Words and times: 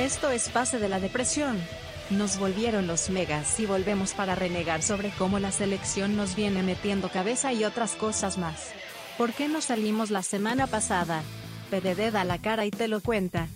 Esto 0.00 0.30
es 0.30 0.48
Pase 0.48 0.78
de 0.78 0.88
la 0.88 0.98
Depresión. 0.98 1.60
Nos 2.08 2.38
volvieron 2.38 2.86
los 2.86 3.10
megas 3.10 3.60
y 3.60 3.66
volvemos 3.66 4.14
para 4.14 4.34
renegar 4.34 4.82
sobre 4.82 5.10
cómo 5.10 5.38
la 5.38 5.52
selección 5.52 6.16
nos 6.16 6.36
viene 6.36 6.62
metiendo 6.62 7.10
cabeza 7.10 7.52
y 7.52 7.64
otras 7.64 7.96
cosas 7.96 8.38
más. 8.38 8.70
¿Por 9.18 9.34
qué 9.34 9.46
no 9.46 9.60
salimos 9.60 10.10
la 10.10 10.22
semana 10.22 10.66
pasada? 10.66 11.20
PDD 11.68 12.12
da 12.12 12.24
la 12.24 12.38
cara 12.38 12.64
y 12.64 12.70
te 12.70 12.88
lo 12.88 13.02
cuenta. 13.02 13.48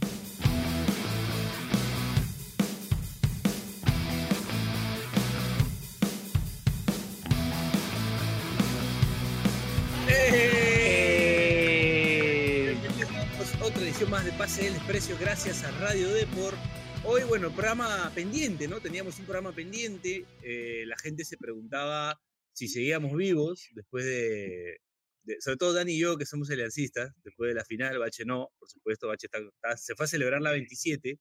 Más 14.14 14.24
de 14.24 14.32
Pase 14.32 14.62
del 14.62 14.74
Desprecio, 14.74 15.16
gracias 15.18 15.64
a 15.64 15.70
Radio 15.80 16.08
Deport. 16.12 16.56
Hoy, 17.04 17.22
bueno, 17.28 17.50
programa 17.50 18.12
pendiente, 18.14 18.68
¿no? 18.68 18.78
Teníamos 18.80 19.18
un 19.18 19.24
programa 19.24 19.52
pendiente. 19.52 20.24
eh, 20.44 20.84
la 20.86 20.96
gente 20.98 21.24
se 21.24 21.36
preguntaba 21.36 22.20
si 22.52 22.68
seguíamos 22.68 23.16
vivos 23.16 23.68
después 23.74 24.04
de, 24.04 24.78
de- 25.24 25.40
Sobre 25.40 25.56
todo 25.56 25.72
Dani 25.72 25.94
y 25.94 25.98
yo, 25.98 26.16
que 26.16 26.26
somos 26.26 26.48
aliancistas, 26.50 27.12
después 27.24 27.48
de 27.48 27.54
la 27.54 27.64
final. 27.64 27.98
Bache 27.98 28.24
no, 28.24 28.50
por 28.56 28.68
supuesto. 28.68 29.08
Bache 29.08 29.26
está- 29.26 29.38
está- 29.40 29.76
se 29.76 29.96
fue 29.96 30.04
a 30.04 30.08
celebrar 30.08 30.40
la 30.40 30.52
27, 30.52 31.18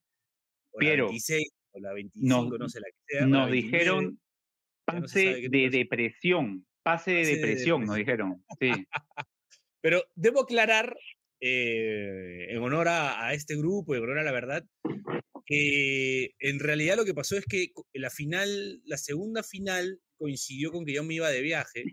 o 0.71 0.77
Piero, 0.77 1.05
la 1.05 1.09
26, 1.09 1.49
o 1.71 1.79
la 1.79 1.93
25, 1.93 2.27
nos- 2.27 2.59
no 2.59 2.69
sé 2.69 2.79
la 2.79 2.87
que 2.91 2.97
sea. 3.07 3.25
Nos 3.25 3.49
29. 3.49 3.77
dijeron 3.77 4.19
no 4.91 5.07
se 5.07 5.25
pase 5.33 5.49
de 5.49 5.69
depresión. 5.71 6.67
Pase 6.83 7.11
de 7.11 7.21
Pase 7.21 7.31
de 7.31 7.35
depresión, 7.37 7.85
nos 7.85 7.95
dijeron. 7.95 8.45
Sí. 8.59 8.69
Pero 9.81 10.03
debo 10.15 10.41
aclarar, 10.41 10.95
eh, 11.45 12.53
en 12.53 12.57
honor 12.59 12.87
a, 12.87 13.33
este 13.33 13.57
grupo, 13.57 13.93
en 13.93 14.03
honor 14.03 14.19
a 14.19 14.23
la 14.23 14.31
verdad, 14.31 14.63
que 15.45 16.31
en 16.39 16.59
realidad 16.59 16.95
lo 16.95 17.03
que 17.03 17.13
pasó 17.13 17.35
es 17.35 17.43
que 17.43 17.73
la 17.91 18.09
final, 18.09 18.81
la 18.85 18.95
segunda 18.95 19.43
final 19.43 19.99
coincidió 20.17 20.71
con 20.71 20.85
que 20.85 20.93
yo 20.93 21.03
me 21.03 21.15
iba 21.15 21.29
de 21.29 21.41
viaje 21.41 21.83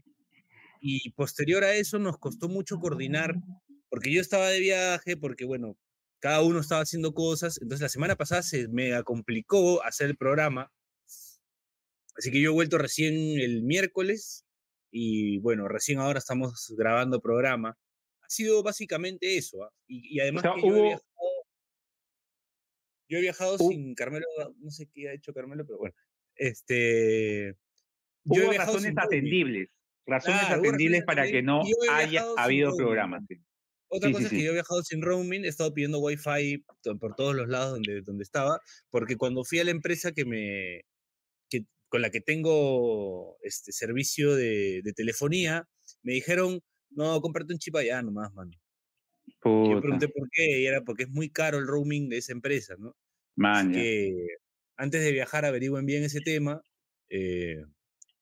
y 0.81 1.11
posterior 1.15 1.65
a 1.65 1.75
eso 1.75 1.99
nos 1.99 2.17
costó 2.19 2.49
mucho 2.49 2.79
coordinar, 2.79 3.35
porque 3.89 4.13
yo 4.13 4.21
estaba 4.21 4.51
de 4.51 4.61
viaje, 4.61 5.17
porque 5.17 5.45
bueno, 5.45 5.77
cada 6.21 6.43
uno 6.43 6.61
estaba 6.61 6.83
haciendo 6.83 7.13
cosas, 7.13 7.59
entonces 7.61 7.83
la 7.83 7.89
semana 7.89 8.15
pasada 8.15 8.45
se 8.45 8.69
me 8.69 9.03
complicó 9.03 9.83
hacer 9.83 10.11
el 10.11 10.17
programa, 10.17 10.71
así 12.17 12.31
que 12.31 12.41
yo 12.41 12.51
he 12.51 12.55
vuelto 12.55 12.79
recién 12.79 13.15
el 13.41 13.65
miércoles 13.65 14.45
y 14.93 15.39
bueno, 15.39 15.67
recién 15.67 15.99
ahora 15.99 16.21
estamos 16.21 16.73
grabando 16.79 17.21
programa. 17.21 17.77
Sido 18.31 18.63
básicamente 18.63 19.37
eso, 19.37 19.65
¿ah? 19.65 19.73
y, 19.89 20.17
y 20.17 20.21
además 20.21 20.43
sea, 20.43 20.53
que 20.55 20.61
yo 20.69 20.77
he 20.77 20.83
viajado, 20.83 21.05
yo 23.09 23.19
he 23.19 23.21
viajado 23.23 23.59
sin 23.59 23.95
Carmelo, 23.97 24.25
no 24.59 24.71
sé 24.71 24.89
qué 24.95 25.09
ha 25.09 25.15
hecho 25.15 25.33
Carmelo, 25.35 25.67
pero 25.67 25.79
bueno, 25.79 25.97
este... 26.37 27.57
Yo 28.25 28.43
he 28.43 28.47
Hubo 28.47 28.53
razones 28.53 28.95
atendibles. 28.97 29.69
Razones 30.07 30.43
atendibles 30.45 31.01
razones 31.01 31.05
para 31.05 31.27
que 31.27 31.43
no 31.43 31.63
haya 31.93 32.25
habido 32.37 32.77
programas. 32.77 33.25
sí. 33.29 33.35
Otra 33.89 34.09
Sí, 34.11 34.13
cosa 34.15 34.29
sí, 34.29 34.37
es 34.37 34.41
que 34.41 34.45
yo 34.45 34.51
he 34.53 34.55
viajado 34.55 34.83
sin 34.85 35.03
roaming, 35.03 35.45
he 35.45 35.49
estado 35.49 35.75
pidiendo 35.75 35.99
wifi 35.99 36.65
por 37.01 37.17
todos 37.17 37.35
los 37.35 37.49
lados 37.49 37.73
donde, 37.73 38.03
donde 38.03 38.23
estaba, 38.23 38.61
porque 38.91 39.17
cuando 39.17 39.43
fui 39.43 39.59
a 39.59 39.65
la 39.65 39.73
empresa 39.73 40.13
que 40.13 40.25
me, 40.25 40.83
que, 41.49 41.65
con 41.89 42.01
la 42.01 42.11
que 42.11 42.21
tengo 42.21 43.37
este 43.43 43.73
servicio 43.73 44.37
de, 44.37 44.83
de 44.85 44.93
telefonía, 44.93 45.69
me 46.05 46.13
dijeron, 46.13 46.61
no, 46.91 47.21
cómprate 47.21 47.53
un 47.53 47.59
chip 47.59 47.77
allá 47.77 48.03
nomás, 48.03 48.33
mano. 48.35 48.53
Y 49.63 49.71
yo 49.71 49.79
Puta, 49.79 49.79
pregunté 49.79 50.09
por 50.09 50.29
qué, 50.31 50.61
y 50.61 50.67
era 50.67 50.83
porque 50.85 51.05
es 51.05 51.11
muy 51.11 51.31
caro 51.31 51.59
el 51.59 51.67
roaming 51.67 52.09
de 52.09 52.19
esa 52.19 52.33
empresa, 52.33 52.77
¿no? 52.79 52.97
man, 53.37 53.67
Así 53.67 53.69
que 53.71 54.13
antes 54.77 55.03
de 55.05 55.13
viajar 55.13 55.45
averigüen 55.45 55.87
bien 55.87 56.05
ese 56.05 56.21
tema, 56.23 56.63
eh, 57.11 57.65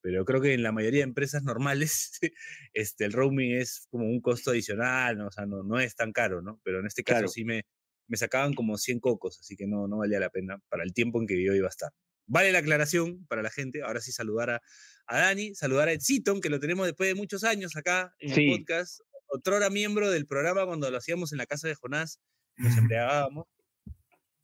pero 0.01 0.25
creo 0.25 0.41
que 0.41 0.53
en 0.53 0.63
la 0.63 0.71
mayoría 0.73 0.99
de 1.01 1.05
empresas 1.05 1.43
normales 1.43 2.19
este, 2.73 3.05
el 3.05 3.13
roaming 3.13 3.53
es 3.55 3.87
como 3.91 4.05
un 4.07 4.21
costo 4.21 4.51
adicional, 4.51 5.17
¿no? 5.17 5.27
o 5.27 5.31
sea, 5.31 5.45
no, 5.45 5.63
no 5.63 5.79
es 5.79 5.95
tan 5.95 6.13
caro, 6.13 6.41
¿no? 6.41 6.61
Pero 6.63 6.79
en 6.81 6.87
este 6.87 7.03
caso 7.03 7.27
Claro. 7.27 7.29
sí 7.29 7.45
me, 7.45 7.63
me 8.07 8.17
sacaban 8.17 8.53
como 8.55 8.77
100 8.77 8.99
cocos, 8.99 9.39
así 9.41 9.55
que 9.57 9.67
no, 9.67 9.87
no 9.87 9.97
valía 9.99 10.19
la 10.19 10.29
pena 10.31 10.59
para 10.69 10.83
el 10.83 10.93
tiempo 10.93 11.19
en 11.21 11.27
que 11.27 11.43
yo 11.43 11.53
iba 11.55 11.67
a 11.67 11.69
estar. 11.71 11.91
Vale 12.31 12.51
la 12.51 12.59
aclaración 12.59 13.25
para 13.25 13.41
la 13.41 13.49
gente, 13.49 13.81
ahora 13.81 14.01
sí 14.01 14.11
saludar 14.11 14.51
a, 14.51 14.61
a 15.07 15.17
Dani, 15.19 15.55
saludar 15.55 15.87
a 15.87 15.93
Edsiton, 15.93 16.41
que 16.41 16.49
lo 16.49 16.59
tenemos 16.59 16.85
después 16.85 17.09
de 17.09 17.15
muchos 17.15 17.43
años 17.43 17.75
acá 17.75 18.13
en 18.19 18.35
Sí. 18.35 18.51
el 18.51 18.59
podcast, 18.59 19.01
otrora 19.25 19.71
miembro 19.71 20.11
del 20.11 20.27
programa 20.27 20.63
cuando 20.67 20.91
lo 20.91 20.97
hacíamos 20.97 21.31
en 21.31 21.39
la 21.39 21.47
casa 21.47 21.67
de 21.67 21.73
Jonás, 21.73 22.19
nos 22.55 22.77
embriagábamos. 22.93 23.47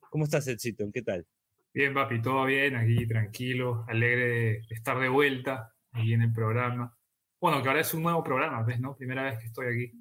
¿Cómo 0.10 0.24
estás, 0.24 0.48
Edsiton? 0.48 0.92
¿Qué 0.92 1.04
tal? 1.04 1.28
Bien, 1.74 1.94
papi, 1.94 2.22
todo 2.24 2.46
bien, 2.46 2.76
aquí 2.76 3.06
tranquilo, 3.08 3.86
alegre 3.88 4.26
de 4.28 4.62
estar 4.72 5.00
de 5.00 5.10
vuelta 5.10 5.72
aquí 5.92 6.14
en 6.14 6.24
el 6.24 6.34
programa. 6.34 6.98
Bueno, 7.40 7.62
que 7.62 7.68
ahora 7.68 7.82
es 7.82 7.94
un 7.94 8.02
nuevo 8.02 8.24
programa, 8.24 8.64
¿ves? 8.64 8.80
¿No? 8.80 8.96
Primera 8.96 9.24
vez 9.24 9.38
que 9.38 9.46
estoy 9.46 9.68
aquí. 9.68 9.92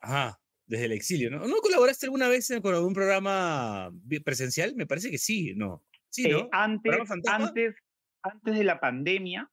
Ajá, 0.00 0.40
desde 0.66 0.86
el 0.86 0.92
exilio, 0.92 1.30
¿no? 1.30 1.46
¿No 1.46 1.56
colaboraste 1.58 2.06
alguna 2.06 2.28
vez 2.28 2.48
con 2.62 2.74
algún 2.74 2.94
programa 2.94 3.92
presencial? 4.24 4.74
Me 4.74 4.86
parece 4.86 5.10
que 5.10 5.18
sí, 5.18 5.54
¿no? 5.54 5.84
Sí, 6.10 6.30
Eh, 6.30 6.48
antes, 6.52 7.10
antes, 7.28 7.74
antes 8.22 8.54
de 8.58 8.64
la 8.64 8.80
pandemia, 8.80 9.48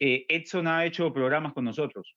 eh, 0.00 0.26
Edson 0.28 0.66
ha 0.66 0.84
hecho 0.84 1.12
programas 1.12 1.52
con 1.52 1.64
nosotros. 1.64 2.14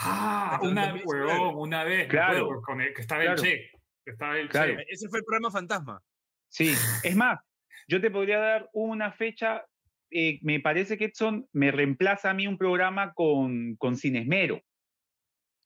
Ah, 0.00 0.60
una, 0.62 0.94
huevón, 1.04 1.70
vez, 1.70 2.08
Claro. 2.08 2.62
con 2.62 2.80
el- 2.80 2.94
que 2.94 3.00
estaba 3.00 3.22
Claro. 3.22 3.42
el 3.42 3.48
Che, 3.48 3.70
que 4.04 4.10
estaba 4.12 4.38
el 4.38 4.48
Claro. 4.48 4.76
Che. 4.76 4.84
Ese 4.88 5.08
fue 5.08 5.18
el 5.18 5.24
programa 5.24 5.50
fantasma. 5.50 6.00
Sí, 6.48 6.72
es 7.02 7.16
más, 7.16 7.40
yo 7.88 8.00
te 8.00 8.10
podría 8.10 8.38
dar 8.38 8.70
una 8.72 9.12
fecha. 9.12 9.64
eh, 10.10 10.38
me 10.40 10.58
parece 10.58 10.96
que 10.96 11.04
Edson 11.06 11.46
me 11.52 11.70
reemplaza 11.70 12.30
a 12.30 12.34
mí 12.34 12.46
un 12.46 12.56
programa 12.56 13.12
con, 13.12 13.76
con 13.76 13.94
Cinesmero. 13.94 14.58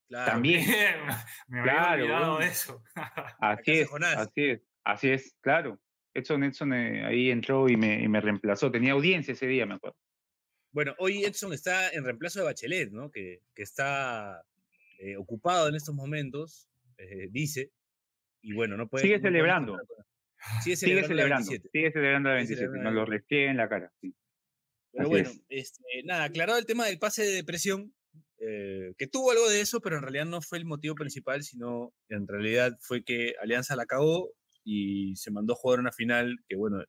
Claro. 0.09 0.31
También. 0.33 0.65
me 1.47 1.59
había 1.61 1.73
Claro, 2.07 2.37
de 2.39 2.47
eso. 2.47 2.83
Así 3.39 3.71
es, 3.71 3.89
así 4.17 4.43
es, 4.49 4.61
así 4.83 5.09
es, 5.11 5.37
claro. 5.39 5.79
Edson, 6.13 6.43
Edson 6.43 6.73
eh, 6.73 7.05
ahí 7.05 7.29
entró 7.31 7.67
y 7.69 7.75
me, 7.77 8.01
y 8.03 8.07
me 8.07 8.21
reemplazó. 8.21 8.71
Tenía 8.71 8.93
audiencia 8.93 9.31
ese 9.33 9.47
día, 9.47 9.65
me 9.65 9.75
acuerdo. 9.75 9.97
Bueno, 10.71 10.95
hoy 10.99 11.23
Edson 11.23 11.53
está 11.53 11.89
en 11.91 12.03
reemplazo 12.03 12.39
de 12.39 12.45
Bachelet, 12.45 12.91
¿no? 12.91 13.11
Que, 13.11 13.41
que 13.55 13.63
está 13.63 14.41
eh, 14.99 15.17
ocupado 15.17 15.67
en 15.69 15.75
estos 15.75 15.93
momentos, 15.95 16.67
eh, 16.97 17.27
dice. 17.29 17.71
Y 18.41 18.53
bueno, 18.53 18.75
no 18.77 18.87
puede. 18.87 19.03
Sigue 19.03 19.17
no 19.17 19.23
celebrando. 19.23 19.71
contar 19.73 19.87
con- 19.87 20.05
Sigue 20.63 20.75
Sigue 20.75 21.03
celebrando. 21.03 21.07
la 21.07 21.07
celebrando, 21.07 21.49
27. 21.49 21.69
sigue 21.71 21.91
celebrando 21.91 22.29
la 22.29 22.35
Sigue 22.35 22.47
27. 22.47 22.59
celebrando 22.67 22.89
Nos 22.89 22.95
lo 22.95 23.05
restriegue 23.05 23.47
en 23.49 23.57
la 23.57 23.69
cara. 23.69 23.91
sí. 24.01 24.13
Pero 24.91 25.03
Así 25.05 25.09
bueno, 25.09 25.29
es. 25.29 25.41
este, 25.49 26.03
nada, 26.03 26.25
aclarado 26.25 26.59
el 26.59 26.65
tema 26.67 26.85
del 26.85 26.99
pase 26.99 27.23
de 27.23 27.31
depresión, 27.31 27.93
eh, 28.39 28.93
que 28.97 29.07
tuvo 29.07 29.31
algo 29.31 29.49
de 29.49 29.61
eso, 29.61 29.79
pero 29.81 29.95
en 29.95 30.03
realidad 30.03 30.25
no 30.25 30.39
fue 30.41 30.57
el 30.59 30.65
motivo 30.65 30.93
principal, 30.95 31.41
sino 31.43 31.93
en 32.09 32.27
realidad 32.27 32.77
fue 32.81 33.03
que 33.03 33.33
Alianza 33.41 33.75
la 33.75 33.85
cagó 33.87 34.31
y 34.63 35.15
se 35.15 35.31
mandó 35.31 35.53
a 35.53 35.57
jugar 35.57 35.79
una 35.79 35.91
final 35.91 36.37
que, 36.47 36.55
bueno, 36.55 36.83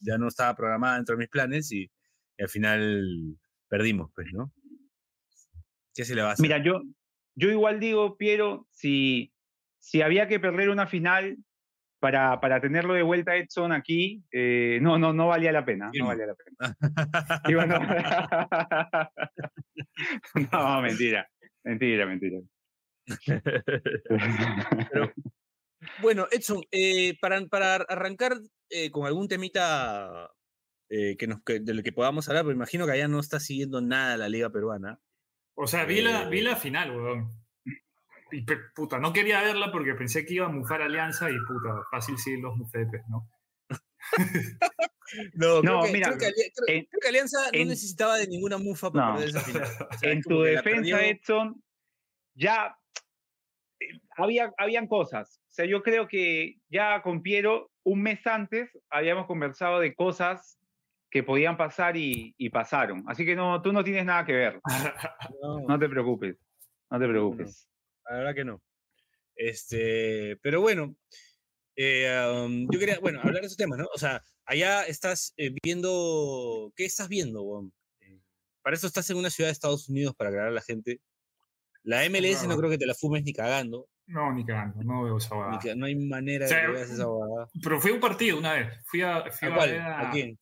ya 0.00 0.18
no 0.18 0.28
estaba 0.28 0.56
programada 0.56 0.96
dentro 0.96 1.14
de 1.14 1.20
mis 1.20 1.28
planes 1.28 1.70
y, 1.72 1.82
y 1.82 2.42
al 2.42 2.48
final 2.48 3.38
perdimos, 3.68 4.10
pues, 4.14 4.28
¿no? 4.32 4.52
¿Qué 5.94 6.04
se 6.04 6.14
le 6.14 6.22
va 6.22 6.30
a 6.30 6.32
hacer? 6.32 6.42
Mira, 6.42 6.62
yo, 6.62 6.82
yo 7.34 7.50
igual 7.50 7.80
digo, 7.80 8.16
Piero, 8.16 8.66
si, 8.70 9.32
si 9.78 10.02
había 10.02 10.28
que 10.28 10.40
perder 10.40 10.70
una 10.70 10.86
final 10.86 11.36
para, 12.00 12.40
para 12.40 12.60
tenerlo 12.60 12.94
de 12.94 13.02
vuelta 13.02 13.36
Edson 13.36 13.72
aquí, 13.72 14.24
eh, 14.32 14.78
no, 14.80 14.98
no, 14.98 15.12
no 15.12 15.28
valía 15.28 15.52
la 15.52 15.64
pena. 15.64 15.90
No 15.94 16.06
valía 16.06 16.26
la 16.26 16.34
pena. 16.34 16.50
Digo, 17.46 17.64
no. 17.66 17.78
no, 20.52 20.82
mentira. 20.82 21.28
Mentira, 21.62 22.06
mentira. 22.06 22.40
Pero, 24.92 25.12
bueno, 26.02 26.26
Edson, 26.30 26.62
eh, 26.70 27.16
para, 27.20 27.44
para 27.46 27.74
arrancar 27.76 28.38
eh, 28.68 28.90
con 28.90 29.06
algún 29.06 29.28
temita 29.28 30.30
eh, 30.88 31.16
que 31.16 31.26
nos, 31.26 31.42
que, 31.42 31.60
del 31.60 31.82
que 31.82 31.92
podamos 31.92 32.28
hablar, 32.28 32.44
porque 32.44 32.56
imagino 32.56 32.86
que 32.86 32.92
allá 32.92 33.08
no 33.08 33.20
está 33.20 33.40
siguiendo 33.40 33.80
nada 33.80 34.16
la 34.16 34.28
liga 34.28 34.50
peruana. 34.50 35.00
O 35.54 35.66
sea, 35.66 35.84
vi 35.84 36.00
la, 36.02 36.22
Eh. 36.24 36.28
vi 36.30 36.40
la 36.40 36.56
final, 36.56 36.90
huevón. 36.90 37.32
Y 38.32 38.44
puta, 38.76 38.98
no 38.98 39.12
quería 39.12 39.42
verla 39.42 39.72
porque 39.72 39.94
pensé 39.94 40.24
que 40.24 40.34
iba 40.34 40.46
a 40.46 40.50
mufar 40.50 40.82
Alianza 40.82 41.28
y 41.30 41.34
puta, 41.48 41.82
fácil 41.90 42.16
sí 42.16 42.36
los 42.40 42.56
mufetes, 42.56 43.02
¿no? 43.08 43.28
No, 45.34 45.62
No, 45.62 45.80
creo, 45.80 45.82
que, 45.82 45.92
mira, 45.92 46.06
creo 46.08 46.18
que 46.18 46.26
Ali- 46.26 46.52
creo- 46.54 46.76
en- 46.76 46.84
creo 46.86 47.00
que 47.00 47.08
Alianza 47.08 47.38
no 47.52 47.64
necesitaba 47.64 48.16
de 48.18 48.28
ninguna 48.28 48.58
mufa 48.58 48.92
para 48.92 49.06
No. 49.08 49.12
perder 49.14 49.28
esa 49.30 49.40
final. 49.44 49.68
O 49.90 49.98
sea, 49.98 50.12
en 50.12 50.22
tu 50.22 50.42
defensa. 50.42 51.04
Edson, 51.06 51.62
ya 52.34 52.76
había, 54.22 54.52
habían 54.58 54.86
cosas. 54.86 55.40
O 55.48 55.52
sea, 55.52 55.64
yo 55.66 55.82
creo 55.82 56.06
que 56.08 56.56
ya 56.68 57.02
con 57.02 57.22
Piero, 57.22 57.70
un 57.84 58.02
mes 58.02 58.26
antes, 58.26 58.70
habíamos 58.90 59.26
conversado 59.26 59.80
de 59.80 59.94
cosas 59.94 60.58
que 61.10 61.22
podían 61.22 61.56
pasar 61.56 61.96
y, 61.96 62.34
y 62.38 62.50
pasaron. 62.50 63.02
Así 63.08 63.24
que 63.24 63.34
no, 63.34 63.60
tú 63.62 63.72
no 63.72 63.82
tienes 63.82 64.04
nada 64.04 64.24
que 64.24 64.32
ver. 64.32 64.60
No, 65.42 65.60
No 65.66 65.78
te 65.78 65.88
preocupes. 65.88 66.36
No 66.90 66.98
te 67.00 67.08
preocupes. 67.08 67.68
la 68.08 68.16
verdad 68.16 68.34
que 68.34 68.44
no. 68.44 68.60
Este, 69.36 70.36
pero 70.42 70.60
bueno, 70.60 70.94
Eh, 71.76 72.06
um, 72.44 72.68
yo 72.70 72.78
quería, 72.78 72.98
bueno, 73.00 73.20
hablar 73.20 73.40
de 73.40 73.46
esos 73.46 73.56
temas, 73.56 73.78
¿no? 73.78 73.86
O 73.94 73.98
sea, 73.98 74.22
allá 74.44 74.84
estás 74.84 75.32
eh, 75.38 75.50
viendo, 75.62 76.70
¿qué 76.76 76.84
estás 76.84 77.08
viendo, 77.08 77.42
Juan? 77.42 77.72
Eh, 78.00 78.20
para 78.62 78.76
eso 78.76 78.86
estás 78.86 79.08
en 79.08 79.16
una 79.16 79.30
ciudad 79.30 79.48
de 79.48 79.52
Estados 79.52 79.88
Unidos 79.88 80.14
para 80.14 80.28
aclarar 80.28 80.48
a 80.50 80.54
la 80.54 80.60
gente. 80.60 81.00
La 81.82 82.04
MLS 82.10 82.42
no, 82.42 82.50
No. 82.50 82.58
creo 82.58 82.70
que 82.70 82.76
te 82.76 82.86
la 82.86 82.94
fumes 82.94 83.22
ni 83.24 83.32
cagando. 83.32 83.88
No, 84.10 84.32
ni 84.32 84.44
cagando, 84.44 84.82
no 84.82 85.04
veo 85.04 85.16
esa 85.18 85.34
ni 85.34 85.40
huevada. 85.40 85.58
que- 85.60 85.74
no 85.76 85.86
hay 85.86 85.94
manera 85.96 86.46
O 86.46 86.48
sea, 86.48 86.58
de 86.60 86.66
que 86.66 86.72
veas 86.72 86.90
esa 86.90 87.08
huevada. 87.08 87.48
Pero 87.62 87.80
fui 87.80 87.90
a 87.90 87.94
un 87.94 88.00
partido 88.00 88.38
una 88.38 88.52
vez. 88.54 88.84
Fui 88.86 89.02
a, 89.02 89.30
fui 89.30 89.48
¿A 89.48 89.52
a 89.52 89.54
cuál? 89.56 89.70
ver 89.70 89.80
¿A 89.80 90.08
a 90.08 90.10
quién? 90.10 90.38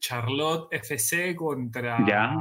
Charlotte 0.00 0.68
FC 0.72 1.34
contra. 1.34 1.98
Ya. 2.06 2.32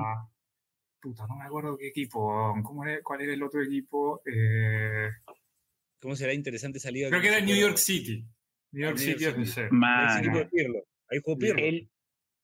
Puta, 1.01 1.25
no 1.27 1.35
me 1.37 1.45
acuerdo 1.45 1.77
qué 1.77 1.87
equipo. 1.87 2.53
¿Cómo 2.63 2.83
era- 2.85 3.01
¿Cuál 3.01 3.21
era 3.21 3.33
el 3.33 3.41
otro 3.43 3.61
equipo? 3.63 4.21
Eh, 4.25 5.09
¿Cómo 5.99 6.15
será 6.15 6.33
interesante 6.33 6.77
esa 6.77 6.91
liga? 6.91 7.09
creo 7.09 7.21
que 7.21 7.27
era 7.29 7.39
New? 7.41 7.55
York 7.55 7.77
City. 7.77 8.23
New 8.71 8.83
York 8.83 8.97
New 8.97 9.05
City 9.13 9.23
York 9.23 9.35
City. 9.37 9.49
FC. 9.49 9.61
Ese 9.65 9.69
Man, 9.73 10.19
equipo 10.19 10.37
de 10.37 10.45
Pirlo. 10.45 10.79
Ahí 11.09 11.19
jugó 11.23 11.37
Pirlo. 11.39 11.63
el, 11.63 11.89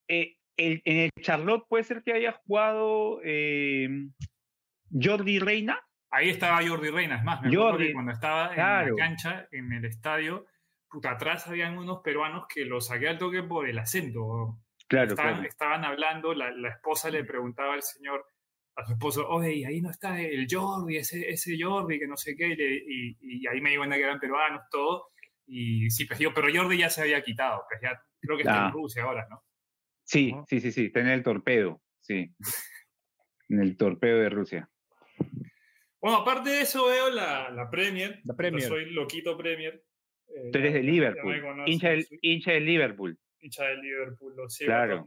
eh, 0.08 0.36
el- 0.56 0.82
en 0.84 0.96
el 0.96 1.10
Charlotte 1.20 1.64
puede 1.68 1.84
ser 1.84 2.02
que 2.02 2.12
haya 2.14 2.32
jugado 2.32 3.20
eh, 3.24 3.88
Jordi 4.90 5.38
Reina. 5.38 5.78
Ahí 6.16 6.30
estaba 6.30 6.66
Jordi 6.66 6.90
Reina. 6.90 7.16
Es 7.16 7.24
más, 7.24 7.40
me 7.42 7.48
acuerdo 7.48 7.70
Jordi, 7.72 7.86
que 7.88 7.92
cuando 7.92 8.12
estaba 8.12 8.48
en 8.48 8.54
claro. 8.54 8.96
la 8.96 9.04
cancha, 9.04 9.48
en 9.50 9.72
el 9.72 9.84
estadio, 9.84 10.46
puta, 10.88 11.10
atrás 11.12 11.46
habían 11.48 11.76
unos 11.76 12.00
peruanos 12.02 12.46
que 12.48 12.64
los 12.64 12.86
saqué 12.86 13.08
al 13.08 13.18
toque 13.18 13.42
por 13.42 13.68
el 13.68 13.78
acento. 13.78 14.58
Claro, 14.86 15.08
estaban, 15.10 15.32
claro. 15.34 15.48
estaban 15.48 15.84
hablando, 15.84 16.34
la, 16.34 16.50
la 16.52 16.68
esposa 16.68 17.10
le 17.10 17.24
preguntaba 17.24 17.74
al 17.74 17.82
señor, 17.82 18.24
a 18.76 18.84
su 18.86 18.92
esposo, 18.92 19.26
oye, 19.28 19.54
y 19.54 19.64
ahí 19.64 19.80
no 19.80 19.90
está 19.90 20.20
el 20.20 20.46
Jordi, 20.50 20.96
ese, 20.98 21.28
ese 21.30 21.56
Jordi, 21.60 21.98
que 21.98 22.06
no 22.06 22.16
sé 22.16 22.36
qué, 22.36 22.48
y, 22.48 22.56
le- 22.56 22.76
y- 22.86 23.16
y 23.20 23.46
ahí 23.48 23.60
me 23.60 23.70
di 23.70 23.76
cuenta 23.76 23.96
que 23.96 24.02
eran 24.02 24.20
peruanos, 24.20 24.62
todo. 24.70 25.08
Y 25.46 25.90
sí, 25.90 26.04
pues 26.04 26.18
yo, 26.20 26.32
pero 26.32 26.48
Jordi 26.54 26.78
ya 26.78 26.90
se 26.90 27.02
había 27.02 27.22
quitado, 27.22 27.64
pues 27.68 27.80
ya 27.82 28.00
creo 28.20 28.36
que 28.36 28.42
está 28.42 28.64
Ah. 28.64 28.66
en 28.68 28.72
Rusia 28.72 29.02
ahora, 29.04 29.26
¿no? 29.28 29.42
Sí, 30.04 30.32
¿no? 30.32 30.44
sí, 30.48 30.60
sí, 30.60 30.70
sí. 30.70 30.86
Está 30.86 31.00
en 31.00 31.08
el 31.08 31.22
torpedo. 31.22 31.80
Sí. 32.00 32.34
En 33.48 33.60
el 33.60 33.76
torpedo 33.76 34.18
de 34.18 34.28
Rusia. 34.30 34.68
Bueno, 36.04 36.18
aparte 36.18 36.50
de 36.50 36.60
eso 36.60 36.84
veo 36.86 37.08
la, 37.08 37.48
la 37.50 37.70
Premier. 37.70 38.20
La 38.24 38.34
Premier. 38.36 38.62
Soy 38.62 38.90
loquito 38.90 39.38
Premier. 39.38 39.82
Eh, 40.28 40.50
Tú 40.52 40.58
eres 40.58 40.74
de 40.74 40.82
Liverpool. 40.82 41.32
me 41.32 41.40
conocen, 41.40 41.72
hincha, 41.72 41.88
del, 41.88 42.04
soy 42.04 42.18
hincha 42.20 42.52
del 42.52 42.66
Liverpool. 42.66 43.18
hincha 43.40 43.64
del 43.64 43.80
Liverpool, 43.80 44.34
lo 44.36 44.50
sigo 44.50 44.68
Claro. 44.68 45.06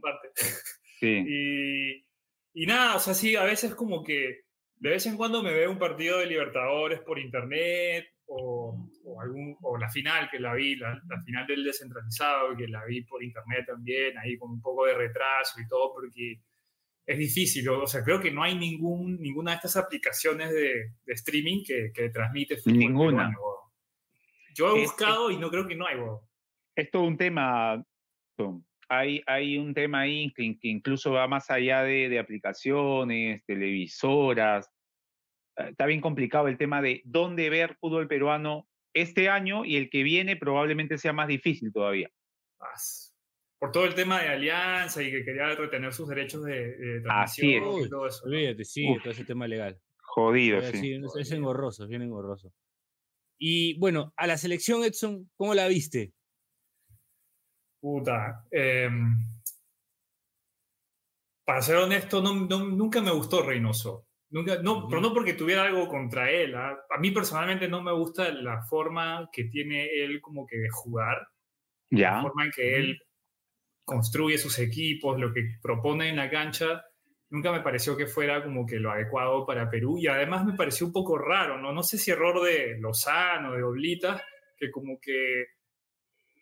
Sí. 0.98 1.24
Y, 1.28 2.62
y 2.64 2.66
nada, 2.66 2.96
o 2.96 2.98
sea, 2.98 3.14
sí, 3.14 3.36
a 3.36 3.44
veces 3.44 3.76
como 3.76 4.02
que 4.02 4.40
de 4.74 4.90
vez 4.90 5.06
en 5.06 5.16
cuando 5.16 5.40
me 5.40 5.52
veo 5.52 5.70
un 5.70 5.78
partido 5.78 6.18
de 6.18 6.26
Libertadores 6.26 6.98
por 7.02 7.20
internet 7.20 8.06
o, 8.26 8.90
o, 9.04 9.20
algún, 9.20 9.56
o 9.62 9.78
la 9.78 9.88
final 9.90 10.28
que 10.28 10.40
la 10.40 10.54
vi, 10.54 10.74
la, 10.74 11.00
la 11.08 11.22
final 11.22 11.46
del 11.46 11.62
descentralizado 11.62 12.56
que 12.56 12.66
la 12.66 12.84
vi 12.86 13.02
por 13.02 13.22
internet 13.22 13.66
también, 13.68 14.18
ahí 14.18 14.36
con 14.36 14.50
un 14.50 14.60
poco 14.60 14.84
de 14.86 14.94
retraso 14.94 15.60
y 15.60 15.68
todo, 15.68 15.92
porque 15.94 16.40
es 17.08 17.16
difícil, 17.18 17.66
o 17.70 17.86
sea, 17.86 18.04
creo 18.04 18.20
que 18.20 18.30
no 18.30 18.42
hay 18.42 18.54
ningún, 18.54 19.18
ninguna 19.20 19.52
de 19.52 19.56
estas 19.56 19.78
aplicaciones 19.78 20.50
de, 20.52 20.92
de 21.06 21.12
streaming 21.14 21.64
que, 21.64 21.90
que 21.94 22.10
transmite 22.10 22.58
fútbol 22.58 22.78
Ninguna. 22.78 23.28
peruano. 23.30 23.38
Yo 24.54 24.76
he 24.76 24.82
Es- 24.82 24.88
buscado 24.90 25.30
y 25.30 25.38
no 25.38 25.50
creo 25.50 25.66
que 25.66 25.74
no 25.74 25.86
hay, 25.86 25.96
weón. 25.96 26.20
Es 26.76 26.90
todo 26.90 27.04
un 27.04 27.16
tema. 27.16 27.82
Hay, 28.90 29.22
hay 29.26 29.56
un 29.58 29.72
tema 29.74 30.00
ahí 30.00 30.32
que, 30.34 30.58
que 30.60 30.68
incluso 30.68 31.12
va 31.12 31.26
más 31.26 31.50
allá 31.50 31.82
de, 31.82 32.08
de 32.10 32.18
aplicaciones, 32.18 33.42
televisoras. 33.46 34.68
Eh, 35.56 35.68
Está 35.70 35.86
bien 35.86 36.00
complicado 36.00 36.48
el 36.48 36.58
tema 36.58 36.80
de 36.82 37.00
dónde 37.04 37.50
ver 37.50 37.76
fútbol 37.80 38.06
peruano 38.06 38.68
este 38.94 39.28
año 39.28 39.64
y 39.64 39.76
el 39.76 39.88
que 39.90 40.02
viene 40.02 40.36
probablemente 40.36 40.98
sea 40.98 41.12
más 41.12 41.28
difícil 41.28 41.72
todavía. 41.72 42.10
As- 42.60 43.07
Por 43.58 43.72
todo 43.72 43.84
el 43.86 43.94
tema 43.94 44.22
de 44.22 44.28
alianza 44.28 45.02
y 45.02 45.10
que 45.10 45.24
quería 45.24 45.48
retener 45.54 45.92
sus 45.92 46.08
derechos 46.08 46.44
de, 46.44 46.76
de 46.76 47.02
Así 47.08 47.54
es. 47.54 47.62
transmisión 47.62 47.86
y 47.86 47.90
todo 47.90 48.06
eso. 48.06 48.20
¿no? 48.24 48.30
Olvídate, 48.32 48.64
sí, 48.64 48.88
Uf. 48.88 49.02
todo 49.02 49.10
ese 49.12 49.24
tema 49.24 49.48
legal. 49.48 49.80
Jodido, 50.00 50.60
sí. 50.62 50.78
sí, 50.78 50.92
es, 50.94 51.16
es 51.16 51.32
engorroso, 51.32 51.82
es 51.84 51.88
bien 51.88 52.02
engorroso. 52.02 52.52
Y 53.38 53.78
bueno, 53.78 54.12
a 54.16 54.26
la 54.26 54.36
selección, 54.36 54.82
Edson, 54.84 55.30
¿cómo 55.36 55.54
la 55.54 55.66
viste? 55.68 56.12
Puta. 57.80 58.44
em, 58.50 59.16
para 61.44 61.62
ser 61.62 61.76
honesto, 61.76 62.20
no, 62.22 62.34
no- 62.34 62.66
nunca 62.68 63.00
me 63.00 63.10
gustó 63.12 63.42
Reynoso. 63.42 64.06
Nunca, 64.30 64.60
no. 64.62 64.86
Pero 64.88 65.00
no 65.00 65.14
porque 65.14 65.32
tuviera 65.32 65.64
algo 65.64 65.88
contra 65.88 66.30
él. 66.30 66.54
¿ah? 66.54 66.76
A 66.90 66.98
mí 66.98 67.10
personalmente 67.12 67.66
no 67.68 67.82
me 67.82 67.92
gusta 67.92 68.30
la 68.32 68.62
forma 68.66 69.28
que 69.32 69.44
tiene 69.44 69.86
él 70.04 70.20
como 70.20 70.46
que 70.46 70.58
de 70.58 70.68
jugar. 70.68 71.26
la 71.90 72.20
forma 72.20 72.44
en 72.44 72.50
que 72.50 72.76
él 72.76 72.98
construye 73.88 74.36
sus 74.36 74.58
equipos, 74.58 75.18
lo 75.18 75.32
que 75.32 75.56
propone 75.62 76.10
en 76.10 76.16
la 76.16 76.28
cancha, 76.28 76.84
nunca 77.30 77.50
me 77.50 77.62
pareció 77.62 77.96
que 77.96 78.06
fuera 78.06 78.44
como 78.44 78.66
que 78.66 78.76
lo 78.76 78.92
adecuado 78.92 79.46
para 79.46 79.70
Perú 79.70 79.96
y 79.98 80.06
además 80.06 80.44
me 80.44 80.52
pareció 80.52 80.86
un 80.86 80.92
poco 80.92 81.16
raro, 81.16 81.58
¿no? 81.58 81.72
No 81.72 81.82
sé 81.82 81.96
si 81.96 82.10
error 82.10 82.44
de 82.44 82.76
Lozano, 82.78 83.54
de 83.54 83.62
Oblita, 83.62 84.22
que 84.58 84.70
como 84.70 85.00
que 85.00 85.46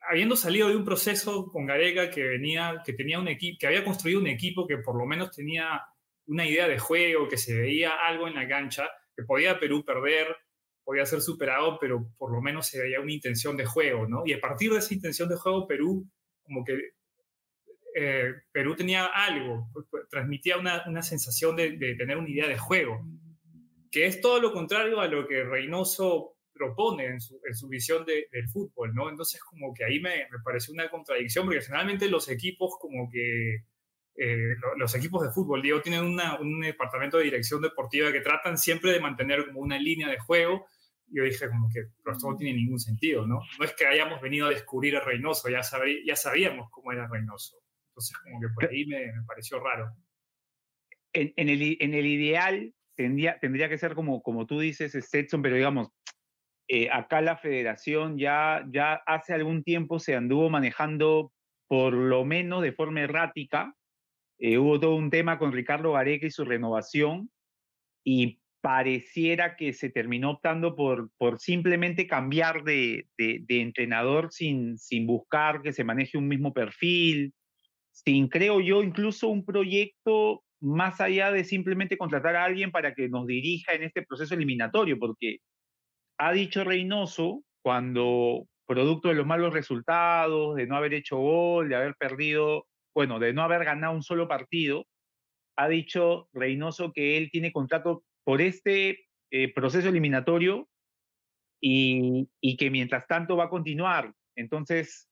habiendo 0.08 0.34
salido 0.34 0.68
de 0.68 0.76
un 0.76 0.84
proceso 0.84 1.46
con 1.46 1.66
Gareca 1.66 2.10
que 2.10 2.24
venía, 2.24 2.82
que 2.84 2.92
tenía 2.92 3.20
un 3.20 3.28
equipo, 3.28 3.58
que 3.60 3.68
había 3.68 3.84
construido 3.84 4.18
un 4.18 4.26
equipo 4.26 4.66
que 4.66 4.78
por 4.78 4.98
lo 4.98 5.06
menos 5.06 5.30
tenía 5.30 5.80
una 6.26 6.44
idea 6.44 6.66
de 6.66 6.80
juego, 6.80 7.28
que 7.28 7.36
se 7.36 7.56
veía 7.56 7.92
algo 8.08 8.26
en 8.26 8.34
la 8.34 8.48
cancha, 8.48 8.88
que 9.16 9.22
podía 9.22 9.60
Perú 9.60 9.84
perder, 9.84 10.36
podía 10.82 11.06
ser 11.06 11.20
superado, 11.20 11.78
pero 11.80 12.08
por 12.18 12.32
lo 12.32 12.40
menos 12.40 12.66
se 12.66 12.82
veía 12.82 13.00
una 13.00 13.12
intención 13.12 13.56
de 13.56 13.66
juego, 13.66 14.08
¿no? 14.08 14.22
Y 14.26 14.32
a 14.32 14.40
partir 14.40 14.72
de 14.72 14.78
esa 14.78 14.94
intención 14.94 15.28
de 15.28 15.36
juego, 15.36 15.68
Perú, 15.68 16.08
como 16.42 16.64
que 16.64 16.96
eh, 17.98 18.34
Perú 18.52 18.76
tenía 18.76 19.06
algo, 19.06 19.68
pues, 19.72 19.86
pues, 19.90 20.08
transmitía 20.10 20.58
una, 20.58 20.84
una 20.86 21.00
sensación 21.02 21.56
de, 21.56 21.78
de 21.78 21.94
tener 21.94 22.18
una 22.18 22.28
idea 22.28 22.46
de 22.46 22.58
juego, 22.58 23.00
que 23.90 24.04
es 24.06 24.20
todo 24.20 24.38
lo 24.40 24.52
contrario 24.52 25.00
a 25.00 25.08
lo 25.08 25.26
que 25.26 25.42
Reynoso 25.44 26.36
propone 26.52 27.06
en 27.06 27.20
su, 27.20 27.40
en 27.46 27.54
su 27.54 27.68
visión 27.68 28.04
de- 28.04 28.28
del 28.32 28.48
fútbol, 28.48 28.94
¿no? 28.94 29.08
Entonces, 29.08 29.40
como 29.42 29.72
que 29.72 29.84
ahí 29.84 30.00
me, 30.00 30.26
me 30.30 30.38
pareció 30.44 30.74
una 30.74 30.88
contradicción, 30.90 31.46
porque 31.46 31.60
generalmente 31.62 32.08
los 32.08 32.28
equipos, 32.28 32.74
como 32.80 33.08
que 33.10 33.64
eh, 34.18 34.54
lo- 34.62 34.76
los 34.76 34.94
equipos 34.94 35.22
de 35.22 35.30
fútbol, 35.30 35.60
digo, 35.62 35.80
tienen 35.82 36.02
una- 36.04 36.38
un 36.40 36.60
departamento 36.60 37.18
de 37.18 37.24
dirección 37.24 37.60
deportiva 37.60 38.10
que 38.12 38.20
tratan 38.22 38.56
siempre 38.58 38.92
de 38.92 39.00
mantener 39.00 39.46
como 39.46 39.60
una 39.60 39.78
línea 39.78 40.08
de 40.08 40.18
juego. 40.18 40.66
Yo 41.08 41.22
dije 41.24 41.48
como 41.48 41.68
que, 41.72 41.82
pero 42.02 42.16
esto 42.16 42.30
no 42.30 42.36
tiene 42.36 42.54
ningún 42.58 42.78
sentido, 42.80 43.26
¿no? 43.26 43.40
No 43.58 43.64
es 43.64 43.72
que 43.74 43.86
hayamos 43.86 44.20
venido 44.22 44.46
a 44.46 44.50
descubrir 44.50 44.96
a 44.96 45.00
Reynoso, 45.00 45.48
ya, 45.50 45.60
sabrí- 45.62 46.02
ya 46.06 46.16
sabíamos 46.16 46.68
cómo 46.70 46.92
era 46.92 47.06
Reynoso. 47.06 47.58
Entonces, 47.96 48.16
como 48.18 48.40
que 48.40 48.48
por 48.54 48.70
ahí 48.70 48.84
me, 48.86 49.06
me 49.06 49.22
pareció 49.26 49.58
raro. 49.58 49.90
en, 51.14 51.32
en 51.36 51.48
el, 51.48 51.76
en 51.80 51.94
el 51.94 52.06
ideal 52.06 52.74
tendría, 52.94 53.38
tendría 53.40 53.68
que 53.68 53.78
ser 53.78 53.94
como, 53.94 54.22
como 54.22 54.46
tú 54.46 54.60
dices, 54.60 54.92
Stetson, 54.92 55.40
pero 55.42 55.56
digamos, 55.56 55.88
eh, 56.68 56.90
acá 56.90 57.20
la 57.22 57.36
federación 57.36 58.18
ya, 58.18 58.66
ya 58.70 58.94
hace 59.06 59.32
algún 59.32 59.62
tiempo 59.62 59.98
se 59.98 60.14
anduvo 60.14 60.50
manejando 60.50 61.32
por 61.68 61.94
lo 61.94 62.24
menos 62.24 62.62
de 62.62 62.72
forma 62.72 63.00
errática. 63.00 63.74
Eh, 64.38 64.58
hubo 64.58 64.78
todo 64.78 64.96
un 64.96 65.08
tema 65.10 65.38
con 65.38 65.52
Ricardo 65.52 65.92
Gareca 65.92 66.26
y 66.26 66.30
su 66.30 66.44
renovación 66.44 67.30
y 68.04 68.40
pareciera 68.60 69.56
que 69.56 69.72
se 69.72 69.90
terminó 69.90 70.32
optando 70.32 70.74
por, 70.74 71.10
por 71.18 71.38
simplemente 71.38 72.06
cambiar 72.06 72.64
de, 72.64 73.06
de- 73.16 73.44
de 73.46 73.60
entrenador 73.62 74.32
sin, 74.32 74.76
sin 74.76 75.06
buscar 75.06 75.62
que 75.62 75.72
se 75.72 75.84
maneje 75.84 76.18
un 76.18 76.26
mismo 76.28 76.52
perfil, 76.52 77.32
sin, 78.04 78.28
creo 78.28 78.60
yo, 78.60 78.82
incluso 78.82 79.28
un 79.28 79.44
proyecto 79.44 80.44
más 80.60 81.00
allá 81.00 81.32
de 81.32 81.44
simplemente 81.44 81.96
contratar 81.96 82.36
a 82.36 82.44
alguien 82.44 82.70
para 82.70 82.94
que 82.94 83.08
nos 83.08 83.26
dirija 83.26 83.72
en 83.72 83.84
este 83.84 84.02
proceso 84.02 84.34
eliminatorio, 84.34 84.98
porque 84.98 85.38
ha 86.18 86.32
dicho 86.32 86.62
Reynoso, 86.62 87.42
cuando 87.62 88.46
producto 88.66 89.08
de 89.08 89.14
los 89.14 89.26
malos 89.26 89.54
resultados, 89.54 90.56
de 90.56 90.66
no 90.66 90.76
haber 90.76 90.92
hecho 90.94 91.16
gol, 91.16 91.68
de 91.68 91.76
haber 91.76 91.94
perdido, 91.96 92.66
bueno, 92.94 93.18
de 93.18 93.32
no 93.32 93.42
haber 93.42 93.64
ganado 93.64 93.94
un 93.94 94.02
solo 94.02 94.28
partido, 94.28 94.86
ha 95.56 95.68
dicho 95.68 96.28
Reynoso 96.32 96.92
que 96.92 97.16
él 97.16 97.30
tiene 97.30 97.52
contrato 97.52 98.02
por 98.24 98.42
este 98.42 99.06
eh, 99.30 99.52
proceso 99.54 99.88
eliminatorio 99.88 100.68
y, 101.62 102.28
y 102.42 102.56
que 102.56 102.70
mientras 102.70 103.06
tanto 103.06 103.36
va 103.36 103.44
a 103.44 103.50
continuar. 103.50 104.12
Entonces, 104.36 105.08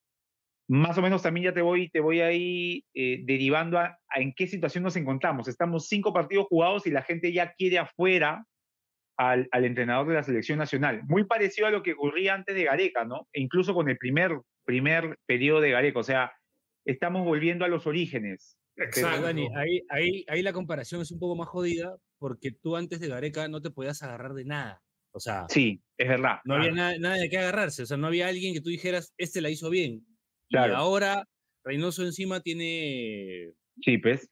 más 0.68 0.96
o 0.98 1.02
menos 1.02 1.22
también 1.22 1.44
ya 1.44 1.54
te 1.54 1.62
voy, 1.62 1.90
te 1.90 2.00
voy 2.00 2.20
ahí 2.20 2.84
eh, 2.94 3.20
derivando 3.24 3.78
a, 3.78 3.98
a 4.08 4.20
en 4.20 4.32
qué 4.34 4.46
situación 4.46 4.84
nos 4.84 4.96
encontramos. 4.96 5.48
Estamos 5.48 5.88
cinco 5.88 6.12
partidos 6.12 6.46
jugados 6.46 6.86
y 6.86 6.90
la 6.90 7.02
gente 7.02 7.32
ya 7.32 7.52
quiere 7.52 7.78
afuera 7.78 8.46
al, 9.16 9.48
al 9.52 9.64
entrenador 9.64 10.08
de 10.08 10.14
la 10.14 10.22
selección 10.22 10.58
nacional. 10.58 11.02
Muy 11.04 11.24
parecido 11.24 11.66
a 11.66 11.70
lo 11.70 11.82
que 11.82 11.92
ocurría 11.92 12.34
antes 12.34 12.54
de 12.54 12.64
Gareca, 12.64 13.04
¿no? 13.04 13.28
E 13.32 13.40
incluso 13.40 13.74
con 13.74 13.88
el 13.88 13.98
primer, 13.98 14.32
primer 14.64 15.18
periodo 15.26 15.60
de 15.60 15.70
Gareca. 15.70 16.00
O 16.00 16.04
sea, 16.04 16.32
estamos 16.84 17.24
volviendo 17.24 17.64
a 17.64 17.68
los 17.68 17.86
orígenes. 17.86 18.58
Pero, 18.74 18.88
Exacto. 18.88 19.22
Dani, 19.22 19.48
ahí, 19.56 19.82
ahí, 19.88 20.24
ahí 20.28 20.42
la 20.42 20.52
comparación 20.52 21.00
es 21.00 21.12
un 21.12 21.20
poco 21.20 21.36
más 21.36 21.48
jodida 21.48 21.96
porque 22.18 22.50
tú 22.50 22.76
antes 22.76 23.00
de 23.00 23.08
Gareca 23.08 23.46
no 23.48 23.60
te 23.60 23.70
podías 23.70 24.02
agarrar 24.02 24.34
de 24.34 24.44
nada. 24.44 24.82
O 25.12 25.20
sea, 25.20 25.46
sí, 25.48 25.80
es 25.96 26.08
verdad. 26.08 26.38
No 26.44 26.56
había 26.56 26.72
nada, 26.72 27.14
de 27.14 27.28
qué 27.28 27.38
agarrarse, 27.38 27.84
o 27.84 27.86
sea, 27.86 27.96
no 27.96 28.08
había 28.08 28.26
alguien 28.26 28.52
que 28.52 28.60
tú 28.60 28.68
dijeras, 28.68 29.14
este 29.16 29.40
la 29.40 29.48
hizo 29.48 29.70
bien. 29.70 30.04
Claro. 30.54 30.72
Y 30.72 30.76
ahora 30.76 31.28
Reynoso 31.64 32.04
encima 32.04 32.40
tiene... 32.40 33.54
Pues. 34.02 34.28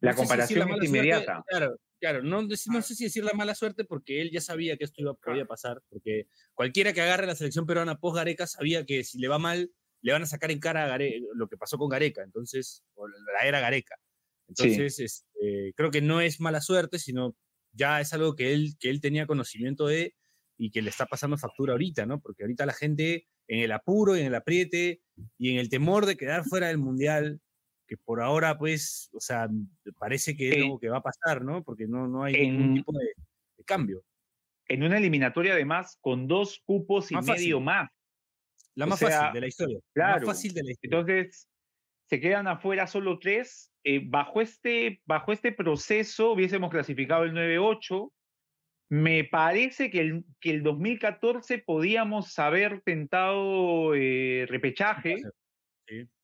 La 0.00 0.14
comparación 0.14 0.68
es 0.80 0.88
inmediata. 0.88 1.42
claro, 1.48 1.76
claro. 2.00 2.22
No, 2.22 2.42
no, 2.42 2.82
sé 2.82 2.94
si 2.94 3.04
decir 3.04 3.24
la 3.24 3.32
mala 3.32 3.54
suerte 3.54 3.84
porque 3.84 4.20
él 4.20 4.30
ya 4.30 4.40
sabía 4.40 4.76
que 4.76 4.84
esto 4.84 5.00
iba, 5.00 5.14
podía 5.14 5.46
pasar, 5.46 5.82
porque 5.88 6.26
cualquiera 6.54 6.92
que 6.92 7.00
agarre 7.00 7.26
la 7.26 7.34
selección 7.34 7.66
peruana 7.66 7.98
post 7.98 8.16
Gareca 8.16 8.46
sabía 8.46 8.84
que 8.84 9.02
si 9.04 9.18
le 9.18 9.28
va 9.28 9.38
mal, 9.38 9.72
le 10.02 10.12
van 10.12 10.22
a 10.22 10.26
sacar 10.26 10.50
en 10.50 10.60
cara 10.60 10.94
a 10.94 10.98
lo 11.34 11.48
que 11.48 11.56
pasó 11.56 11.78
con 11.78 11.88
Gareca, 11.88 12.22
entonces, 12.22 12.84
o 12.94 13.08
la 13.08 13.46
era 13.46 13.60
Gareca. 13.60 13.96
Entonces, 14.46 14.98
este, 14.98 15.72
creo 15.74 15.90
que 15.90 16.00
no 16.00 16.20
es 16.20 16.40
mala 16.40 16.60
suerte, 16.60 16.98
sino 16.98 17.36
ya 17.72 18.00
es 18.00 18.12
algo 18.12 18.34
que 18.34 18.52
él, 18.52 18.76
que 18.78 18.90
él 18.90 19.00
tenía 19.00 19.26
conocimiento 19.26 19.86
de 19.86 20.14
y 20.56 20.70
que 20.70 20.82
le 20.82 20.90
está 20.90 21.06
pasando 21.06 21.36
factura 21.36 21.72
ahorita, 21.72 22.06
¿no? 22.06 22.20
Porque 22.20 22.44
ahorita 22.44 22.66
la 22.66 22.72
gente 22.72 23.26
en 23.48 23.60
el 23.60 23.72
apuro, 23.72 24.14
en 24.14 24.26
el 24.26 24.34
apriete 24.34 25.00
y 25.38 25.52
en 25.52 25.58
el 25.58 25.68
temor 25.68 26.06
de 26.06 26.16
quedar 26.16 26.44
fuera 26.44 26.68
del 26.68 26.78
Mundial, 26.78 27.40
que 27.86 27.96
por 27.96 28.20
ahora, 28.20 28.58
pues, 28.58 29.08
o 29.12 29.20
sea, 29.20 29.48
parece 29.98 30.36
que 30.36 30.50
es 30.50 30.56
algo 30.62 30.78
que 30.78 30.90
va 30.90 30.98
a 30.98 31.02
pasar, 31.02 31.42
¿no? 31.42 31.64
Porque 31.64 31.86
no, 31.86 32.06
no 32.06 32.22
hay 32.22 32.34
ningún 32.34 32.74
tipo 32.74 32.92
de, 32.92 33.14
cambio. 33.64 34.04
En 34.66 34.82
una 34.82 34.98
eliminatoria, 34.98 35.54
además, 35.54 35.98
con 36.00 36.28
dos 36.28 36.62
cupos 36.64 37.10
y 37.10 37.16
medio 37.16 37.60
más. 37.60 37.90
La 38.74 38.86
más 38.86 39.00
fácil 39.00 39.32
de 39.32 39.40
la 39.40 39.46
historia. 39.46 39.78
Claro. 39.92 40.26
más 40.26 40.36
fácil 40.36 40.54
de 40.54 40.62
la 40.62 40.70
historia. 40.70 40.98
Entonces, 40.98 41.48
se 42.08 42.20
quedan 42.20 42.46
afuera 42.46 42.86
solo 42.86 43.18
tres. 43.18 43.72
Eh, 43.84 44.02
bajo, 44.04 44.40
este, 44.40 45.00
bajo 45.06 45.32
este 45.32 45.52
proceso 45.52 46.32
hubiésemos 46.32 46.70
clasificado 46.70 47.24
el 47.24 47.32
9-8. 47.32 48.10
Me 48.90 49.24
parece 49.24 49.90
que 49.90 50.00
el, 50.00 50.24
que 50.40 50.50
el 50.50 50.62
2014 50.62 51.58
podíamos 51.58 52.38
haber 52.38 52.80
tentado 52.80 53.94
eh, 53.94 54.46
repechaje. 54.48 55.16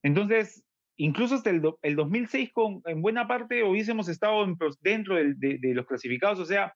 Entonces, 0.03 0.65
incluso 0.97 1.35
hasta 1.35 1.51
el, 1.51 1.63
el 1.83 1.97
2006, 1.97 2.51
con, 2.53 2.81
en 2.87 3.03
buena 3.03 3.29
parte 3.29 3.63
hubiésemos 3.63 4.09
estado 4.09 4.47
dentro 4.81 5.17
de, 5.17 5.59
los 5.75 5.87
clasificados. 5.87 6.39
O 6.41 6.47
sea, 6.47 6.75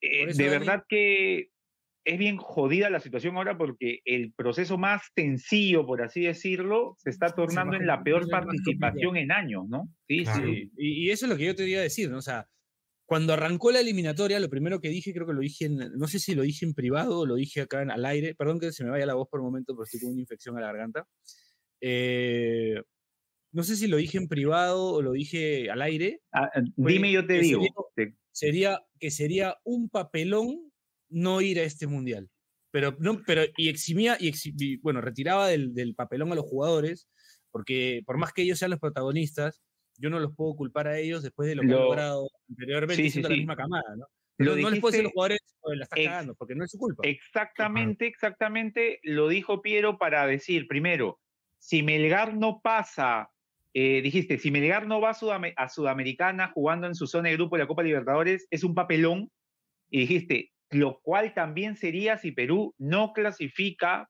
eh, 0.00 0.32
de 0.34 0.48
verdad 0.48 0.84
que 0.88 1.52
es 2.04 2.18
bien 2.18 2.36
jodida 2.36 2.90
la 2.90 3.00
situación 3.00 3.36
ahora 3.36 3.56
porque 3.56 4.00
el 4.04 4.32
proceso 4.32 4.76
más 4.78 5.02
sencillo, 5.14 5.86
por 5.86 6.02
así 6.02 6.22
decirlo, 6.22 6.96
se 6.98 7.10
está 7.10 7.28
tornando 7.34 7.76
en 7.76 7.86
la 7.86 8.02
peor 8.02 8.28
participación 8.28 9.16
en 9.16 9.30
años, 9.30 9.68
¿no? 9.68 9.88
Sí, 10.08 10.24
sí. 10.26 10.70
Y, 10.76 11.10
eso 11.10 11.26
es 11.26 11.30
lo 11.30 11.38
que 11.38 11.46
yo 11.46 11.54
te 11.54 11.68
iba 11.68 11.80
a 11.80 11.84
decir, 11.84 12.10
¿no? 12.10 12.18
O 12.18 12.22
sea, 12.22 12.48
cuando 13.12 13.34
arrancó 13.34 13.70
la 13.70 13.80
eliminatoria, 13.80 14.40
lo 14.40 14.48
primero 14.48 14.80
que 14.80 14.88
dije, 14.88 15.12
creo 15.12 15.26
que 15.26 15.34
lo 15.34 15.42
dije 15.42 15.66
en, 15.66 15.76
no 15.98 16.08
sé 16.08 16.18
si 16.18 16.34
lo 16.34 16.40
dije 16.40 16.64
en 16.64 16.72
privado 16.72 17.18
o 17.18 17.26
lo 17.26 17.34
dije 17.34 17.60
acá 17.60 17.82
en, 17.82 17.90
al 17.90 18.06
aire, 18.06 18.34
perdón 18.34 18.58
que 18.58 18.72
se 18.72 18.84
me 18.84 18.90
vaya 18.90 19.04
la 19.04 19.12
voz 19.12 19.28
por 19.28 19.40
un 19.40 19.48
momento, 19.48 19.74
pero 19.74 19.84
estoy 19.84 20.00
con 20.00 20.12
una 20.12 20.20
infección 20.22 20.56
a 20.56 20.62
la 20.62 20.68
garganta. 20.68 21.06
Eh, 21.82 22.80
no 23.52 23.64
sé 23.64 23.76
si 23.76 23.86
lo 23.86 23.98
dije 23.98 24.16
en 24.16 24.28
privado 24.28 24.94
o 24.94 25.02
lo 25.02 25.12
dije 25.12 25.70
al 25.70 25.82
aire. 25.82 26.22
Ah, 26.32 26.48
eh, 26.54 26.62
dime, 26.74 27.12
yo 27.12 27.26
te 27.26 27.40
digo. 27.40 27.62
sería, 28.30 28.80
que 28.98 29.10
sería 29.10 29.58
un 29.62 29.90
papelón 29.90 30.72
no 31.10 31.42
ir 31.42 31.60
a 31.60 31.64
este 31.64 31.86
mundial. 31.86 32.30
Pero, 32.70 32.96
no, 32.98 33.22
pero 33.26 33.42
y 33.58 33.68
eximía, 33.68 34.16
y, 34.18 34.78
bueno, 34.78 35.02
retiraba 35.02 35.48
del, 35.48 35.74
del, 35.74 35.94
papelón 35.94 36.32
a 36.32 36.36
los 36.36 36.46
jugadores, 36.46 37.10
porque 37.50 38.00
por 38.06 38.16
más 38.16 38.32
que 38.32 38.40
ellos 38.40 38.58
sean 38.58 38.70
los 38.70 38.80
protagonistas, 38.80 39.60
yo 39.98 40.10
no 40.10 40.18
los 40.18 40.34
puedo 40.34 40.54
culpar 40.54 40.88
a 40.88 40.98
ellos 40.98 41.22
después 41.22 41.48
de 41.48 41.56
lo 41.56 41.62
que 41.62 41.68
han 41.68 41.80
logrado 41.80 42.28
anteriormente 42.48 43.10
siendo 43.10 43.28
la 43.28 43.36
misma 43.36 43.56
camada, 43.56 43.96
¿no? 43.96 44.06
no 44.38 44.70
les 44.70 44.80
puedo 44.80 44.92
decir 44.92 45.00
a 45.00 45.04
los 45.04 45.12
jugadores, 45.12 45.38
la 45.64 45.84
están 45.84 46.04
cagando, 46.04 46.34
porque 46.34 46.54
no 46.54 46.64
es 46.64 46.70
su 46.70 46.78
culpa. 46.78 47.02
Exactamente, 47.06 48.06
exactamente, 48.06 48.98
lo 49.02 49.28
dijo 49.28 49.62
Piero 49.62 49.98
para 49.98 50.26
decir, 50.26 50.66
primero, 50.66 51.20
si 51.58 51.82
Melgar 51.82 52.34
no 52.34 52.60
pasa 52.60 53.30
eh, 53.74 54.02
dijiste, 54.02 54.38
si 54.38 54.50
Melgar 54.50 54.86
no 54.86 55.00
va 55.00 55.10
a, 55.10 55.52
a, 55.56 55.68
Sudamericana 55.68 56.50
jugando 56.52 56.86
en 56.86 56.94
su 56.94 57.06
zona 57.06 57.30
de 57.30 57.36
grupo 57.36 57.56
de 57.56 57.62
la 57.62 57.68
Copa 57.68 57.82
Libertadores, 57.82 58.46
es 58.50 58.64
un 58.64 58.74
papelón. 58.74 59.30
Y 59.88 60.00
dijiste, 60.00 60.52
lo 60.70 61.00
cual 61.00 61.32
también 61.34 61.76
sería 61.76 62.18
si 62.18 62.32
Perú 62.32 62.74
no 62.78 63.12
clasifica 63.12 64.08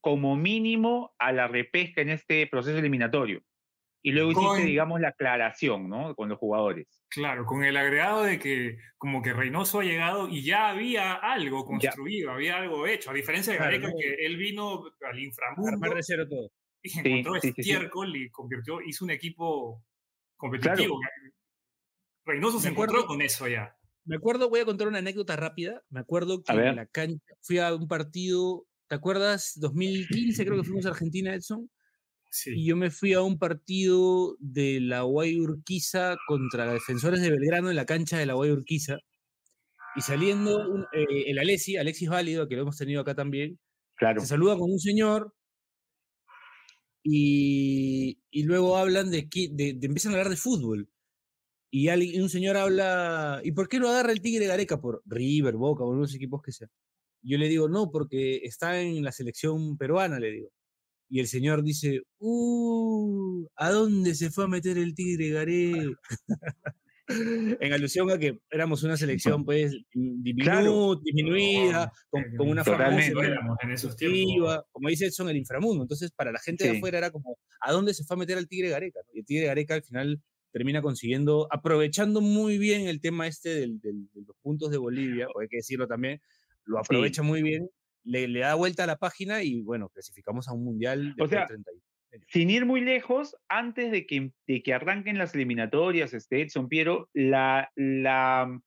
como 0.00 0.36
mínimo 0.36 1.14
a 1.18 1.32
la 1.32 1.48
repesca 1.48 2.00
en 2.00 2.10
este 2.10 2.46
proceso 2.46 2.78
eliminatorio. 2.78 3.42
Y 4.06 4.12
luego 4.12 4.32
hiciste, 4.32 4.66
digamos, 4.66 5.00
la 5.00 5.08
aclaración, 5.08 5.88
¿no? 5.88 6.14
Con 6.14 6.28
los 6.28 6.38
jugadores. 6.38 6.86
Claro, 7.08 7.46
con 7.46 7.64
el 7.64 7.74
agregado 7.74 8.22
de 8.22 8.38
que 8.38 8.76
como 8.98 9.22
que 9.22 9.32
Reynoso 9.32 9.80
ha 9.80 9.84
llegado 9.84 10.28
y 10.28 10.44
ya 10.44 10.68
había 10.68 11.14
algo 11.14 11.64
construido, 11.64 12.30
había 12.30 12.58
algo 12.58 12.86
hecho, 12.86 13.10
a 13.10 13.14
diferencia 13.14 13.54
de 13.54 13.58
Gareca, 13.58 13.88
que 13.98 14.26
él 14.26 14.36
vino 14.36 14.84
al 15.10 15.18
inframundo. 15.18 15.88
todo. 16.28 16.52
Y 16.82 16.98
encontró 16.98 17.36
estiércol 17.36 18.14
y 18.14 18.28
convirtió, 18.28 18.82
hizo 18.82 19.06
un 19.06 19.10
equipo 19.10 19.82
competitivo. 20.36 21.00
Reynoso 22.26 22.60
se 22.60 22.68
encontró 22.68 23.06
con 23.06 23.22
eso 23.22 23.48
ya. 23.48 23.74
Me 24.04 24.16
acuerdo, 24.16 24.50
voy 24.50 24.60
a 24.60 24.66
contar 24.66 24.86
una 24.86 24.98
anécdota 24.98 25.34
rápida. 25.34 25.82
Me 25.88 26.00
acuerdo 26.00 26.42
que 26.42 26.52
en 26.52 26.76
la 26.76 26.84
cancha 26.84 27.34
fui 27.40 27.58
a 27.58 27.74
un 27.74 27.88
partido, 27.88 28.66
¿te 28.86 28.96
acuerdas? 28.96 29.54
2015 29.56 30.44
creo 30.44 30.58
que 30.58 30.64
fuimos 30.64 30.84
a 30.84 30.90
Argentina, 30.90 31.34
Edson. 31.34 31.70
Sí. 32.34 32.50
Y 32.56 32.66
yo 32.66 32.76
me 32.76 32.90
fui 32.90 33.12
a 33.12 33.22
un 33.22 33.38
partido 33.38 34.36
de 34.40 34.80
la 34.80 35.02
Guay 35.02 35.38
Urquiza 35.38 36.16
contra 36.26 36.72
Defensores 36.72 37.20
de 37.22 37.30
Belgrano 37.30 37.70
en 37.70 37.76
la 37.76 37.86
cancha 37.86 38.18
de 38.18 38.26
la 38.26 38.34
Guay 38.34 38.50
Urquiza. 38.50 38.98
Y 39.94 40.00
saliendo 40.00 40.84
eh, 40.92 41.26
el 41.28 41.38
Alexis, 41.38 41.78
Alexis 41.78 42.08
Válido, 42.08 42.48
que 42.48 42.56
lo 42.56 42.62
hemos 42.62 42.76
tenido 42.76 43.02
acá 43.02 43.14
también, 43.14 43.60
claro. 43.94 44.20
se 44.20 44.26
saluda 44.26 44.58
con 44.58 44.68
un 44.68 44.80
señor 44.80 45.32
y, 47.04 48.18
y 48.32 48.42
luego 48.42 48.78
hablan 48.78 49.12
de, 49.12 49.28
de, 49.52 49.74
de, 49.74 49.86
empiezan 49.86 50.10
a 50.10 50.16
hablar 50.16 50.30
de 50.30 50.36
fútbol 50.36 50.88
y, 51.70 51.88
un 52.20 52.28
señor 52.30 52.56
habla, 52.56 53.40
¿y 53.44 53.52
por 53.52 53.68
qué 53.68 53.78
lo 53.78 53.88
agarra 53.88 54.10
el 54.10 54.20
Tigre 54.20 54.46
Gareca? 54.46 54.80
Por 54.80 55.02
River, 55.06 55.54
Boca, 55.54 55.84
por 55.84 55.96
los 55.96 56.14
equipos 56.14 56.42
que 56.42 56.50
sea. 56.50 56.68
Yo 57.22 57.38
le 57.38 57.48
digo, 57.48 57.68
no, 57.68 57.90
porque 57.92 58.40
está 58.44 58.80
en 58.80 59.04
la 59.04 59.12
selección 59.12 59.76
peruana, 59.76 60.18
le 60.18 60.30
digo. 60.32 60.50
Y 61.14 61.20
el 61.20 61.28
señor 61.28 61.62
dice, 61.62 62.00
uh, 62.18 63.46
¿a 63.54 63.70
dónde 63.70 64.16
se 64.16 64.32
fue 64.32 64.46
a 64.46 64.48
meter 64.48 64.76
el 64.78 64.96
Tigre 64.96 65.28
Gareca? 65.28 65.96
en 67.60 67.72
alusión 67.72 68.10
a 68.10 68.18
que 68.18 68.40
éramos 68.50 68.82
una 68.82 68.96
selección 68.96 69.44
pues 69.46 69.76
disminuida, 69.92 71.92
con, 72.10 72.48
una 72.48 72.64
forma 72.64 72.98
como 74.72 74.88
dice 74.88 75.12
son 75.12 75.28
el 75.28 75.36
inframundo. 75.36 75.84
Entonces, 75.84 76.10
para 76.10 76.32
la 76.32 76.40
gente 76.40 76.68
de 76.68 76.78
afuera 76.78 76.98
era 76.98 77.12
como, 77.12 77.38
¿a 77.60 77.70
dónde 77.70 77.94
se 77.94 78.02
fue 78.02 78.16
a 78.16 78.18
meter 78.18 78.36
el 78.36 78.48
Tigre 78.48 78.70
Gareca? 78.70 78.98
Y 79.12 79.20
el 79.20 79.24
Tigre 79.24 79.46
Gareca 79.46 79.74
al 79.74 79.84
final 79.84 80.20
termina 80.50 80.82
consiguiendo, 80.82 81.46
aprovechando 81.52 82.22
muy 82.22 82.58
bien 82.58 82.88
el 82.88 83.00
tema 83.00 83.28
este 83.28 83.50
del, 83.50 83.80
de 83.80 83.92
los 84.14 84.36
puntos 84.42 84.72
de 84.72 84.78
Bolivia, 84.78 85.28
o 85.32 85.38
hay 85.38 85.46
que 85.46 85.58
decirlo 85.58 85.86
también, 85.86 86.20
lo 86.64 86.80
aprovecha 86.80 87.22
muy 87.22 87.40
bien, 87.40 87.70
le, 88.04 88.28
le, 88.28 88.40
da 88.40 88.54
vuelta 88.54 88.84
a 88.84 88.86
la 88.86 88.96
página 88.96 89.42
y 89.42 89.62
bueno, 89.62 89.88
clasificamos 89.88 90.48
a 90.48 90.52
un 90.52 90.64
mundial 90.64 91.14
de 91.16 91.22
o 91.22 91.28
sea, 91.28 91.46
Sin 92.28 92.50
ir 92.50 92.66
muy 92.66 92.80
lejos, 92.80 93.36
antes 93.48 93.90
de 93.90 94.06
que, 94.06 94.30
de 94.46 94.62
que 94.62 94.74
arranquen 94.74 95.18
las 95.18 95.34
eliminatorias, 95.34 96.14
este 96.14 96.42
Edson 96.42 96.68
Piero, 96.68 97.08
la, 97.12 97.70
la 97.74 98.60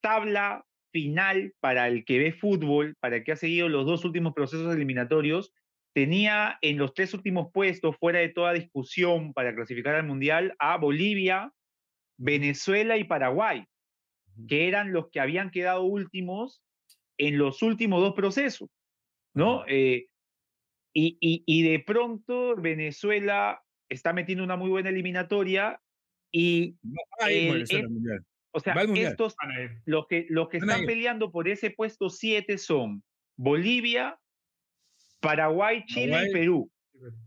tabla 0.00 0.64
final 0.92 1.52
para 1.60 1.88
el 1.88 2.04
que 2.04 2.18
ve 2.18 2.32
fútbol, 2.32 2.94
para 3.00 3.16
el 3.16 3.24
que 3.24 3.32
ha 3.32 3.36
seguido 3.36 3.68
los 3.68 3.84
dos 3.84 4.04
últimos 4.04 4.32
procesos 4.32 4.74
eliminatorios, 4.74 5.52
tenía 5.92 6.58
en 6.60 6.78
los 6.78 6.94
tres 6.94 7.14
últimos 7.14 7.50
puestos, 7.52 7.96
fuera 7.98 8.20
de 8.20 8.28
toda 8.28 8.52
discusión 8.52 9.32
para 9.32 9.54
clasificar 9.54 9.94
al 9.94 10.06
Mundial, 10.06 10.54
a 10.58 10.76
Bolivia, 10.76 11.52
Venezuela 12.16 12.96
y 12.96 13.04
Paraguay, 13.04 13.64
que 14.48 14.68
eran 14.68 14.92
los 14.92 15.08
que 15.10 15.20
habían 15.20 15.50
quedado 15.50 15.82
últimos 15.82 16.62
en 17.16 17.38
los 17.38 17.62
últimos 17.62 18.00
dos 18.00 18.14
procesos, 18.14 18.68
¿no? 19.34 19.64
Eh, 19.66 20.06
y, 20.96 21.18
y, 21.20 21.62
de 21.62 21.80
pronto 21.80 22.54
Venezuela 22.56 23.60
está 23.88 24.12
metiendo 24.12 24.44
una 24.44 24.56
muy 24.56 24.70
buena 24.70 24.90
eliminatoria 24.90 25.80
y... 26.30 26.76
o 28.52 28.60
sea, 28.60 28.74
estos, 28.94 29.34
los 29.84 30.06
que, 30.06 30.26
los 30.28 30.48
que 30.48 30.58
están 30.58 30.86
peleando 30.86 31.32
por 31.32 31.48
ese 31.48 31.70
puesto 31.70 32.10
7 32.10 32.58
son 32.58 33.02
Bolivia, 33.36 34.18
Paraguay, 35.20 35.84
Chile 35.86 36.28
y 36.28 36.32
Perú. 36.32 36.70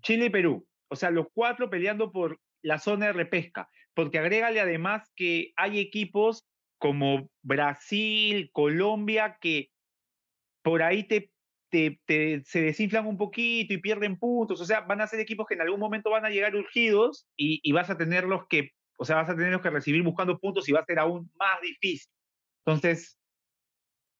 Chile 0.02 0.26
y 0.26 0.30
Perú. 0.30 0.66
O 0.90 0.96
sea, 0.96 1.12
los 1.12 1.28
cuatro 1.34 1.70
peleando 1.70 2.12
por 2.12 2.40
la 2.62 2.80
zona 2.80 3.08
de 3.08 3.14
repesca. 3.14 3.70
Porque 3.94 4.20
agrégale 4.20 4.62
además 4.62 5.12
que 5.16 5.52
hay 5.58 5.80
equipos 5.80 6.46
como 6.78 7.30
Brasil, 7.42 8.50
Colombia, 8.54 9.38
que 9.42 9.72
por 10.62 10.84
ahí 10.84 11.04
te, 11.04 11.32
se 11.72 12.62
desinflan 12.62 13.08
un 13.08 13.18
poquito 13.18 13.74
y 13.74 13.78
pierden 13.78 14.18
puntos. 14.18 14.62
O 14.62 14.66
sea, 14.66 14.82
van 14.82 15.02
a 15.02 15.08
ser 15.08 15.20
equipos 15.20 15.46
que 15.48 15.56
en 15.56 15.62
algún 15.62 15.80
momento 15.80 16.10
van 16.10 16.26
a 16.26 16.30
llegar 16.30 16.56
urgidos 16.56 17.28
y, 17.36 17.60
y 17.64 17.72
vas 17.72 17.90
a 17.90 17.98
tenerlos 17.98 18.44
que, 18.50 18.72
o 18.98 19.06
sea, 19.06 19.18
vas 19.18 19.30
a 19.30 19.36
tenerlos 19.36 19.62
que 19.62 19.70
recibir 19.70 20.04
buscando 20.04 20.40
puntos 20.40 20.68
y 20.68 20.72
va 20.72 20.82
a 20.82 20.86
ser 20.86 21.00
aún 21.00 21.32
más 21.38 21.62
difícil. 21.62 22.12
Entonces, 22.66 23.18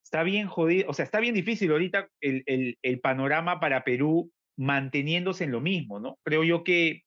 está 0.04 0.24
bien 0.24 0.48
jodido, 0.48 0.90
o 0.90 0.94
sea, 0.94 1.04
está 1.06 1.20
bien 1.20 1.36
difícil 1.36 1.72
ahorita 1.72 2.08
el, 2.22 2.44
el, 2.46 2.78
el 2.82 3.00
panorama 3.00 3.60
para 3.60 3.84
Perú 3.84 4.32
manteniéndose 4.58 5.44
en 5.44 5.52
lo 5.52 5.62
mismo, 5.62 6.00
¿no? 6.00 6.18
Creo 6.24 6.44
yo 6.44 6.64
que 6.64 7.04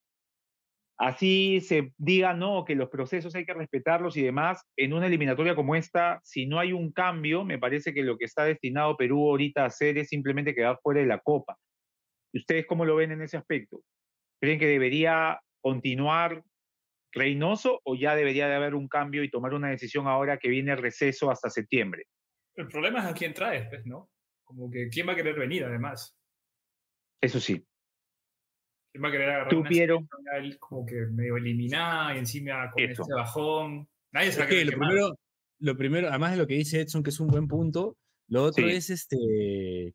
así 1.00 1.62
se 1.62 1.94
diga, 1.96 2.34
no, 2.34 2.66
que 2.66 2.74
los 2.74 2.90
procesos 2.90 3.34
hay 3.34 3.46
que 3.46 3.54
respetarlos 3.54 4.18
y 4.18 4.22
demás, 4.22 4.62
en 4.76 4.92
una 4.92 5.06
eliminatoria 5.06 5.54
como 5.54 5.74
esta, 5.74 6.20
si 6.22 6.44
no 6.44 6.58
hay 6.58 6.74
un 6.74 6.92
cambio, 6.92 7.42
me 7.42 7.58
parece 7.58 7.94
que 7.94 8.02
lo 8.02 8.18
que 8.18 8.26
está 8.26 8.44
destinado 8.44 8.98
Perú 8.98 9.30
ahorita 9.30 9.62
a 9.62 9.66
hacer 9.66 9.96
es 9.96 10.08
simplemente 10.08 10.54
quedar 10.54 10.78
fuera 10.82 11.00
de 11.00 11.06
la 11.06 11.18
Copa. 11.18 11.56
¿Ustedes 12.34 12.66
cómo 12.66 12.84
lo 12.84 12.96
ven 12.96 13.12
en 13.12 13.22
ese 13.22 13.38
aspecto? 13.38 13.80
¿Creen 14.42 14.58
que 14.58 14.66
debería 14.66 15.40
continuar 15.62 16.44
Reynoso 17.12 17.80
o 17.84 17.96
ya 17.96 18.14
debería 18.14 18.46
de 18.46 18.54
haber 18.54 18.74
un 18.74 18.86
cambio 18.86 19.24
y 19.24 19.30
tomar 19.30 19.54
una 19.54 19.70
decisión 19.70 20.06
ahora 20.06 20.38
que 20.38 20.48
viene 20.48 20.72
el 20.72 20.78
receso 20.78 21.30
hasta 21.30 21.48
septiembre? 21.48 22.04
El 22.54 22.68
problema 22.68 23.00
es 23.00 23.06
a 23.06 23.14
quién 23.14 23.32
traes, 23.32 23.66
pues, 23.70 23.86
¿no? 23.86 24.10
Como 24.44 24.70
que 24.70 24.88
quién 24.90 25.08
va 25.08 25.14
a 25.14 25.16
querer 25.16 25.38
venir, 25.38 25.64
además. 25.64 26.14
Eso 27.22 27.40
sí. 27.40 27.66
¿Quién 28.92 29.04
va 29.04 29.08
a 29.08 29.12
querer 29.12 29.28
agarrar 29.30 29.54
una 29.54 29.68
él 30.38 30.58
como 30.58 30.84
que 30.84 30.94
medio 31.12 31.36
eliminada 31.36 32.14
y 32.14 32.18
encima 32.18 32.70
con 32.72 32.82
Eso. 32.82 33.02
este 33.02 33.14
bajón? 33.14 33.88
Nadie 34.12 34.32
se 34.32 34.38
va 34.40 34.44
Es 34.44 34.46
a 34.46 34.48
que 34.48 34.54
querer 34.56 34.66
lo 34.66 34.72
quemar. 34.72 34.88
primero, 34.88 35.18
lo 35.60 35.76
primero, 35.76 36.08
además 36.08 36.30
de 36.32 36.36
lo 36.38 36.46
que 36.46 36.54
dice 36.54 36.80
Edson, 36.80 37.02
que 37.02 37.10
es 37.10 37.20
un 37.20 37.28
buen 37.28 37.46
punto, 37.46 37.96
lo 38.28 38.44
otro 38.44 38.66
Sí. 38.68 38.74
es 38.74 38.90
este 38.90 39.16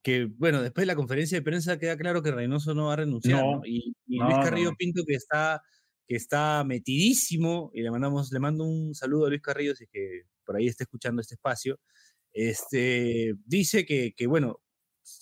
que, 0.03 0.25
bueno, 0.37 0.61
después 0.61 0.83
de 0.83 0.87
la 0.87 0.95
conferencia 0.95 1.37
de 1.37 1.41
prensa 1.43 1.77
queda 1.79 1.97
claro 1.97 2.21
que 2.21 2.31
Reynoso 2.31 2.73
no 2.73 2.87
va 2.87 2.93
a 2.93 2.97
renunciar, 2.97 3.41
No, 3.43 3.57
¿no? 3.57 3.61
Y, 3.65 3.93
y 4.07 4.17
no, 4.19 4.25
Luis 4.29 4.37
Carrillo 4.43 4.71
no. 4.71 4.75
Pinto 4.77 5.03
que 5.05 5.15
está, 5.15 5.61
que 6.07 6.15
está 6.15 6.63
metidísimo, 6.65 7.71
y 7.73 7.81
le 7.81 7.91
mandamos, 7.91 8.31
le 8.31 8.39
mando 8.39 8.63
un 8.65 8.93
saludo 8.95 9.25
a 9.25 9.29
Luis 9.29 9.41
Carrillo, 9.41 9.75
si 9.75 9.85
es 9.85 9.89
que 9.91 10.21
por 10.45 10.55
ahí 10.55 10.67
está 10.67 10.83
escuchando 10.85 11.21
este 11.21 11.35
espacio. 11.35 11.79
Este 12.33 13.33
dice 13.45 13.85
que, 13.85 14.13
que, 14.15 14.27
bueno, 14.27 14.61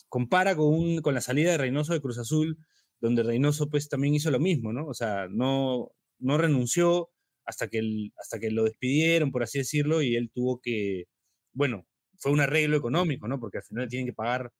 compara 0.09 0.55
con, 0.55 0.73
un- 0.73 1.01
con 1.01 1.13
la 1.13 1.21
salida 1.21 1.51
de 1.51 1.57
Reynoso 1.57 1.93
de 1.93 2.01
Cruz 2.01 2.17
Azul, 2.17 2.57
donde 3.03 3.23
Reynoso 3.23 3.69
pues 3.69 3.89
también 3.89 4.15
hizo 4.15 4.31
lo 4.31 4.39
mismo, 4.39 4.73
¿no? 4.73 4.87
O 4.87 4.93
sea, 4.93 5.27
no, 5.29 5.91
no 6.19 6.37
renunció 6.37 7.09
hasta 7.45 7.67
que, 7.67 7.79
el- 7.79 8.13
hasta 8.17 8.39
que 8.39 8.49
lo 8.51 8.63
despidieron, 8.63 9.31
por 9.31 9.43
así 9.43 9.59
decirlo, 9.59 10.01
y 10.01 10.15
él 10.15 10.31
tuvo 10.33 10.59
que, 10.61 11.05
bueno, 11.53 11.85
fue 12.17 12.31
un 12.31 12.39
arreglo 12.41 12.77
económico, 12.77 13.27
¿no? 13.27 13.39
Porque 13.39 13.57
al 13.59 13.63
final 13.65 13.89
tienen 13.89 14.07
que 14.07 14.13
pagar 14.13 14.51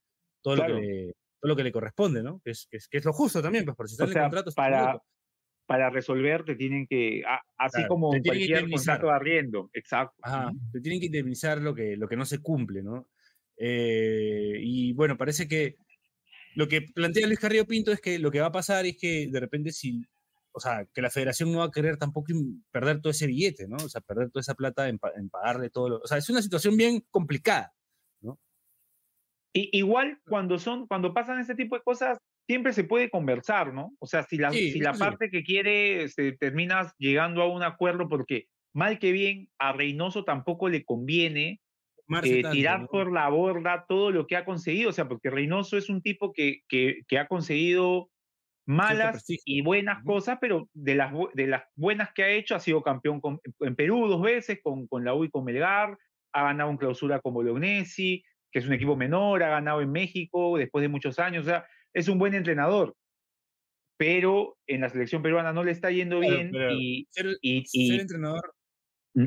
todo, 0.44 0.56
Claro. 0.56 0.76
lo, 0.76 0.82
que 0.82 0.88
le, 0.88 1.14
todo 1.42 1.50
lo 1.50 1.56
que 1.56 1.64
le 1.64 1.72
corresponde, 1.72 2.22
¿no? 2.24 2.42
Que 2.44 2.52
es, 2.52 2.68
que 2.70 2.78
es, 2.78 2.88
que 2.90 2.98
es 2.98 3.06
lo 3.06 3.14
justo 3.14 3.42
también, 3.42 3.64
pues 3.66 3.78
por 3.78 3.88
si 3.88 3.94
está 3.94 4.04
O 4.06 4.08
en 4.10 4.14
contrato. 4.14 4.52
para, 4.56 5.00
para 5.66 5.90
resolver 5.90 6.44
te 6.44 6.56
tienen 6.56 6.86
que, 6.88 7.24
a- 7.26 7.42
así 7.58 7.78
Claro, 7.78 7.88
como 7.90 8.12
te 8.12 8.18
en 8.18 8.24
cualquier 8.24 8.70
contrato 8.70 9.08
de 9.08 9.14
arriendo, 9.14 9.70
exacto. 9.74 10.16
Ajá, 10.22 10.52
te 10.74 10.82
tienen 10.82 11.00
que 11.00 11.06
indemnizar 11.08 11.62
lo 11.62 11.74
que, 11.74 11.96
lo 11.96 12.08
que 12.10 12.18
no 12.18 12.26
se 12.26 12.40
cumple, 12.40 12.84
¿no? 12.84 13.08
Eh, 13.58 14.58
y 14.62 14.94
bueno, 14.94 15.18
parece 15.18 15.48
que 15.48 15.76
lo 16.56 16.68
que 16.68 16.82
plantea 16.82 17.28
Luis 17.28 17.40
Carrillo 17.40 17.66
Pinto 17.66 17.92
es 17.92 18.02
que 18.02 18.20
lo 18.20 18.32
que 18.32 18.42
va 18.42 18.48
a 18.48 18.52
pasar 18.52 18.86
es 18.86 18.98
que 18.98 19.28
de 19.32 19.40
repente 19.40 19.72
si, 19.72 20.06
o 20.52 20.60
sea, 20.60 20.86
que 20.94 21.02
la 21.02 21.10
federación 21.10 21.52
no 21.52 21.60
va 21.60 21.66
a 21.66 21.72
querer 21.72 21.98
tampoco 21.98 22.34
perder 22.72 23.02
todo 23.02 23.12
ese 23.12 23.28
billete, 23.28 23.68
¿no? 23.68 23.78
O 23.78 23.90
sea, 23.90 24.02
perder 24.02 24.30
toda 24.30 24.42
esa 24.42 24.54
plata 24.56 24.88
en, 24.88 25.00
en 25.16 25.30
pagarle 25.30 25.70
todo 25.70 25.90
lo... 25.90 25.98
O 25.98 26.08
sea, 26.08 26.18
es 26.18 26.30
una 26.30 26.42
situación 26.42 26.78
bien 26.78 27.04
complicada. 27.10 27.74
Y, 29.54 29.70
igual 29.78 30.20
cuando 30.28 30.58
son, 30.58 30.88
cuando 30.88 31.14
pasan 31.14 31.40
ese 31.40 31.56
tipo 31.56 31.76
de 31.76 31.84
cosas, 31.84 32.18
siempre 32.48 32.74
se 32.74 32.84
puede 32.84 33.10
conversar, 33.10 33.74
¿no? 33.74 33.96
O 34.00 34.08
sea, 34.08 34.24
si 34.24 34.38
la, 34.38 34.52
Sí, 34.52 34.72
si 34.72 34.80
la 34.80 34.94
sí. 34.94 35.00
parte 35.00 35.30
que 35.30 35.44
quiere 35.44 36.04
este, 36.04 36.34
terminas 36.34 36.94
llegando 36.98 37.42
a 37.44 37.48
un 37.48 37.64
acuerdo, 37.64 38.10
porque 38.10 38.48
mal 38.74 38.98
que 39.00 39.12
bien 39.12 39.50
a 39.60 39.72
Reynoso 39.72 40.24
tampoco 40.24 40.70
le 40.70 40.84
conviene 40.84 41.62
eh, 42.22 42.44
tirar 42.52 42.82
¿no? 42.82 42.88
por 42.88 43.12
la 43.12 43.30
borda 43.30 43.86
todo 43.88 44.12
lo 44.12 44.28
que 44.28 44.36
ha 44.36 44.46
conseguido, 44.46 44.90
o 44.90 44.94
sea, 44.94 45.08
porque 45.08 45.30
Reynoso 45.30 45.78
es 45.78 45.90
un 45.90 46.02
tipo 46.02 46.32
que, 46.34 46.62
que, 46.68 47.02
que 47.08 47.20
ha 47.20 47.28
conseguido 47.28 48.10
malas 48.66 49.26
y 49.28 49.62
buenas 49.62 49.98
Ujú. 50.00 50.06
cosas, 50.06 50.38
pero 50.42 50.70
de 50.74 50.96
las, 50.96 51.14
de 51.34 51.48
las 51.48 51.64
buenas 51.76 52.14
que 52.14 52.24
ha 52.24 52.30
hecho, 52.30 52.56
ha 52.56 52.60
sido 52.62 52.82
campeón 52.84 53.20
con- 53.22 53.40
en 53.62 53.76
Perú 53.76 54.08
dos 54.08 54.22
veces, 54.22 54.60
con, 54.64 54.88
con 54.88 55.04
la 55.06 55.14
U 55.16 55.26
y 55.26 55.30
con 55.30 55.44
Melgar, 55.46 55.98
ha 56.34 56.44
ganado 56.44 56.72
en 56.72 56.78
clausura 56.78 57.20
con 57.22 57.34
Bolognesi, 57.34 58.24
que 58.52 58.60
es 58.60 58.68
un 58.68 58.74
equipo 58.74 58.96
menor, 58.96 59.44
ha 59.44 59.50
ganado 59.50 59.82
en 59.82 59.92
México 59.92 60.58
después 60.58 60.82
de 60.82 60.88
muchos 60.90 61.20
años, 61.20 61.46
o 61.46 61.50
sea, 61.50 61.66
es 61.94 62.08
un 62.08 62.20
buen 62.20 62.34
entrenador, 62.36 62.96
pero 63.98 64.58
en 64.68 64.82
la 64.82 64.90
selección 64.90 65.22
peruana 65.22 65.54
no 65.54 65.64
le 65.64 65.72
está 65.72 65.92
yendo 65.92 66.20
Claro, 66.20 66.34
bien 66.36 66.52
pero 66.52 66.72
y, 66.72 67.08
Ser, 67.10 67.38
y, 67.42 67.66
ser 67.66 67.96
y- 67.96 68.00
entrenador, 68.02 68.54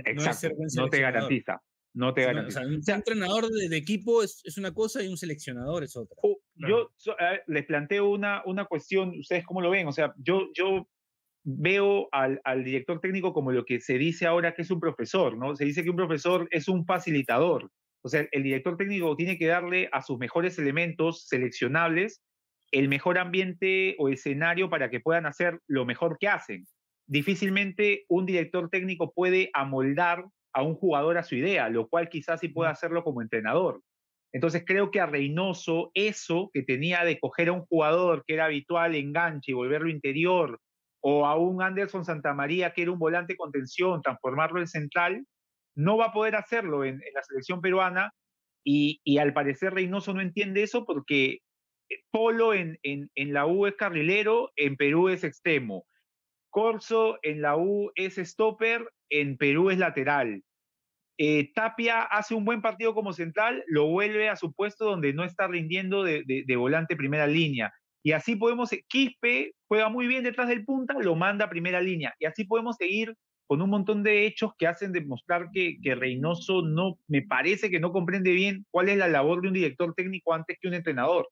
exacto, 0.05 0.41
ser 0.41 0.55
buen 0.55 0.69
no 0.75 0.89
te 0.89 1.01
garantiza, 1.01 1.63
no 1.97 2.15
te 2.15 2.21
sino- 2.23 2.31
o 2.31 2.35
garantiza. 2.35 2.61
sea, 2.61 2.69
un 2.69 2.77
O 2.79 2.83
sea, 2.83 2.95
entrenador 2.97 3.49
de, 3.49 3.69
de 3.69 3.77
equipo 3.77 4.23
es, 4.23 4.41
es 4.45 4.57
una 4.59 4.73
cosa 4.73 5.03
y 5.03 5.09
un 5.09 5.17
seleccionador 5.17 5.83
es 5.83 5.97
otra. 5.97 6.17
Claro. 6.23 6.39
yo 6.85 6.91
so- 6.97 7.17
ver, 7.19 7.43
les 7.47 7.65
planteo 7.67 8.09
una, 8.09 8.43
una 8.47 8.65
cuestión, 8.67 9.19
¿ustedes 9.19 9.45
cómo 9.45 9.61
lo 9.61 9.71
ven? 9.71 9.87
O 9.89 9.93
sea, 9.93 10.15
yo, 10.19 10.49
yo 10.55 10.89
veo 11.45 12.09
al, 12.13 12.41
al 12.45 12.65
director 12.65 13.01
técnico 13.01 13.33
como 13.33 13.53
lo 13.53 13.65
que 13.65 13.81
se 13.81 13.99
dice 13.99 14.27
ahora 14.27 14.55
que 14.55 14.63
es 14.63 14.71
un 14.71 14.81
profesor, 14.81 15.37
¿no? 15.39 15.55
Se 15.57 15.65
dice 15.65 15.83
que 15.85 15.91
un 15.91 15.97
profesor 15.97 16.49
es 16.51 16.69
un 16.69 16.85
facilitador. 16.87 17.71
O 18.03 18.09
sea, 18.09 18.27
el 18.31 18.43
director 18.43 18.77
técnico 18.77 19.17
tiene 19.17 19.37
que 19.39 19.47
darle 19.47 19.89
a 19.93 20.03
sus 20.03 20.19
mejores 20.19 20.59
elementos 20.59 21.27
seleccionables 21.29 22.21
el 22.73 22.89
mejor 22.89 23.17
ambiente 23.19 23.95
o 23.99 24.09
escenario 24.09 24.69
para 24.69 24.91
que 24.91 25.01
puedan 25.01 25.25
hacer 25.27 25.61
lo 25.69 25.87
mejor 25.87 26.17
que 26.19 26.29
hacen. 26.29 26.67
Difícilmente 27.09 28.05
un 28.09 28.27
director 28.27 28.69
técnico 28.69 29.13
puede 29.15 29.51
amoldar 29.55 30.25
a 30.57 30.62
un 30.62 30.75
jugador 30.75 31.19
a 31.19 31.23
su 31.23 31.35
idea, 31.35 31.69
lo 31.69 31.87
cual 31.87 32.09
quizás 32.09 32.40
sí 32.40 32.49
pueda 32.49 32.71
hacerlo 32.71 33.05
como 33.05 33.21
entrenador. 33.21 33.83
Entonces 34.33 34.64
creo 34.66 34.90
que 34.90 35.01
a 35.01 35.07
Reynoso 35.07 35.90
eso 35.92 36.49
que 36.51 36.62
tenía 36.62 37.05
de 37.05 37.21
coger 37.21 37.49
a 37.49 37.53
un 37.53 37.66
jugador 37.66 38.25
que 38.27 38.35
era 38.35 38.47
habitual 38.47 38.95
enganche 38.95 39.53
y 39.53 39.55
volverlo 39.55 39.90
interior, 39.90 40.59
o 41.03 41.27
a 41.27 41.37
un 41.37 41.62
Anderson 41.62 42.07
Santamaría 42.07 42.73
que 42.73 42.83
era 42.83 42.90
un 42.90 42.99
volante 42.99 43.37
contención, 43.37 44.01
transformarlo 44.01 44.59
en 44.59 44.66
central, 44.66 45.27
no 45.77 45.99
va 45.99 46.07
a 46.07 46.12
poder 46.14 46.37
hacerlo 46.37 46.85
en, 46.85 46.95
en 46.95 47.14
la 47.14 47.23
selección 47.23 47.61
peruana 47.61 48.12
y, 48.64 49.03
y 49.05 49.19
al 49.19 49.35
parecer 49.35 49.75
Reynoso 49.75 50.14
no 50.14 50.23
entiende 50.23 50.62
eso 50.62 50.87
porque 50.87 51.40
eh, 51.90 51.99
Polo 52.11 52.55
en, 52.55 52.79
en, 52.83 53.11
en 53.14 53.35
la 53.35 53.45
U 53.45 53.66
es 53.66 53.75
carrilero, 53.75 54.53
en 54.57 54.77
Perú 54.77 55.11
es 55.11 55.23
extremo. 55.23 55.85
Corso 56.49 57.19
en 57.21 57.42
la 57.42 57.59
U 57.59 57.92
es 57.95 58.16
stopper, 58.16 58.88
en 59.11 59.37
Perú 59.37 59.71
es 59.71 59.79
lateral. 59.79 60.42
Eh, 61.19 61.51
Tapia 61.55 62.03
hace 62.03 62.35
un 62.35 62.45
buen 62.45 62.61
partido 62.61 62.95
como 62.95 63.12
central, 63.12 63.64
lo 63.69 63.87
vuelve 63.87 64.29
a 64.29 64.37
su 64.37 64.53
puesto 64.53 64.85
donde 64.85 65.14
no 65.14 65.25
está 65.25 65.49
rindiendo 65.49 66.05
de, 66.05 66.45
volante 66.57 66.97
primera 66.97 67.27
línea. 67.27 67.73
Y 68.03 68.12
así 68.12 68.37
podemos, 68.37 68.71
Quispe 68.88 69.53
juega 69.66 69.88
muy 69.88 70.07
bien 70.07 70.23
detrás 70.25 70.49
del 70.49 70.64
punta, 70.64 70.95
lo 71.01 71.16
manda 71.16 71.47
a 71.47 71.51
primera 71.51 71.81
línea. 71.81 72.14
Y 72.19 72.27
así 72.27 72.45
podemos 72.45 72.77
seguir 72.77 73.14
con 73.47 73.62
un 73.62 73.71
montón 73.71 74.03
de 74.03 74.27
hechos 74.27 74.53
que 74.59 74.66
hacen 74.66 74.92
demostrar 74.92 75.49
que, 75.53 75.79
que 75.83 75.95
Reynoso 75.95 76.62
no, 76.62 76.99
me 77.09 77.23
parece 77.23 77.71
que 77.71 77.81
no 77.81 77.92
comprende 77.92 78.33
bien 78.33 78.66
cuál 78.71 78.88
es 78.88 78.99
la 78.99 79.09
labor 79.09 79.40
de 79.40 79.49
un 79.49 79.55
director 79.55 79.95
técnico 79.95 80.35
antes 80.35 80.59
que 80.61 80.69
un 80.69 80.75
entrenador. 80.75 81.29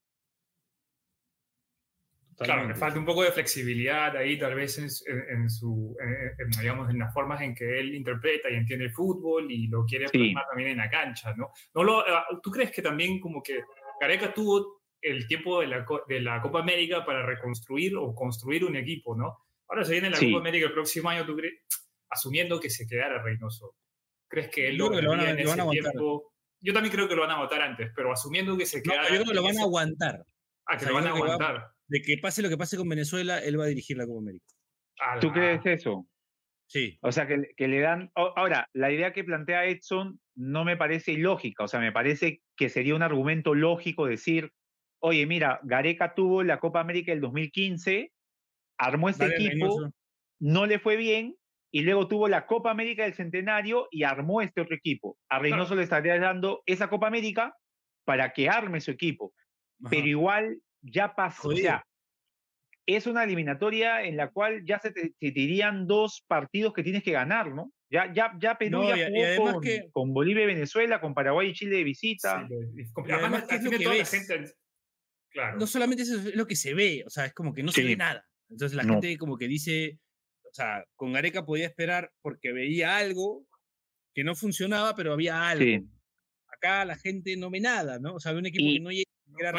Claro, 2.37 2.62
le 2.62 2.75
Totalmente. 2.75 2.81
falta 2.81 2.99
un 2.99 3.05
poco 3.05 3.23
de 3.23 3.31
flexibilidad 3.33 4.16
ahí, 4.16 4.37
tal 4.38 4.55
vez 4.55 4.77
en, 4.79 4.88
en- 5.37 5.49
su, 5.51 5.97
en- 6.01 6.51
digamos, 6.61 6.90
en 6.90 6.99
las 6.99 7.12
formas 7.14 7.40
en 7.42 7.55
que 7.55 7.79
él 7.79 7.94
interpreta 7.94 8.51
y 8.51 8.55
entiende 8.57 8.87
el 8.87 8.92
fútbol 8.92 9.51
y 9.51 9.68
lo 9.68 9.85
quiere 9.85 10.09
Sí. 10.09 10.18
plasmar 10.18 10.44
también 10.49 10.70
en 10.70 10.79
la 10.79 10.90
cancha, 10.90 11.33
¿no? 11.37 11.51
no 11.75 11.85
lo, 11.85 12.01
ah, 12.01 12.27
¿Tú 12.42 12.51
crees 12.51 12.70
que 12.73 12.83
también 12.83 13.20
como 13.20 13.42
que 13.42 13.62
Gareca 14.01 14.35
tuvo 14.35 14.83
el 15.01 15.27
tiempo 15.29 15.61
de 15.61 15.68
la, 15.68 15.87
de 16.09 16.20
la 16.20 16.40
Copa 16.42 16.61
América 16.61 17.05
para 17.05 17.25
reconstruir 17.25 17.94
o 17.97 18.14
construir 18.14 18.64
un 18.64 18.75
equipo, 18.77 19.14
¿no? 19.16 19.38
Ahora 19.68 19.85
se 19.85 19.92
viene 19.92 20.11
la 20.11 20.16
Sí. 20.16 20.31
Copa 20.33 20.40
América 20.40 20.66
el 20.66 20.73
próximo 20.73 21.11
año, 21.11 21.25
¿tú 21.25 21.37
crees? 21.37 21.55
Asumiendo 22.11 22.59
que 22.59 22.70
se 22.70 22.87
quedara 22.87 23.23
Reynoso. 23.23 23.77
¿Crees 24.29 24.49
que 24.51 24.68
él 24.68 24.77
lo 24.77 24.90
que 24.90 25.03
lo 25.03 25.11
van 25.11 25.20
a- 25.20 25.31
en 25.31 25.37
lo 25.37 25.42
van 25.42 25.49
a 25.49 25.53
ese 25.53 25.61
aguantar. 25.61 25.92
tiempo? 25.92 26.33
Yo 26.61 26.73
también 26.73 26.92
creo 26.94 27.07
que 27.09 27.14
lo 27.14 27.23
van 27.23 27.31
a 27.31 27.38
votar 27.38 27.61
antes, 27.62 27.90
pero 27.94 28.11
asumiendo 28.12 28.57
que 28.57 28.66
se 28.66 28.79
No, 28.79 28.83
quedara... 28.85 29.03
yo 29.05 29.14
creo 29.16 29.25
que 29.27 29.35
lo 29.35 29.42
van 29.42 29.51
a 29.51 29.53
ese- 29.53 29.62
aguantar. 29.62 30.25
Ah, 30.66 30.77
que 30.77 30.77
o 30.77 30.81
sea, 30.81 30.88
lo 30.88 30.94
van 30.94 31.05
a 31.05 31.12
que 31.14 31.20
va- 31.20 31.25
aguantar. 31.35 31.70
De 31.88 32.01
que 32.01 32.16
pase 32.18 32.42
lo 32.42 32.49
que 32.49 32.57
pase 32.57 32.77
con 32.77 32.88
Venezuela, 32.88 33.38
él 33.38 33.59
va 33.59 33.64
a 33.64 33.68
dirigir 33.68 33.97
la 33.97 34.07
Copa 34.07 34.20
América. 34.20 34.47
¿Tú 35.20 35.33
crees 35.33 35.61
eso? 35.64 36.07
Sí. 36.66 36.99
O 37.03 37.12
sea, 37.12 37.27
que, 37.27 37.55
que 37.57 37.68
le 37.68 37.81
dan... 37.81 38.11
Ahora, 38.14 38.68
la 38.73 38.90
idea 38.90 39.12
que 39.12 39.25
plantea 39.25 39.66
Edson 39.66 40.18
no 40.35 40.64
me 40.64 40.77
parece 40.77 41.12
ilógica, 41.12 41.64
o 41.64 41.68
sea, 41.68 41.81
me 41.81 41.92
parece 41.92 42.42
que 42.57 42.68
sería 42.68 42.94
un 42.94 43.03
argumento 43.03 43.55
lógico 43.55 44.07
decir, 44.07 44.51
oye, 45.01 45.27
mira, 45.27 45.61
Gareca 45.62 46.14
tuvo 46.14 46.42
la 46.42 46.59
Copa 46.59 46.81
América 46.81 47.12
del 47.12 47.20
2015, 47.20 48.12
armó 48.79 49.09
este 49.09 49.29
Dale, 49.29 49.37
equipo, 49.37 49.66
Reynoso. 49.66 49.94
no 50.40 50.66
le 50.66 50.79
fue 50.79 50.97
bien, 50.97 51.37
y 51.70 51.83
luego 51.83 52.09
tuvo 52.09 52.29
la 52.29 52.47
Copa 52.47 52.70
América 52.70 53.03
del 53.03 53.14
Centenario 53.14 53.88
y 53.90 54.05
armó 54.05 54.40
este 54.40 54.61
otro 54.61 54.75
equipo. 54.75 55.18
A 55.29 55.38
Reynoso 55.40 55.75
le 55.75 55.83
estaría 55.83 56.18
dando 56.18 56.62
esa 56.66 56.88
Copa 56.88 57.09
América 57.09 57.57
para 58.05 58.33
que 58.33 58.49
arme 58.49 58.81
su 58.81 58.90
equipo, 58.90 59.35
Ajá. 59.81 59.90
pero 59.90 60.07
igual 60.07 60.59
ya 60.85 61.14
pasó, 61.14 61.49
o 61.49 61.57
sea, 61.57 61.83
es 62.87 63.07
una 63.07 63.25
eliminatoria 63.25 64.03
en 64.03 64.16
la 64.16 64.31
cual 64.31 64.62
ya 64.66 64.79
se 64.79 64.90
te, 64.92 65.14
te 65.18 65.27
irían 65.40 65.87
dos 65.87 66.23
partidos 66.29 66.75
que 66.75 66.83
tienes 66.83 67.03
que 67.03 67.12
ganar, 67.12 67.51
¿no? 67.55 67.73
Ya, 67.90 68.12
ya, 68.12 68.33
ya 68.38 68.59
Perú 68.59 68.83
No, 68.83 68.88
ya 68.90 69.09
y 69.09 69.23
a- 69.23 69.35
y 69.35 69.37
jugó 69.38 69.53
con, 69.55 69.62
que- 69.62 69.88
con 69.92 70.12
Bolivia 70.12 70.42
y 70.44 70.47
Venezuela, 70.47 71.01
con 71.01 71.14
Paraguay 71.14 71.49
y 71.51 71.53
Chile 71.55 71.77
de 71.77 71.85
visita. 71.85 72.47
Sí, 72.47 72.55
es 72.81 72.92
complicado. 72.92 73.23
Y 73.23 73.25
además, 73.25 73.42
Además, 73.44 73.49
¿qué 73.49 73.55
es 73.57 73.62
lo 73.64 73.70
tiene 73.70 73.79
que 73.79 73.85
toda 73.85 73.94
la 73.97 74.01
ves? 74.03 74.11
gente. 74.11 74.55
Claro. 75.31 75.59
no 75.59 75.66
solamente 75.66 76.03
eso 76.05 76.14
es 76.16 76.37
lo 76.37 76.47
que 76.47 76.55
se 76.55 76.75
ve, 76.75 77.03
o 77.05 77.11
sea, 77.11 77.25
es 77.27 77.35
como 77.35 77.53
que 77.55 77.64
no 77.64 77.73
se 77.73 77.83
ve 77.83 77.97
nada. 77.97 78.25
Entonces 78.49 78.77
la 78.77 78.85
No. 78.85 78.92
gente 78.94 79.18
como 79.18 79.37
que 79.37 79.49
dice, 79.49 79.99
o 80.49 80.53
sea, 80.53 80.85
con 80.94 81.12
Gareca 81.12 81.44
podía 81.44 81.66
esperar 81.66 82.12
porque 82.23 82.53
veía 82.53 82.97
algo 82.99 83.44
que 84.14 84.23
no 84.23 84.37
funcionaba, 84.37 84.94
pero 84.94 85.12
había 85.12 85.49
algo. 85.49 85.64
Sí. 85.64 85.81
Acá 86.49 86.85
la 86.85 86.94
gente 86.97 87.37
no 87.37 87.51
ve 87.51 87.59
nada, 87.61 87.99
¿no? 87.99 88.14
O 88.14 88.20
sea, 88.20 88.31
ve 88.31 88.38
un 88.38 88.47
equipo 88.47 88.64
Y- 88.64 88.75
que 88.75 88.81
no 88.81 88.90
llega 88.92 89.11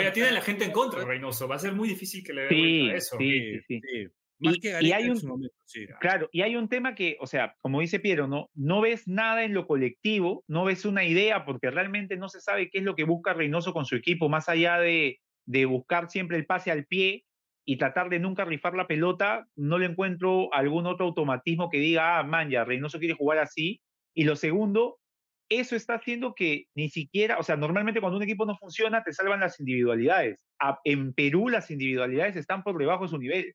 ya 0.04 0.14
tiene 0.14 0.32
la 0.32 0.42
gente 0.42 0.66
en 0.66 0.72
contra, 0.72 1.04
Reynoso. 1.06 1.48
Va 1.48 1.56
a 1.56 1.60
ser 1.60 1.74
muy 1.74 1.88
difícil 1.90 2.24
que 2.24 2.34
le 2.34 2.42
dé 2.44 2.50
Sí, 2.50 2.80
vuelta 2.80 2.94
a 2.94 2.98
eso. 2.98 3.18
sí, 3.18 3.40
sí, 3.40 3.60
sí. 3.68 3.82
Sí, 3.84 4.08
Más 4.40 4.56
Y- 4.58 4.60
que 4.60 4.78
y 4.82 4.92
hay 4.92 5.10
un- 5.10 5.16
su 5.18 5.28
momento, 5.30 5.56
sí. 5.64 5.86
Claro, 6.02 6.28
y 6.34 6.42
hay 6.42 6.58
un 6.58 6.68
tema 6.68 6.94
que, 6.94 7.16
o 7.22 7.26
sea, 7.26 7.56
como 7.62 7.80
dice 7.80 8.02
Piero, 8.02 8.28
¿no? 8.28 8.50
No 8.54 8.82
ves 8.82 9.08
nada 9.08 9.46
en 9.46 9.54
lo 9.54 9.66
colectivo, 9.66 10.44
no 10.48 10.66
ves 10.66 10.84
una 10.84 11.06
idea, 11.06 11.46
porque 11.46 11.72
realmente 11.72 12.18
no 12.18 12.28
se 12.28 12.42
sabe 12.42 12.70
qué 12.70 12.80
es 12.80 12.84
lo 12.84 12.96
que 12.96 13.06
busca 13.06 13.34
Reynoso 13.34 13.72
con 13.72 13.86
su 13.86 13.96
equipo, 13.96 14.28
más 14.28 14.50
allá 14.50 14.78
de, 14.78 15.20
de 15.46 15.66
buscar 15.66 16.10
siempre 16.10 16.36
el 16.36 16.46
pase 16.46 16.70
al 16.70 16.86
pie 16.86 17.24
y 17.64 17.78
tratar 17.78 18.10
de 18.10 18.20
nunca 18.20 18.44
rifar 18.44 18.76
la 18.76 18.88
pelota, 18.88 19.48
no 19.56 19.78
le 19.80 19.86
encuentro 19.86 20.54
algún 20.54 20.86
otro 20.86 21.06
automatismo 21.06 21.70
que 21.70 21.78
diga, 21.80 22.20
ah, 22.20 22.24
man, 22.24 22.50
ya, 22.50 22.66
Reynoso 22.66 23.00
quiere 23.00 23.14
jugar 23.14 23.38
así. 23.40 23.80
Y 24.14 24.26
lo 24.26 24.36
segundo, 24.36 25.00
eso 25.50 25.76
está 25.76 25.96
haciendo 25.96 26.34
que 26.34 26.66
ni 26.76 26.90
siquiera, 26.90 27.38
o 27.38 27.44
sea, 27.44 27.56
normalmente 27.56 28.02
cuando 28.02 28.18
un 28.18 28.24
equipo 28.24 28.46
no 28.46 28.58
funciona, 28.58 29.04
te 29.04 29.14
salvan 29.14 29.40
las 29.40 29.60
individualidades. 29.60 30.46
En 30.84 31.14
Perú 31.14 31.50
las 31.50 31.70
individualidades 31.70 32.36
están 32.36 32.64
por 32.64 32.78
debajo 32.78 33.04
de 33.04 33.10
su 33.10 33.18
nivel. 33.18 33.54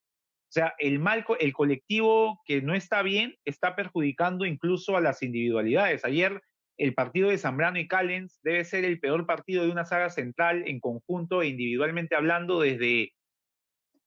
O 0.51 0.53
sea, 0.53 0.75
el 0.79 0.99
mal, 0.99 1.25
el 1.39 1.53
colectivo 1.53 2.41
que 2.45 2.61
no 2.61 2.75
está 2.75 3.03
bien 3.03 3.37
está 3.45 3.77
perjudicando 3.77 4.45
incluso 4.45 4.97
a 4.97 5.01
las 5.01 5.23
individualidades. 5.23 6.05
Ayer 6.05 6.41
el 6.77 6.95
partido 6.95 7.29
de 7.29 7.39
Zambrano 7.39 7.79
y 7.79 7.87
Callens 7.87 8.41
debe 8.43 8.65
ser 8.65 8.85
el 8.85 9.01
peor 9.01 9.27
partido 9.27 9.65
de 9.65 9.71
una 9.71 9.85
saga 9.85 10.11
central 10.11 10.65
en 10.67 10.81
conjunto 10.81 11.43
e 11.43 11.49
individualmente 11.49 12.17
hablando 12.17 12.61
desde, 12.61 13.13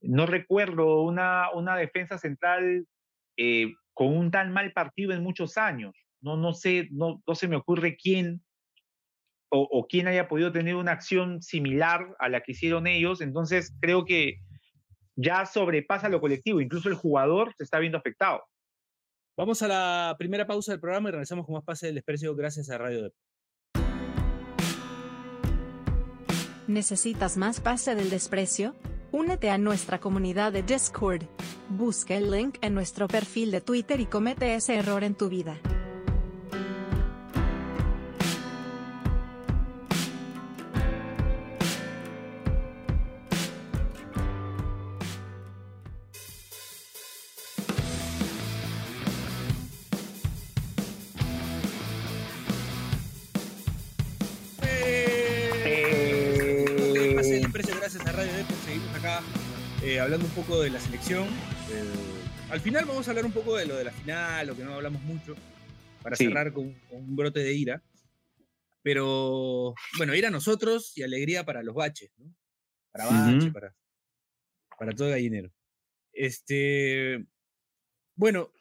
no 0.01 0.25
recuerdo, 0.25 1.03
una, 1.03 1.51
una 1.53 1.77
defensa 1.77 2.17
central 2.17 2.87
eh, 3.37 3.73
con 3.93 4.07
un 4.17 4.31
tan 4.31 4.51
mal 4.51 4.73
partido 4.73 5.13
en 5.13 5.23
muchos 5.23 5.57
años. 5.57 5.93
No, 6.23 6.37
no 6.37 6.53
sé, 6.53 6.87
no, 6.91 7.21
no 7.27 7.35
se 7.35 7.47
me 7.47 7.55
ocurre 7.55 7.95
quién 7.95 8.41
o, 9.49 9.61
o 9.71 9.87
quién 9.87 10.07
haya 10.07 10.27
podido 10.27 10.51
tener 10.51 10.75
una 10.75 10.93
acción 10.93 11.43
similar 11.43 12.15
a 12.17 12.29
la 12.29 12.41
que 12.41 12.53
hicieron 12.53 12.87
ellos. 12.87 13.21
Entonces 13.21 13.75
creo 13.79 14.05
que 14.05 14.39
ya 15.15 15.45
sobrepasa 15.45 16.09
lo 16.09 16.19
colectivo, 16.19 16.59
incluso 16.59 16.89
el 16.89 16.95
jugador 16.95 17.53
se 17.55 17.63
está 17.63 17.77
viendo 17.77 17.99
afectado. 17.99 18.41
Vamos 19.37 19.61
a 19.61 19.67
la 19.67 20.15
primera 20.17 20.47
pausa 20.47 20.71
del 20.71 20.81
programa 20.81 21.09
y 21.09 21.11
regresamos 21.11 21.45
con 21.45 21.55
más 21.55 21.63
Pase 21.63 21.87
del 21.87 21.95
Desprecio 21.95 22.35
gracias 22.35 22.69
a 22.69 22.77
Radio 22.77 23.03
Dep. 23.03 23.13
¿Necesitas 26.67 27.35
más 27.35 27.59
pase 27.59 27.93
del 27.93 28.09
desprecio? 28.09 28.73
Únete 29.11 29.49
a 29.49 29.57
nuestra 29.57 29.99
comunidad 29.99 30.53
de 30.53 30.63
Discord. 30.63 31.23
Busca 31.69 32.15
el 32.15 32.31
link 32.31 32.57
en 32.61 32.73
nuestro 32.73 33.07
perfil 33.07 33.51
de 33.51 33.59
Twitter 33.59 33.99
y 33.99 34.05
comete 34.05 34.55
ese 34.55 34.75
error 34.75 35.03
en 35.03 35.15
tu 35.15 35.27
vida. 35.29 35.59
Poco 60.35 60.61
de 60.61 60.69
la 60.69 60.79
selección. 60.79 61.27
Eh, 61.71 61.83
al 62.49 62.59
final 62.61 62.85
vamos 62.85 63.07
a 63.07 63.11
hablar 63.11 63.25
un 63.25 63.31
poco 63.31 63.55
de 63.55 63.65
lo 63.65 63.75
de 63.75 63.83
la 63.85 63.91
final, 63.91 64.47
lo 64.47 64.55
que 64.55 64.63
no 64.63 64.73
hablamos 64.75 65.01
mucho, 65.03 65.35
para 66.01 66.15
Sí. 66.15 66.25
cerrar 66.25 66.53
con, 66.53 66.73
con 66.89 66.99
un 66.99 67.15
brote 67.15 67.39
de 67.41 67.53
ira. 67.53 67.83
Pero 68.81 69.73
bueno, 69.97 70.13
ir 70.15 70.25
a 70.25 70.29
nosotros 70.31 70.91
y 70.97 71.03
alegría 71.03 71.45
para 71.45 71.63
los 71.63 71.73
baches, 71.73 72.11
¿no? 72.17 72.35
Para 72.91 73.05
bache, 73.05 73.37
Ujú. 73.47 73.53
para, 73.53 73.75
para 74.77 74.91
todo 74.93 75.09
gallinero. 75.09 75.51
Este, 76.11 77.25
bueno, 78.15 78.51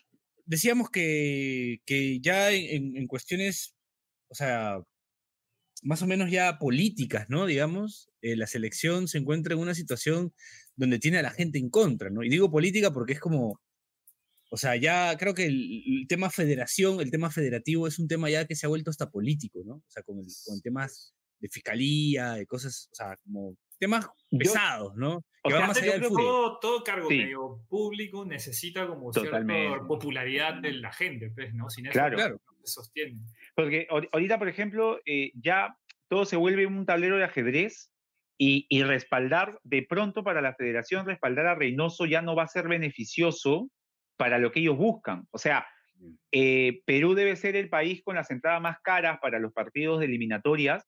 decíamos 0.44 0.90
que, 0.90 1.80
que 1.84 2.20
ya 2.20 2.50
en, 2.52 2.86
en- 2.92 2.96
en 2.96 3.06
cuestiones, 3.06 3.74
o 4.28 4.34
sea, 4.34 4.78
más 5.82 6.00
o 6.02 6.06
menos 6.06 6.30
ya 6.30 6.58
políticas, 6.58 7.28
¿no? 7.28 7.44
Digamos, 7.46 8.08
eh, 8.22 8.36
la 8.36 8.46
selección 8.46 9.08
se 9.08 9.18
encuentra 9.18 9.54
en 9.54 9.60
una 9.60 9.74
situación 9.74 10.32
donde 10.76 10.98
tiene 10.98 11.18
a 11.18 11.22
la 11.22 11.30
gente 11.30 11.58
en 11.58 11.70
contra, 11.70 12.10
¿no? 12.10 12.22
Y 12.22 12.28
digo 12.28 12.50
política 12.50 12.92
porque 12.92 13.12
es 13.14 13.20
como, 13.20 13.60
o 14.50 14.56
sea, 14.56 14.76
ya 14.76 15.16
creo 15.18 15.34
que 15.34 15.46
el, 15.46 15.82
el 16.00 16.06
tema 16.08 16.30
federación, 16.30 17.00
el 17.00 17.10
tema 17.10 17.30
federativo 17.30 17.86
es 17.86 17.98
un 17.98 18.08
tema 18.08 18.28
ya 18.30 18.46
que 18.46 18.54
se 18.56 18.66
ha 18.66 18.68
vuelto 18.68 18.90
hasta 18.90 19.10
político, 19.10 19.60
¿no? 19.64 19.74
O 19.76 19.84
sea, 19.88 20.02
con, 20.02 20.18
el- 20.18 20.26
con 20.46 20.60
temas 20.60 21.14
de 21.38 21.48
fiscalía, 21.48 22.32
de 22.34 22.46
cosas, 22.46 22.88
o 22.92 22.94
sea, 22.94 23.16
como 23.24 23.56
temas 23.78 24.06
Yo- 24.30 24.38
pesados, 24.38 24.94
¿no? 24.96 25.16
o 25.16 25.48
Que 25.48 25.50
sea, 25.50 25.60
va 25.60 25.66
más 25.66 25.76
Yo 25.76 25.82
allá 25.82 25.92
del 25.92 26.00
creo 26.02 26.10
que 26.10 26.14
fútbol. 26.14 26.24
todo, 26.24 26.58
todo 26.60 26.84
cargo 26.84 27.08
Sí. 27.08 27.16
medio 27.18 27.64
público 27.68 28.24
necesita 28.24 28.86
como 28.86 29.12
cierta 29.12 29.30
Totalmente. 29.30 29.86
popularidad 29.88 30.54
de 30.62 30.72
la 30.74 30.92
gente, 30.92 31.30
pues, 31.34 31.52
¿no? 31.54 31.68
Sin 31.68 31.86
eso 31.86 31.92
Claro. 31.94 32.16
Claro. 32.16 32.40
no 32.46 32.54
se 32.64 32.72
sostiene. 32.74 33.18
Porque 33.56 33.86
ahor- 33.90 34.08
ahorita, 34.12 34.38
por 34.38 34.48
ejemplo, 34.48 35.00
eh, 35.04 35.32
ya 35.34 35.76
todo 36.08 36.24
se 36.26 36.36
vuelve 36.36 36.64
un 36.66 36.86
tablero 36.86 37.16
de 37.16 37.24
ajedrez 37.24 37.90
y, 38.38 38.66
y 38.68 38.82
respaldar, 38.82 39.58
de 39.62 39.86
pronto 39.88 40.24
para 40.24 40.40
la 40.40 40.54
federación, 40.54 41.06
respaldar 41.06 41.46
a 41.46 41.54
Reynoso 41.54 42.06
ya 42.06 42.22
no 42.22 42.34
va 42.34 42.44
a 42.44 42.48
ser 42.48 42.68
beneficioso 42.68 43.70
para 44.16 44.38
lo 44.38 44.52
que 44.52 44.60
ellos 44.60 44.76
buscan. 44.76 45.26
O 45.30 45.38
sea, 45.38 45.66
eh, 46.32 46.80
Perú 46.86 47.14
debe 47.14 47.36
ser 47.36 47.56
el 47.56 47.68
país 47.68 48.02
con 48.02 48.16
las 48.16 48.30
entradas 48.30 48.60
más 48.60 48.78
caras 48.82 49.18
para 49.20 49.38
los 49.38 49.52
partidos 49.52 50.00
de 50.00 50.06
eliminatorias 50.06 50.84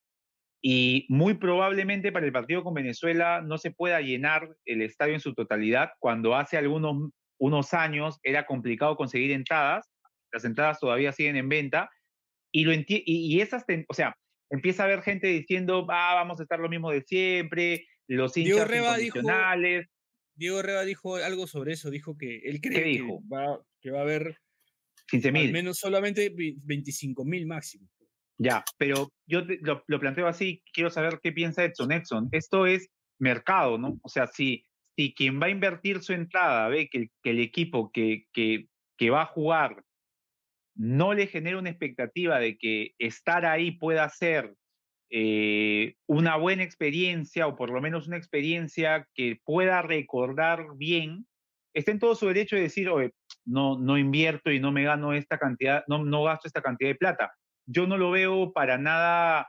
y 0.63 1.07
muy 1.09 1.35
probablemente 1.35 2.11
para 2.11 2.27
el 2.27 2.33
partido 2.33 2.65
con 2.65 2.75
Venezuela 2.75 3.43
no 3.43 3.59
se 3.59 3.71
pueda 3.71 4.01
llenar 4.01 4.49
el 4.65 4.83
estadio 4.83 5.15
en 5.15 5.21
su 5.21 5.35
totalidad 5.35 5.91
cuando 5.99 6.35
hace 6.35 6.57
algunos 6.57 7.11
unos 7.39 7.75
años 7.75 8.19
era 8.23 8.47
complicado 8.47 8.97
conseguir 8.97 9.33
entradas, 9.33 9.91
las 10.33 10.45
entradas 10.45 10.81
todavía 10.81 11.13
siguen 11.13 11.37
en 11.37 11.49
venta 11.49 11.91
y 12.53 12.65
lo 12.65 12.73
y, 12.73 12.85
y 12.87 13.41
esas, 13.41 13.65
o 13.89 13.95
sea, 13.95 14.17
empieza 14.51 14.83
a 14.83 14.87
haber 14.87 15.03
gente 15.03 15.27
diciendo, 15.29 15.87
ah, 15.91 16.15
vamos 16.15 16.41
a 16.41 16.43
estar 16.45 16.59
lo 16.61 16.69
mismo 16.69 16.91
de 16.91 17.03
siempre, 17.03 17.87
los 18.07 18.37
hinchas 18.37 18.69
dijo- 18.71 18.85
incondicionales, 18.85 19.89
Diego 20.35 20.63
Reba 20.63 20.85
dijo 20.85 21.17
algo 21.17 21.47
sobre 21.47 21.73
eso, 21.75 21.91
dijo 21.91 22.17
que 22.19 22.39
él 22.45 22.61
cree 22.61 22.79
¿Qué 22.79 22.83
que 22.85 22.91
dijo? 22.91 23.21
va, 23.33 23.61
que 23.81 23.91
va 23.91 23.99
a 24.01 24.03
haber 24.03 24.37
15 25.09 25.29
al 25.29 25.53
menos 25.53 25.79
solamente 25.79 26.33
25 26.35 27.25
mil 27.25 27.47
máximo. 27.47 27.89
Ya, 28.37 28.65
pero 28.79 29.13
yo 29.27 29.47
te- 29.47 29.61
lo, 29.63 29.85
lo 29.87 30.01
planteo 30.01 30.27
así, 30.27 30.63
quiero 30.73 30.91
saber 30.91 31.21
qué 31.23 31.31
piensa 31.31 31.63
Edson. 31.65 31.93
Edson, 31.93 32.29
esto 32.33 32.67
es 32.67 32.89
mercado, 33.21 33.79
¿no? 33.79 33.99
O 34.03 34.09
sea, 34.09 34.27
si, 34.27 34.67
si 34.97 35.15
quien 35.15 35.41
va 35.41 35.47
a 35.47 35.51
invertir 35.51 36.03
su 36.03 36.13
entrada 36.15 36.69
ve 36.69 36.89
que, 36.91 36.99
el- 36.99 37.11
que 37.23 37.31
el 37.31 37.39
equipo 37.41 37.93
que, 37.93 38.27
que, 38.33 38.67
que 38.99 39.11
va 39.11 39.23
a 39.23 39.27
jugar 39.27 39.85
no 40.75 41.15
le 41.15 41.27
genera 41.27 41.59
una 41.59 41.71
expectativa 41.71 42.39
de 42.39 42.57
que 42.59 42.93
estar 42.99 43.47
ahí 43.47 43.73
pueda 43.73 44.09
ser 44.09 44.55
eh, 45.11 45.95
una 46.07 46.37
buena 46.37 46.63
experiencia 46.65 47.47
o 47.47 47.57
por 47.57 47.71
lo 47.71 47.81
menos 47.81 48.09
una 48.09 48.17
experiencia 48.17 49.07
que 49.15 49.39
pueda 49.45 49.83
recordar 49.83 50.67
bien, 50.77 51.27
está 51.75 51.93
en 51.93 51.99
todo 51.99 52.15
su 52.15 52.27
derecho 52.27 52.57
de 52.57 52.63
decir, 52.63 52.89
oye, 52.89 53.13
no, 53.45 53.79
no 53.79 53.99
invierto 53.99 54.51
y 54.51 54.61
no 54.61 54.73
me 54.73 54.85
gano 54.85 55.13
esta 55.13 55.39
cantidad, 55.39 55.85
no, 55.89 56.05
no 56.05 56.25
gasto 56.25 56.49
esta 56.49 56.63
cantidad 56.63 56.91
de 56.91 56.97
plata 56.97 57.33
yo 57.67 57.87
no 57.87 57.97
lo 57.97 58.11
veo 58.11 58.53
para 58.53 58.77
nada 58.77 59.49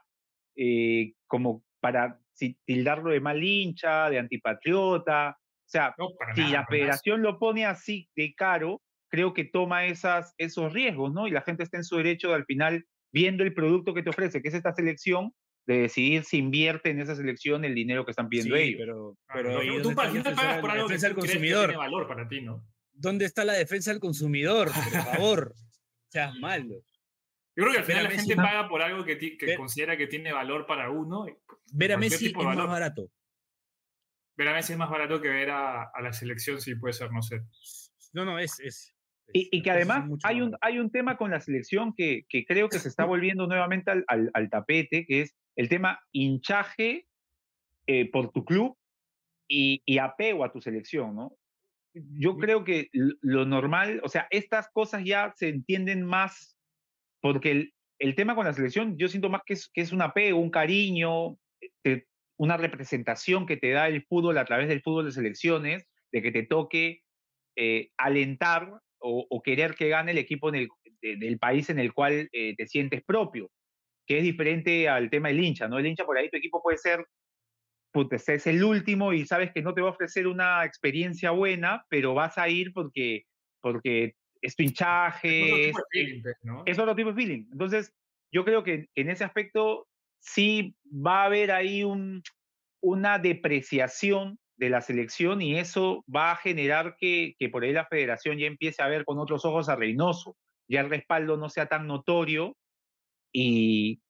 eh, 0.56 1.14
como 1.28 1.66
para 1.82 2.20
si- 2.32 2.58
tildarlo 2.66 3.12
de 3.12 3.20
mal 3.20 3.44
hincha, 3.44 4.10
de 4.10 4.20
antipatriota. 4.20 5.38
O 5.38 5.68
sea, 5.68 5.94
No, 5.98 6.10
si 6.34 6.42
nada, 6.42 6.54
la 6.54 6.66
federación 6.68 7.22
lo 7.22 7.38
pone 7.40 7.66
así 7.66 8.10
de 8.16 8.34
caro, 8.36 8.82
creo 9.16 9.34
que 9.34 9.46
toma 9.46 9.86
esas, 9.86 10.34
esos 10.38 10.74
riesgos, 10.74 11.14
¿no? 11.14 11.26
Y 11.28 11.32
la 11.32 11.42
gente 11.42 11.64
está 11.64 11.78
en 11.78 11.86
su 11.86 11.96
derecho 11.96 12.28
de 12.30 12.36
al 12.36 12.46
final, 12.46 12.86
viendo 13.14 13.44
el 13.44 13.54
producto 13.54 13.94
que 13.94 14.04
te 14.04 14.10
ofrece, 14.10 14.42
que 14.42 14.50
es 14.50 14.54
esta 14.54 14.74
selección, 14.74 15.32
de 15.68 15.78
decidir 15.80 16.26
si 16.26 16.38
invierte 16.38 16.90
en 16.90 17.00
esa 17.00 17.16
selección 17.16 17.64
el 17.64 17.74
dinero 17.74 18.04
que 18.04 18.12
están 18.12 18.28
pidiendo 18.28 18.56
Sí, 18.58 18.62
ellos. 18.62 18.80
pero, 18.82 19.18
pero 19.34 19.64
¿y 19.64 19.68
tú 19.82 19.84
dónde 19.84 19.90
está 19.90 19.96
para 19.96 20.08
la 20.08 20.12
final 20.12 20.24
defensa 20.24 20.42
pagas 20.42 20.56
del- 20.56 20.62
por 20.62 20.72
algo 20.72 20.88
que 20.88 21.16
consumidor? 21.16 21.66
tiene 21.68 21.78
valor 21.78 22.08
para 22.10 22.28
ti, 22.28 22.42
¿no? 22.42 22.68
¿Dónde 22.92 23.26
está 23.26 23.46
la 23.46 23.54
defensa 23.54 23.92
del 23.92 24.00
consumidor? 24.02 24.68
Por 24.94 25.04
favor, 25.04 25.54
seas 26.10 26.36
malo. 26.40 26.76
Yo 27.56 27.64
creo 27.64 27.72
que 27.72 27.78
al 27.80 27.86
final 27.86 28.04
la 28.04 28.10
Messi, 28.10 28.20
gente 28.22 28.36
¿no? 28.36 28.44
paga 28.44 28.68
por 28.70 28.82
algo 28.82 29.06
que, 29.06 29.16
ti- 29.16 29.38
que 29.38 29.46
Ver- 29.46 29.58
considera 29.58 29.96
que 29.98 30.08
tiene 30.08 30.34
valor 30.34 30.66
para 30.66 30.90
uno. 30.90 31.26
Ver 31.74 31.94
a 31.94 31.98
Messi 31.98 32.28
es 32.28 32.34
más 32.36 32.68
barato. 32.68 33.10
ver 34.38 34.48
a 34.50 34.54
Messi 34.54 34.74
es 34.74 34.78
más 34.80 34.90
barato 34.90 35.22
que 35.22 35.30
ver 35.30 35.50
a, 35.52 35.84
a 35.84 36.02
la 36.02 36.12
selección, 36.12 36.60
si 36.60 36.76
puede 36.76 36.94
ser, 36.94 37.12
no 37.12 37.22
sé. 37.22 37.42
No, 38.14 38.24
no, 38.26 38.38
es. 38.40 38.60
es 38.60 38.95
y, 39.34 39.50
y, 39.52 39.62
que 39.62 39.72
además 39.72 40.10
hay 40.24 40.42
un, 40.42 40.56
hay 40.62 40.80
un 40.80 40.92
tema 40.92 41.18
con 41.18 41.32
la 41.32 41.40
selección 41.40 41.94
que, 41.94 42.26
que 42.30 42.46
creo 42.46 42.70
que 42.70 42.80
se 42.80 42.88
está 42.88 43.06
volviendo 43.06 43.48
nuevamente 43.48 43.92
al, 43.92 44.06
al, 44.08 44.30
al 44.34 44.50
tapete, 44.50 45.06
que 45.06 45.22
es 45.22 45.36
el 45.56 45.68
tema 45.70 46.00
hinchaje 46.12 47.08
eh, 47.88 48.10
por 48.10 48.32
tu 48.32 48.46
club 48.46 48.78
y, 49.48 49.82
y, 49.86 49.98
apego 49.98 50.44
a 50.44 50.52
tu 50.52 50.62
selección, 50.62 51.16
¿no? 51.16 51.38
Yo 51.94 52.38
creo 52.38 52.64
que 52.64 52.90
lo 52.92 53.46
normal, 53.46 54.02
o 54.04 54.10
sea, 54.10 54.28
estas 54.30 54.70
cosas 54.70 55.04
ya 55.06 55.34
se 55.36 55.48
entienden 55.48 56.04
más 56.04 56.58
porque 57.22 57.52
el, 57.52 57.74
el 58.00 58.16
tema 58.16 58.36
con 58.36 58.46
la 58.46 58.54
selección, 58.54 58.98
yo 58.98 59.08
siento 59.08 59.30
más 59.30 59.42
que 59.46 59.54
es, 59.54 59.70
que 59.70 59.82
es 59.82 59.92
un 59.92 60.02
apego, 60.02 60.40
un 60.40 60.50
cariño, 60.50 61.38
te, 61.82 62.08
una 62.38 62.58
representación 62.58 63.46
que 63.46 63.58
te 63.58 63.72
da 63.72 63.88
el 63.88 64.04
fútbol 64.06 64.38
a 64.38 64.46
través 64.46 64.68
del 64.68 64.82
fútbol 64.82 65.06
de 65.06 65.12
selecciones, 65.12 65.88
de 66.12 66.22
que 66.22 66.32
te 66.32 66.44
toque 66.44 67.02
eh, 67.56 67.92
alentar 67.98 68.82
o, 69.06 69.28
o, 69.30 69.42
querer 69.42 69.76
que 69.76 69.90
gane 69.90 70.12
el 70.12 70.18
equipo 70.18 70.50
en 70.50 70.56
el, 70.56 70.70
de, 71.02 71.16
del 71.18 71.38
país 71.38 71.70
en 71.70 71.80
el 71.80 71.94
cual 71.94 72.28
eh, 72.32 72.56
te 72.56 72.68
sientes 72.68 73.04
propio, 73.04 73.52
que 74.08 74.18
es 74.18 74.24
diferente 74.24 74.90
al 74.90 75.10
tema 75.10 75.30
del 75.30 75.44
hincha, 75.44 75.68
¿no? 75.68 75.78
El 75.78 75.86
hincha 75.86 76.06
por 76.06 76.18
ahí 76.18 76.30
tu 76.30 76.38
equipo 76.38 76.62
puede 76.62 76.78
ser, 76.78 77.06
pues, 77.92 78.28
es 78.30 78.48
el 78.48 78.64
último 78.64 79.14
y 79.14 79.26
sabes 79.26 79.52
que 79.52 79.62
no 79.62 79.74
te 79.74 79.82
va 79.82 79.90
a 79.90 79.92
ofrecer 79.92 80.28
una 80.28 80.66
experiencia 80.66 81.32
buena, 81.32 81.86
pero 81.90 82.14
vas 82.14 82.38
a 82.38 82.50
ir 82.50 82.74
porque, 82.74 83.24
porque 83.62 84.16
es 84.42 84.56
tu 84.56 84.64
hinchaje, 84.64 85.70
es, 85.70 85.76
feeling, 85.92 86.24
¿no? 86.42 86.64
es 86.66 86.80
otro 86.80 86.96
tipo 86.96 87.10
de 87.10 87.16
feeling. 87.16 87.46
Entonces, 87.52 87.94
yo 88.32 88.44
creo 88.44 88.64
que 88.64 88.88
en 88.96 89.10
ese 89.10 89.24
aspecto 89.24 89.88
sí 90.20 90.76
va 90.86 91.22
a 91.22 91.26
haber 91.26 91.52
ahí 91.52 91.84
un, 91.84 92.24
una 92.82 93.20
depreciación 93.20 94.40
de 94.58 94.70
la 94.70 94.82
selección 94.82 95.42
y 95.42 95.58
eso 95.58 96.04
va 96.14 96.32
a 96.32 96.38
generar 96.38 96.96
que, 96.98 97.36
que, 97.38 97.50
por 97.50 97.64
ahí 97.64 97.74
la 97.74 97.86
federación 97.86 98.38
ya 98.38 98.48
empiece 98.48 98.82
a 98.82 98.88
ver 98.88 99.06
con 99.06 99.20
otros 99.20 99.46
ojos 99.46 99.70
a 99.70 99.76
Reynoso, 99.76 100.38
ya 100.68 100.82
el 100.82 100.90
respaldo 100.90 101.38
no 101.38 101.50
sea 101.50 101.68
tan 101.68 101.88
notorio 101.88 102.56
y, 103.32 104.02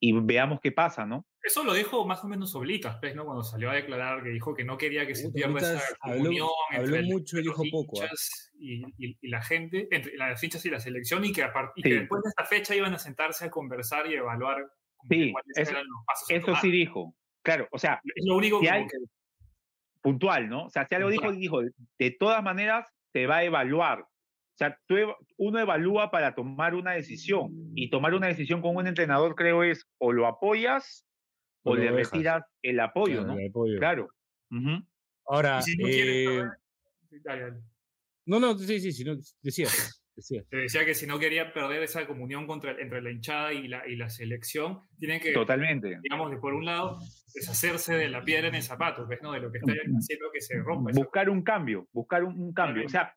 y 0.00 0.12
veamos 0.12 0.60
qué 0.60 0.72
pasa, 0.72 1.06
¿no? 1.06 1.24
Eso 1.42 1.64
lo 1.64 1.74
dijo 1.74 2.06
más 2.06 2.22
o 2.22 2.28
menos 2.28 2.54
Oblitas, 2.54 2.98
pues, 3.00 3.16
¿no? 3.16 3.24
Cuando 3.24 3.42
salió 3.42 3.70
a 3.70 3.74
declarar 3.74 4.22
que 4.22 4.30
dijo 4.30 4.54
que 4.54 4.64
no 4.64 4.78
quería 4.78 5.06
que 5.06 5.14
se 5.14 5.30
pierda 5.32 5.76
esa 5.76 5.96
comunión 6.00 6.48
habló, 6.70 6.82
entre, 6.82 6.98
habló 6.98 7.08
mucho 7.08 7.36
entre 7.36 7.40
y 7.40 7.52
dijo 7.52 7.62
poco. 7.70 8.04
¿eh? 8.04 8.08
Y, 8.58 8.82
y, 8.98 9.18
y, 9.20 9.28
la 9.28 9.42
gente, 9.42 9.88
entre 9.90 10.16
las 10.16 10.42
hinchas 10.42 10.64
y 10.66 10.70
la 10.70 10.78
selección, 10.78 11.24
y 11.24 11.32
que, 11.32 11.42
a 11.42 11.52
part, 11.52 11.72
y 11.76 11.82
sí. 11.82 11.88
que 11.88 11.94
después 11.96 12.22
de 12.22 12.28
esta 12.28 12.44
fecha 12.44 12.76
iban 12.76 12.94
a 12.94 12.98
sentarse 12.98 13.44
a 13.44 13.50
conversar 13.50 14.08
y 14.08 14.14
evaluar 14.14 14.58
sí, 15.08 15.32
cuáles 15.32 15.56
eso, 15.56 15.70
eran 15.72 15.84
los 15.84 16.04
pasos. 16.06 16.30
Eso 16.30 16.56
sí 16.60 16.70
dijo. 16.70 17.16
Claro, 17.42 17.66
o 17.72 17.78
sea, 17.78 18.00
es 18.04 18.24
lo 18.24 18.36
único 18.36 18.60
si 18.60 18.66
que, 18.66 18.70
hay, 18.70 18.86
que, 18.86 18.98
puntual, 20.02 20.48
¿no? 20.48 20.66
O 20.66 20.70
sea, 20.70 20.86
si 20.86 20.94
algo 20.94 21.10
dijo, 21.10 21.32
dijo, 21.32 21.60
de 21.98 22.10
todas 22.18 22.42
maneras 22.42 22.88
te 23.12 23.26
va 23.26 23.38
a 23.38 23.44
evaluar. 23.44 24.00
O 24.00 24.56
sea, 24.58 24.78
tú, 24.86 24.96
uno 25.38 25.58
evalúa 25.58 26.10
para 26.10 26.34
tomar 26.34 26.74
una 26.74 26.92
decisión 26.92 27.50
y 27.74 27.88
tomar 27.88 28.14
una 28.14 28.26
decisión 28.26 28.60
con 28.60 28.76
un 28.76 28.86
entrenador 28.86 29.34
creo 29.34 29.62
es 29.62 29.86
o 29.98 30.12
lo 30.12 30.26
apoyas 30.26 31.06
o, 31.62 31.70
o 31.70 31.76
le 31.76 31.90
dejas. 31.90 32.12
retiras 32.12 32.44
el 32.62 32.80
apoyo, 32.80 33.22
claro, 33.22 33.26
¿no? 33.32 33.38
El 33.38 33.48
apoyo. 33.48 33.78
Claro. 33.78 34.08
Uh 34.50 34.56
-huh. 34.56 34.86
Ahora, 35.26 35.62
si 35.62 35.76
no, 35.76 35.86
eh... 35.88 36.44
dale, 37.24 37.42
dale. 37.42 37.60
no, 38.26 38.40
no, 38.40 38.58
sí, 38.58 38.80
sí, 38.80 38.92
sí, 38.92 39.04
no, 39.04 39.16
decía. 39.40 39.68
Te 40.50 40.56
decía 40.56 40.84
que 40.84 40.94
si 40.94 41.06
no 41.06 41.18
querían 41.18 41.52
perder 41.52 41.82
esa 41.82 42.06
comunión 42.06 42.46
contra, 42.46 42.72
entre 42.72 43.00
la 43.00 43.10
hinchada 43.10 43.52
y 43.52 43.66
la, 43.66 43.86
y 43.88 43.96
la 43.96 44.10
selección, 44.10 44.82
tienen 44.98 45.20
que, 45.20 45.32
Totalmente. 45.32 45.98
digamos, 46.02 46.30
de 46.30 46.36
por 46.36 46.52
un 46.54 46.66
lado, 46.66 46.98
deshacerse 47.34 47.94
de 47.94 48.08
la 48.08 48.22
piedra 48.22 48.48
en 48.48 48.54
el 48.54 48.62
zapato, 48.62 49.06
¿ves? 49.06 49.20
¿no? 49.22 49.32
De 49.32 49.40
lo 49.40 49.50
que 49.50 49.58
está 49.58 49.72
haciendo 49.72 50.26
que 50.32 50.40
se 50.40 50.58
rompa. 50.58 50.90
Buscar 50.94 51.30
un 51.30 51.42
cambio, 51.42 51.88
buscar 51.92 52.24
un, 52.24 52.38
un 52.38 52.52
cambio. 52.52 52.84
O 52.84 52.88
sea, 52.88 53.14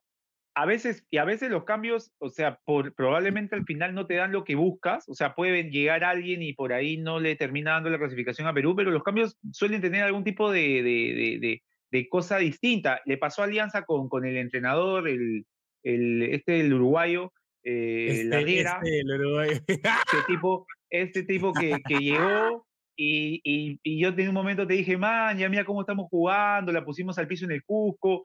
a 0.54 0.64
veces, 0.64 1.04
y 1.10 1.18
a 1.18 1.24
veces 1.24 1.50
los 1.50 1.64
cambios, 1.64 2.12
o 2.18 2.30
sea, 2.30 2.60
por, 2.64 2.94
probablemente 2.94 3.54
al 3.54 3.66
final 3.66 3.94
no 3.94 4.06
te 4.06 4.14
dan 4.14 4.32
lo 4.32 4.44
que 4.44 4.54
buscas, 4.54 5.06
o 5.06 5.14
sea, 5.14 5.34
pueden 5.34 5.70
llegar 5.70 6.02
alguien 6.02 6.42
y 6.42 6.54
por 6.54 6.72
ahí 6.72 6.96
no 6.96 7.20
le 7.20 7.36
termina 7.36 7.72
dando 7.72 7.90
la 7.90 7.98
clasificación 7.98 8.48
a 8.48 8.54
Perú, 8.54 8.74
pero 8.74 8.90
los 8.90 9.02
cambios 9.02 9.36
suelen 9.52 9.82
tener 9.82 10.02
algún 10.02 10.24
tipo 10.24 10.50
de, 10.50 10.82
de, 10.82 11.14
de, 11.14 11.38
de, 11.40 11.62
de 11.90 12.08
cosa 12.08 12.38
distinta. 12.38 13.02
Le 13.04 13.18
pasó 13.18 13.42
a 13.42 13.44
Alianza 13.44 13.84
con, 13.84 14.08
con 14.08 14.24
el 14.24 14.38
entrenador, 14.38 15.08
el, 15.10 15.44
el, 15.86 16.22
este, 16.22 16.60
el 16.60 16.74
uruguayo, 16.74 17.32
eh, 17.62 18.08
este, 18.10 18.24
Larriera, 18.24 18.80
este, 18.82 19.00
el 19.00 19.20
uruguayo. 19.20 19.52
este 19.52 20.22
tipo, 20.26 20.66
este 20.90 21.22
tipo 21.22 21.52
que, 21.60 21.80
que 21.86 21.98
llegó 21.98 22.66
y, 22.96 23.40
y, 23.44 23.78
y, 23.82 24.00
yo 24.00 24.08
en 24.08 24.28
un 24.28 24.34
momento 24.34 24.66
te 24.66 24.74
dije, 24.74 24.96
man, 24.96 25.38
ya 25.38 25.48
mira 25.48 25.64
cómo 25.64 25.82
estamos 25.82 26.08
jugando, 26.10 26.72
la 26.72 26.84
pusimos 26.84 27.18
al 27.18 27.28
piso 27.28 27.44
en 27.44 27.52
el 27.52 27.62
Cusco. 27.62 28.24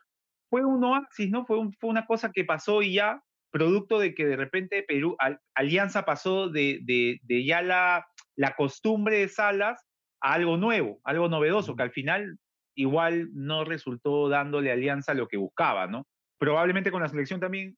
Fue 0.50 0.66
un 0.66 0.84
oasis, 0.84 1.30
¿no? 1.30 1.46
Fue, 1.46 1.60
un, 1.60 1.74
fue 1.74 1.90
una 1.90 2.06
cosa 2.06 2.32
que 2.32 2.46
pasó 2.46 2.82
y 2.82 2.94
ya, 2.94 3.22
producto 3.52 4.00
de 4.00 4.16
que 4.16 4.26
de 4.26 4.38
repente 4.38 4.84
Perú, 4.88 5.16
al, 5.20 5.40
Alianza 5.56 6.04
pasó 6.04 6.50
de, 6.50 6.80
de, 6.84 7.20
de 7.24 7.46
ya 7.46 7.62
la, 7.62 8.08
la 8.36 8.56
costumbre 8.56 9.20
de 9.20 9.28
Salas 9.28 9.86
a 10.22 10.34
algo 10.34 10.58
nuevo, 10.58 11.00
algo 11.04 11.30
novedoso, 11.30 11.76
que 11.76 11.84
al 11.84 11.92
final 11.92 12.38
igual 12.76 13.30
no 13.34 13.66
resultó 13.66 14.30
dándole 14.30 14.72
a 14.72 14.74
Alianza 14.74 15.14
lo 15.14 15.28
que 15.28 15.38
buscaba, 15.38 15.88
¿no? 15.88 16.08
Probablemente 16.42 16.90
con 16.90 17.04
la 17.04 17.08
selección 17.08 17.40
también 17.40 17.78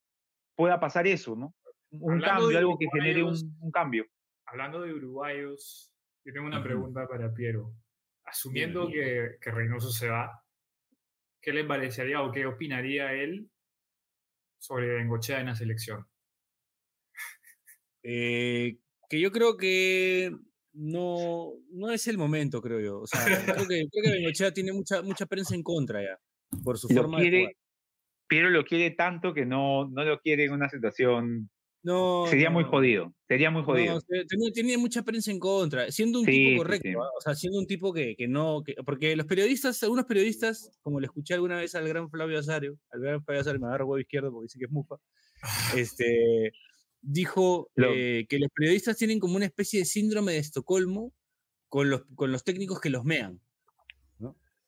pueda 0.55 0.79
pasar 0.79 1.05
eso, 1.05 1.35
¿no? 1.35 1.53
Un 1.91 2.13
hablando 2.13 2.43
cambio, 2.43 2.57
algo 2.57 2.77
que 2.77 2.87
genere 2.93 3.21
un, 3.21 3.35
un, 3.59 3.71
cambio. 3.71 4.05
Hablando 4.45 4.81
de 4.81 4.93
uruguayos, 4.93 5.93
yo 6.25 6.31
tengo 6.31 6.47
una 6.47 6.63
pregunta 6.63 7.05
para 7.05 7.33
Piero. 7.33 7.73
Asumiendo 8.23 8.87
sí. 8.87 8.93
que, 8.93 9.31
que 9.41 9.51
Reynoso 9.51 9.91
se 9.91 10.07
va, 10.07 10.41
¿qué 11.41 11.51
le 11.51 11.65
parecería 11.65 12.21
o 12.21 12.31
qué 12.31 12.45
opinaría 12.45 13.11
él 13.11 13.49
sobre 14.59 14.95
Bengochea 14.95 15.41
en 15.41 15.47
la 15.47 15.55
selección? 15.55 16.07
Eh, 18.01 18.77
que 19.09 19.19
yo 19.19 19.33
creo 19.33 19.57
que 19.57 20.31
no, 20.71 21.51
no 21.69 21.91
es 21.91 22.07
el 22.07 22.17
momento, 22.17 22.61
creo 22.61 22.79
yo. 22.79 23.01
O 23.01 23.07
sea, 23.07 23.25
creo 23.43 23.67
que, 23.67 23.87
creo 23.91 24.03
que 24.05 24.11
Bengochea 24.21 24.53
tiene 24.53 24.71
mucha, 24.71 25.01
mucha 25.01 25.25
prensa 25.25 25.53
en 25.53 25.63
contra 25.63 26.01
ya, 26.01 26.17
por 26.63 26.77
su 26.79 26.87
lo 26.87 27.01
forma 27.01 27.17
quiere, 27.17 27.37
de 27.37 27.43
jugar. 27.43 27.62
Piero 28.27 28.49
lo 28.49 28.63
quiere 28.65 28.91
tanto 28.91 29.33
que 29.33 29.45
no, 29.45 29.87
no 29.89 30.03
lo 30.03 30.19
quiere 30.19 30.45
en 30.45 30.53
una 30.53 30.69
situación. 30.69 31.49
No, 31.83 32.25
sería 32.27 32.47
no, 32.47 32.53
muy 32.53 32.63
jodido. 32.63 33.13
Sería 33.27 33.51
muy 33.51 33.63
jodido. 33.63 33.95
No, 33.95 34.01
tenía, 34.01 34.51
tenía, 34.53 34.77
mucha 34.77 35.03
prensa 35.03 35.31
en 35.31 35.39
contra, 35.39 35.91
siendo 35.91 36.19
un 36.19 36.25
sí, 36.25 36.31
tipo 36.31 36.63
correcto, 36.63 36.87
sí, 36.87 36.91
sí. 36.91 36.95
o 36.95 37.21
sea, 37.21 37.35
siendo 37.35 37.59
un 37.59 37.67
tipo 37.67 37.93
que, 37.93 38.15
que 38.15 38.27
no. 38.27 38.63
Que, 38.63 38.75
porque 38.85 39.15
los 39.17 39.25
periodistas, 39.25 39.83
algunos 39.83 40.05
periodistas, 40.05 40.71
como 40.81 41.01
le 41.01 41.07
escuché 41.07 41.33
alguna 41.33 41.57
vez 41.57 41.75
al 41.75 41.87
gran 41.87 42.09
Flavio 42.09 42.39
Azario, 42.39 42.77
al 42.91 43.01
gran 43.01 43.23
Flavio 43.23 43.41
Azario, 43.41 43.59
me 43.59 43.67
agarra 43.67 43.83
huevo 43.83 43.99
izquierdo 43.99 44.31
porque 44.31 44.45
dice 44.45 44.59
que 44.59 44.65
es 44.65 44.71
mufa, 44.71 44.95
este, 45.77 46.53
dijo 47.01 47.69
eh, 47.75 48.25
que 48.29 48.39
los 48.39 48.49
periodistas 48.55 48.97
tienen 48.97 49.19
como 49.19 49.35
una 49.35 49.45
especie 49.45 49.79
de 49.79 49.85
síndrome 49.85 50.31
de 50.31 50.37
Estocolmo 50.39 51.13
con 51.67 51.89
los, 51.89 52.03
con 52.15 52.31
los 52.31 52.43
técnicos 52.43 52.79
que 52.79 52.89
los 52.89 53.03
mean. 53.03 53.41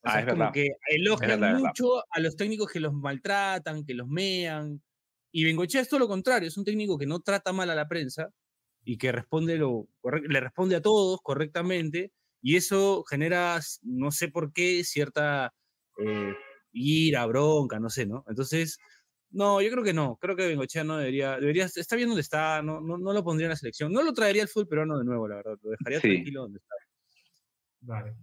O 0.06 0.10
sea, 0.10 0.20
ah, 0.20 0.22
es, 0.22 0.28
es 0.28 0.34
como 0.34 0.52
que 0.52 0.68
elogian 0.90 1.40
verdad, 1.40 1.60
mucho 1.60 2.04
a 2.10 2.20
los 2.20 2.36
técnicos 2.36 2.72
que 2.72 2.80
los 2.80 2.94
maltratan, 2.94 3.84
que 3.86 3.96
los 3.96 4.08
mean. 4.08 4.82
Y 5.32 5.44
Bengochea 5.44 5.82
es 5.82 5.90
todo 5.90 6.00
lo 6.00 6.08
contrario, 6.08 6.48
es 6.48 6.58
un 6.58 6.64
técnico 6.64 6.98
que 6.98 7.08
no 7.08 7.20
trata 7.22 7.52
mal 7.52 7.70
a 7.70 7.76
la 7.76 7.88
prensa 7.88 8.30
y 8.84 8.98
que 8.98 9.12
responde 9.12 9.58
lo, 9.58 9.88
le 10.28 10.40
responde 10.40 10.76
a 10.76 10.82
todos 10.82 11.20
correctamente. 11.22 12.12
Y 12.42 12.56
eso 12.56 13.04
genera, 13.10 13.60
no 13.82 14.12
sé 14.12 14.30
por 14.30 14.54
qué, 14.54 14.84
cierta 14.84 15.52
eh, 15.98 16.34
ira, 16.72 17.26
bronca, 17.26 17.80
no 17.80 17.90
sé, 17.90 18.06
¿no? 18.06 18.24
Entonces, 18.28 18.78
no, 19.32 19.62
yo 19.62 19.72
creo 19.72 19.84
que 19.84 19.94
no. 19.94 20.18
Creo 20.22 20.36
que 20.36 20.48
Bengochea 20.48 20.84
no 20.84 20.98
debería, 20.98 21.40
debería 21.40 21.66
está 21.66 21.96
bien 21.96 22.10
donde 22.10 22.22
está, 22.22 22.62
no, 22.62 22.80
no, 22.82 23.00
no 23.00 23.14
lo 23.14 23.24
pondría 23.24 23.48
en 23.48 23.50
la 23.50 23.56
selección. 23.56 23.92
No 23.92 24.04
lo 24.04 24.14
traería 24.14 24.44
al 24.44 24.48
fútbol 24.48 24.68
peruano 24.68 25.00
de 25.00 25.06
nuevo, 25.06 25.28
la 25.28 25.38
verdad. 25.38 25.58
Lo 25.64 25.72
dejaría 25.72 26.00
sí. 26.00 26.08
tranquilo 26.10 26.42
donde 26.44 26.60
está. 26.60 26.76
Vale. 27.82 28.16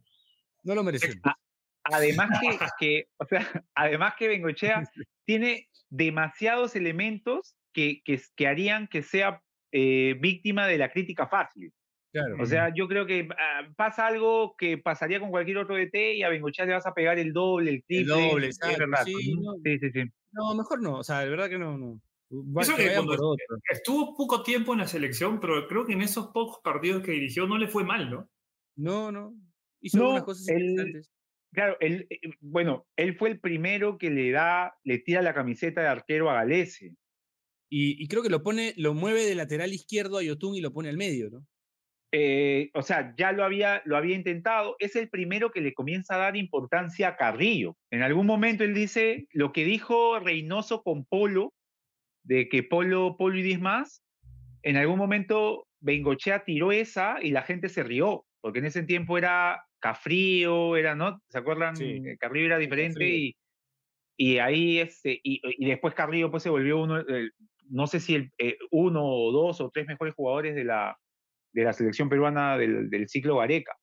No 0.63 0.75
lo 0.75 0.85
merecemos. 0.85 1.17
Ah, 1.25 1.37
además 1.85 2.29
que, 2.43 2.59
que, 2.79 3.05
o 3.19 3.25
sea, 3.27 3.39
además 3.75 4.15
que 4.19 4.29
Bengochea 4.29 4.83
tiene 5.25 5.69
demasiados 5.91 6.77
elementos 6.77 7.55
que, 7.73 8.03
que, 8.05 8.21
que 8.37 8.47
harían 8.47 8.89
que 8.89 9.03
sea 9.03 9.43
eh, 9.73 10.17
víctima 10.21 10.67
de 10.67 10.79
la 10.79 10.91
crítica 10.91 11.27
fácil. 11.27 11.73
Claro. 12.13 12.37
O 12.43 12.45
sea, 12.45 12.71
yo 12.75 12.89
creo 12.89 13.07
que 13.07 13.23
uh, 13.23 13.75
pasa 13.75 14.07
algo 14.07 14.55
que 14.59 14.77
pasaría 14.77 15.19
con 15.19 15.31
cualquier 15.31 15.57
otro 15.57 15.77
DT 15.77 16.17
y 16.17 16.23
a 16.23 16.29
Bengochea 16.29 16.67
le 16.67 16.75
vas 16.75 16.87
a 16.87 16.93
pegar 16.93 17.19
el 17.19 17.33
doble, 17.33 17.71
el 17.71 17.85
triple. 17.85 18.15
El 18.15 18.31
doble, 18.31 18.49
es 18.49 18.59
verdad. 18.61 19.03
Sí, 19.07 19.35
no, 19.35 19.55
sí, 19.65 19.79
sí, 19.79 19.91
sí. 19.91 20.05
No, 20.33 20.55
mejor 20.55 20.83
no, 20.83 20.99
o 20.99 21.03
sea, 21.03 21.21
de 21.21 21.31
verdad 21.31 21.49
que 21.49 21.59
no. 21.59 21.79
no. 21.79 22.01
Eso 22.61 22.77
que, 22.77 22.89
que 22.89 22.95
cuando 22.95 23.37
estuvo 23.71 24.15
poco 24.15 24.43
tiempo 24.43 24.75
en 24.75 24.81
la 24.81 24.87
selección, 24.87 25.41
pero 25.41 25.67
creo 25.69 25.87
que 25.87 25.95
en 25.95 26.03
esos 26.03 26.29
pocos 26.29 26.61
partidos 26.63 27.03
que 27.03 27.13
dirigió 27.13 27.47
no 27.47 27.57
le 27.57 27.69
fue 27.69 27.85
mal, 27.85 28.11
¿no? 28.11 28.29
No, 28.77 29.11
no. 29.11 29.35
Hizo 29.81 29.99
no, 29.99 30.05
algunas 30.05 30.25
cosas 30.25 30.49
el, 30.49 30.63
interesantes. 30.63 31.11
Claro, 31.53 31.77
él, 31.81 32.07
eh, 32.11 32.19
bueno, 32.41 32.87
él 32.97 33.17
fue 33.17 33.31
el 33.31 33.41
primero 33.41 33.99
que 33.99 34.11
le 34.11 34.31
da, 34.31 34.75
le 34.85 34.99
tira 34.99 35.23
la 35.23 35.35
camiseta 35.35 35.83
de 35.83 35.89
arquero 35.89 36.31
a 36.31 36.35
Galese. 36.35 36.95
Y, 37.71 38.03
y, 38.03 38.09
creo 38.09 38.23
que 38.23 38.29
lo 38.29 38.43
pone, 38.43 38.75
lo 38.77 38.95
mueve 38.95 39.25
de 39.25 39.35
lateral 39.35 39.73
izquierdo 39.73 40.19
a 40.19 40.23
Yotun 40.23 40.55
y 40.57 40.61
lo 40.61 40.73
pone 40.73 40.91
al 40.91 40.99
medio, 40.99 41.31
¿no? 41.31 41.47
eh, 42.13 42.71
o 42.75 42.83
sea, 42.83 43.15
ya 43.17 43.33
lo 43.33 43.43
había, 43.43 43.81
lo 43.87 43.97
había 43.97 44.15
intentado, 44.15 44.77
es 44.79 44.97
el 44.97 45.09
primero 45.09 45.51
que 45.51 45.63
le 45.63 45.73
comienza 45.73 46.15
a 46.15 46.19
dar 46.19 46.37
importancia 46.37 47.09
a 47.09 47.17
Carrillo. 47.17 47.77
En 47.91 48.03
algún 48.03 48.27
momento 48.27 48.65
él 48.65 48.75
dice 48.75 49.27
lo 49.33 49.53
que 49.53 49.65
dijo 49.65 50.21
Reynoso 50.21 50.83
con 50.83 51.07
Polo, 51.07 51.55
de 52.23 52.51
que 52.51 52.63
Polo, 52.63 53.17
Polo 53.17 53.39
y 53.39 53.57
más, 53.57 54.03
en 54.63 54.77
algún 54.77 54.99
momento 54.99 55.67
Bengochea 55.81 56.45
tiró 56.45 56.71
esa 56.71 57.17
y 57.23 57.31
la 57.31 57.43
gente 57.43 57.71
se 57.71 57.83
rió, 57.83 58.27
porque 58.43 58.59
en 58.59 58.67
ese 58.67 58.83
tiempo 58.83 59.17
era 59.17 59.65
Cafrío, 59.79 60.77
era, 60.77 60.95
¿no? 60.95 61.23
¿Se 61.29 61.39
acuerdan? 61.39 61.75
Carrillo 62.19 62.47
era 62.47 62.59
diferente 62.59 63.09
y, 63.09 63.37
y 64.19 64.39
ahí, 64.39 64.79
este, 64.79 65.19
y, 65.23 65.41
y, 65.43 65.67
después 65.67 65.95
Carrillo 65.95 66.31
pues 66.31 66.43
se 66.43 66.51
volvió 66.51 66.83
uno, 66.83 67.03
no 67.71 67.87
sé 67.87 68.01
si 68.01 68.17
el, 68.17 68.33
eh, 68.39 68.59
uno 68.71 69.03
o 69.05 69.33
dos 69.33 69.61
o 69.61 69.71
tres 69.71 69.87
mejores 69.87 70.15
jugadores 70.15 70.55
de 70.55 70.65
la, 70.65 70.99
de 71.53 71.65
la 71.65 71.73
selección 71.73 72.09
peruana 72.09 72.59
del, 72.59 72.91
del 72.91 73.09
ciclo 73.09 73.39
Gareca. 73.39 73.77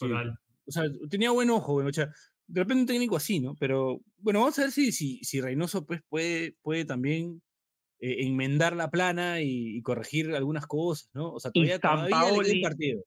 O 0.00 0.70
sea, 0.70 0.84
tenía 1.10 1.30
buen 1.30 1.50
ojo, 1.50 1.74
o 1.74 1.92
sea, 1.92 2.08
de 2.46 2.60
repente 2.60 2.82
un 2.82 2.86
técnico 2.86 3.16
así, 3.16 3.40
¿no? 3.40 3.56
Pero 3.58 4.00
bueno, 4.18 4.40
vamos 4.40 4.58
a 4.58 4.62
ver 4.62 4.70
si, 4.70 4.92
si, 4.92 5.18
si 5.24 5.40
Reynoso 5.40 5.84
pues, 5.84 6.00
puede, 6.08 6.56
puede 6.62 6.84
también 6.84 7.42
eh, 8.00 8.26
enmendar 8.26 8.76
la 8.76 8.90
plana 8.90 9.40
y, 9.40 9.80
corregir 9.82 10.34
algunas 10.34 10.66
cosas, 10.66 11.10
¿no? 11.14 11.32
O 11.32 11.40
sea, 11.40 11.50
todavía, 11.50 11.78
todavía 11.78 12.42
le 12.42 12.60
partido. 12.60 13.02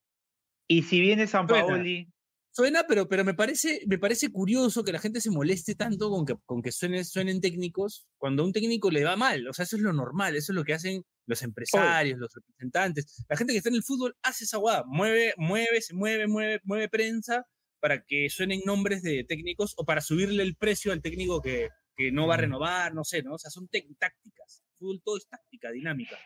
Y 0.67 0.83
si 0.83 0.99
viene 0.99 1.27
San 1.27 1.47
Paoli, 1.47 2.07
Suena, 2.51 2.85
pero, 2.87 3.07
pero 3.07 3.23
me, 3.23 3.35
parece, 3.35 3.81
me 3.87 3.99
parece 3.99 4.31
curioso 4.31 4.83
que 4.83 4.91
la 4.91 4.99
gente 4.99 5.21
se 5.21 5.29
moleste 5.29 5.75
tanto 5.75 6.09
con 6.09 6.25
que, 6.25 6.35
con 6.45 6.61
que 6.61 6.71
suenen, 6.71 7.05
suenen 7.05 7.41
técnicos 7.41 8.07
cuando 8.17 8.41
a 8.41 8.45
un 8.45 8.51
técnico 8.51 8.89
le 8.89 9.03
va 9.03 9.15
mal. 9.15 9.47
O 9.47 9.53
sea, 9.53 9.63
eso 9.63 9.75
es 9.75 9.83
lo 9.83 9.93
normal, 9.93 10.35
eso 10.35 10.51
es 10.51 10.55
lo 10.55 10.63
que 10.63 10.73
hacen 10.73 11.05
los 11.27 11.43
empresarios, 11.43 12.17
los 12.19 12.33
representantes. 12.33 13.23
La 13.29 13.37
gente 13.37 13.53
que 13.53 13.57
está 13.57 13.69
en 13.69 13.75
el 13.75 13.83
fútbol 13.83 14.15
hace 14.23 14.45
esa 14.45 14.57
guada, 14.57 14.83
mueve, 14.87 15.33
mueve, 15.37 15.79
se 15.81 15.93
mueve, 15.93 16.27
mueve, 16.27 16.59
mueve 16.63 16.89
prensa 16.89 17.45
para 17.79 18.03
que 18.03 18.29
suenen 18.29 18.61
nombres 18.65 19.03
de 19.03 19.23
técnicos 19.23 19.73
o 19.77 19.85
para 19.85 20.01
subirle 20.01 20.41
el 20.41 20.55
precio 20.55 20.91
al 20.91 21.01
técnico 21.01 21.41
que, 21.41 21.69
que 21.95 22.11
no 22.11 22.27
va 22.27 22.33
a 22.33 22.37
renovar, 22.37 22.93
no 22.95 23.03
sé, 23.03 23.21
¿no? 23.21 23.35
O 23.35 23.37
sea, 23.37 23.51
son 23.51 23.69
tácticas. 23.69 24.63
Fútbol 24.79 25.01
todo 25.03 25.17
es 25.17 25.27
táctica, 25.27 25.71
dinámica. 25.71 26.17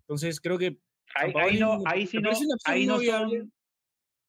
Entonces, 0.00 0.40
creo 0.40 0.58
que. 0.58 0.78
Ahí, 1.14 1.58
no, 1.58 1.82
ahí 1.84 2.06
sí 2.06 2.18
no, 2.18 2.30
ahí 2.64 2.86
no 2.86 2.98
son, 2.98 3.52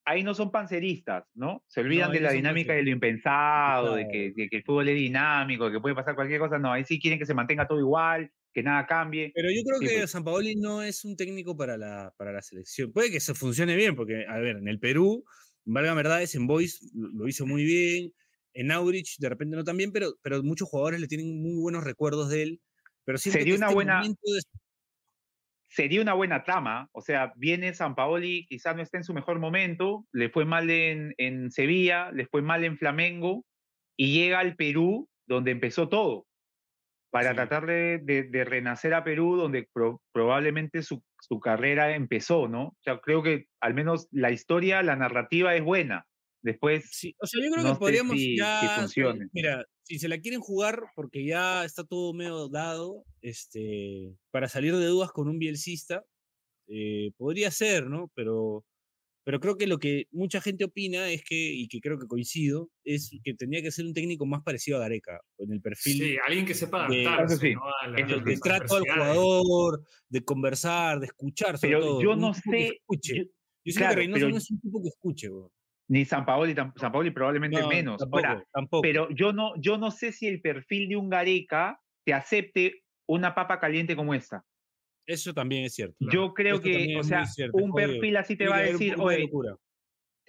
ahí 0.06 0.24
no 0.24 0.34
son 0.34 0.52
panceristas, 0.52 1.24
¿no? 1.34 1.64
Se 1.68 1.80
olvidan 1.80 2.12
de 2.12 2.20
la 2.20 2.32
dinámica 2.32 2.74
de 2.74 2.84
lo 2.84 2.90
impensado, 2.90 3.96
de, 3.96 4.08
que, 4.10 4.48
el 4.52 4.64
fútbol 4.64 4.90
es 4.90 4.96
dinámico, 4.96 5.66
de 5.66 5.72
que 5.72 5.80
puede 5.80 5.96
pasar 5.96 6.16
cualquier 6.16 6.40
cosa. 6.40 6.60
No, 6.60 6.74
ahí 6.74 6.84
sí 6.84 7.00
quieren 7.00 7.20
que 7.20 7.26
se 7.26 7.34
mantenga 7.34 7.68
todo 7.68 7.80
igual, 7.80 8.32
que 8.54 8.64
nada 8.64 8.86
cambie. 8.86 9.32
Pero 9.34 9.50
yo 9.50 9.62
creo 9.64 9.80
que 9.80 10.00
pues. 10.00 10.12
San 10.12 10.24
Paoli 10.24 10.56
no 10.56 10.84
es 10.84 11.06
un 11.06 11.16
técnico 11.16 11.56
para 11.56 11.78
la, 11.78 12.14
para 12.18 12.34
la 12.34 12.42
selección. 12.42 12.92
Puede 12.92 13.12
que 13.12 13.18
eso 13.18 13.34
funcione 13.34 13.76
bien, 13.76 13.96
porque, 13.96 14.26
a 14.28 14.38
ver, 14.40 14.58
en 14.58 14.68
el 14.68 14.80
Perú, 14.80 15.24
valga 15.64 15.94
verdades, 15.94 16.36
en 16.36 16.48
Boys 16.48 16.92
lo 16.94 17.28
hizo 17.28 17.46
muy 17.46 17.64
bien. 17.64 18.14
En 18.54 18.72
Aurich, 18.72 19.18
de 19.18 19.30
repente 19.30 19.56
no 19.56 19.64
tan 19.64 19.78
bien, 19.78 19.92
pero, 19.92 20.16
pero 20.22 20.44
muchos 20.44 20.70
jugadores 20.70 21.00
le 21.00 21.08
tienen 21.08 21.42
muy 21.42 21.60
buenos 21.60 21.84
recuerdos 21.84 22.30
de 22.30 22.44
él. 22.44 22.62
Pero 23.06 23.18
Sería 23.18 23.56
una 23.56 23.68
este 23.68 23.76
buena 23.76 24.04
sería 25.74 26.02
una 26.02 26.14
buena 26.14 26.44
trama. 26.44 26.88
O 26.92 27.02
sea, 27.02 27.34
viene 27.36 27.74
San 27.74 27.96
Paoli, 27.96 28.46
quizás 28.48 28.76
no 28.76 28.84
está 28.84 28.98
en 28.98 29.04
su 29.04 29.14
mejor 29.14 29.40
momento, 29.40 30.06
le 30.12 30.30
fue 30.30 30.46
mal 30.46 30.70
en, 30.70 31.16
en 31.18 31.52
Sevilla, 31.52 32.12
le 32.12 32.28
fue 32.28 32.42
mal 32.42 32.64
en 32.64 32.78
Flamengo, 32.78 33.44
y 33.98 34.14
llega 34.14 34.40
al 34.40 34.56
Perú, 34.56 35.10
donde 35.26 35.52
empezó 35.52 35.90
todo, 35.90 36.28
para 37.12 37.34
tratar 37.34 37.66
de, 37.66 38.00
de, 38.00 38.44
renacer 38.46 38.94
a 38.94 39.04
Perú, 39.04 39.36
donde 39.36 39.68
probablemente 40.12 40.82
su, 40.82 41.04
su, 41.20 41.40
carrera 41.40 41.96
empezó, 41.96 42.48
¿no? 42.48 42.70
O 42.70 42.78
sea, 42.82 43.00
creo 43.00 43.22
que 43.22 43.48
al 43.60 43.74
menos 43.74 44.08
la 44.12 44.32
historia, 44.32 44.82
la 44.84 44.96
narrativa 44.96 45.56
es 45.56 45.64
buena. 45.64 46.06
Después. 46.42 46.90
Sí, 46.92 47.16
o 47.20 47.26
sea, 47.26 47.42
yo 47.44 47.52
creo 47.52 47.74
que 47.74 47.80
podríamos 47.80 48.18
ya. 48.18 48.86
Mira, 49.32 49.64
si 49.84 50.00
se 50.00 50.08
la 50.08 50.20
quieren 50.20 50.40
jugar, 50.40 50.84
porque 50.96 51.26
ya 51.26 51.66
está 51.66 51.84
todo 51.84 52.14
medio 52.14 52.48
dado, 52.50 53.04
este, 53.22 54.16
para 54.32 54.48
salir 54.48 54.76
de 54.76 54.86
dudas 54.86 55.12
con 55.12 55.28
un 55.28 55.40
bielcista, 55.40 56.06
eh, 56.68 57.12
podría 57.18 57.52
ser, 57.52 57.88
¿no? 57.88 58.10
Pero, 58.16 58.66
pero 59.26 59.40
creo 59.40 59.58
que 59.58 59.68
lo 59.68 59.80
que 59.80 60.08
mucha 60.12 60.42
gente 60.42 60.64
opina 60.64 61.10
es 61.10 61.24
que, 61.24 61.36
y 61.36 61.68
que 61.68 61.82
creo 61.82 62.00
que 62.00 62.08
coincido, 62.08 62.70
es 62.84 63.12
que 63.24 63.34
tendría 63.34 63.62
que 63.62 63.72
ser 63.72 63.86
un 63.86 63.94
técnico 63.94 64.26
más 64.26 64.42
parecido 64.44 64.78
a 64.78 64.82
Gareca, 64.82 65.20
en 65.38 65.52
el 65.52 65.62
perfil. 65.62 65.98
Sí, 65.98 66.18
alguien 66.26 66.46
que 66.46 66.54
sepa 66.54 66.86
adaptarse, 66.86 67.48
de, 67.48 67.56
¿no? 67.56 68.24
de 68.24 68.38
trato 68.38 68.78
al 68.78 68.84
jugador, 68.84 69.86
de 70.10 70.24
conversar, 70.24 71.00
de 71.00 71.08
escuchar, 71.08 71.58
sobre 71.58 71.74
pero 71.74 72.02
yo 72.02 72.16
no 72.16 72.34
sé. 72.34 72.82
Yo, 72.90 73.24
yo 73.66 73.74
sé 73.74 73.80
que 73.80 73.96
Reynoso 73.96 74.30
no 74.30 74.38
es 74.38 74.52
un 74.52 74.60
tipo 74.60 74.82
que 74.82 74.90
escuche, 74.90 75.30
bro. 75.30 75.52
Ni 75.94 76.06
San 76.06 76.26
Paoli, 76.26 76.56
San 76.56 76.92
Paoli 76.92 77.12
probablemente 77.12 77.68
menos. 77.68 78.04
Pero 78.82 79.12
yo 79.12 79.32
no, 79.32 79.54
yo 79.62 79.78
no 79.78 79.92
sé 79.92 80.12
si 80.12 80.26
el 80.26 80.42
perfil 80.42 80.90
de 80.90 80.96
un 80.96 81.08
Gareca 81.08 81.80
te 82.04 82.16
acepte 82.16 82.82
una 83.08 83.36
papa 83.36 83.60
caliente 83.60 83.96
como 83.96 84.16
esta. 84.16 84.44
Eso 85.06 85.36
también 85.36 85.66
es 85.66 85.76
cierto. 85.76 85.96
Yo 86.12 86.34
creo 86.34 86.60
que, 86.60 86.98
o 86.98 87.04
sea, 87.04 87.26
un 87.52 87.72
perfil 87.74 88.18
así 88.18 88.36
te 88.36 88.48
va 88.48 88.58
a 88.58 88.62
decir, 88.62 88.96
oye, 88.98 89.30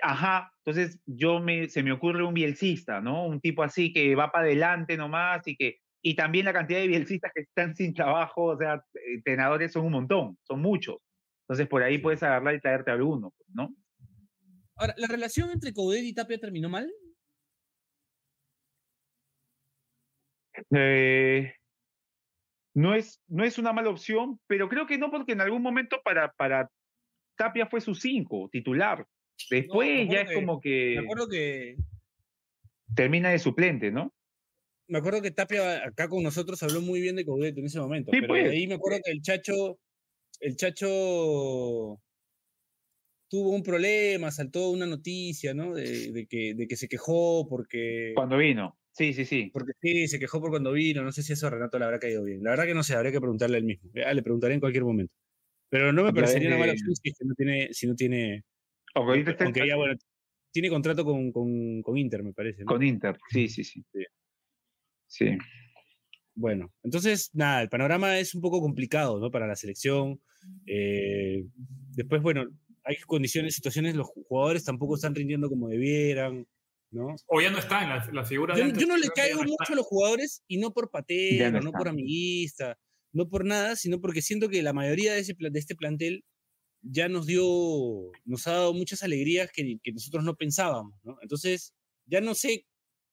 ajá, 0.02 0.52
entonces 0.58 1.00
yo 1.06 1.40
me, 1.40 1.70
se 1.70 1.82
me 1.82 1.92
ocurre 1.92 2.22
un 2.24 2.34
bielcista, 2.34 3.00
¿no? 3.00 3.24
Un 3.24 3.40
tipo 3.40 3.62
así 3.62 3.90
que 3.90 4.14
va 4.14 4.30
para 4.30 4.44
adelante 4.44 4.98
nomás 4.98 5.48
y 5.48 5.56
que, 5.56 5.78
y 6.02 6.14
también 6.14 6.44
la 6.44 6.52
cantidad 6.52 6.80
de 6.80 6.88
bielcistas 6.88 7.32
que 7.34 7.40
están 7.40 7.74
sin 7.74 7.94
trabajo, 7.94 8.48
o 8.48 8.58
sea, 8.58 8.84
entrenadores 9.14 9.72
son 9.72 9.86
un 9.86 9.92
montón, 9.92 10.36
son 10.42 10.60
muchos. 10.60 10.96
Entonces 11.44 11.66
por 11.68 11.82
ahí 11.82 11.96
puedes 11.96 12.22
agarrar 12.22 12.54
y 12.54 12.60
traerte 12.60 12.90
a 12.90 12.94
alguno, 12.94 13.32
¿no? 13.54 13.74
Ahora, 14.76 14.94
¿la 14.96 15.06
relación 15.06 15.50
entre 15.50 15.72
Coudet 15.72 16.02
y 16.02 16.14
Tapia 16.14 16.38
terminó 16.38 16.68
mal? 16.68 16.92
Eh, 20.70 21.52
no, 22.74 22.94
es, 22.94 23.20
no 23.28 23.44
es 23.44 23.58
una 23.58 23.72
mala 23.72 23.90
opción, 23.90 24.40
pero 24.46 24.68
creo 24.68 24.86
que 24.86 24.98
no, 24.98 25.10
porque 25.10 25.32
en 25.32 25.40
algún 25.40 25.62
momento 25.62 26.00
para, 26.04 26.32
para 26.32 26.70
Tapia 27.36 27.66
fue 27.66 27.80
su 27.80 27.94
cinco, 27.94 28.48
titular. 28.50 29.06
Después 29.50 30.08
ya 30.08 30.22
es 30.22 30.32
como 30.32 30.60
que. 30.60 30.96
Me 30.98 31.04
acuerdo 31.04 31.28
que. 31.28 31.76
Termina 32.94 33.30
de 33.30 33.38
suplente, 33.38 33.90
¿no? 33.90 34.12
Me 34.86 34.98
acuerdo 34.98 35.22
que 35.22 35.30
Tapia 35.30 35.86
acá 35.86 36.08
con 36.08 36.22
nosotros 36.22 36.62
habló 36.62 36.80
muy 36.80 37.00
bien 37.00 37.16
de 37.16 37.24
Coudet 37.24 37.56
en 37.56 37.64
ese 37.64 37.80
momento. 37.80 38.12
Sí, 38.12 38.20
pero 38.20 38.34
pues. 38.34 38.50
ahí 38.50 38.66
me 38.66 38.74
acuerdo 38.74 38.98
que 39.04 39.10
el 39.10 39.22
Chacho. 39.22 39.78
El 40.40 40.56
Chacho 40.56 42.00
tuvo 43.34 43.50
un 43.50 43.64
problema, 43.64 44.30
saltó 44.30 44.70
una 44.70 44.86
noticia, 44.86 45.54
¿no? 45.54 45.74
De, 45.74 46.24
que, 46.30 46.54
de 46.54 46.68
que 46.68 46.76
se 46.76 46.86
quejó 46.86 47.48
porque... 47.48 48.12
Cuando 48.14 48.36
vino, 48.36 48.78
sí, 48.92 49.12
sí, 49.12 49.24
sí. 49.24 49.50
Porque 49.52 49.72
sí, 49.82 50.06
se 50.06 50.20
quejó 50.20 50.40
por 50.40 50.50
cuando 50.50 50.70
vino, 50.70 51.02
no 51.02 51.10
sé 51.10 51.24
si 51.24 51.32
eso 51.32 51.48
a 51.48 51.50
Renato 51.50 51.76
le 51.76 51.84
habrá 51.84 51.98
caído 51.98 52.22
bien. 52.22 52.44
La 52.44 52.50
verdad 52.50 52.66
que 52.66 52.74
no 52.74 52.84
sé, 52.84 52.94
habría 52.94 53.10
que 53.10 53.20
preguntarle 53.20 53.58
él 53.58 53.64
mismo. 53.64 53.90
le 53.92 54.22
preguntaré 54.22 54.54
en 54.54 54.60
cualquier 54.60 54.84
momento. 54.84 55.12
Pero 55.68 55.92
no 55.92 56.04
me 56.04 56.12
parecería 56.12 56.46
una 56.46 56.58
mala 56.58 56.72
opción 56.74 56.94
si 56.94 57.12
no 57.24 57.34
tiene... 57.34 57.68
Si 57.72 57.86
no 57.88 57.96
tiene 57.96 58.44
aunque 58.94 59.66
ya, 59.66 59.74
bueno, 59.74 59.96
tiene 60.52 60.70
contrato 60.70 61.04
con, 61.04 61.32
con, 61.32 61.82
con, 61.82 61.96
Inter, 61.96 62.22
me 62.22 62.32
parece. 62.32 62.64
Con 62.64 62.84
Inter, 62.84 63.18
sí, 63.30 63.48
sí, 63.48 63.64
sí. 63.64 63.82
Sí. 65.08 65.36
Bueno, 66.36 66.72
entonces, 66.84 67.30
nada, 67.34 67.62
el 67.62 67.68
panorama 67.68 68.16
es 68.16 68.36
un 68.36 68.40
poco 68.40 68.60
complicado, 68.60 69.18
¿no? 69.18 69.32
Para 69.32 69.48
la 69.48 69.56
selección. 69.56 70.20
Eh, 70.66 71.44
después, 71.96 72.22
bueno, 72.22 72.46
hay 72.84 72.96
condiciones, 73.06 73.54
situaciones, 73.54 73.94
los 73.94 74.08
jugadores 74.08 74.64
tampoco 74.64 74.94
están 74.94 75.14
rindiendo 75.14 75.48
como 75.48 75.68
debieran, 75.68 76.46
¿no? 76.90 77.14
O 77.26 77.40
ya 77.40 77.50
no 77.50 77.58
están 77.58 77.88
las 77.88 78.12
la 78.12 78.24
figuras. 78.24 78.58
Yo, 78.58 78.68
yo 78.68 78.86
no 78.86 78.96
le 78.96 79.08
caigo 79.08 79.42
mucho 79.42 79.72
a 79.72 79.76
los 79.76 79.86
jugadores 79.86 80.42
y 80.46 80.58
no 80.58 80.72
por 80.72 80.90
patero, 80.90 81.60
no, 81.60 81.72
por 81.72 81.88
amiguista, 81.88 82.78
no 83.12 83.28
por 83.28 83.44
nada, 83.44 83.76
sino 83.76 84.00
porque 84.00 84.22
siento 84.22 84.48
que 84.48 84.62
la 84.62 84.72
mayoría 84.72 85.14
de, 85.14 85.20
ese, 85.20 85.34
de 85.38 85.58
este 85.58 85.74
plantel 85.74 86.24
ya 86.82 87.08
nos 87.08 87.26
dio, 87.26 87.42
nos 88.24 88.46
ha 88.46 88.52
dado 88.52 88.74
muchas 88.74 89.02
alegrías 89.02 89.50
que, 89.52 89.78
que 89.82 89.92
nosotros 89.92 90.22
no 90.22 90.36
pensábamos, 90.36 90.94
¿no? 91.02 91.16
Entonces, 91.22 91.74
ya 92.06 92.20
no 92.20 92.34
sé 92.34 92.66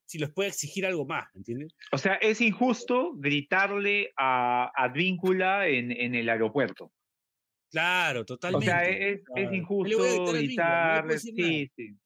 si 0.06 0.20
les 0.20 0.30
puede 0.30 0.50
exigir 0.50 0.86
algo 0.86 1.06
más, 1.06 1.34
¿entiendes? 1.36 1.74
O 1.94 1.98
sea, 1.98 2.16
es 2.16 2.42
injusto 2.42 3.14
gritarle 3.16 4.12
a 4.18 4.70
Advíncula 4.76 5.68
en, 5.70 5.92
en 5.92 6.16
el 6.16 6.28
aeropuerto. 6.28 6.92
Claro, 7.72 8.26
totalmente. 8.26 8.68
O 8.68 8.70
sea, 8.70 8.84
es, 8.84 9.22
es 9.36 9.54
injusto 9.54 10.26
gritar, 10.34 11.20
sí, 11.20 11.72
sí. 11.76 11.98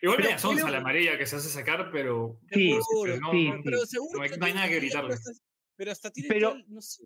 Igual 0.00 0.18
me 0.18 0.38
sonsa 0.38 0.70
la 0.70 0.78
amarilla 0.78 1.18
que 1.18 1.26
se 1.26 1.36
hace 1.36 1.48
sacar, 1.48 1.90
pero. 1.90 2.38
Sí, 2.50 2.76
pero 3.02 3.20
no, 3.20 3.30
sí, 3.30 3.50
pero 3.64 3.78
seguro 3.86 4.18
no, 4.18 4.44
hay, 4.44 4.52
nada 4.52 4.68
que 4.68 4.76
gritarle. 4.76 5.16
Pero 5.76 5.92
hasta 5.92 6.10
tiene 6.10 6.28
pero, 6.28 6.56
no 6.68 6.80
sé. 6.80 7.04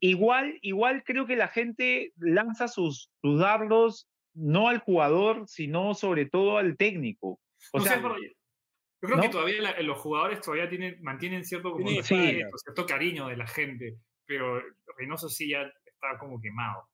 Igual, 0.00 0.58
igual 0.62 1.02
creo 1.04 1.26
que 1.26 1.36
la 1.36 1.48
gente 1.48 2.12
lanza 2.18 2.68
sus, 2.68 3.10
sus 3.20 3.40
dardos 3.40 4.08
no 4.34 4.68
al 4.68 4.78
jugador, 4.78 5.48
sino 5.48 5.94
sobre 5.94 6.26
todo 6.26 6.58
al 6.58 6.76
técnico. 6.76 7.40
O 7.72 7.80
sea, 7.80 8.00
yo 8.00 9.08
creo 9.08 9.20
que 9.20 9.28
todavía 9.28 9.80
los 9.82 9.98
jugadores 9.98 10.40
todavía 10.40 10.68
tienen, 10.68 11.02
mantienen 11.02 11.44
cierto, 11.44 11.72
como 11.72 11.88
cierto 12.02 12.86
cariño 12.86 13.28
de 13.28 13.36
la 13.36 13.46
gente, 13.46 13.96
pero 14.26 14.60
Reynoso 14.96 15.28
sí 15.28 15.50
ya 15.50 15.62
está 15.62 16.18
como 16.18 16.40
quemado. 16.40 16.88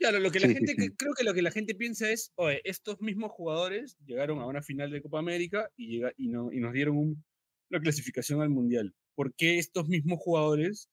Claro, 0.00 0.18
lo 0.18 0.30
que 0.30 0.40
la 0.40 0.48
Sí, 0.48 0.54
gente, 0.54 0.74
sí. 0.76 0.90
creo 0.96 1.12
que 1.14 1.24
lo 1.24 1.34
que 1.34 1.42
la 1.42 1.50
gente 1.50 1.74
piensa 1.74 2.10
es, 2.10 2.32
oye, 2.36 2.62
estos 2.64 3.00
mismos 3.02 3.30
jugadores 3.32 3.98
llegaron 4.06 4.38
a 4.40 4.46
una 4.46 4.62
final 4.62 4.90
de 4.90 5.02
Copa 5.02 5.18
América 5.18 5.70
y, 5.76 5.88
llega- 5.98 6.12
y, 6.16 6.28
no, 6.28 6.50
y 6.50 6.58
nos 6.58 6.72
dieron 6.72 6.96
un- 6.96 7.24
una 7.70 7.80
clasificación 7.82 8.40
al 8.40 8.48
Mundial. 8.48 8.94
¿Por 9.14 9.34
qué 9.34 9.58
estos 9.58 9.88
mismos 9.88 10.18
jugadores 10.20 10.88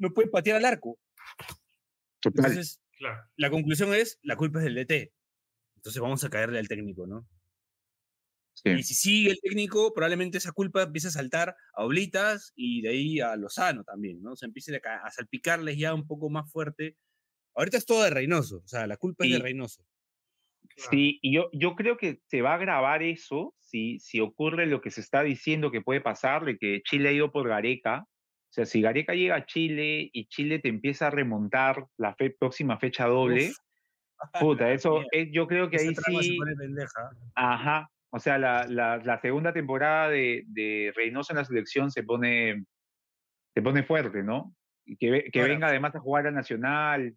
no 0.00 0.12
pueden 0.12 0.30
patear 0.32 0.56
al 0.56 0.64
arco? 0.64 0.98
Total. 2.20 2.46
Entonces, 2.46 2.80
Claro. 2.98 3.22
la 3.36 3.50
conclusión 3.50 3.94
es, 3.94 4.18
la 4.22 4.36
culpa 4.36 4.58
es 4.58 4.64
del 4.64 4.74
DT. 4.74 5.12
Entonces 5.76 6.02
vamos 6.02 6.24
a 6.24 6.30
caerle 6.30 6.58
al 6.58 6.66
técnico, 6.68 7.06
¿no? 7.06 7.26
Sí. 8.54 8.70
Y 8.70 8.82
si 8.82 8.94
sigue 8.94 9.30
el 9.30 9.40
técnico, 9.40 9.92
probablemente 9.94 10.38
esa 10.38 10.52
culpa 10.52 10.82
empiece 10.82 11.08
a 11.08 11.10
saltar 11.12 11.56
a 11.74 11.84
Oblitas 11.84 12.52
y 12.54 12.82
de 12.82 12.88
ahí 12.90 13.20
a 13.20 13.34
Lozano 13.36 13.82
también, 13.84 14.20
¿no? 14.20 14.32
O 14.32 14.36
sea, 14.36 14.46
empiece 14.46 14.74
a, 14.84 15.06
a 15.06 15.10
salpicarles 15.12 15.78
ya 15.78 15.94
un 15.94 16.06
poco 16.06 16.28
más 16.28 16.50
fuerte. 16.50 16.96
Ahorita 17.54 17.76
es 17.76 17.86
todo 17.86 18.02
de 18.02 18.10
Reynoso, 18.10 18.58
o 18.58 18.68
sea, 18.68 18.86
la 18.86 18.96
culpa 18.96 19.24
es 19.24 19.32
de 19.32 19.38
Reynoso. 19.38 19.84
Sí, 20.76 21.18
y 21.22 21.34
yo, 21.34 21.50
yo 21.52 21.74
creo 21.74 21.96
que 21.96 22.20
se 22.26 22.40
va 22.40 22.54
a 22.54 22.58
grabar 22.58 23.02
eso 23.02 23.54
si, 23.60 23.98
si 23.98 24.20
ocurre 24.20 24.66
lo 24.66 24.80
que 24.80 24.90
se 24.90 25.00
está 25.00 25.22
diciendo 25.22 25.70
que 25.70 25.82
puede 25.82 26.00
pasar, 26.00 26.44
de 26.44 26.56
que 26.56 26.80
Chile 26.82 27.10
ha 27.10 27.12
ido 27.12 27.30
por 27.30 27.48
Gareca. 27.48 28.04
O 28.04 28.52
sea, 28.54 28.64
si 28.64 28.80
Gareca 28.80 29.14
llega 29.14 29.36
a 29.36 29.46
Chile 29.46 30.08
y 30.12 30.26
Chile 30.28 30.58
te 30.60 30.68
empieza 30.68 31.08
a 31.08 31.10
remontar 31.10 31.86
la 31.98 32.14
fe- 32.14 32.34
próxima 32.38 32.78
fecha 32.78 33.06
doble, 33.06 33.50
Uf. 33.50 33.56
puta, 34.40 34.72
eso 34.72 35.02
es, 35.10 35.28
yo 35.32 35.46
creo 35.46 35.68
que 35.68 35.78
ahí 35.78 35.94
sí, 35.94 36.36
pone 36.38 36.54
pendeja. 36.56 37.10
ajá, 37.34 37.90
o 38.10 38.18
sea, 38.20 38.38
la, 38.38 38.66
la, 38.66 38.98
la 38.98 39.20
segunda 39.20 39.52
temporada 39.52 40.08
de, 40.08 40.44
de 40.46 40.92
Reynoso 40.94 41.32
en 41.32 41.38
la 41.38 41.44
selección 41.44 41.90
se 41.90 42.02
pone, 42.02 42.64
se 43.54 43.62
pone 43.62 43.82
fuerte, 43.82 44.22
¿no? 44.22 44.54
Y 44.84 44.96
que, 44.96 45.30
que 45.32 45.40
Ahora, 45.40 45.52
venga 45.54 45.66
además 45.68 45.94
a 45.96 46.00
jugar 46.00 46.26
a 46.26 46.30
Nacional. 46.30 47.14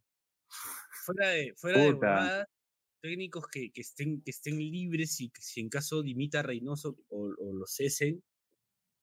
Fuera 1.05 1.29
de, 1.29 1.53
fuera 1.55 1.77
de 1.79 2.45
técnicos 3.01 3.47
que, 3.47 3.71
que 3.71 3.81
estén, 3.81 4.21
que 4.21 4.31
estén 4.31 4.57
libres 4.57 5.19
y 5.21 5.29
que 5.29 5.41
si 5.41 5.59
en 5.61 5.69
caso 5.69 6.01
dimita 6.01 6.41
Reynoso 6.41 6.97
o, 7.09 7.29
o 7.37 7.53
lo 7.53 7.67
cesen, 7.67 8.23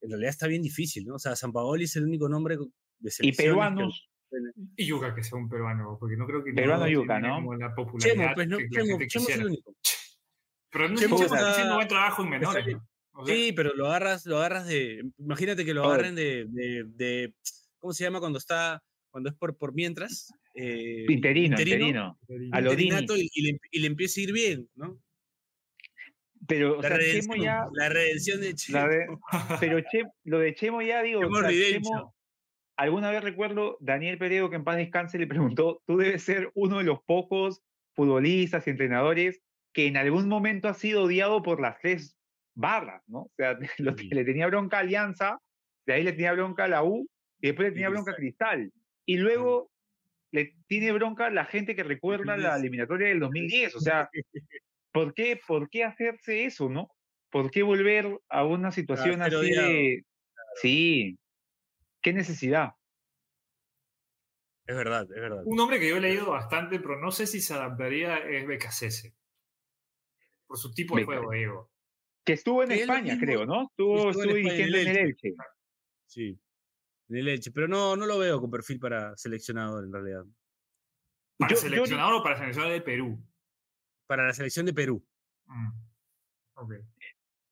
en 0.00 0.10
realidad 0.10 0.30
está 0.30 0.48
bien 0.48 0.62
difícil, 0.62 1.04
¿no? 1.06 1.14
O 1.14 1.18
sea, 1.20 1.36
San 1.36 1.52
Paoli 1.52 1.84
es 1.84 1.94
el 1.96 2.04
único 2.04 2.28
nombre 2.28 2.56
de 2.56 3.12
Y 3.20 3.30
que- 3.30 3.36
peruanos, 3.36 4.08
Y 4.76 4.86
Yuca 4.86 5.14
que 5.14 5.22
sea 5.22 5.38
un 5.38 5.48
peruano, 5.48 5.96
porque 6.00 6.16
no 6.16 6.26
creo 6.26 6.42
que 6.42 6.52
Peruano 6.52 6.86
tiene 6.86 7.20
¿no? 7.28 7.34
como 7.36 7.54
la 7.54 7.66
Chemo, 7.68 7.74
popularidad 7.76 8.34
pues 8.34 8.48
no, 8.48 8.56
que 8.58 8.64
la 8.64 8.70
Chemo, 8.70 8.86
gente 8.86 9.06
Chemo 9.06 9.28
es 9.28 9.36
el 9.36 9.46
único. 9.46 9.76
Pero 10.72 10.88
no 10.88 10.96
Chemo 10.96 11.16
Chemo 11.16 11.24
está- 11.26 11.36
está 11.38 11.50
haciendo 11.52 11.74
buen 11.76 11.88
trabajo 11.88 12.22
en 12.24 12.30
menores. 12.30 12.62
sale- 12.64 12.72
¿no? 12.74 12.88
O 13.14 13.26
sea, 13.26 13.34
Sí, 13.36 13.52
pero 13.52 13.74
lo 13.74 13.86
agarras, 13.88 14.24
lo 14.24 14.38
agarras 14.38 14.66
de. 14.66 15.02
Imagínate 15.18 15.66
que 15.66 15.74
lo 15.74 15.84
agarren 15.84 16.14
de, 16.14 16.46
de, 16.48 16.84
de- 16.86 17.34
¿Cómo 17.78 17.92
se 17.92 18.04
llama 18.04 18.20
cuando 18.20 18.38
está. 18.38 18.82
Cuando 19.10 19.28
es 19.28 19.36
por, 19.36 19.54
por 19.58 19.74
mientras? 19.74 20.32
Eh, 20.54 21.06
interino, 21.08 21.56
interino. 21.58 22.18
A 22.52 22.60
lo 22.60 22.70
Dini. 22.70 22.82
interinato 22.84 23.16
y, 23.16 23.28
y 23.32 23.42
le, 23.52 23.58
y 23.70 23.80
le 23.80 23.86
empieza 23.86 24.20
a 24.20 24.24
ir 24.24 24.32
bien, 24.32 24.68
¿no? 24.74 25.00
Pero, 26.48 26.78
o 26.78 26.82
La 26.82 26.88
sea, 26.88 26.98
Chemo 26.98 27.34
redención, 27.34 27.40
ya, 27.40 27.66
la 27.72 27.88
redención 27.88 28.40
de 28.40 28.54
Chemo. 28.54 28.78
La 28.78 28.88
de- 28.88 29.06
pero 29.60 29.80
Che- 29.80 30.10
lo 30.24 30.38
de 30.40 30.54
Chemo 30.54 30.82
ya 30.82 31.02
digo, 31.02 31.20
Chemo 31.22 31.36
o 31.38 31.40
sea. 31.40 31.50
Chemo- 31.50 32.14
alguna 32.76 33.10
vez 33.10 33.22
recuerdo, 33.22 33.76
Daniel 33.80 34.18
Peredo, 34.18 34.50
que 34.50 34.56
en 34.56 34.64
paz 34.64 34.76
descanse, 34.76 35.18
le 35.18 35.26
preguntó, 35.26 35.82
tú 35.86 35.96
debes 35.98 36.22
ser 36.22 36.50
uno 36.54 36.78
de 36.78 36.84
los 36.84 36.98
pocos 37.04 37.62
futbolistas 37.94 38.66
y 38.66 38.70
entrenadores 38.70 39.40
que 39.72 39.86
en 39.86 39.96
algún 39.96 40.28
momento 40.28 40.68
ha 40.68 40.74
sido 40.74 41.04
odiado 41.04 41.42
por 41.42 41.60
las 41.60 41.78
tres 41.80 42.16
barras, 42.54 43.02
¿no? 43.06 43.20
O 43.20 43.32
sea, 43.36 43.56
lo 43.78 43.94
que 43.96 44.02
Sí. 44.04 44.08
le 44.10 44.24
tenía 44.24 44.46
bronca 44.48 44.78
a 44.78 44.80
Alianza, 44.80 45.38
de 45.86 45.92
ahí 45.94 46.02
le 46.02 46.12
tenía 46.12 46.32
bronca 46.32 46.64
a 46.64 46.68
la 46.68 46.82
U, 46.82 47.08
y 47.40 47.46
después 47.48 47.68
le 47.68 47.72
tenía 47.72 47.88
bronca 47.88 48.12
a 48.12 48.16
Cristal. 48.16 48.72
Y 49.06 49.16
luego 49.16 49.70
le 50.32 50.54
tiene 50.66 50.90
bronca 50.92 51.30
la 51.30 51.44
gente 51.44 51.76
que 51.76 51.84
recuerda 51.84 52.36
la 52.36 52.52
2010. 52.54 52.60
eliminatoria 52.60 53.08
del 53.08 53.20
2010. 53.20 53.76
O 53.76 53.80
sea, 53.80 54.10
¿por 54.92 55.14
qué, 55.14 55.40
¿por 55.46 55.68
qué 55.70 55.84
hacerse 55.84 56.44
eso, 56.44 56.68
no? 56.68 56.90
¿Por 57.30 57.50
qué 57.50 57.62
volver 57.62 58.18
a 58.28 58.44
una 58.44 58.72
situación 58.72 59.22
así 59.22 59.50
de... 59.50 60.04
Sí, 60.60 61.18
qué 62.02 62.12
necesidad. 62.12 62.72
Es 64.66 64.76
verdad, 64.76 65.02
es 65.02 65.20
verdad. 65.20 65.42
Un 65.44 65.56
nombre 65.56 65.78
que 65.80 65.88
yo 65.88 65.96
he 65.96 66.00
leído 66.00 66.30
bastante, 66.30 66.78
pero 66.78 66.98
no 67.00 67.10
sé 67.10 67.26
si 67.26 67.40
se 67.40 67.54
adaptaría, 67.54 68.16
es 68.18 68.46
Becasese. 68.46 69.14
Por 70.46 70.58
su 70.58 70.72
tipo 70.72 70.96
de 70.96 71.02
Beca- 71.02 71.06
juego, 71.18 71.30
digo. 71.32 71.70
Que 72.24 72.34
estuvo 72.34 72.62
en 72.62 72.72
España, 72.72 73.14
mismo- 73.14 73.20
creo, 73.26 73.46
¿no? 73.46 73.62
Estuvo, 73.70 74.10
estuvo 74.10 74.22
en 74.24 74.28
estuvo 74.28 74.36
España, 74.36 74.54
en 74.54 74.60
el 74.60 74.72
dirigiendo 74.72 74.78
en 74.78 74.96
el 74.96 75.08
Elche. 75.08 75.34
Sí. 76.06 76.38
En 77.12 77.18
el 77.18 77.28
Elche, 77.28 77.50
pero 77.52 77.68
no, 77.68 77.94
no 77.94 78.06
lo 78.06 78.18
veo 78.18 78.40
con 78.40 78.50
perfil 78.50 78.78
para 78.80 79.14
seleccionador 79.18 79.84
en 79.84 79.92
realidad. 79.92 80.24
¿Para 81.38 81.50
Yo- 81.50 81.56
yo- 81.56 81.60
seleccionador 81.62 82.14
o 82.14 82.22
para 82.22 82.38
seleccionador 82.38 82.72
de 82.74 82.80
Perú? 82.80 83.22
Para 84.06 84.26
la 84.26 84.32
selección 84.32 84.64
de 84.64 84.72
Perú. 84.72 85.04
Mm. 85.44 85.68
Ok. 86.54 86.72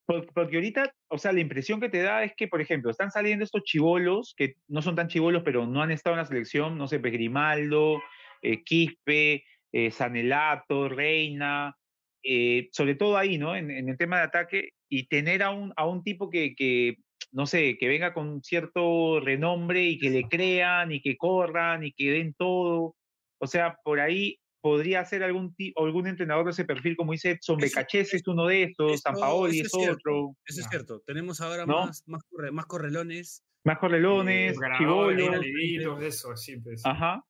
Por- 0.06 0.32
Porque 0.32 0.56
ahorita, 0.56 0.92
o 1.08 1.18
sea, 1.18 1.32
la 1.32 1.40
impresión 1.40 1.78
que 1.78 1.90
te 1.90 2.00
da 2.02 2.24
es 2.24 2.32
que, 2.34 2.48
por 2.48 2.60
ejemplo, 2.62 2.90
están 2.90 3.10
saliendo 3.10 3.44
estos 3.44 3.62
chivolos, 3.64 4.34
que 4.34 4.54
no 4.66 4.80
son 4.80 4.96
tan 4.96 5.08
chivolos, 5.08 5.42
pero 5.44 5.66
no 5.66 5.82
han 5.82 5.90
estado 5.90 6.14
en 6.16 6.20
la 6.20 6.26
selección, 6.26 6.78
no 6.78 6.88
sé, 6.88 6.98
pues, 6.98 7.12
Grimaldo, 7.12 8.00
eh, 8.42 8.64
Quispe, 8.64 9.44
eh, 9.72 9.90
Sanelato, 9.90 10.88
Reina, 10.88 11.76
eh, 12.22 12.68
sobre 12.72 12.94
todo 12.94 13.18
ahí, 13.18 13.36
¿no? 13.36 13.54
En, 13.54 13.70
en 13.70 13.88
el 13.90 13.98
tema 13.98 14.16
de 14.18 14.22
ataque, 14.24 14.70
y 14.88 15.06
tener 15.06 15.42
a 15.42 15.50
un, 15.50 15.72
a 15.76 15.86
un 15.86 16.02
tipo 16.02 16.30
que, 16.30 16.54
que, 16.56 16.96
no 17.32 17.46
sé, 17.46 17.76
que 17.78 17.88
venga 17.88 18.12
con 18.14 18.42
cierto 18.42 19.20
renombre 19.20 19.84
y 19.84 19.98
que 19.98 20.10
le 20.10 20.22
crean 20.28 20.92
y 20.92 21.00
que 21.00 21.16
corran 21.16 21.84
y 21.84 21.92
que 21.92 22.10
den 22.10 22.34
todo. 22.34 22.96
O 23.38 23.46
sea, 23.46 23.76
por 23.84 24.00
ahí 24.00 24.38
podría 24.62 25.04
ser 25.04 25.22
algún, 25.22 25.54
algún 25.76 26.06
entrenador 26.06 26.44
de 26.44 26.50
ese 26.50 26.64
perfil, 26.66 26.96
como 26.96 27.12
dice 27.12 27.30
Edson 27.30 27.56
Becachese, 27.56 28.16
es 28.18 28.26
uno 28.28 28.46
de 28.46 28.64
estos, 28.64 29.00
Sampaoli 29.00 29.60
eso 29.60 29.80
es 29.80 29.88
otro. 29.90 30.36
Eso 30.44 30.60
es 30.60 30.66
cierto. 30.68 31.00
Tenemos 31.06 31.40
ahora 31.40 31.64
¿No? 31.64 31.86
más, 31.86 32.02
más, 32.06 32.22
corre- 32.28 32.50
más 32.52 32.66
correlones. 32.66 33.42
Más 33.64 33.78
correlones, 33.78 34.58
Ganadores, 34.58 35.18
chivolos. 35.18 35.40
galiditos, 35.40 36.02
eso, 36.02 36.36
sí. 36.36 36.56
pues. 36.60 36.82
Ajá. 36.84 37.24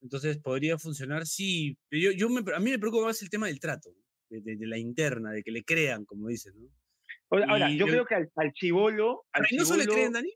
Entonces 0.00 0.38
podría 0.38 0.78
funcionar, 0.78 1.26
sí. 1.26 1.76
Yo, 1.90 2.12
yo 2.12 2.28
me- 2.28 2.42
a 2.54 2.60
mí 2.60 2.70
me 2.70 2.78
preocupa 2.78 3.06
más 3.06 3.20
el 3.22 3.30
tema 3.30 3.46
del 3.48 3.58
trato, 3.58 3.90
de, 4.30 4.40
de- 4.40 4.56
de 4.56 4.66
la 4.66 4.78
interna, 4.78 5.32
de 5.32 5.42
que 5.42 5.50
le 5.50 5.64
crean, 5.64 6.04
como 6.04 6.28
dicen, 6.28 6.52
¿no? 6.56 6.68
Ahora, 7.30 7.70
yo 7.70 7.78
yo- 7.78 7.86
creo 7.86 8.06
que 8.06 8.14
al, 8.14 8.28
al 8.36 8.52
chivolo, 8.52 9.24
¿A 9.32 9.40
Reynoso 9.40 9.76
le 9.76 9.86
creen, 9.86 10.12
Dani? 10.12 10.32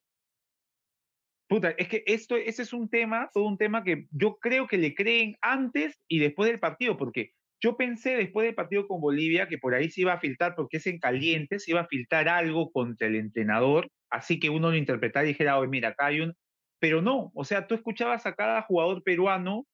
puta, 1.49 1.70
es 1.70 1.88
que 1.88 2.03
esto, 2.07 2.36
ese 2.36 2.62
es 2.62 2.72
un 2.72 2.88
tema, 2.88 3.28
todo 3.32 3.45
un 3.45 3.59
tema 3.59 3.84
que 3.84 4.07
yo 4.11 4.38
creo 4.38 4.66
que 4.66 4.78
le 4.78 4.95
creen 4.95 5.36
antes 5.43 5.99
y 6.09 6.18
después 6.18 6.51
del 6.51 6.61
partido, 6.61 6.97
porque 6.97 7.32
yo 7.61 7.76
pensé 7.76 8.16
después 8.16 8.47
del 8.47 8.55
partido 8.55 8.86
con 8.88 9.01
Bolivia 9.01 9.47
que 9.49 9.59
por 9.59 9.74
ahí 9.74 9.90
se 9.90 10.01
iba 10.01 10.14
a 10.14 10.20
filtrar, 10.20 10.55
porque 10.57 10.78
es 10.78 10.86
en 10.86 10.99
caliente, 10.99 11.59
se 11.59 11.70
iba 11.72 11.80
a 11.82 11.86
filtrar 11.86 12.28
algo 12.28 12.70
contra 12.72 13.07
el 13.07 13.16
entrenador, 13.16 13.88
así 14.11 14.40
que 14.40 14.51
uno 14.51 14.70
lo 14.70 14.76
interpretara 14.76 15.24
y 15.26 15.28
dijera, 15.28 15.59
oye, 15.59 15.68
mira, 15.68 15.90
acá 15.90 16.07
hay 16.07 16.20
un... 16.22 16.34
Pero 16.80 17.01
no, 17.03 17.30
o 17.34 17.45
sea, 17.45 17.66
tú 17.68 17.74
escuchabas 17.76 18.26
a 18.26 18.34
cada 18.34 18.62
jugador 18.62 19.03
peruano 19.05 19.66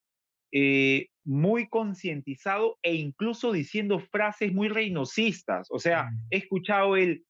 eh, 0.53 1.09
muy 1.25 1.69
concientizado 1.69 2.79
e 2.83 2.95
incluso 2.95 3.53
diciendo 3.53 3.99
frases 4.01 4.53
muy 4.53 4.69
reinosistas. 4.69 5.69
O 5.71 5.79
sea, 5.79 6.05
Mm. 6.05 6.27
he 6.31 6.37
escuchado 6.39 6.97
el, 6.97 7.25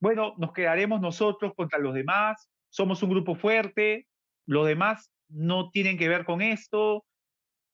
bueno, 0.00 0.34
nos 0.38 0.52
quedaremos 0.52 1.00
nosotros 1.00 1.52
contra 1.56 1.78
los 1.78 1.94
demás, 1.94 2.48
somos 2.70 3.02
un 3.02 3.10
grupo 3.10 3.34
fuerte, 3.34 4.06
los 4.46 4.66
demás 4.66 5.10
no 5.28 5.70
tienen 5.70 5.98
que 5.98 6.08
ver 6.08 6.24
con 6.24 6.42
esto. 6.42 7.04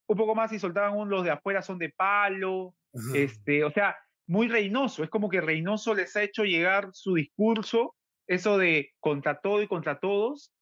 Un 0.09 0.17
poco 0.17 0.35
más 0.35 0.53
y 0.53 0.59
soltaban 0.59 0.97
un, 0.97 1.09
los 1.09 1.25
de 1.25 1.31
afuera 1.31 1.63
son 1.63 1.79
de 1.79 1.91
palo. 1.91 2.75
Este, 3.15 3.65
o 3.65 3.71
sea, 3.71 3.97
muy 4.27 4.49
Reynoso. 4.49 5.05
Es 5.05 5.11
como 5.11 5.29
que 5.29 5.41
Reynoso 5.41 5.95
les 5.95 6.15
ha 6.17 6.23
hecho 6.23 6.45
llegar 6.45 6.91
su 6.93 7.15
discurso, 7.15 7.95
eso 8.29 8.59
de 8.59 8.91
contra 9.01 9.41
todo 9.41 9.63
y 9.63 9.69
contra 9.69 9.99
todos, 10.01 10.53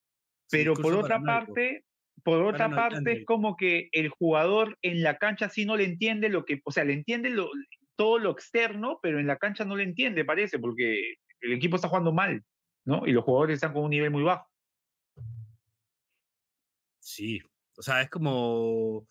pero 0.50 0.74
por 0.74 0.94
otra 0.94 1.20
paranoico. 1.22 1.46
parte, 1.46 1.84
por 2.24 2.42
otra 2.42 2.74
parte 2.74 3.12
es 3.12 3.24
como 3.24 3.56
que 3.56 3.88
el 3.92 4.08
jugador 4.10 4.78
en 4.82 5.02
la 5.02 5.18
cancha 5.18 5.48
sí 5.48 5.64
no 5.64 5.76
le 5.76 5.84
entiende 5.84 6.28
lo 6.28 6.44
que, 6.44 6.60
o 6.64 6.72
sea, 6.72 6.84
le 6.84 6.94
entiende 6.94 7.30
lo- 7.30 7.50
todo 7.96 8.18
lo 8.18 8.30
externo, 8.30 8.98
pero 9.02 9.18
en 9.20 9.26
la 9.26 9.36
cancha 9.38 9.64
no 9.64 9.76
le 9.76 9.84
entiende, 9.84 10.24
parece, 10.24 10.58
porque 10.58 11.14
el 11.40 11.52
equipo 11.52 11.76
está 11.76 11.88
jugando 11.88 12.12
mal, 12.12 12.42
¿no? 12.84 13.06
Y 13.06 13.12
los 13.12 13.24
jugadores 13.24 13.54
están 13.56 13.72
con 13.72 13.84
un 13.84 13.90
nivel 13.90 14.10
muy 14.10 14.22
bajo. 14.22 14.46
Sí, 17.00 17.40
o 17.76 17.82
sea, 17.82 18.02
es 18.02 18.10
como 18.10 19.08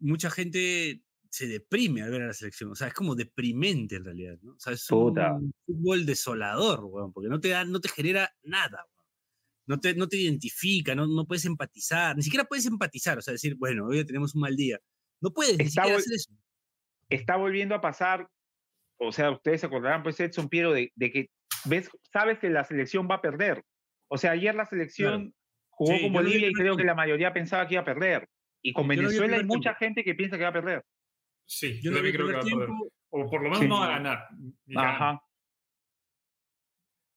mucha 0.00 0.30
gente 0.30 1.02
se 1.30 1.48
deprime 1.48 2.02
al 2.02 2.10
ver 2.12 2.22
a 2.22 2.28
la 2.28 2.34
selección, 2.34 2.72
o 2.72 2.76
sea, 2.76 2.88
es 2.88 2.94
como 2.94 3.16
deprimente 3.16 3.96
en 3.96 4.04
realidad, 4.06 4.38
¿no? 4.42 4.54
O 4.54 4.60
sea, 4.60 4.74
es 4.74 4.86
Puta. 4.88 5.34
un 5.34 5.52
fútbol 5.66 6.06
desolador, 6.06 6.84
weón, 6.86 7.12
porque 7.12 7.30
no 7.30 7.40
te 7.40 7.50
da, 7.50 7.64
no 7.64 7.80
te 7.80 7.88
genera 7.90 8.34
nada. 8.44 8.86
No 9.70 9.78
te, 9.80 9.94
no 9.94 10.08
te 10.08 10.16
identifica, 10.16 10.94
no, 10.96 11.06
no 11.06 11.24
puedes 11.26 11.44
empatizar, 11.44 12.16
ni 12.16 12.22
siquiera 12.22 12.44
puedes 12.44 12.66
empatizar, 12.66 13.18
o 13.18 13.22
sea, 13.22 13.32
decir, 13.32 13.54
bueno, 13.56 13.86
hoy 13.86 14.04
tenemos 14.04 14.34
un 14.34 14.40
mal 14.40 14.56
día. 14.56 14.78
No 15.20 15.30
puedes 15.32 15.56
ni 15.58 15.64
Está 15.64 15.82
siquiera 15.82 15.98
hacer 15.98 16.12
eso. 16.14 16.32
Está 17.08 17.36
volviendo 17.36 17.74
a 17.76 17.80
pasar, 17.80 18.28
o 18.98 19.12
sea, 19.12 19.30
ustedes 19.30 19.60
se 19.60 19.66
acordarán, 19.66 20.02
pues, 20.02 20.18
Edson 20.18 20.48
Piero, 20.48 20.72
de, 20.72 20.90
de 20.96 21.10
que 21.12 21.30
ves, 21.66 21.88
sabes 22.12 22.38
que 22.40 22.50
la 22.50 22.64
selección 22.64 23.06
va 23.08 23.16
a 23.16 23.22
perder. 23.22 23.62
O 24.08 24.18
sea, 24.18 24.32
ayer 24.32 24.54
la 24.56 24.66
selección 24.66 25.32
jugó 25.68 25.94
Sí, 25.94 26.02
con 26.02 26.12
Bolivia 26.14 26.48
y 26.48 26.52
creo 26.52 26.76
que 26.76 26.82
la 26.84 26.94
mayoría 26.96 27.32
pensaba 27.32 27.66
que 27.68 27.74
iba 27.74 27.82
a 27.82 27.84
perder. 27.84 28.28
Y 28.62 28.72
con 28.72 28.88
Venezuela 28.88 29.36
hay 29.36 29.44
mucha 29.44 29.70
tiempo. 29.70 29.78
gente 29.78 30.04
que 30.04 30.14
piensa 30.16 30.36
que 30.36 30.42
va 30.42 30.50
a 30.50 30.52
perder. 30.52 30.84
Sí, 31.46 31.80
Yo 31.80 31.92
también 31.92 32.14
creo 32.14 32.26
que 32.26 32.32
va 32.34 32.40
a 32.40 32.42
perder. 32.42 32.68
O 33.12 33.30
por 33.30 33.40
lo 33.42 33.44
menos 33.44 33.58
Sí. 33.60 33.68
no 33.68 33.78
va 33.80 33.86
a 33.86 33.90
ganar. 33.90 34.28
Ajá. 34.76 35.22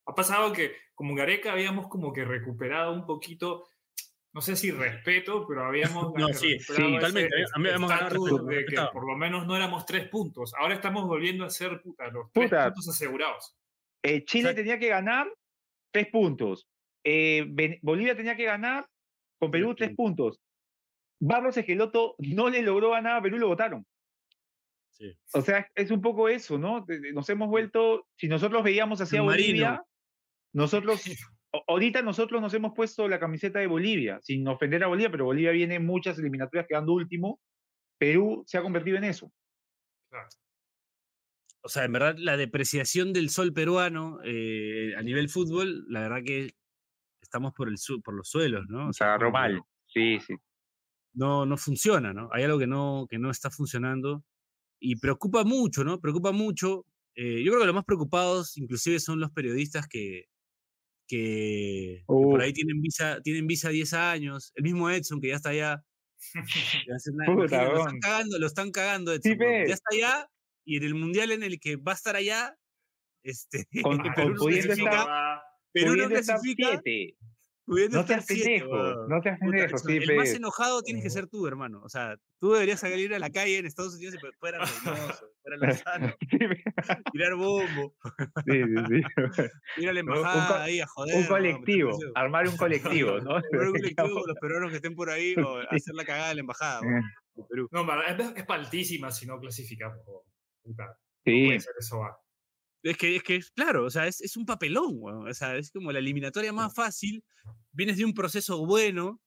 Ha 0.06 0.16
pasado 0.16 0.52
que 0.54 0.76
como 0.96 1.16
Gareca 1.16 1.52
habíamos 1.52 1.88
como 1.88 2.14
que 2.14 2.26
recuperado 2.26 2.94
un 2.94 3.06
poquito, 3.06 3.68
no 4.34 4.42
sé 4.42 4.56
si 4.56 4.72
respeto, 4.72 5.46
pero 5.48 5.66
habíamos 5.66 6.14
No, 6.16 6.28
sí, 6.34 6.58
recuperado 6.58 6.90
sí, 6.90 6.96
totalmente. 6.96 7.42
ese 7.42 7.72
ganado 7.72 8.10
respeto, 8.10 8.44
de 8.46 8.66
que 8.66 8.78
por 8.92 9.08
lo 9.08 9.16
menos 9.16 9.48
no 9.48 9.56
éramos 9.56 9.86
tres 9.86 10.08
puntos. 10.10 10.54
Ahora 10.56 10.76
estamos 10.76 11.06
volviendo 11.08 11.46
a 11.46 11.50
ser 11.50 11.82
puta, 11.82 12.08
los 12.10 12.32
tres 12.32 12.50
puntos 12.50 12.90
asegurados. 12.90 13.56
Eh, 14.04 14.26
Chile 14.26 14.54
tenía 14.54 14.78
que 14.78 14.90
ganar 14.90 15.28
tres 15.92 16.08
puntos. 16.08 16.68
Eh, 17.04 17.80
Bolivia 17.82 18.16
tenía 18.16 18.36
que 18.36 18.46
ganar 18.46 18.86
con 19.40 19.52
Perú 19.52 19.76
Tres 19.76 19.96
puntos. 19.96 20.40
Barros 21.20 21.56
Esqueloto 21.58 22.16
no 22.18 22.50
le 22.50 22.62
logró 22.62 22.92
ganar 22.92 23.18
a 23.18 23.22
Perú 23.22 23.38
y 23.38 23.40
lo 23.40 23.48
votaron. 23.48 23.86
Sí. 24.90 25.18
O 25.34 25.42
sea, 25.42 25.68
es 25.76 25.90
un 25.90 26.02
poco 26.02 26.28
eso, 26.30 26.58
¿no? 26.58 26.86
Nos 27.14 27.30
hemos 27.30 27.50
vuelto, 27.50 28.08
si 28.18 28.28
nosotros 28.28 28.64
veíamos 28.64 29.02
hacia 29.02 29.24
Marino. 29.24 29.48
Bolivia, 29.48 29.84
nosotros, 30.54 31.04
ahorita 31.68 32.02
nosotros 32.02 32.42
nos 32.42 32.54
hemos 32.54 32.74
puesto 32.76 33.08
la 33.08 33.20
camiseta 33.20 33.60
de 33.60 33.68
Bolivia, 33.68 34.20
sin 34.22 34.48
ofender 34.48 34.84
a 34.84 34.88
Bolivia, 34.88 35.12
pero 35.12 35.26
Bolivia 35.26 35.52
viene 35.52 35.76
en 35.76 35.86
muchas 35.86 36.18
eliminatorias 36.20 36.68
quedando 36.68 36.94
último. 36.94 37.40
Perú 38.00 38.44
se 38.46 38.58
ha 38.58 38.62
convertido 38.62 38.98
en 38.98 39.06
eso. 39.06 39.32
Claro. 40.10 40.28
O 41.62 41.70
sea, 41.70 41.86
en 41.86 41.94
verdad, 41.94 42.16
la 42.18 42.36
depreciación 42.36 43.14
del 43.14 43.30
sol 43.30 43.54
peruano 43.54 44.20
eh, 44.26 44.94
a 44.98 45.02
nivel 45.02 45.30
fútbol, 45.30 45.86
la 45.88 46.02
verdad 46.02 46.24
que 46.26 46.52
estamos 47.22 47.54
por, 47.54 47.70
el 47.70 47.78
su- 47.78 48.02
por 48.02 48.14
los 48.14 48.28
suelos, 48.30 48.66
¿no? 48.68 48.90
O 48.90 48.94
Se 48.94 48.98
sea, 48.98 49.18
mal. 49.32 49.62
Sí, 49.88 50.20
sí. 50.20 50.36
No, 51.14 51.46
no 51.46 51.58
funciona, 51.58 52.14
¿no? 52.14 52.30
Hay 52.34 52.44
algo 52.44 52.60
que 52.60 52.68
no, 52.68 53.08
que 53.10 53.18
no 53.18 53.32
está 53.32 53.50
funcionando 53.50 54.26
y 54.80 54.98
preocupa 54.98 55.44
mucho, 55.46 55.84
¿no? 55.86 56.02
Preocupa 56.02 56.32
mucho. 56.34 56.86
Eh, 57.16 57.44
yo 57.44 57.52
creo 57.52 57.62
que 57.62 57.68
los 57.68 57.76
más 57.76 57.86
preocupados 57.86 58.58
inclusive 58.58 59.00
son 59.00 59.20
los 59.22 59.32
periodistas 59.32 59.88
que, 59.88 60.26
que, 61.18 61.98
que 62.00 62.04
por 62.06 62.42
ahí 62.42 62.54
tienen 62.54 62.82
visa, 62.82 63.22
tienen 63.22 63.48
visa 63.48 63.70
10 63.70 63.94
años. 63.94 64.52
El 64.56 64.64
mismo 64.64 64.90
Edson, 64.90 65.22
que 65.22 65.28
ya 65.30 65.36
está 65.36 65.50
allá. 65.50 65.84
Puta, 67.26 67.66
lo 67.66 67.80
están 67.80 68.00
cagando, 68.00 68.40
lo 68.40 68.48
están 68.48 68.72
cagando, 68.72 69.14
Edson. 69.14 69.38
Ya 69.68 69.74
está 69.74 69.90
allá 69.92 70.30
y 70.66 70.78
en 70.78 70.84
el 70.84 70.96
mundial 70.96 71.32
en 71.32 71.44
el 71.44 71.60
que 71.60 71.76
va 71.76 71.92
a 71.92 71.96
estar 71.96 72.16
allá, 72.16 72.58
este, 73.24 73.66
Con- 73.82 73.98
Perú 74.02 74.36
con- 74.38 74.52
no 74.52 74.62
clasifica, 74.62 75.44
Perú 75.72 75.96
no 75.96 76.08
clasifica, 76.10 76.82
No 77.66 78.06
seas 78.06 78.26
pendejo, 78.26 79.08
no 79.08 79.22
seas 79.22 79.40
pendejo, 79.40 79.78
sí, 79.78 79.98
el 79.98 80.16
más 80.18 80.34
enojado 80.34 80.82
tienes 80.82 81.02
que 81.02 81.10
ser 81.10 81.28
tú, 81.28 81.48
hermano. 81.48 81.82
O 81.84 81.88
sea, 81.90 82.18
tú 82.40 82.52
deberías 82.52 82.82
salir 82.82 83.14
a 83.16 83.20
la 83.20 83.30
calle 83.30 83.58
en 83.58 83.66
Estados 83.66 83.96
Unidos 83.96 84.16
y 84.16 84.18
fu- 84.20 84.28
fuera 84.38 84.60
Reynoso, 84.60 85.30
fuera 85.42 85.58
Lozano, 85.58 86.14
tirar 87.14 87.36
bombo, 87.36 87.96
Sí, 88.46 88.62
sí, 88.64 88.76
sí. 88.90 89.02
ir 89.82 89.90
a 89.90 89.94
la 89.94 90.02
Un 90.02 90.10
embajada 90.10 90.64
ahí 90.64 90.82
a 90.82 90.88
joder. 90.88 91.16
Un 91.16 91.24
colectivo, 91.26 91.98
armar 92.16 92.48
un 92.50 92.58
colectivo, 92.58 93.20
¿no? 93.22 93.36
Armar 93.38 93.68
un 93.68 93.72
colectivo, 93.74 94.24
los 94.28 94.38
peruanos 94.42 94.70
que 94.70 94.76
estén 94.78 94.96
por 94.96 95.10
ahí, 95.10 95.34
o 95.36 95.60
hacer 95.60 95.96
la 95.96 96.04
cagada 96.04 96.30
de 96.30 96.36
la 96.36 96.42
embajada 96.42 96.82
de 96.82 97.44
Perú. 97.50 97.70
No, 97.72 97.82
en 97.82 97.88
verdad, 97.88 98.20
es, 98.20 98.38
es 98.38 98.46
paltísima 98.46 99.10
si 99.12 99.26
no 99.26 99.40
clasificamos. 99.40 100.00
no 100.06 100.76
Sí, 101.26 101.46
puede 101.46 101.60
ser 101.62 101.74
eso 101.80 102.00
va. 102.00 102.18
Es 102.84 102.98
que, 102.98 103.16
es 103.16 103.24
que, 103.24 103.42
claro, 103.56 103.86
o 103.86 103.90
sea, 103.90 104.08
es, 104.08 104.20
es 104.22 104.36
un 104.38 104.46
papelón, 104.46 104.96
weón. 104.98 105.28
O 105.30 105.34
sea, 105.34 105.56
es 105.56 105.72
como 105.72 105.92
la 105.92 106.00
eliminatoria 106.00 106.52
más 106.54 106.74
fácil. 106.76 107.24
Vienes 107.72 107.98
de 107.98 108.06
un 108.06 108.14
proceso 108.14 108.66
bueno. 108.66 109.22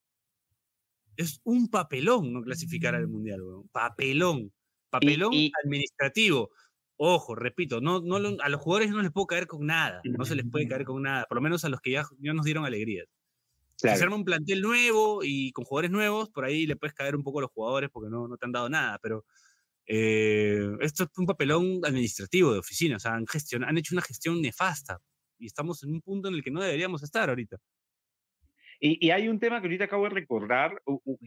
Es 1.17 1.41
un 1.45 1.69
papelón 1.69 2.33
no 2.35 2.43
clasificar 2.43 2.95
al 2.95 3.09
mundial, 3.09 3.43
weón. 3.43 3.69
Papelón. 3.69 4.53
Papelón 4.91 5.33
y- 5.33 5.51
administrativo. 5.65 6.51
Ojo, 6.99 7.35
repito, 7.35 7.81
no, 7.81 8.01
no 8.01 8.19
lo- 8.19 8.41
a 8.43 8.49
los 8.49 8.61
jugadores 8.61 8.91
no 8.91 9.03
les 9.03 9.11
puedo 9.13 9.27
caer 9.27 9.47
con 9.47 9.67
nada. 9.67 10.01
No 10.05 10.25
se 10.25 10.35
les 10.35 10.47
puede 10.51 10.69
caer 10.69 10.85
con 10.85 11.03
nada. 11.03 11.25
Por 11.29 11.37
lo 11.37 11.43
menos 11.43 11.65
a 11.65 11.69
los 11.69 11.81
que 11.81 11.93
ya, 11.93 12.05
ya 12.19 12.33
nos 12.35 12.45
dieron 12.45 12.65
alegrías. 12.65 13.07
Si 13.77 13.89
se 13.89 13.89
claro. 13.89 14.05
arma 14.05 14.17
un 14.17 14.25
plantel 14.25 14.63
nuevo 14.63 15.21
y 15.23 15.53
con 15.53 15.65
jugadores 15.67 15.91
nuevos, 15.91 16.31
por 16.31 16.45
ahí 16.47 16.67
le 16.67 16.77
puedes 16.77 16.95
caer 16.95 17.15
un 17.17 17.23
poco 17.23 17.39
a 17.41 17.43
los 17.43 17.51
jugadores 17.51 17.91
porque 17.91 18.09
no, 18.11 18.27
no 18.29 18.37
te 18.39 18.47
han 18.47 18.53
dado 18.53 18.71
nada, 18.71 18.99
pero 19.03 19.27
eh, 19.87 20.61
esto 20.81 21.05
es 21.05 21.11
un 21.19 21.27
papelón 21.27 21.81
administrativo 21.85 22.53
de 22.53 22.59
oficina, 22.59 22.97
o 22.97 23.01
sea, 23.01 23.15
han, 23.15 23.27
gestion- 23.27 23.65
han 23.67 23.79
hecho 23.79 23.95
una 23.95 24.03
gestión 24.03 24.41
nefasta 24.43 24.99
y 25.39 25.47
estamos 25.47 25.83
en 25.85 25.91
un 25.91 26.01
punto 26.01 26.29
en 26.29 26.35
el 26.35 26.43
que 26.43 26.51
no 26.51 26.63
deberíamos 26.63 27.03
estar 27.03 27.29
ahorita. 27.29 27.57
Y, 28.79 29.07
y 29.07 29.11
hay 29.11 29.29
un 29.29 29.41
tema 29.41 29.61
que 29.61 29.69
ahorita 29.69 29.85
acabo 29.85 30.05
de 30.05 30.11
recordar, 30.11 30.83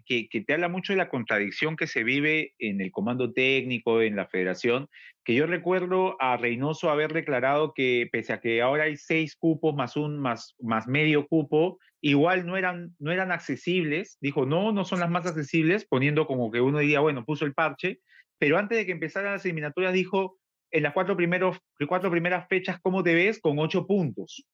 que, 0.05 0.29
que 0.29 0.41
te 0.41 0.53
habla 0.53 0.69
mucho 0.69 0.93
de 0.93 0.97
la 0.97 1.09
contradicción 1.09 1.75
que 1.75 1.87
se 1.87 2.03
vive 2.03 2.53
en 2.59 2.79
el 2.79 2.91
comando 2.91 3.33
técnico, 3.33 4.03
en 4.03 4.15
la 4.15 4.27
federación, 4.27 4.87
que 5.23 5.33
yo 5.33 5.47
recuerdo 5.47 6.15
a 6.21 6.37
Reynoso 6.37 6.91
haber 6.91 7.11
declarado 7.11 7.73
que 7.73 8.07
pese 8.11 8.33
a 8.33 8.39
que 8.39 8.61
ahora 8.61 8.83
hay 8.83 8.97
seis 8.97 9.35
cupos 9.35 9.73
más 9.75 9.95
un 9.95 10.19
más, 10.19 10.55
más 10.59 10.87
medio 10.87 11.27
cupo, 11.27 11.79
igual 12.01 12.45
no 12.45 12.55
eran, 12.55 12.95
no 12.99 13.11
eran 13.11 13.31
accesibles. 13.31 14.19
Dijo, 14.21 14.45
no, 14.45 14.71
no 14.71 14.85
son 14.85 14.99
las 14.99 15.09
más 15.09 15.25
accesibles, 15.25 15.87
poniendo 15.89 16.27
como 16.27 16.51
que 16.51 16.61
uno 16.61 16.77
diría, 16.77 16.99
bueno, 16.99 17.25
puso 17.25 17.45
el 17.45 17.55
parche, 17.55 17.99
pero 18.39 18.57
antes 18.57 18.77
de 18.77 18.85
que 18.85 18.91
empezaran 18.93 19.33
las 19.33 19.45
eliminatorias 19.45 19.93
dijo, 19.93 20.39
en 20.71 20.83
las 20.83 20.93
cuatro, 20.93 21.15
primeros, 21.17 21.59
cuatro 21.87 22.09
primeras 22.11 22.47
fechas, 22.47 22.79
¿cómo 22.81 23.03
te 23.03 23.13
ves? 23.13 23.39
Con 23.39 23.59
ocho 23.59 23.85
puntos. 23.85 24.45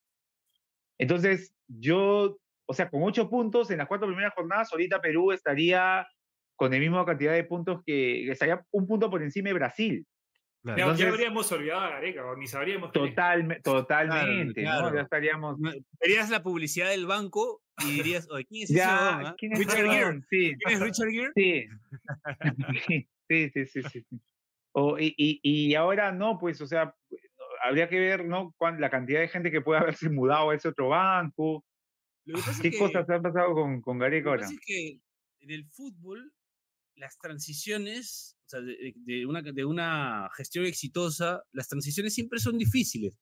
Entonces, 0.97 1.53
yo 1.67 2.37
o 2.67 2.73
sea, 2.73 2.89
con 2.89 3.03
ocho 3.03 3.29
puntos 3.29 3.69
en 3.69 3.77
las 3.77 3.87
cuatro 3.87 4.07
primeras 4.07 4.33
jornadas, 4.33 4.69
ahorita 4.71 4.99
Perú 4.99 5.31
estaría 5.31 6.07
con 6.55 6.71
la 6.71 6.79
misma 6.79 7.05
cantidad 7.05 7.33
de 7.33 7.43
puntos 7.43 7.81
que 7.85 8.27
estaría 8.31 8.65
un 8.71 8.87
punto 8.87 9.09
por 9.11 9.21
encima 9.21 9.49
de 9.49 9.53
Brasil. 9.53 10.07
Ya, 10.63 10.73
Entonces- 10.73 11.05
ya 11.05 11.11
habríamos 11.11 11.51
olvidado 11.51 11.81
a 11.81 11.89
Gareca, 11.91 12.25
o 12.25 12.35
ni 12.35 12.47
sabríamos 12.47 12.91
que 12.91 12.99
Totalme- 12.99 13.61
totalmente, 13.61 14.63
claro. 14.63 14.89
¿no? 14.89 14.95
Ya 14.95 15.01
estaríamos. 15.01 15.57
Verías 15.99 16.31
la 16.31 16.41
publicidad 16.41 16.89
del 16.89 17.05
banco 17.05 17.61
y 17.85 17.91
dirías, 17.91 18.27
oye, 18.31 18.45
¿quién 18.45 18.63
es 18.63 18.71
ese 18.71 18.79
Ya, 18.79 18.95
huevón, 19.11 19.25
ah? 19.27 19.35
¿quién 19.37 19.53
es 19.53 19.59
Richard 19.59 19.89
Gere. 19.91 20.21
Sí, 20.29 20.55
¿Quién 20.57 20.73
es 20.73 20.79
Richard 20.79 21.09
Gere? 21.11 21.31
sí. 21.35 21.67
sí, 23.27 23.49
sí, 23.53 23.65
sí, 23.65 23.81
sí. 23.83 24.05
O, 24.73 24.99
y, 24.99 25.13
y, 25.17 25.39
y 25.43 25.75
ahora 25.75 26.11
no, 26.11 26.37
pues, 26.37 26.59
o 26.61 26.67
sea, 26.67 26.93
habría 27.63 27.87
que 27.89 27.99
ver, 27.99 28.25
¿no? 28.25 28.53
Cuán- 28.57 28.79
la 28.81 28.89
cantidad 28.89 29.21
de 29.21 29.27
gente 29.29 29.51
que 29.51 29.61
puede 29.61 29.79
haberse 29.79 30.09
mudado 30.19 30.49
a 30.49 30.55
ese 30.55 30.67
otro 30.67 30.89
banco. 30.89 31.63
Lo 32.25 32.37
que 32.37 32.43
pasa 32.45 32.61
¿Qué 32.61 32.67
es 32.69 32.73
que- 32.73 32.79
cosas 32.79 33.09
han 33.09 33.21
pasado 33.21 33.53
con, 33.53 33.81
con 33.81 33.97
Lo 33.97 34.03
Gareca 34.03 34.23
que 34.23 34.29
ahora? 34.29 34.41
pasa 34.41 34.53
es 34.53 34.59
que 34.65 34.99
en 35.41 35.51
el 35.51 35.65
fútbol, 35.69 36.33
las 36.95 37.17
transiciones, 37.19 38.35
o 38.45 38.49
sea, 38.49 38.61
de, 38.61 38.75
de- 38.75 38.93
de 38.95 39.25
una, 39.25 39.41
de 39.41 39.65
una 39.65 40.29
gestión 40.35 40.65
exitosa, 40.65 41.43
las 41.51 41.67
transiciones 41.67 42.13
siempre 42.13 42.39
son 42.39 42.57
difíciles. 42.57 43.17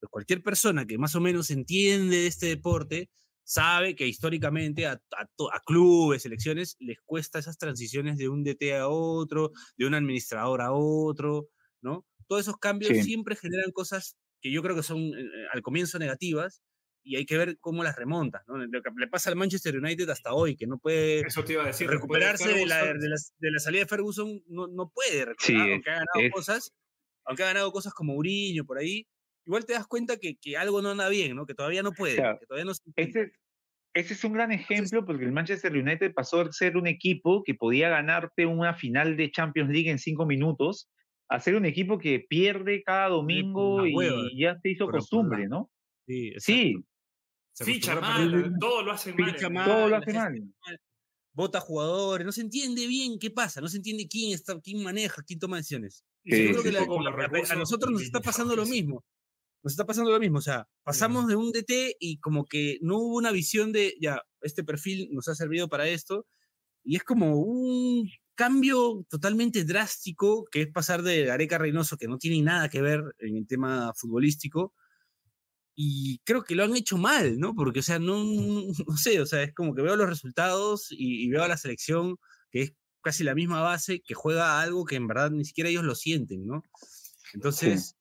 Pero 0.00 0.10
cualquier 0.10 0.42
persona 0.42 0.86
que 0.86 0.98
más 0.98 1.14
o 1.14 1.20
menos 1.20 1.50
entiende 1.50 2.16
de 2.16 2.26
este 2.26 2.46
deporte 2.46 3.10
sabe 3.50 3.96
que 3.96 4.06
históricamente 4.06 4.86
a, 4.86 4.92
a 4.92 5.60
clubes, 5.66 6.22
selecciones, 6.22 6.76
les 6.78 6.98
cuesta 7.04 7.40
esas 7.40 7.58
transiciones 7.58 8.16
de 8.16 8.28
un 8.28 8.44
DT 8.44 8.76
a 8.76 8.88
otro, 8.88 9.50
de 9.76 9.86
un 9.86 9.94
administrador 9.94 10.60
a 10.62 10.72
otro, 10.72 11.48
¿no? 11.82 12.06
Todos 12.28 12.42
esos 12.42 12.58
cambios 12.58 12.92
Sí. 12.96 13.02
siempre 13.02 13.34
generan 13.34 13.72
cosas 13.72 14.16
que 14.40 14.52
yo 14.52 14.62
creo 14.62 14.76
que 14.76 14.84
son 14.84 14.98
eh, 15.00 15.28
al 15.52 15.62
comienzo 15.62 15.98
negativas 15.98 16.62
y 17.02 17.16
hay 17.16 17.26
que 17.26 17.36
ver 17.38 17.58
cómo 17.58 17.82
las 17.82 17.96
remontas, 17.96 18.42
¿no? 18.46 18.56
Lo 18.56 18.82
que 18.82 18.90
le 18.96 19.08
pasa 19.08 19.30
al 19.30 19.36
Manchester 19.36 19.76
United 19.76 20.08
hasta 20.10 20.32
hoy, 20.32 20.54
que 20.56 20.68
no 20.68 20.78
puede 20.78 21.26
Eso 21.26 21.42
te 21.44 21.54
iba 21.54 21.64
a 21.64 21.66
decir. 21.66 21.88
después 21.88 22.00
recuperarse 22.02 22.48
de 22.54 22.66
la, 22.66 22.84
de, 22.84 23.08
la, 23.08 23.16
de 23.38 23.50
la 23.50 23.58
salida 23.58 23.82
de 23.82 23.88
Ferguson, 23.88 24.42
no, 24.46 24.68
no 24.68 24.90
puede 24.94 25.24
recuperar, 25.24 25.66
Sí, 25.66 25.72
aunque 25.72 25.90
ha 25.90 25.94
ganado 25.94 26.20
es- 26.20 26.32
cosas, 26.32 26.72
aunque 27.24 27.42
ha 27.42 27.46
ganado 27.46 27.72
cosas 27.72 27.92
como 27.94 28.12
Mourinho 28.12 28.64
por 28.64 28.78
ahí, 28.78 29.06
igual 29.46 29.64
te 29.66 29.72
das 29.74 29.86
cuenta 29.86 30.16
que, 30.16 30.36
que 30.36 30.56
algo 30.56 30.82
no 30.82 30.90
anda 30.90 31.08
bien, 31.08 31.34
¿no? 31.36 31.46
Que 31.46 31.54
todavía 31.54 31.82
no 31.82 31.92
puede, 31.92 32.16
Claro. 32.16 32.38
que 32.38 32.46
todavía 32.46 32.64
no 32.64 32.74
se 32.74 32.82
Ese, 32.96 33.08
encuentra. 33.10 33.38
ese 33.94 34.14
es 34.14 34.24
un 34.24 34.32
gran 34.32 34.52
ejemplo 34.52 35.04
porque 35.04 35.24
el 35.24 35.32
Manchester 35.32 35.72
United 35.72 36.12
pasó 36.14 36.40
a 36.42 36.52
ser 36.52 36.76
un 36.76 36.86
equipo 36.86 37.42
que 37.44 37.54
podía 37.54 37.88
ganarte 37.88 38.46
una 38.46 38.74
final 38.74 39.16
de 39.16 39.30
Champions 39.30 39.70
League 39.70 39.90
en 39.90 39.98
cinco 39.98 40.26
minutos 40.26 40.88
a 41.28 41.38
ser 41.40 41.54
un 41.54 41.64
equipo 41.64 41.98
que 41.98 42.20
pierde 42.28 42.82
cada 42.82 43.08
domingo 43.08 43.86
y 43.86 44.38
ya 44.40 44.58
se 44.60 44.70
hizo 44.70 44.88
costumbre, 44.88 45.46
¿no? 45.48 45.70
Sí. 46.06 46.32
Sí, 46.38 46.76
Ficha 47.62 48.00
mal, 48.00 48.54
todo 48.58 48.82
lo 48.82 48.92
hacen 48.92 49.14
mal. 49.16 49.36
mal, 49.52 49.66
todo 49.66 49.88
lo 49.88 49.96
hace 49.96 50.12
mal. 50.14 50.54
Vota 51.32 51.60
jugadores, 51.60 52.24
no 52.26 52.32
se 52.32 52.40
entiende 52.40 52.86
bien 52.86 53.18
qué 53.18 53.30
pasa, 53.30 53.60
no 53.60 53.68
se 53.68 53.76
entiende 53.76 54.08
quién 54.08 54.32
está, 54.34 54.58
quién 54.60 54.82
maneja, 54.82 55.22
quién 55.22 55.38
toma 55.38 55.58
decisiones. 55.58 56.04
Y 56.24 56.32
Sí, 56.34 56.42
Yo 56.44 56.48
creo 56.50 56.62
sí, 56.62 56.68
que 56.68 56.72
la- 56.72 56.80
la- 56.80 57.52
a- 57.52 57.56
nosotros 57.56 57.92
nos 57.92 58.02
está 58.02 58.20
pasando 58.20 58.56
lo 58.56 58.64
limitados. 58.64 58.86
mismo. 58.88 59.04
Nos 59.62 59.72
está 59.72 59.84
pasando 59.86 60.10
lo 60.10 60.20
mismo. 60.20 60.38
O 60.38 60.42
sea, 60.42 60.68
pasamos 60.82 61.26
de 61.26 61.36
un 61.36 61.52
DT 61.52 61.96
y 61.98 62.18
como 62.18 62.46
que 62.46 62.78
no 62.80 62.98
hubo 62.98 63.16
una 63.16 63.32
visión 63.32 63.72
de, 63.72 63.96
ya, 64.00 64.22
este 64.40 64.64
perfil 64.64 65.08
nos 65.12 65.28
ha 65.28 65.34
servido 65.34 65.68
para 65.68 65.88
esto. 65.88 66.26
Y 66.82 66.96
es 66.96 67.02
como 67.02 67.36
un 67.36 68.08
cambio 68.34 69.04
totalmente 69.10 69.64
drástico, 69.64 70.46
que 70.50 70.62
es 70.62 70.72
pasar 70.72 71.02
de 71.02 71.26
Gareca 71.26 71.58
Reynoso, 71.58 71.98
que 71.98 72.08
no 72.08 72.16
tiene 72.16 72.42
nada 72.42 72.68
que 72.70 72.80
ver 72.80 73.02
en 73.18 73.36
el 73.36 73.46
tema 73.46 73.92
futbolístico. 73.94 74.72
Y 75.74 76.20
creo 76.24 76.42
que 76.42 76.54
lo 76.54 76.64
han 76.64 76.76
hecho 76.76 76.96
mal, 76.98 77.38
¿no? 77.38 77.54
Porque, 77.54 77.80
o 77.80 77.82
sea, 77.82 77.98
no, 77.98 78.24
no 78.86 78.96
sé, 78.96 79.20
o 79.20 79.26
sea, 79.26 79.42
es 79.42 79.54
como 79.54 79.74
que 79.74 79.82
veo 79.82 79.96
los 79.96 80.08
resultados 80.08 80.88
y, 80.90 81.24
y 81.24 81.28
veo 81.28 81.44
a 81.44 81.48
la 81.48 81.56
selección 81.56 82.16
que 82.50 82.62
es 82.62 82.72
casi 83.02 83.24
la 83.24 83.34
misma 83.34 83.60
base, 83.60 84.00
que 84.00 84.14
juega 84.14 84.60
algo 84.60 84.84
que 84.84 84.96
en 84.96 85.06
verdad 85.06 85.30
ni 85.30 85.44
siquiera 85.44 85.70
ellos 85.70 85.84
lo 85.84 85.94
sienten, 85.94 86.46
¿no? 86.46 86.62
Entonces, 87.32 87.96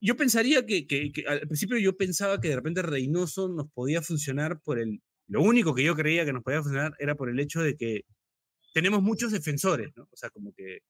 yo 0.00 0.16
pensaría 0.16 0.64
que, 0.64 0.86
que, 0.86 1.12
al 1.26 1.40
principio 1.40 1.78
yo 1.78 1.96
pensaba 1.96 2.40
que 2.40 2.48
de 2.48 2.56
repente 2.56 2.82
Reynoso 2.82 3.48
nos 3.48 3.70
podía 3.72 4.02
funcionar 4.02 4.60
por 4.60 4.78
el, 4.78 5.02
lo 5.26 5.42
único 5.42 5.74
que 5.74 5.84
yo 5.84 5.94
creía 5.94 6.24
que 6.24 6.32
nos 6.32 6.42
podía 6.42 6.62
funcionar 6.62 6.94
era 6.98 7.14
por 7.14 7.28
el 7.28 7.40
hecho 7.40 7.60
de 7.60 7.76
que 7.76 8.02
tenemos 8.74 9.02
muchos 9.02 9.32
defensores, 9.32 9.90
¿no? 9.96 10.04
O 10.04 10.16
sea, 10.16 10.30
como 10.30 10.52
que, 10.54 10.80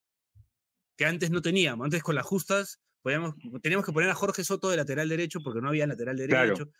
que 0.96 1.04
antes 1.04 1.30
no 1.30 1.40
teníamos, 1.40 1.84
antes 1.84 2.02
con 2.02 2.14
las 2.14 2.26
justas 2.26 2.80
podíamos, 3.00 3.34
teníamos 3.62 3.86
que 3.86 3.92
poner 3.92 4.10
a 4.10 4.14
Jorge 4.14 4.44
Soto 4.44 4.68
de 4.68 4.76
lateral 4.76 5.08
derecho 5.08 5.40
porque 5.42 5.60
no 5.60 5.68
había 5.68 5.86
lateral 5.86 6.16
derecho. 6.16 6.70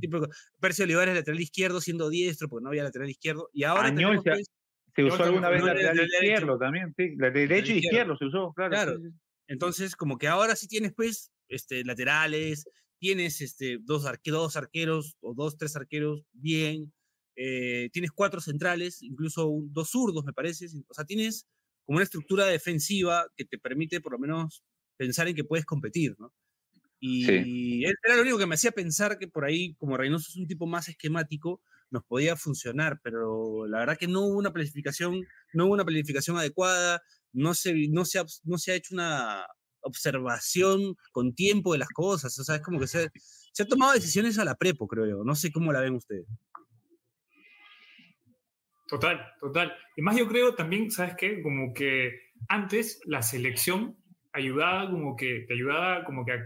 Tipo, 0.00 0.26
Percio 0.60 0.84
Olivares 0.84 1.14
lateral 1.14 1.40
izquierdo 1.40 1.80
siendo 1.80 2.08
diestro 2.08 2.48
porque 2.48 2.62
no 2.62 2.70
había 2.70 2.84
lateral 2.84 3.10
izquierdo. 3.10 3.50
Y 3.52 3.64
ahora 3.64 3.94
tenemos, 3.94 4.22
pues 4.24 4.50
se 4.94 5.04
usó 5.04 5.24
alguna 5.24 5.50
vez 5.50 5.62
lateral 5.62 6.00
izquierdo 6.00 6.58
también, 6.58 6.94
sí. 6.96 7.14
La 7.16 7.30
derecho 7.30 7.72
y 7.72 7.78
izquierdo 7.78 8.16
se 8.16 8.26
usó, 8.26 8.52
claro. 8.54 8.70
claro. 8.70 8.98
Entonces, 9.46 9.96
como 9.96 10.16
que 10.16 10.28
ahora 10.28 10.56
sí 10.56 10.68
tienes, 10.68 10.92
pues, 10.94 11.30
este, 11.48 11.84
laterales, 11.84 12.64
tienes 12.98 13.40
este, 13.40 13.78
dos, 13.82 14.04
dos 14.24 14.56
arqueros 14.56 15.16
o 15.20 15.34
dos, 15.34 15.56
tres 15.56 15.76
arqueros 15.76 16.24
bien, 16.32 16.92
eh, 17.36 17.90
tienes 17.92 18.10
cuatro 18.12 18.40
centrales, 18.40 19.02
incluso 19.02 19.50
dos 19.70 19.90
zurdos, 19.90 20.24
me 20.24 20.32
parece. 20.32 20.66
O 20.88 20.94
sea, 20.94 21.04
tienes 21.04 21.46
como 21.84 21.96
una 21.96 22.04
estructura 22.04 22.46
defensiva 22.46 23.26
que 23.36 23.44
te 23.44 23.58
permite 23.58 24.00
por 24.00 24.12
lo 24.12 24.18
menos 24.18 24.64
pensar 24.96 25.28
en 25.28 25.34
que 25.34 25.44
puedes 25.44 25.66
competir, 25.66 26.14
¿no? 26.18 26.32
Y 27.06 27.84
era 27.84 28.16
lo 28.16 28.22
único 28.22 28.38
que 28.38 28.46
me 28.46 28.54
hacía 28.54 28.72
pensar 28.72 29.18
que 29.18 29.28
por 29.28 29.44
ahí, 29.44 29.74
como 29.74 29.98
Reynoso 29.98 30.30
es 30.30 30.36
un 30.36 30.46
tipo 30.46 30.66
más 30.66 30.88
esquemático, 30.88 31.60
nos 31.90 32.02
podía 32.04 32.34
funcionar, 32.34 32.98
pero 33.02 33.66
la 33.66 33.80
verdad 33.80 33.98
que 33.98 34.08
no 34.08 34.22
hubo 34.22 34.38
una 34.38 34.54
planificación, 34.54 35.26
no 35.52 35.66
hubo 35.66 35.74
una 35.74 35.84
planificación 35.84 36.38
adecuada, 36.38 37.02
no 37.32 37.52
se, 37.52 37.74
no 37.90 38.06
se, 38.06 38.22
no 38.44 38.56
se 38.56 38.72
ha 38.72 38.74
hecho 38.76 38.94
una 38.94 39.46
observación 39.84 40.96
con 41.12 41.34
tiempo 41.34 41.72
de 41.72 41.78
las 41.78 41.88
cosas, 41.88 42.38
o 42.38 42.44
sea, 42.44 42.56
es 42.56 42.62
como 42.62 42.80
que 42.80 42.86
se, 42.86 43.10
se 43.52 43.62
ha 43.62 43.66
tomado 43.66 43.92
decisiones 43.92 44.38
a 44.38 44.44
la 44.44 44.56
prepo, 44.56 44.88
creo 44.88 45.06
yo, 45.06 45.24
no 45.24 45.34
sé 45.34 45.52
cómo 45.52 45.72
la 45.72 45.80
ven 45.80 45.94
ustedes. 45.94 46.26
Total, 48.88 49.20
total. 49.40 49.72
Y 49.96 50.02
más 50.02 50.16
yo 50.16 50.28
creo 50.28 50.54
también, 50.54 50.90
¿sabes 50.90 51.14
qué? 51.16 51.42
Como 51.42 51.72
que 51.72 52.12
antes 52.48 53.00
la 53.06 53.22
selección 53.22 53.96
ayudaba 54.34 54.90
como 54.90 55.16
que, 55.16 55.44
te 55.46 55.54
ayudaba 55.54 56.04
como 56.04 56.24
que 56.24 56.32
a, 56.32 56.40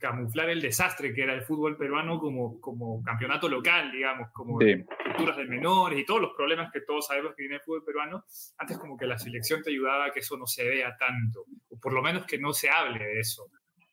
camuflar 0.00 0.48
el 0.48 0.62
desastre 0.62 1.12
que 1.12 1.22
era 1.22 1.34
el 1.34 1.42
fútbol 1.42 1.76
peruano 1.76 2.18
como, 2.18 2.58
como 2.58 3.02
campeonato 3.02 3.48
local, 3.48 3.92
digamos, 3.92 4.30
como 4.32 4.58
culturas 4.58 5.36
de 5.36 5.44
menores 5.44 5.98
y 5.98 6.06
todos 6.06 6.22
los 6.22 6.32
problemas 6.34 6.72
que 6.72 6.80
todos 6.80 7.06
sabemos 7.06 7.32
que 7.32 7.42
tiene 7.42 7.56
el 7.56 7.60
fútbol 7.60 7.84
peruano. 7.84 8.24
Antes 8.56 8.78
como 8.78 8.96
que 8.96 9.06
la 9.06 9.18
selección 9.18 9.62
te 9.62 9.70
ayudaba 9.70 10.06
a 10.06 10.10
que 10.10 10.20
eso 10.20 10.38
no 10.38 10.46
se 10.46 10.66
vea 10.66 10.96
tanto, 10.96 11.44
o 11.68 11.78
por 11.78 11.92
lo 11.92 12.00
menos 12.00 12.24
que 12.24 12.38
no 12.38 12.54
se 12.54 12.70
hable 12.70 13.04
de 13.04 13.20
eso. 13.20 13.44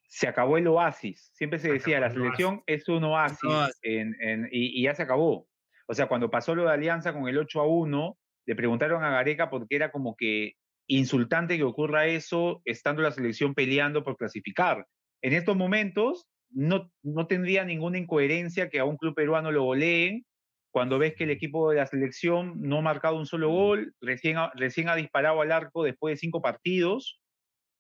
Se 0.08 0.28
acabó 0.28 0.58
el 0.58 0.68
oasis. 0.68 1.32
Siempre 1.34 1.60
se 1.60 1.74
decía, 1.74 2.00
la 2.00 2.10
selección 2.10 2.64
es 2.66 2.88
un 2.88 3.04
oasis, 3.04 3.78
en, 3.82 4.48
y, 4.52 4.80
y 4.80 4.84
ya 4.84 4.96
se 4.96 5.04
acabó. 5.04 5.48
O 5.88 5.94
sea, 5.94 6.08
cuando 6.08 6.30
pasó 6.30 6.56
lo 6.56 6.64
de 6.64 6.72
Alianza 6.72 7.12
con 7.12 7.28
el 7.28 7.38
8 7.38 7.60
a 7.60 7.68
1, 7.68 8.18
le 8.46 8.56
preguntaron 8.56 9.04
a 9.04 9.10
Gareca 9.10 9.50
porque 9.50 9.76
era 9.76 9.92
como 9.92 10.16
que 10.16 10.56
insultante 10.98 11.58
que 11.58 11.64
ocurra 11.64 12.08
eso 12.08 12.62
estando 12.66 13.02
la 13.02 13.12
selección 13.12 13.54
peleando 13.54 14.04
por 14.04 14.18
clasificar. 14.18 14.86
En 15.22 15.34
estos 15.34 15.56
momentos 15.56 16.28
no, 16.50 16.92
no 17.02 17.28
tendría 17.28 17.64
ninguna 17.64 17.98
incoherencia 17.98 18.70
que 18.70 18.80
a 18.80 18.86
un 18.86 18.98
club 18.98 19.16
peruano 19.16 19.52
lo 19.52 19.64
goleen 19.64 20.26
cuando 20.72 21.00
ves 21.00 21.16
que 21.16 21.26
el 21.26 21.32
equipo 21.32 21.70
de 21.70 21.78
la 21.78 21.86
selección 21.86 22.62
no 22.62 22.78
ha 22.78 22.82
marcado 22.82 23.18
un 23.18 23.26
solo 23.26 23.50
gol, 23.50 23.94
recién 24.00 24.38
ha, 24.38 24.52
recién 24.56 24.90
ha 24.90 24.96
disparado 24.96 25.42
al 25.42 25.52
arco 25.52 25.84
después 25.84 26.14
de 26.14 26.18
cinco 26.18 26.42
partidos, 26.42 27.20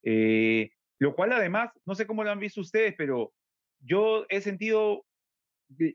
eh, 0.03 0.71
lo 0.99 1.15
cual 1.15 1.31
además, 1.31 1.69
no 1.85 1.95
sé 1.95 2.05
cómo 2.05 2.23
lo 2.23 2.31
han 2.31 2.39
visto 2.39 2.61
ustedes, 2.61 2.93
pero 2.97 3.33
yo 3.79 4.25
he 4.29 4.41
sentido 4.41 5.05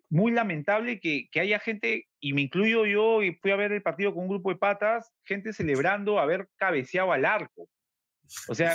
muy 0.08 0.32
lamentable 0.32 1.00
que, 1.00 1.28
que, 1.30 1.40
haya 1.40 1.58
gente, 1.58 2.06
y 2.20 2.32
me 2.32 2.42
incluyo 2.42 2.86
yo, 2.86 3.22
y 3.22 3.34
fui 3.34 3.50
a 3.50 3.56
ver 3.56 3.72
el 3.72 3.82
partido 3.82 4.12
con 4.12 4.24
un 4.24 4.28
grupo 4.28 4.50
de 4.50 4.56
patas, 4.56 5.12
gente 5.24 5.52
celebrando 5.52 6.18
haber 6.18 6.48
cabeceado 6.56 7.12
al 7.12 7.24
arco. 7.24 7.68
O 8.48 8.54
sea, 8.54 8.74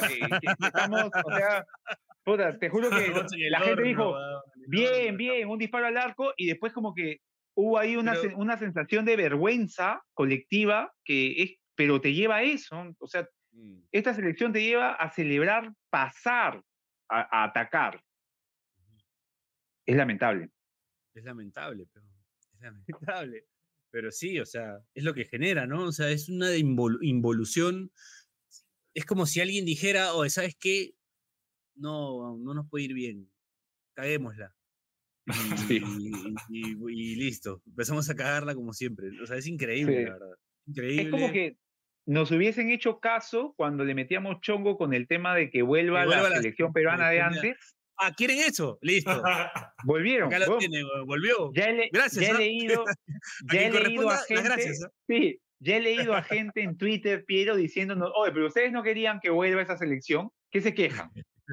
estamos, 0.60 1.10
o 1.26 1.36
sea, 1.36 1.66
puta, 2.24 2.58
te 2.58 2.70
juro 2.70 2.90
que 2.90 3.50
la 3.50 3.60
gente 3.62 3.84
dijo, 3.84 4.16
bien, 4.68 5.18
bien, 5.18 5.50
un 5.50 5.58
disparo 5.58 5.88
al 5.88 5.98
arco, 5.98 6.34
y 6.38 6.48
después 6.48 6.74
como 6.74 6.94
que 6.94 7.20
hubo 7.56 7.78
ahí 7.78 7.96
una, 7.96 8.16
una 8.36 8.58
sensación 8.58 9.06
de 9.06 9.18
vergüenza 9.18 10.02
colectiva 10.14 10.94
que 11.04 11.44
es, 11.44 11.52
pero 11.76 12.00
te 12.00 12.14
lleva 12.14 12.38
a 12.38 12.44
eso, 12.44 12.94
o 13.00 13.08
sea, 13.08 13.28
mm. 13.52 13.80
esta 13.92 14.14
selección 14.14 14.54
te 14.54 14.64
lleva 14.64 14.94
a 14.94 15.12
celebrar 15.12 15.74
pasar 15.90 16.62
a 17.10 17.44
atacar. 17.44 18.02
Es 19.86 19.98
lamentable. 19.98 20.50
Es 21.14 21.24
lamentable, 21.24 21.88
pero 21.92 22.06
es 22.54 22.62
lamentable. 22.62 23.46
Pero 23.94 24.10
sí, 24.10 24.40
o 24.40 24.46
sea, 24.46 24.80
es 24.96 25.04
lo 25.04 25.14
que 25.14 25.26
genera, 25.26 25.68
¿no? 25.68 25.84
O 25.84 25.92
sea, 25.92 26.10
es 26.12 26.30
una 26.30 26.56
involución. 26.56 27.92
Es 28.94 29.06
como 29.06 29.26
si 29.26 29.42
alguien 29.42 29.66
dijera, 29.66 30.14
oye, 30.14 30.30
¿sabes 30.30 30.56
qué? 30.58 30.96
No, 31.76 32.38
no 32.38 32.54
nos 32.54 32.70
puede 32.70 32.86
ir 32.86 32.94
bien. 32.94 33.30
Caguémosla. 33.94 34.56
Y, 36.50 37.16
listo. 37.16 37.62
Empezamos 37.68 38.10
a 38.10 38.16
cagarla 38.16 38.56
como 38.56 38.72
siempre. 38.72 39.10
O 39.22 39.26
sea, 39.26 39.36
es 39.36 39.48
increíble, 39.48 40.06
la 40.06 40.14
verdad. 40.14 40.38
Increíble. 40.68 41.04
Es 41.04 41.10
como 41.10 41.32
que 41.32 41.58
nos 42.06 42.32
hubiesen 42.32 42.70
hecho 42.70 43.00
caso 43.00 43.54
cuando 43.58 43.84
le 43.84 43.94
metíamos 43.94 44.42
chongo 44.42 44.78
con 44.78 44.94
el 44.94 45.08
tema 45.08 45.36
de 45.36 45.50
que 45.50 45.62
vuelva, 45.62 46.06
la, 46.06 46.30
selección 46.36 46.74
peruana 46.74 47.10
de 47.10 47.22
antes 47.22 47.76
Ah, 48.04 48.12
¿quieren 48.12 48.40
eso? 48.40 48.80
Listo. 48.82 49.12
Volvieron. 49.86 50.34
Acá 50.34 50.48
lo 50.48 50.58
tiene, 50.58 50.84
volvió. 51.06 51.52
Ya 51.54 51.68
gracias. 51.92 52.26
Ya 52.26 52.32
he 52.32 52.38
leído, 52.38 52.84
ya 53.54 53.62
he 53.62 53.72
leído 53.72 54.10
a 54.10 54.18
gente. 54.18 54.44
Gracias, 54.44 54.88
sí, 55.08 55.40
ya 55.60 55.78
he 55.78 55.82
leído 55.82 56.16
a 56.16 56.24
gente 56.24 56.64
en 56.64 56.78
Twitter, 56.78 57.24
Piero, 57.26 57.56
diciéndonos, 57.56 58.12
oye, 58.16 58.32
pero 58.32 58.48
ustedes 58.48 58.72
no 58.72 58.82
querían 58.82 59.20
que 59.20 59.30
vuelva 59.30 59.62
esa 59.62 59.78
selección. 59.78 60.32
¿Qué 60.50 60.62
se 60.62 60.74
quejan? 60.74 61.12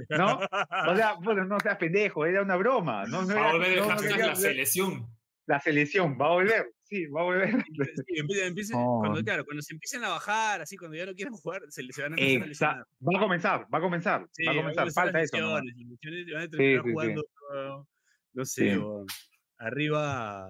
¿No? 0.09 0.39
O 0.39 0.97
sea, 0.97 1.15
bueno, 1.23 1.45
no 1.45 1.61
seas 1.61 1.77
pendejo, 1.77 2.25
era 2.25 2.41
una 2.41 2.57
broma. 2.57 3.05
No, 3.05 3.23
no 3.23 3.35
va 3.35 3.51
a 3.51 3.53
volver 3.53 3.79
no, 3.79 3.89
la 3.89 4.35
selección. 4.35 5.07
La 5.47 5.61
selección, 5.61 6.17
va 6.19 6.29
a 6.29 6.31
volver. 6.31 6.73
Sí, 6.89 7.07
va 7.07 7.21
a 7.21 7.25
volver. 7.25 7.51
Sí, 8.07 8.73
cuando, 8.73 9.23
claro, 9.23 9.45
cuando 9.45 9.63
se 9.63 9.75
empiecen 9.75 10.05
a 10.05 10.09
bajar, 10.09 10.63
así, 10.63 10.77
cuando 10.77 10.97
ya 10.97 11.07
no 11.07 11.15
quieran 11.15 11.35
jugar, 11.43 11.63
se, 11.69 11.83
se 11.91 12.03
van 12.03 12.15
a 12.15 12.17
empezar 12.17 12.71
a 12.71 12.87
Va 13.01 13.17
a 13.17 13.21
comenzar, 13.21 13.67
va 13.73 13.79
a 13.79 13.81
comenzar, 13.81 14.21
va 14.23 14.53
a 14.53 14.57
comenzar. 14.57 14.93
Falta 14.93 15.21
eso. 15.21 15.39
¿no? 15.39 15.53
Van 15.53 15.65
a 15.67 16.49
terminar 16.49 16.83
jugando, 16.83 17.25
no 18.33 18.45
sé, 18.45 18.79
arriba 19.59 20.49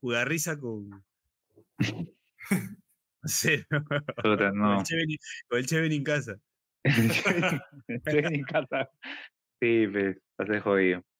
Jugarrisa 0.00 0.58
con. 0.58 1.04
no 3.22 3.28
sé, 3.28 3.66
no. 3.70 4.82
Con 5.48 5.58
el 5.58 5.66
Cheven 5.66 5.92
en 5.92 6.04
casa. 6.04 6.36
Cheven 6.84 8.34
en 8.34 8.44
casa. 8.44 8.90
Sí, 9.60 9.86
pues, 9.90 10.16
va 10.38 10.44
a 10.44 11.15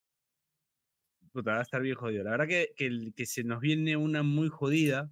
jodido 1.42 1.52
va 1.52 1.58
a 1.60 1.62
estar 1.62 1.82
bien 1.82 1.94
jodido. 1.94 2.24
La 2.24 2.30
verdad 2.30 2.48
que, 2.48 2.72
que, 3.14 3.26
se 3.26 3.44
nos 3.44 3.60
viene 3.60 3.96
una 3.96 4.22
muy 4.22 4.48
jodida. 4.48 5.10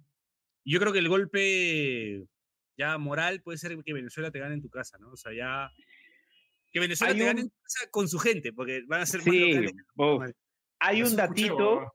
Yo 0.63 0.79
creo 0.79 0.93
que 0.93 0.99
el 0.99 1.09
golpe 1.09 2.25
ya 2.77 2.97
moral 2.97 3.41
puede 3.41 3.57
ser 3.57 3.77
que 3.83 3.93
Venezuela 3.93 4.31
te 4.31 4.39
gane 4.39 4.55
en 4.55 4.61
tu 4.61 4.69
casa, 4.69 4.97
¿no? 4.97 5.11
O 5.11 5.17
sea, 5.17 5.33
ya. 5.33 5.71
Que 6.71 6.79
Venezuela 6.79 7.13
te 7.13 7.25
gane 7.25 7.41
en 7.41 7.49
tu 7.49 7.55
casa 7.61 7.89
con 7.91 8.07
su 8.07 8.19
gente, 8.19 8.51
porque 8.51 8.83
van 8.87 9.01
a 9.01 9.05
ser 9.05 9.21
sí, 9.21 9.53
más 9.95 10.33
Hay 10.79 11.03
un 11.03 11.15
datito, 11.15 11.93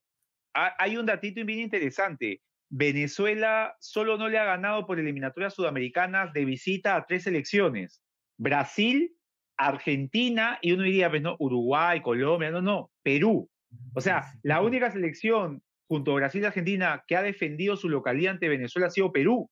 hay 0.55 0.97
un 0.97 1.07
datito 1.07 1.45
bien 1.45 1.61
interesante. 1.61 2.43
Venezuela 2.71 3.77
solo 3.81 4.17
no 4.17 4.29
le 4.29 4.39
ha 4.39 4.45
ganado 4.45 4.87
por 4.87 5.01
eliminatorias 5.01 5.55
sudamericanas 5.55 6.33
de 6.33 6.45
visita 6.45 6.95
a 6.95 7.05
tres 7.05 7.25
selecciones. 7.25 8.01
Brasil, 8.39 9.13
Argentina 9.57 10.59
y 10.63 10.73
uno 10.73 10.85
diría, 10.85 11.11
pues 11.11 11.21
no, 11.21 11.37
Uruguay, 11.39 12.01
Colombia, 12.01 12.51
no, 12.51 12.63
no, 12.63 12.91
Perú. 13.03 13.51
O 13.95 14.01
sea, 14.01 14.33
la 14.43 14.61
única 14.63 14.91
selección 14.91 15.63
junto 15.89 16.13
a 16.13 16.17
Brasil 16.17 16.43
y 16.43 16.47
Argentina 16.47 17.05
que 17.07 17.17
ha 17.17 17.23
defendido 17.23 17.77
su 17.77 17.89
localidad 17.89 18.35
ante 18.35 18.49
Venezuela 18.49 18.89
ha 18.89 18.91
sido 18.91 19.13
Perú. 19.13 19.51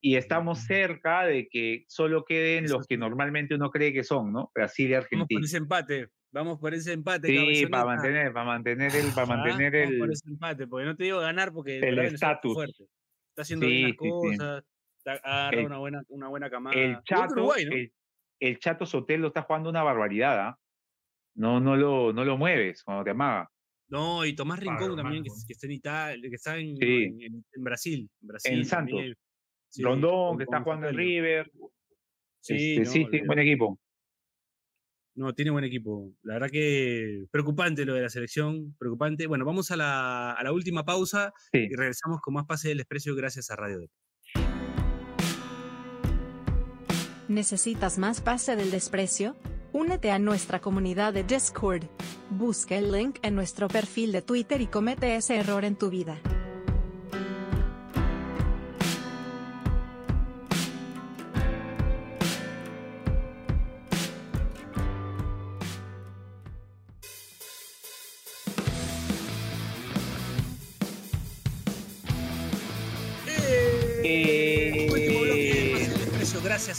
Y 0.00 0.16
estamos 0.16 0.60
cerca 0.60 1.24
de 1.24 1.48
que 1.48 1.84
solo 1.88 2.24
queden 2.24 2.68
los 2.68 2.86
que 2.86 2.96
normalmente 2.96 3.54
uno 3.54 3.70
cree 3.70 3.92
que 3.92 4.04
son, 4.04 4.32
¿no? 4.32 4.52
Brasil 4.54 4.90
y 4.90 4.94
Argentina. 4.94 5.26
Vamos 5.26 5.40
por 5.40 5.44
ese 5.44 5.56
empate. 5.56 6.08
Vamos 6.30 6.58
por 6.58 6.74
ese 6.74 6.92
empate. 6.92 7.28
Sí, 7.28 7.66
para 7.66 7.86
mantener, 7.86 8.32
para 8.32 8.44
mantener 8.44 8.94
el, 8.94 9.12
para 9.12 9.26
mantener 9.26 9.74
el. 9.74 9.84
Vamos 9.86 9.98
por 9.98 10.12
ese 10.12 10.28
empate, 10.28 10.66
porque 10.66 10.86
no 10.86 10.96
te 10.96 11.04
digo 11.04 11.18
ganar 11.18 11.52
porque 11.52 11.78
el 11.78 11.98
estatus. 11.98 12.58
Está 13.30 13.42
haciendo 13.42 13.66
bien 13.66 13.88
las 13.88 13.96
cosas, 13.96 14.64
está, 14.98 15.50
una 15.64 15.78
buena, 15.78 16.02
una 16.08 16.28
buena 16.28 16.50
camada. 16.50 16.76
El 16.76 17.02
chato, 17.02 17.54
el, 17.56 18.58
chato 18.58 18.86
Sotelo 18.86 19.28
está 19.28 19.42
jugando 19.42 19.70
una 19.70 19.82
barbaridad, 19.82 20.38
¿ah? 20.38 20.58
No, 21.36 21.60
no, 21.60 21.76
lo, 21.76 22.12
no 22.12 22.24
lo 22.24 22.36
mueves 22.36 22.82
cuando 22.82 23.04
te 23.04 23.10
amaga. 23.10 23.48
No, 23.88 24.24
y 24.24 24.34
Tomás 24.34 24.58
Rincón 24.58 24.96
también, 24.96 25.22
que, 25.22 25.30
está 25.52 25.66
en 25.66 25.72
Italia, 25.72 26.28
que 26.28 26.34
está 26.34 26.58
en, 26.58 26.76
en, 26.82 27.44
Brasil, 27.58 28.10
en, 28.20 28.28
Brasil. 28.28 28.52
En 28.58 28.64
Santos. 28.64 29.00
Sí, 29.68 29.82
Rondón, 29.82 30.38
que 30.38 30.44
está 30.44 30.60
jugando 30.62 30.88
en. 30.88 30.96
River. 30.96 31.50
Sí, 32.40 32.76
Este, 32.76 32.80
no, 32.80 32.90
sí, 32.90 33.06
sí, 33.10 33.26
buen 33.26 33.38
equipo. 33.38 33.78
No, 35.14 35.32
tiene 35.34 35.50
buen 35.50 35.64
equipo. 35.64 36.12
La 36.22 36.34
verdad 36.34 36.50
que 36.50 37.24
preocupante 37.30 37.84
lo 37.86 37.94
de 37.94 38.02
la 38.02 38.08
selección, 38.08 38.74
preocupante. 38.78 39.26
Bueno, 39.26 39.44
vamos 39.44 39.70
a 39.70 39.76
la, 39.76 40.32
a 40.32 40.42
la 40.42 40.52
última 40.52 40.84
pausa 40.84 41.32
Sí. 41.52 41.60
y 41.70 41.74
regresamos 41.74 42.20
con 42.20 42.34
más 42.34 42.44
Pase 42.44 42.68
del 42.68 42.78
Desprecio 42.78 43.14
gracias 43.14 43.50
a 43.50 43.56
Radio 43.56 43.78
Dep. 43.78 43.90
¿Necesitas 47.28 47.98
más 47.98 48.20
pase 48.20 48.54
del 48.56 48.70
desprecio? 48.70 49.34
Únete 49.76 50.10
a 50.10 50.18
nuestra 50.18 50.58
comunidad 50.58 51.12
de 51.12 51.22
Discord. 51.22 51.82
Busca 52.30 52.76
el 52.76 52.92
link 52.92 53.18
en 53.20 53.34
nuestro 53.34 53.68
perfil 53.68 54.10
de 54.10 54.22
Twitter 54.22 54.62
y 54.62 54.68
comete 54.68 55.16
ese 55.16 55.36
error 55.36 55.66
en 55.66 55.76
tu 55.76 55.90
vida. 55.90 56.16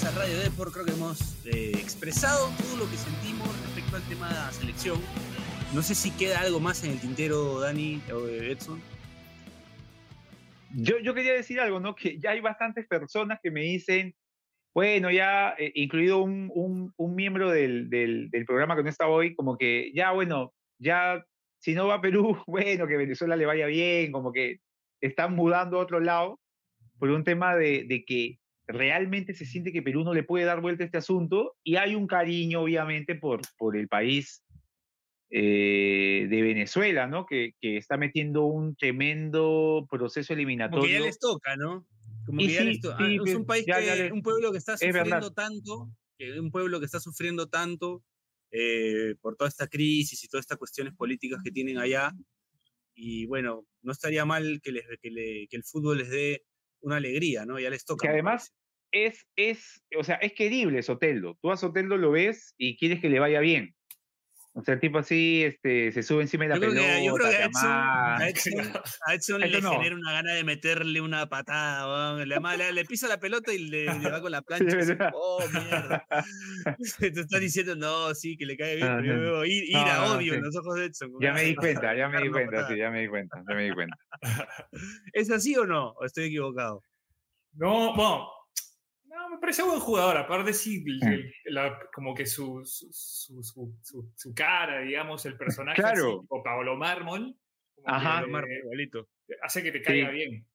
A 0.03 0.11
Radio 0.11 0.37
Depor. 0.39 0.71
Creo 0.71 0.85
que 0.85 0.91
hemos 0.91 1.43
eh, 1.45 1.71
expresado 1.75 2.49
todo 2.57 2.77
lo 2.77 2.89
que 2.91 2.97
sentimos 2.97 3.47
respecto 3.61 3.95
al 3.95 4.03
tema 4.03 4.27
de 4.27 4.35
la 4.35 4.51
selección. 4.51 4.99
No 5.73 5.81
sé 5.81 5.95
si 5.95 6.11
queda 6.11 6.41
algo 6.41 6.59
más 6.59 6.83
en 6.83 6.91
el 6.91 6.99
tintero, 6.99 7.59
Dani 7.61 8.01
o 8.13 8.27
Edson. 8.27 8.79
Yo, 10.75 10.99
yo 10.99 11.13
quería 11.13 11.33
decir 11.33 11.59
algo, 11.59 11.79
¿no? 11.79 11.95
Que 11.95 12.19
ya 12.19 12.31
hay 12.31 12.41
bastantes 12.41 12.85
personas 12.85 13.39
que 13.41 13.49
me 13.49 13.61
dicen, 13.61 14.13
bueno, 14.73 15.09
ya, 15.09 15.55
eh, 15.57 15.71
incluido 15.75 16.19
un, 16.19 16.51
un, 16.53 16.93
un 16.95 17.15
miembro 17.15 17.49
del, 17.49 17.89
del, 17.89 18.29
del 18.29 18.45
programa 18.45 18.75
que 18.75 18.83
no 18.83 18.89
está 18.89 19.07
hoy, 19.07 19.35
como 19.35 19.57
que 19.57 19.91
ya, 19.95 20.11
bueno, 20.11 20.53
ya, 20.79 21.23
si 21.59 21.73
no 21.73 21.87
va 21.87 21.95
a 21.95 22.01
Perú, 22.01 22.37
bueno, 22.47 22.87
que 22.87 22.97
Venezuela 22.97 23.35
le 23.35 23.45
vaya 23.45 23.65
bien, 23.65 24.11
como 24.11 24.31
que 24.31 24.59
están 25.01 25.33
mudando 25.33 25.79
a 25.79 25.83
otro 25.83 25.99
lado 25.99 26.39
por 26.99 27.09
un 27.09 27.23
tema 27.23 27.55
de, 27.55 27.85
de 27.87 28.05
que 28.05 28.39
realmente 28.68 29.34
se 29.34 29.45
siente 29.45 29.72
que 29.72 29.82
Perú 29.82 30.03
no 30.03 30.13
le 30.13 30.24
puede 30.24 30.45
dar 30.45 30.61
vuelta 30.61 30.84
a 30.84 30.86
este 30.88 30.97
asunto 30.97 31.55
y 31.63 31.78
hay 31.78 31.95
un 31.95 32.07
cariño, 32.07 32.61
obviamente, 32.61 33.15
por, 33.15 33.41
por 33.57 33.78
el 33.78 33.88
país 33.88 34.43
eh, 35.30 36.28
de 36.30 36.41
Venezuela, 36.41 37.07
¿no? 37.07 37.26
Que, 37.26 37.53
que 37.59 37.78
está 37.78 37.97
metiendo 37.97 38.45
un 38.45 38.76
tremendo 38.76 39.86
proceso 39.89 40.30
Como 40.30 40.38
eliminatorio. 40.39 40.86
que 40.86 40.91
ya 40.93 40.99
les 40.99 41.20
toca, 41.20 41.55
¿no? 41.57 41.86
Como 42.26 42.39
que 42.39 42.47
ya 42.53 42.61
sí, 42.61 42.65
les 42.68 42.82
toca. 42.82 42.97
sí, 42.97 43.18
Ah, 43.20 43.24
es 43.26 43.36
un 43.36 43.45
país 43.45 43.65
ya- 43.65 43.80
que, 43.80 43.86
ya 43.86 43.95
les- 43.95 44.11
un 44.11 44.22
pueblo 44.22 44.51
que 44.51 44.57
está 44.57 44.74
es 44.74 44.80
sufriendo 44.80 45.34
tanto, 45.34 45.89
que 46.18 46.39
un 46.39 46.51
pueblo 46.51 46.80
que 46.80 46.86
está 46.86 46.99
sufriendo 46.99 47.47
tanto 47.49 48.03
eh, 48.51 49.15
por 49.22 49.36
toda 49.36 49.49
esta 49.49 49.68
crisis 49.68 50.24
y 50.24 50.28
todas 50.30 50.43
estas 50.45 50.57
cuestiones 50.57 50.93
políticas 50.95 51.41
que 51.43 51.51
tienen 51.51 51.78
allá. 51.78 52.11
Y 52.95 53.26
bueno, 53.28 53.65
no 53.82 53.91
estaría 53.91 54.24
mal 54.26 54.59
que, 54.63 54.72
les, 54.72 54.86
que, 55.01 55.11
le- 55.11 55.47
que 55.49 55.57
el 55.57 55.63
fútbol 55.63 55.97
les 55.99 56.09
dé 56.09 56.43
una 56.80 56.95
alegría, 56.97 57.45
¿no? 57.45 57.59
Ya 57.59 57.70
les 57.70 57.84
toca. 57.84 58.07
Que 58.07 58.13
además 58.13 58.53
es, 58.91 59.27
es, 59.35 59.83
o 59.97 60.03
sea, 60.03 60.15
es 60.15 60.33
querible 60.33 60.81
Soteldo. 60.83 61.38
Tú 61.41 61.51
a 61.51 61.57
Soteldo 61.57 61.97
lo 61.97 62.11
ves 62.11 62.53
y 62.57 62.77
quieres 62.77 62.99
que 63.01 63.09
le 63.09 63.19
vaya 63.19 63.39
bien. 63.39 63.73
O 64.53 64.63
sea, 64.63 64.73
el 64.73 64.79
tipo 64.79 64.97
así, 64.97 65.43
este, 65.43 65.91
se 65.91 66.01
sube 66.01 66.23
encima 66.23 66.45
de 66.45 66.49
la 66.49 66.55
Yo 66.55 66.61
creo 66.61 66.73
que- 66.73 66.79
pelota, 66.79 67.03
yo 67.03 67.13
creo 67.13 67.29
que 67.29 67.35
a 67.35 67.47
Edson- 67.47 67.61
a 68.17 68.27
Edson- 68.27 68.81
A 69.05 69.13
Edson 69.13 69.41
le 69.41 69.61
no. 69.61 69.71
genera 69.73 69.95
una 69.95 70.11
gana 70.13 70.33
de 70.33 70.43
meterle 70.43 70.99
una 70.99 71.29
patada, 71.29 72.25
le, 72.25 72.35
ama- 72.35 72.57
le- 72.57 72.73
le 72.73 72.83
pisa 72.85 73.07
la 73.07 73.19
pelota 73.19 73.53
y 73.53 73.59
le, 73.59 73.85
le 73.85 74.09
va 74.09 74.19
con 74.19 74.31
la 74.31 74.41
plancha. 74.47 74.63
y 74.73 74.77
dice, 74.77 74.95
¿verdad? 74.95 75.11
oh, 75.13 75.43
mierda. 75.53 76.07
Te 76.99 77.07
estás 77.07 77.39
diciendo, 77.39 77.75
no, 77.75 78.15
sí, 78.15 78.35
que 78.35 78.47
le 78.47 78.57
cae 78.57 78.77
bien, 78.77 78.88
Ajá. 78.88 78.97
pero 79.01 79.13
yo 79.13 79.21
veo 79.21 79.45
ir, 79.45 79.63
ira, 79.69 79.93
No, 79.97 80.05
no, 80.07 80.13
odio 80.15 80.33
sí. 80.33 80.38
en 80.39 80.43
los 80.45 80.55
ojos 80.57 80.75
de 80.75 80.85
Edson. 80.85 81.11
Ya 81.21 81.33
me 81.33 81.43
di 81.43 81.51
Ah, 81.51 81.55
cuenta, 81.59 81.95
ya 81.95 82.09
me 82.09 82.21
di 82.23 82.29
cuenta, 82.31 82.67
sí, 82.67 82.77
ya 82.77 82.89
me 82.89 83.01
di 83.01 83.07
cuenta, 83.09 83.43
ya 83.47 83.55
me 83.55 83.63
di 83.65 83.71
cuenta. 83.75 83.95
¿Es 85.13 85.29
así 85.29 85.55
o 85.55 85.67
no? 85.67 85.89
¿O 85.91 86.03
estoy 86.05 86.25
equivocado? 86.25 86.81
No, 87.53 87.93
bueno, 87.95 88.27
no, 89.30 89.36
me 89.36 89.39
parece 89.39 89.63
buen 89.63 89.80
jugador. 89.80 90.17
Aparte, 90.17 90.53
sí, 90.53 90.84
el- 91.01 91.34
la- 91.45 91.80
como 91.93 92.13
que 92.13 92.25
su, 92.25 92.61
su, 92.65 93.43
su, 93.43 93.75
su- 94.15 94.34
cara, 94.34 94.82
digamos, 94.82 95.25
el 95.25 95.38
personaje, 95.38 95.82
Claro. 95.82 96.17
así, 96.19 96.25
o 96.30 96.43
Paolo 96.43 96.75
Mármol, 96.78 97.36
como 97.75 97.88
Ajá. 97.95 98.23
que, 98.25 98.32
marco 98.32 98.49
eh, 98.49 98.59
igualito. 98.63 99.07
hace 99.41 99.61
que 99.63 99.71
te 99.71 99.82
caiga 99.82 100.09
Sí. 100.09 100.13
bien. 100.15 100.47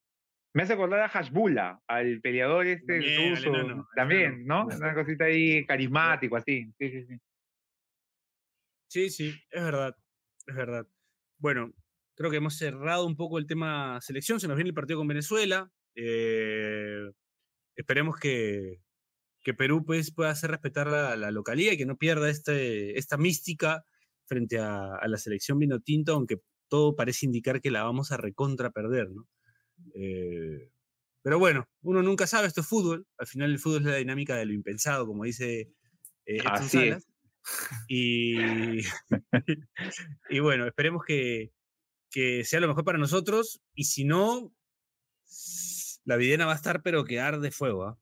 Me 0.55 0.63
hace 0.65 0.75
acordar 0.75 1.01
a 1.01 1.09
Hashbula, 1.09 1.81
al 1.87 2.21
peleador 2.21 2.67
este 2.67 2.99
También, 3.01 3.23
al 3.23 3.37
ruso. 3.37 3.55
al 3.55 3.85
También, 3.97 4.45
¿no? 4.47 4.67
Una 4.67 4.95
cosita 4.95 5.25
ahí 5.25 5.65
carismático, 5.65 6.37
así. 6.37 6.67
Sí, 6.79 6.91
sí, 6.91 7.07
sí. 7.07 7.17
Sí, 8.89 9.09
sí, 9.11 9.35
es 9.51 9.63
verdad, 9.63 9.97
es 10.47 10.55
verdad. 10.55 10.87
Bueno, 11.39 11.73
creo 12.15 12.31
que 12.31 12.37
hemos 12.37 12.57
cerrado 12.59 13.07
un 13.07 13.17
poco 13.17 13.39
el 13.39 13.47
tema 13.47 13.99
selección, 14.03 14.39
se 14.41 14.47
nos 14.49 14.57
viene 14.57 14.69
el 14.69 14.75
partido 14.75 14.99
con 14.99 15.09
Venezuela. 15.09 15.71
eh, 15.95 17.11
esperemos 17.77 18.19
que, 18.19 18.81
que 19.43 19.55
Perú 19.55 19.85
pues, 19.85 20.13
pueda 20.13 20.31
hacer 20.31 20.51
respetar 20.51 20.87
la, 20.89 21.17
la 21.17 21.31
localidad 21.31 21.73
y 21.73 21.77
que 21.77 21.87
no 21.87 21.99
pierda 21.99 22.31
este, 22.31 22.99
esta 22.99 23.17
mística 23.17 23.85
frente 24.27 24.59
a, 24.59 24.97
a 24.97 25.09
la 25.09 25.19
selección 25.19 25.59
vino 25.59 25.81
tinto, 25.81 26.15
aunque 26.15 26.41
todo 26.69 26.97
parece 26.97 27.27
indicar 27.27 27.61
que 27.61 27.71
la 27.71 27.83
vamos 27.83 28.13
a 28.13 28.17
recontra 28.17 28.71
perder, 28.71 29.11
¿no? 29.11 29.29
Eh, 29.95 30.71
pero 31.23 31.39
bueno, 31.39 31.69
uno 31.83 32.03
nunca 32.03 32.27
sabe, 32.27 32.47
esto 32.47 32.63
es 32.63 32.67
fútbol, 32.67 33.07
al 33.19 33.27
final 33.27 33.51
el 33.51 33.59
fútbol 33.59 33.83
es 33.83 33.89
la 33.89 33.97
dinámica 33.97 34.37
de 34.37 34.47
lo 34.47 34.53
impensado, 34.53 35.07
como 35.07 35.25
dice 35.25 35.73
eh, 36.27 36.39
Así. 36.45 36.79
Salas. 36.79 37.07
Y, 37.89 38.79
y 40.31 40.39
bueno, 40.41 40.67
esperemos 40.67 41.03
que, 41.05 41.53
que 42.11 42.45
sea 42.45 42.61
lo 42.61 42.69
mejor 42.69 42.85
para 42.85 42.99
nosotros. 42.99 43.61
Y 43.75 43.85
si 43.85 44.05
no, 44.05 44.53
la 46.05 46.17
videna 46.17 46.47
va 46.47 46.53
a 46.53 46.57
estar, 46.57 46.83
pero 46.83 47.05
que 47.05 47.21
arde 47.21 47.51
fuego. 47.51 47.85
¿ah? 47.85 47.99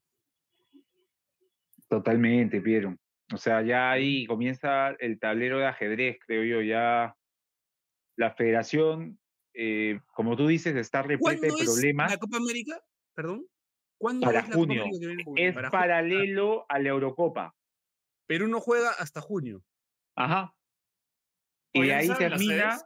Totalmente, 1.88 2.60
Piero. 2.60 2.96
O 3.32 3.36
sea, 3.36 3.62
ya 3.62 3.90
ahí 3.90 4.26
comienza 4.26 4.90
el 4.98 5.18
tablero 5.18 5.58
de 5.58 5.66
ajedrez, 5.66 6.18
creo 6.26 6.44
yo. 6.44 6.62
Ya 6.62 7.16
la 8.16 8.34
federación, 8.34 9.18
eh, 9.54 10.00
como 10.14 10.36
tú 10.36 10.46
dices, 10.46 10.74
está 10.76 11.02
repleta 11.02 11.40
de 11.40 11.48
¿Cuándo 11.48 11.62
es 11.62 11.64
problemas. 11.70 12.10
la 12.10 12.18
Copa 12.18 12.36
América? 12.38 12.80
Perdón. 13.14 13.46
¿Cuándo 13.98 14.26
Para 14.26 14.40
es 14.40 14.44
la 14.48 14.52
Copa 14.54 14.58
junio. 14.66 14.82
América 14.82 15.00
que 15.00 15.06
viene? 15.06 15.24
Es 15.48 15.54
Para 15.54 15.68
ju- 15.68 15.72
paralelo 15.72 16.66
a 16.68 16.78
la 16.78 16.88
Eurocopa. 16.88 17.54
Perú 18.26 18.48
no 18.48 18.60
juega 18.60 18.90
hasta 18.92 19.20
junio. 19.20 19.62
Ajá. 20.16 20.54
Y 21.72 21.80
Oye, 21.82 21.94
ahí 21.94 22.06
¿saben 22.08 22.30
las 22.30 22.38
termina. 22.40 22.78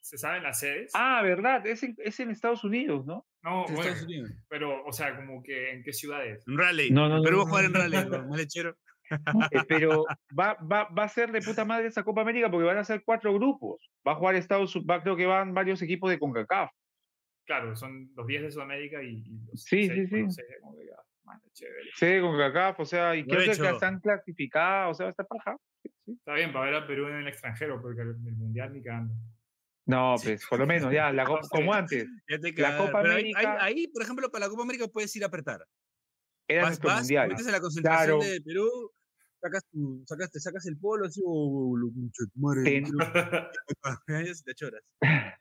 ¿Se 0.00 0.18
saben 0.18 0.42
las 0.42 0.58
sedes? 0.58 0.90
Ah, 0.94 1.22
¿verdad? 1.22 1.64
Es 1.66 1.82
en, 1.82 1.94
es 1.98 2.18
en 2.20 2.30
Estados 2.30 2.64
Unidos, 2.64 3.06
¿no? 3.06 3.26
No, 3.42 3.64
bueno, 3.64 3.80
Estados 3.80 4.02
Unidos. 4.04 4.30
pero, 4.48 4.84
o 4.84 4.92
sea, 4.92 5.16
como 5.16 5.42
que 5.42 5.72
en 5.72 5.82
qué 5.82 5.92
ciudades. 5.92 6.44
En 6.46 6.58
Raleigh. 6.58 6.90
No, 6.90 7.08
no, 7.08 7.16
no, 7.18 7.22
Perú 7.22 7.38
va 7.38 7.42
a 7.42 7.44
no, 7.44 7.50
jugar 7.50 7.64
en 7.64 7.72
no. 7.72 7.78
Raleigh, 7.80 8.08
con 8.08 8.28
más 8.28 8.38
lechero. 8.38 8.76
Eh, 9.50 9.60
pero 9.68 10.04
va, 10.38 10.54
va, 10.54 10.88
va 10.88 11.04
a 11.04 11.08
ser 11.08 11.32
de 11.32 11.42
puta 11.42 11.64
madre 11.64 11.88
esa 11.88 12.02
Copa 12.02 12.22
América 12.22 12.50
porque 12.50 12.66
van 12.66 12.78
a 12.78 12.84
ser 12.84 13.02
cuatro 13.04 13.34
grupos. 13.34 13.90
Va 14.06 14.12
a 14.12 14.14
jugar 14.16 14.36
Estados 14.36 14.74
Unidos, 14.74 15.00
creo 15.02 15.16
que 15.16 15.26
van 15.26 15.52
varios 15.54 15.82
equipos 15.82 16.10
de 16.10 16.18
CONCACAF. 16.18 16.70
Claro, 17.44 17.74
son 17.74 18.10
los 18.14 18.26
10 18.26 18.42
de 18.42 18.50
Sudamérica 18.52 19.02
y, 19.02 19.24
y 19.26 19.38
los 19.50 19.62
Sí, 19.62 19.86
seis, 19.86 20.08
sí, 20.08 20.14
bueno, 20.14 20.30
sí. 20.30 20.36
seis 20.36 20.48
de. 20.48 20.92
Mano, 21.24 21.42
chévere. 21.52 21.90
Sí, 21.94 22.20
CONCACAF, 22.20 22.80
o 22.80 22.84
sea, 22.84 23.16
y 23.16 23.24
creo 23.24 23.44
que 23.44 23.50
están 23.50 24.00
clasificadas, 24.00 24.90
o 24.90 24.94
sea, 24.94 25.04
va 25.04 25.08
a 25.08 25.10
estar 25.10 25.26
paja. 25.26 25.56
Sí, 25.82 25.90
sí. 26.04 26.12
Está 26.12 26.34
bien 26.34 26.52
para 26.52 26.66
ver 26.66 26.74
a 26.76 26.86
Perú 26.86 27.08
en 27.08 27.16
el 27.16 27.28
extranjero, 27.28 27.80
porque 27.82 28.02
el, 28.02 28.08
el 28.26 28.34
mundial 28.36 28.72
ni 28.72 28.82
cagando. 28.82 29.14
No, 29.84 30.14
pues, 30.22 30.46
por 30.46 30.58
lo 30.60 30.66
menos, 30.66 30.92
ya, 30.92 31.10
la, 31.12 31.24
como 31.50 31.74
antes, 31.74 32.06
Ya 32.28 32.38
te 32.38 32.52
La. 32.52 32.76
Copa 32.78 33.02
Pero 33.02 33.14
ahí, 33.14 33.24
ahí- 33.24 33.32
América- 33.34 33.64
ahí, 33.64 33.86
por 33.88 34.02
ejemplo, 34.02 34.30
para 34.30 34.46
la 34.46 34.50
Copa 34.50 34.62
América 34.62 34.86
puedes 34.88 35.14
ir 35.16 35.24
a 35.24 35.26
apretar. 35.26 35.66
era 36.48 36.62
vas, 36.64 36.80
mundial. 36.82 37.28
metes 37.30 37.46
a 37.48 37.52
la 37.52 37.60
concentración 37.60 38.20
Claro. 38.20 38.32
de 38.32 38.40
Perú, 38.42 38.68
sacas, 39.40 39.64
tu, 39.72 40.04
sacas, 40.06 40.30
te 40.30 40.38
sacas 40.40 40.66
el 40.66 40.78
polo, 40.78 41.06
así, 41.06 41.20
oh, 41.24 41.76
lo 41.76 41.88
pinche 41.92 42.24
madre, 42.36 42.62
Ten- 42.64 42.84
te 44.44 44.54
choras. 44.54 44.82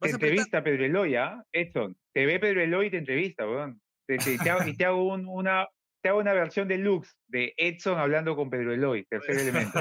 Te 0.00 0.10
entrevista 0.10 0.62
Pedro 0.62 0.84
Eloy, 0.84 1.16
¿ah? 1.16 1.42
Edson, 1.52 1.96
te 2.14 2.26
ve 2.26 2.38
Pedro 2.38 2.60
Eloy 2.62 2.86
y 2.86 2.90
te 2.90 2.98
entrevista, 2.98 3.46
weón. 3.48 3.80
Te, 4.06 4.16
te- 4.18 4.38
te 4.38 4.50
hago, 4.50 4.66
y 4.68 4.76
te 4.76 4.84
hago 4.84 5.12
un- 5.12 5.26
una, 5.26 5.66
te 6.02 6.08
hago 6.10 6.20
una 6.20 6.32
versión 6.34 6.68
deluxe 6.68 7.14
de 7.26 7.52
Edson 7.56 7.98
hablando 7.98 8.36
con 8.36 8.48
Pedro 8.50 8.72
Eloy, 8.72 9.04
tercer 9.06 9.36
elemento. 9.38 9.78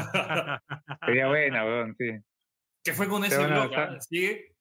Sería 1.05 1.27
buena, 1.27 1.65
weón, 1.65 1.95
sí. 1.97 2.09
¿Qué 2.87 2.93
fue 2.93 3.07
con 3.09 3.23
ese 3.25 3.45
blog? 3.45 3.69
dejar. 3.69 3.89
ah? 3.95 4.01
¿Sigue? 4.01 4.53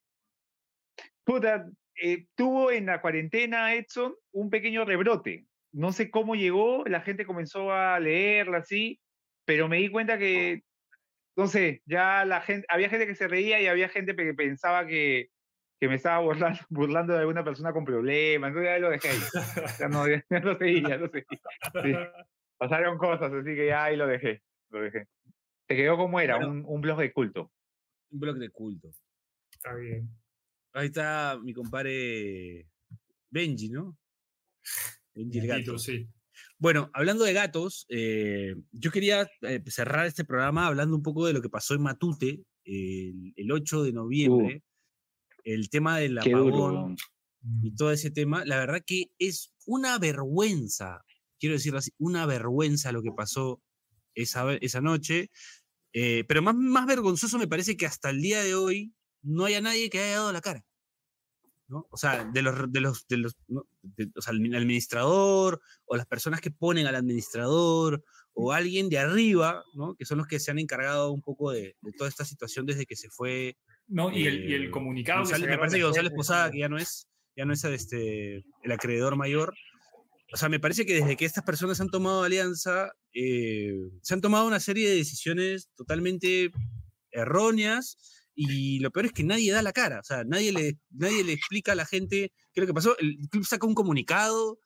Puta, 1.24 1.68
eh, 2.02 2.26
tuvo 2.34 2.70
en 2.72 2.86
la 2.86 3.00
cuarentena 3.00 3.74
Edson 3.74 4.14
un 4.32 4.50
pequeño 4.50 4.84
rebrote. 4.84 5.46
No 5.72 5.92
sé 5.92 6.10
cómo 6.10 6.34
llegó, 6.34 6.84
la 6.86 7.00
gente 7.02 7.24
comenzó 7.24 7.72
a 7.72 8.00
leerla 8.00 8.58
así, 8.58 9.00
pero 9.44 9.68
me 9.68 9.76
di 9.78 9.90
cuenta 9.90 10.18
que, 10.18 10.62
no 11.36 11.46
sé, 11.46 11.82
ya 11.84 12.24
la 12.24 12.40
gente, 12.40 12.66
había 12.68 12.88
gente 12.88 13.06
que 13.06 13.14
se 13.14 13.28
reía 13.28 13.60
y 13.60 13.66
había 13.68 13.88
gente 13.88 14.16
que 14.16 14.34
pensaba 14.34 14.86
que, 14.86 15.28
que 15.78 15.88
me 15.88 15.94
estaba 15.94 16.18
burlando, 16.20 16.58
burlando 16.68 17.12
de 17.12 17.20
alguna 17.20 17.44
persona 17.44 17.72
con 17.72 17.84
problemas, 17.84 18.48
entonces 18.48 18.72
ya 18.72 18.78
lo 18.78 18.90
dejé 18.90 19.08
ahí. 19.08 19.18
Ya 19.78 19.88
no, 19.88 20.08
ya 20.08 20.40
no 20.40 20.54
seguí, 20.56 20.82
ya 20.82 20.96
no 20.98 21.08
seguí. 21.08 21.26
Sí. 21.82 21.94
Pasaron 22.58 22.98
cosas, 22.98 23.32
así 23.32 23.54
que 23.54 23.66
ya 23.66 23.84
ahí 23.84 23.96
lo 23.96 24.06
dejé, 24.06 24.42
lo 24.70 24.80
dejé. 24.80 25.06
Se 25.68 25.76
quedó 25.76 25.96
como 25.96 26.18
era, 26.20 26.36
Bueno. 26.36 26.50
un, 26.50 26.64
un 26.66 26.80
blog 26.80 26.98
de 26.98 27.12
culto. 27.12 27.52
Un 28.11 28.20
blog 28.20 28.38
de 28.38 28.50
culto. 28.50 28.90
Está 29.52 29.74
bien. 29.74 30.11
Ahí 30.72 30.86
está 30.86 31.38
mi 31.42 31.52
compadre 31.52 32.68
Benji, 33.30 33.70
¿no? 33.70 33.98
Benji 35.14 35.38
el 35.38 35.46
gato. 35.46 35.78
sí. 35.78 36.09
Bueno, 36.59 36.90
hablando 36.92 37.24
de 37.24 37.32
gatos, 37.32 37.86
eh, 37.88 38.54
yo 38.72 38.90
quería 38.90 39.28
eh, 39.42 39.62
cerrar 39.66 40.07
este 40.07 40.24
programa 40.24 40.66
hablando 40.66 40.96
un 40.96 41.02
poco 41.02 41.26
de 41.26 41.32
lo 41.32 41.42
que 41.42 41.48
pasó 41.48 41.74
en 41.74 41.82
Matute 41.82 42.44
el, 42.64 43.32
el 43.36 43.52
8 43.52 43.84
de 43.84 43.92
noviembre, 43.92 44.62
el 45.44 45.70
tema 45.70 45.98
del 45.98 46.16
Uh. 46.16 46.20
Apagón 46.20 46.96
y 47.62 47.74
todo 47.74 47.92
ese 47.92 48.11
tema. 48.11 48.44
La 48.44 48.59
verdad 48.59 48.82
que 48.84 49.11
es 49.18 49.54
una 49.66 49.98
vergüenza, 49.98 51.02
quiero 51.38 51.54
decirlo 51.54 51.78
así, 51.78 51.92
una 51.98 52.26
vergüenza 52.26 52.92
lo 52.92 53.02
que 53.02 53.12
pasó 53.12 53.62
esa 54.14 54.80
noche. 54.80 55.30
Eh, 55.99 56.24
pero 56.28 56.42
más, 56.42 56.55
más 56.55 56.84
vergonzoso 56.86 57.38
me 57.38 57.49
parece 57.49 57.74
que 57.74 57.86
hasta 57.86 58.11
el 58.11 58.20
día 58.20 58.42
de 58.42 58.55
hoy 58.55 58.92
no 59.22 59.47
haya 59.47 59.62
nadie 59.62 59.88
que 59.88 59.99
haya 59.99 60.16
dado 60.16 60.32
la 60.32 60.42
cara. 60.42 60.62
¿no? 61.68 61.86
O 61.90 61.97
sea, 61.97 62.24
de 62.24 62.42
los, 62.42 62.70
de 62.70 62.80
los, 62.80 63.09
de 63.09 63.16
los 63.16 63.34
¿no? 63.49 63.66
de- 63.82 64.11
o 64.14 64.20
sea, 64.20 64.32
el 64.34 64.55
administrador 64.55 65.61
o 65.86 65.97
las 65.97 66.07
personas 66.07 66.40
que 66.42 66.51
ponen 66.51 66.86
al 66.86 66.94
administrador 66.94 68.05
o 68.34 68.53
alguien 68.53 68.88
de 68.90 68.99
arriba, 68.99 69.64
¿no? 69.74 69.94
que 69.94 70.05
son 70.05 70.18
los 70.18 70.26
que 70.26 70.38
se 70.38 70.51
han 70.51 70.59
encargado 70.59 71.11
un 71.12 71.22
poco 71.22 71.51
de, 71.51 71.76
de 71.80 71.92
toda 71.92 72.09
esta 72.11 72.24
situación 72.26 72.66
desde 72.66 72.84
que 72.84 72.94
se 72.94 73.09
fue. 73.09 73.57
No, 73.88 74.12
y 74.12 74.26
el, 74.26 74.44
y 74.49 74.53
eh, 74.53 74.57
el 74.57 74.70
comunicado. 74.70 75.22
que 75.24 75.30
González- 75.30 75.40
me 75.40 75.47
sacaron 75.47 75.61
parece 75.61 75.76
que 75.78 75.84
González 75.84 76.12
Posada, 76.14 76.51
que 76.51 76.59
ya 76.59 76.68
no 76.68 76.76
es, 76.76 77.09
ya 77.34 77.44
no 77.47 77.53
es 77.55 77.64
este, 77.64 78.44
el 78.62 78.72
acreedor 78.72 79.16
mayor. 79.16 79.55
O 80.32 80.36
sea, 80.36 80.48
me 80.48 80.58
parece 80.60 80.84
que 80.84 80.94
desde 80.94 81.16
que 81.16 81.24
estas 81.24 81.44
personas 81.44 81.80
han 81.80 81.88
tomado 81.88 82.24
alianza, 82.24 82.92
eh, 83.14 83.74
se 84.02 84.14
han 84.14 84.20
tomado 84.20 84.46
una 84.46 84.60
serie 84.60 84.88
de 84.88 84.96
decisiones 84.96 85.70
totalmente 85.76 86.50
erróneas 87.12 87.96
y 88.34 88.80
lo 88.80 88.90
peor 88.90 89.06
es 89.06 89.12
que 89.12 89.24
nadie 89.24 89.52
da 89.52 89.62
la 89.62 89.72
cara, 89.72 90.00
o 90.00 90.04
sea, 90.04 90.24
nadie 90.24 90.52
le, 90.52 90.78
nadie 90.90 91.24
le 91.24 91.32
explica 91.32 91.72
a 91.72 91.76
la 91.76 91.86
gente 91.86 92.32
qué 92.52 92.60
es 92.60 92.62
lo 92.62 92.66
que 92.66 92.74
pasó. 92.74 92.98
El 92.98 93.16
club 93.30 93.46
saca 93.46 93.66
un 93.66 93.74
comunicado 93.74 94.58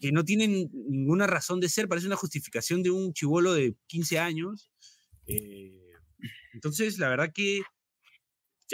que 0.00 0.12
no 0.12 0.24
tiene 0.24 0.68
ninguna 0.88 1.26
razón 1.26 1.60
de 1.60 1.68
ser, 1.68 1.88
parece 1.88 2.06
una 2.06 2.16
justificación 2.16 2.82
de 2.82 2.90
un 2.90 3.12
chivolo 3.12 3.54
de 3.54 3.76
15 3.86 4.18
años. 4.18 4.70
eh, 5.26 5.74
entonces, 6.52 6.98
la 6.98 7.08
verdad 7.08 7.32
que 7.32 7.62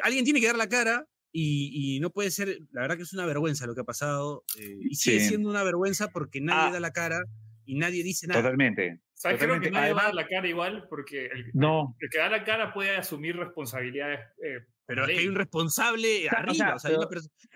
alguien 0.03 0.25
tiene 0.25 0.41
que 0.41 0.47
dar 0.47 0.57
la 0.57 0.69
cara 0.69 1.07
y, 1.37 1.97
y 1.97 2.01
no 2.01 2.11
puede 2.11 2.31
ser, 2.31 2.61
la 2.71 2.83
verdad 2.83 2.97
que 2.97 3.03
es 3.03 3.13
una 3.13 3.27
vergüenza 3.27 3.67
lo 3.67 3.75
que 3.75 3.81
ha 3.81 3.85
pasado 3.85 4.45
eh, 4.59 4.77
y 4.81 4.95
sigue 4.95 5.19
Sí. 5.21 5.29
siendo 5.31 5.51
una 5.51 5.65
vergüenza 5.65 6.09
porque 6.09 6.41
nadie 6.41 6.69
Ah. 6.69 6.73
da 6.75 6.81
la 6.81 6.93
cara 6.93 7.19
y 7.65 7.75
nadie 7.75 8.05
dice 8.05 8.27
nada. 8.29 8.41
Totalmente. 8.41 9.01
¿Sabes? 9.15 9.39
Creo 9.39 9.55
que 9.61 9.69
Totalmente. 9.69 9.71
nadie 9.81 9.93
va 9.95 10.01
a 10.03 10.05
dar 10.07 10.15
la 10.15 10.27
cara 10.29 10.47
igual 10.49 10.87
porque 10.89 11.27
el, 11.27 11.51
No, 11.55 11.97
el 11.99 12.09
que 12.11 12.19
da 12.19 12.29
la 12.29 12.45
cara 12.45 12.73
puede 12.73 12.97
asumir 12.97 13.37
responsabilidades. 13.37 14.21
eh, 14.45 14.61
Pero 14.87 15.05
es 15.07 15.11
que 15.11 15.19
hay 15.19 15.27
un 15.29 15.35
responsable 15.35 16.19
O 16.27 16.31
sea, 16.31 16.33
o 16.33 16.37
arriba, 16.43 16.55
sea, 16.55 16.75
o 16.77 16.79
sea, 16.79 16.91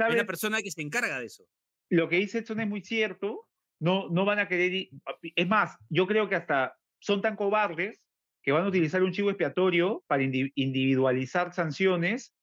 hay, 0.07 0.13
una 0.15 0.25
persona 0.25 0.61
que 0.63 0.71
se 0.73 0.83
encarga 0.83 1.21
de 1.21 1.27
eso. 1.27 1.45
lo 1.91 2.09
que 2.09 2.17
dice 2.17 2.39
Edson 2.39 2.61
es 2.61 2.69
muy 2.69 2.83
cierto. 2.83 3.47
No, 3.81 4.09
no 4.11 4.25
van 4.25 4.41
a 4.41 4.49
querer. 4.49 4.73
ir- 4.73 4.91
Es 5.37 5.47
más, 5.47 5.77
yo 5.89 6.07
creo 6.09 6.29
que 6.29 6.35
hasta 6.35 6.75
son 7.01 7.23
tan 7.23 7.37
cobardes 7.37 8.03
que 8.43 8.51
van 8.51 8.65
a 8.65 8.69
utilizar 8.69 9.03
un 9.05 9.13
chivo 9.13 9.31
expiatorio 9.31 10.03
para 10.09 10.23
indi- 10.25 10.51
individualizar 10.57 11.53
sanciones 11.55 12.35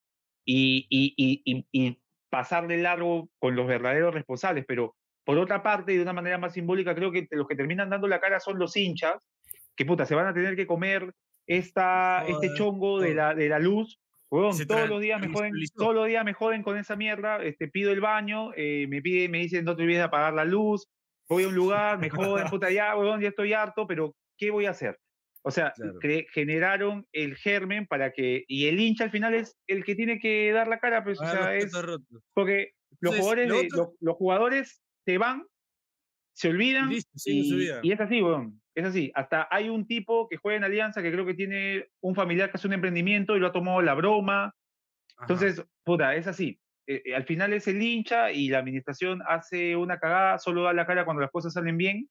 y, 0.45 0.85
y, 0.89 1.13
y, 1.17 1.65
y, 1.71 1.99
pasar 2.29 2.67
de 2.67 2.77
largo 2.77 3.29
con 3.39 3.55
los 3.55 3.67
verdaderos 3.67 4.13
responsables. 4.13 4.65
Pero 4.67 4.95
por 5.23 5.37
otra 5.37 5.63
parte, 5.63 5.93
y 5.93 5.97
de 5.97 6.03
una 6.03 6.13
manera 6.13 6.37
más 6.37 6.53
simbólica, 6.53 6.93
creo 6.93 7.11
que 7.11 7.27
los 7.31 7.47
que 7.47 7.55
terminan 7.55 7.89
dando 7.89 8.07
la 8.07 8.19
cara 8.19 8.39
son 8.39 8.59
los 8.59 8.75
hinchas, 8.77 9.15
que 9.75 9.85
puta, 9.85 10.05
se 10.05 10.15
van 10.15 10.27
a 10.27 10.33
tener 10.33 10.55
que 10.55 10.67
comer 10.67 11.13
esta, 11.47 12.25
este 12.27 12.53
chongo 12.53 12.99
de 12.99 13.15
la, 13.15 13.33
de 13.33 13.49
la 13.49 13.59
luz. 13.59 13.99
Todos 14.29 14.89
los 14.89 15.01
días 15.01 15.21
me 15.21 15.31
joden, 15.31 15.53
todos 15.75 15.95
los 15.95 16.07
días 16.07 16.25
me 16.25 16.33
joden 16.33 16.61
con 16.61 16.77
esa 16.77 16.95
mierda, 16.95 17.41
este, 17.43 17.67
pido 17.67 17.91
el 17.91 18.01
baño, 18.01 18.51
eh, 18.55 18.85
me 18.89 19.01
piden, 19.01 19.31
me 19.31 19.37
dicen 19.39 19.63
no 19.63 19.75
te 19.75 19.83
olvides 19.83 19.99
de 19.99 20.05
apagar 20.05 20.33
la 20.33 20.43
luz, 20.43 20.87
voy 21.29 21.43
a 21.43 21.47
un 21.47 21.55
lugar, 21.55 21.99
me 21.99 22.09
joden, 22.09 22.47
puta, 22.47 22.69
ya, 22.69 22.97
huevón, 22.97 23.21
ya 23.21 23.29
estoy 23.29 23.53
harto, 23.53 23.87
pero 23.87 24.13
¿qué 24.37 24.51
voy 24.51 24.65
a 24.65 24.71
hacer? 24.71 24.99
O 25.47 25.51
sea, 25.51 25.73
Claro. 25.75 25.99
generaron 26.33 27.05
el 27.11 27.35
germen 27.35 27.85
para 27.85 28.11
que, 28.11 28.45
y 28.47 28.65
el 28.65 28.79
hincha 28.79 29.03
al 29.03 29.11
final 29.11 29.35
es 29.35 29.55
el 29.67 29.83
que 29.85 29.93
tiene 29.95 30.19
que 30.19 30.51
dar 30.51 30.67
la 30.67 30.79
cara, 30.79 31.03
pues, 31.03 31.19
o 31.19 31.23
Ah, 31.23 31.31
sea, 31.31 31.53
los 31.53 31.63
es, 31.65 31.71
porque 32.33 32.71
los 32.99 33.13
Entonces, 33.13 33.19
jugadores, 33.21 33.47
lo 33.49 33.53
de- 33.59 33.65
otro- 33.67 33.77
los, 33.77 33.89
los 34.01 34.15
jugadores 34.15 34.81
se 35.05 35.17
van, 35.19 35.43
se 36.33 36.49
olvidan, 36.49 36.89
listo, 36.89 37.11
y, 37.25 37.69
y 37.83 37.91
es 37.91 37.99
así, 38.01 38.23
weón, 38.23 38.59
es 38.73 38.85
así. 38.85 39.11
Hasta 39.13 39.47
hay 39.51 39.69
un 39.69 39.85
tipo 39.85 40.27
que 40.27 40.37
juega 40.37 40.57
en 40.57 40.63
Alianza 40.63 41.03
que 41.03 41.11
creo 41.11 41.27
que 41.27 41.35
tiene 41.35 41.89
un 42.01 42.15
familiar 42.15 42.49
que 42.49 42.57
hace 42.57 42.67
un 42.67 42.73
emprendimiento 42.73 43.37
y 43.37 43.39
lo 43.39 43.45
ha 43.47 43.51
tomado 43.53 43.81
la 43.83 43.93
broma, 43.93 44.45
Ajá. 44.45 45.21
entonces, 45.21 45.63
puta, 45.83 46.15
es 46.15 46.25
así. 46.25 46.59
Eh, 46.87 47.03
eh, 47.05 47.15
al 47.15 47.25
final 47.25 47.53
es 47.53 47.67
el 47.67 47.79
hincha 47.81 48.31
y 48.31 48.49
la 48.49 48.57
administración 48.59 49.21
hace 49.27 49.75
una 49.75 49.99
cagada, 49.99 50.39
solo 50.39 50.63
da 50.63 50.73
la 50.73 50.87
cara 50.87 51.05
cuando 51.05 51.21
las 51.21 51.31
cosas 51.31 51.53
salen 51.53 51.77
bien. 51.77 52.09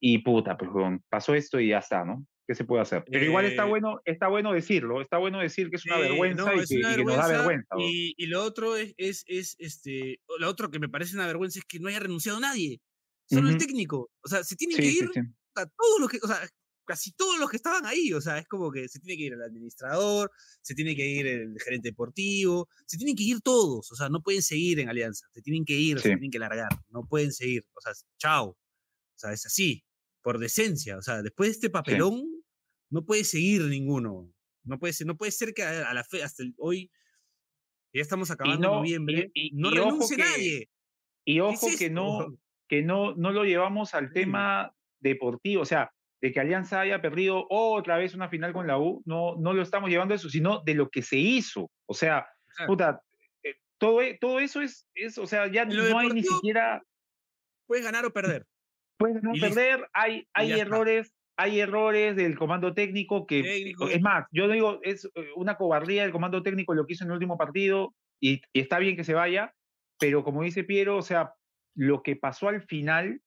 Y 0.00 0.18
puta, 0.18 0.56
pues 0.56 0.70
weón, 0.72 1.00
pasó 1.08 1.32
esto 1.34 1.60
y 1.60 1.68
ya 1.68 1.78
está, 1.78 2.04
¿no? 2.04 2.26
¿Qué 2.46 2.54
se 2.54 2.64
puede 2.64 2.82
hacer? 2.82 3.04
Pero 3.10 3.24
igual 3.24 3.44
está 3.44 3.64
Eh, 3.66 3.68
bueno, 3.68 4.00
está 4.04 4.28
bueno 4.28 4.52
decirlo, 4.52 5.00
está 5.00 5.18
bueno 5.18 5.40
decir 5.40 5.68
que 5.68 5.76
es 5.76 5.84
una 5.86 5.96
Sí, 5.96 6.02
vergüenza 6.02 6.44
no, 6.44 6.54
y, 6.54 6.60
es 6.60 6.68
que, 6.68 6.76
una 6.76 6.92
y 6.92 6.96
que 6.96 7.04
nos 7.04 7.16
da 7.16 7.26
vergüenza. 7.28 7.74
Y, 7.78 8.14
y 8.16 8.26
lo 8.26 8.42
otro 8.44 8.76
es, 8.76 8.94
es, 8.96 9.24
es, 9.26 9.56
este, 9.58 10.20
lo 10.38 10.48
otro 10.48 10.70
que 10.70 10.78
me 10.78 10.88
parece 10.88 11.16
una 11.16 11.26
vergüenza 11.26 11.58
es 11.58 11.64
que 11.64 11.80
no 11.80 11.88
haya 11.88 11.98
renunciado 11.98 12.38
nadie. 12.38 12.80
Solo 13.28 13.48
el 13.48 13.56
Ujú. 13.56 13.64
técnico. 13.66 14.10
O 14.22 14.28
sea, 14.28 14.44
se 14.44 14.54
tienen 14.54 14.76
que 14.76 14.84
Sí, 14.84 14.90
sí, 14.92 14.98
ir 15.02 15.10
sí. 15.12 15.20
a 15.56 15.66
todos 15.66 16.00
los 16.00 16.08
que, 16.08 16.18
o 16.22 16.26
sea, 16.28 16.48
casi 16.84 17.10
todos 17.14 17.40
los 17.40 17.50
que 17.50 17.56
estaban 17.56 17.84
ahí. 17.84 18.12
O 18.12 18.20
sea, 18.20 18.38
es 18.38 18.46
como 18.46 18.70
que 18.70 18.86
se 18.88 19.00
tiene 19.00 19.16
que 19.18 19.24
ir 19.24 19.32
el 19.32 19.42
administrador, 19.42 20.30
se 20.62 20.76
tiene 20.76 20.94
que 20.94 21.04
ir 21.04 21.26
el 21.26 21.56
gerente 21.60 21.88
deportivo, 21.88 22.68
se 22.86 22.96
tienen 22.96 23.16
que 23.16 23.24
ir 23.24 23.40
todos. 23.40 23.90
O 23.90 23.96
sea, 23.96 24.08
no 24.08 24.22
pueden 24.22 24.42
seguir 24.42 24.78
en 24.78 24.88
Alianza, 24.88 25.26
se 25.32 25.42
tienen 25.42 25.64
que 25.64 25.74
ir, 25.74 25.96
se 25.98 26.02
Sí. 26.04 26.08
tienen 26.10 26.30
que 26.30 26.38
largar, 26.38 26.68
no 26.90 27.04
pueden 27.08 27.32
seguir. 27.32 27.64
O 27.74 27.80
sea, 27.80 27.92
chao. 28.18 28.50
O 28.50 29.18
sea, 29.18 29.32
es 29.32 29.44
así, 29.46 29.82
por 30.22 30.38
decencia. 30.38 30.96
O 30.98 31.02
sea, 31.02 31.22
después 31.22 31.48
de 31.48 31.52
este 31.54 31.70
papelón, 31.70 32.22
no 32.90 33.04
puede 33.04 33.24
seguir 33.24 33.62
ninguno. 33.62 34.32
No 34.64 34.78
puede 34.78 34.92
ser, 34.92 35.06
no 35.06 35.16
puede 35.16 35.32
ser 35.32 35.54
que 35.54 35.62
a, 35.62 35.92
la 35.94 36.04
fe, 36.04 36.22
hasta 36.22 36.42
el- 36.42 36.54
hoy, 36.58 36.90
ya 37.94 38.02
estamos 38.02 38.30
acabando 38.30 38.68
no- 38.68 38.74
noviembre, 38.76 39.30
y- 39.34 39.48
y- 39.48 39.50
no 39.54 39.70
y 39.70 39.74
renuncie 39.76 40.16
que- 40.16 40.22
nadie. 40.22 40.68
Y 41.24 41.34
¿Qué 41.34 41.40
ojo 41.40 41.68
es 41.68 41.78
que 41.78 41.90
no, 41.90 42.36
que 42.68 42.82
no, 42.82 43.14
no 43.16 43.32
lo 43.32 43.44
llevamos 43.44 43.94
al 43.94 44.12
tema 44.12 44.72
deportivo, 45.00 45.62
o 45.62 45.66
sea, 45.66 45.92
de 46.20 46.32
que 46.32 46.40
Alianza 46.40 46.80
haya 46.80 47.00
perdido 47.02 47.46
otra 47.50 47.96
vez 47.98 48.14
una 48.14 48.28
final 48.28 48.52
con 48.52 48.66
la 48.66 48.78
U, 48.78 49.02
no, 49.06 49.36
no 49.36 49.52
lo 49.52 49.62
estamos 49.62 49.90
llevando 49.90 50.14
a 50.14 50.16
eso, 50.16 50.28
sino 50.28 50.62
de 50.64 50.74
lo 50.74 50.88
que 50.88 51.02
se 51.02 51.16
hizo. 51.16 51.70
O 51.86 51.94
sea, 51.94 52.26
Claro. 52.56 52.72
puta, 52.72 53.02
eh, 53.44 53.54
todo, 53.78 54.00
e- 54.02 54.16
todo 54.20 54.40
eso 54.40 54.60
es, 54.62 54.88
es, 54.94 55.18
o 55.18 55.26
sea, 55.26 55.46
ya 55.50 55.64
no 55.64 55.98
hay 55.98 56.08
ni 56.10 56.22
siquiera, 56.22 56.82
Puedes 57.66 57.84
ganar 57.84 58.04
o 58.06 58.12
perder. 58.12 58.46
puedes 58.98 59.22
y 59.22 59.28
listo. 59.40 59.48
perder, 59.48 59.88
hay, 59.92 60.26
hay 60.32 60.52
errores, 60.52 61.12
hay 61.36 61.60
errores 61.60 62.16
del 62.16 62.38
comando 62.38 62.74
técnico 62.74 63.26
que, 63.26 63.42
Técnico. 63.42 63.88
es 63.88 64.00
más, 64.00 64.26
yo 64.32 64.48
digo, 64.48 64.80
es 64.82 65.04
eh, 65.14 65.28
una 65.36 65.56
cobardía 65.56 66.02
del 66.02 66.12
comando 66.12 66.42
técnico 66.42 66.74
lo 66.74 66.86
que 66.86 66.94
hizo 66.94 67.04
en 67.04 67.10
el 67.10 67.14
último 67.14 67.36
partido 67.36 67.94
y, 68.20 68.40
y 68.52 68.60
está 68.60 68.78
bien 68.78 68.96
que 68.96 69.04
se 69.04 69.14
vaya, 69.14 69.52
pero 69.98 70.24
como 70.24 70.42
dice 70.42 70.64
Piero, 70.64 70.96
o 70.96 71.02
sea, 71.02 71.32
lo 71.74 72.02
que 72.02 72.16
pasó 72.16 72.48
al 72.48 72.62
final, 72.62 73.20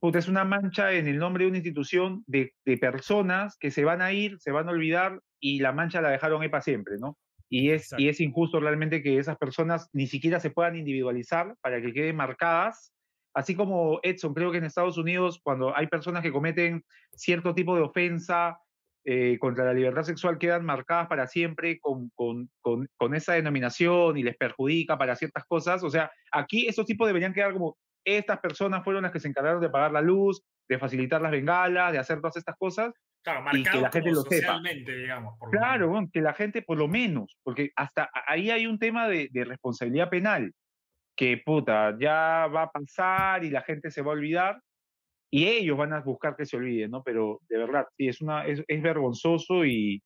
puta, 0.00 0.18
es 0.18 0.28
una 0.28 0.44
mancha 0.44 0.92
en 0.92 1.06
el 1.06 1.18
nombre 1.18 1.44
de 1.44 1.48
una 1.48 1.58
institución 1.58 2.24
de, 2.26 2.54
de 2.64 2.78
personas 2.78 3.56
que 3.58 3.70
se 3.70 3.84
van 3.84 4.00
a 4.00 4.12
ir, 4.12 4.38
se 4.40 4.52
van 4.52 4.68
a 4.68 4.72
olvidar 4.72 5.20
y 5.38 5.60
la 5.60 5.72
mancha 5.72 6.00
la 6.00 6.10
dejaron 6.10 6.42
ahí 6.42 6.48
para 6.48 6.62
siempre, 6.62 6.96
¿no? 6.98 7.18
Y 7.52 7.70
es, 7.70 7.92
y 7.98 8.08
es 8.08 8.20
injusto 8.20 8.60
realmente 8.60 9.02
que 9.02 9.18
esas 9.18 9.36
personas 9.36 9.88
ni 9.92 10.06
siquiera 10.06 10.38
se 10.38 10.50
puedan 10.50 10.76
individualizar 10.76 11.56
para 11.60 11.82
que 11.82 11.92
queden 11.92 12.14
marcadas. 12.14 12.92
Así 13.34 13.54
como 13.54 14.00
Edson, 14.02 14.34
creo 14.34 14.50
que 14.50 14.58
en 14.58 14.64
Estados 14.64 14.98
Unidos, 14.98 15.40
cuando 15.42 15.76
hay 15.76 15.86
personas 15.86 16.22
que 16.22 16.32
cometen 16.32 16.84
cierto 17.12 17.54
tipo 17.54 17.76
de 17.76 17.82
ofensa 17.82 18.58
eh, 19.04 19.38
contra 19.38 19.64
la 19.64 19.72
libertad 19.72 20.02
sexual, 20.02 20.38
quedan 20.38 20.64
marcadas 20.64 21.06
para 21.06 21.26
siempre 21.26 21.78
con, 21.78 22.10
con, 22.14 22.50
con, 22.60 22.88
con 22.96 23.14
esa 23.14 23.34
denominación 23.34 24.18
y 24.18 24.22
les 24.22 24.36
perjudica 24.36 24.98
para 24.98 25.16
ciertas 25.16 25.44
cosas. 25.46 25.82
O 25.84 25.90
sea, 25.90 26.10
aquí 26.32 26.66
estos 26.66 26.86
tipos 26.86 27.06
deberían 27.06 27.32
quedar 27.32 27.52
como, 27.52 27.78
estas 28.04 28.38
personas 28.40 28.82
fueron 28.84 29.02
las 29.02 29.12
que 29.12 29.20
se 29.20 29.28
encargaron 29.28 29.60
de 29.60 29.70
pagar 29.70 29.92
la 29.92 30.00
luz, 30.00 30.42
de 30.68 30.78
facilitar 30.78 31.20
las 31.20 31.32
bengalas, 31.32 31.92
de 31.92 31.98
hacer 31.98 32.18
todas 32.20 32.36
estas 32.36 32.56
cosas. 32.56 32.92
Claro, 33.22 33.40
y 33.52 33.62
que 33.62 33.70
marcado 33.70 33.82
la 33.82 33.92
gente 33.92 34.10
como 34.10 34.22
lo 34.22 34.22
sepa. 34.22 34.34
socialmente, 34.34 34.96
digamos. 34.96 35.38
por 35.38 35.50
Claro, 35.50 35.88
bueno, 35.88 36.08
que 36.12 36.20
la 36.22 36.32
gente 36.32 36.62
por 36.62 36.78
lo 36.78 36.88
menos, 36.88 37.38
porque 37.42 37.70
hasta 37.76 38.08
ahí 38.26 38.50
hay 38.50 38.66
un 38.66 38.78
tema 38.78 39.08
de, 39.08 39.28
de 39.30 39.44
responsabilidad 39.44 40.08
penal, 40.08 40.54
que 41.16 41.38
puta, 41.44 41.96
ya 41.98 42.46
va 42.46 42.62
a 42.62 42.70
pasar 42.70 43.44
y 43.44 43.50
la 43.50 43.62
gente 43.62 43.90
se 43.90 44.02
va 44.02 44.12
a 44.12 44.14
olvidar 44.14 44.60
y 45.30 45.46
ellos 45.46 45.76
van 45.76 45.92
a 45.92 46.00
buscar 46.00 46.36
que 46.36 46.46
se 46.46 46.56
olviden, 46.56 46.90
¿no? 46.90 47.02
Pero 47.02 47.40
de 47.48 47.58
verdad, 47.58 47.86
sí, 47.96 48.08
es, 48.08 48.20
una, 48.20 48.46
es, 48.46 48.62
es 48.66 48.82
vergonzoso 48.82 49.64
y, 49.64 50.02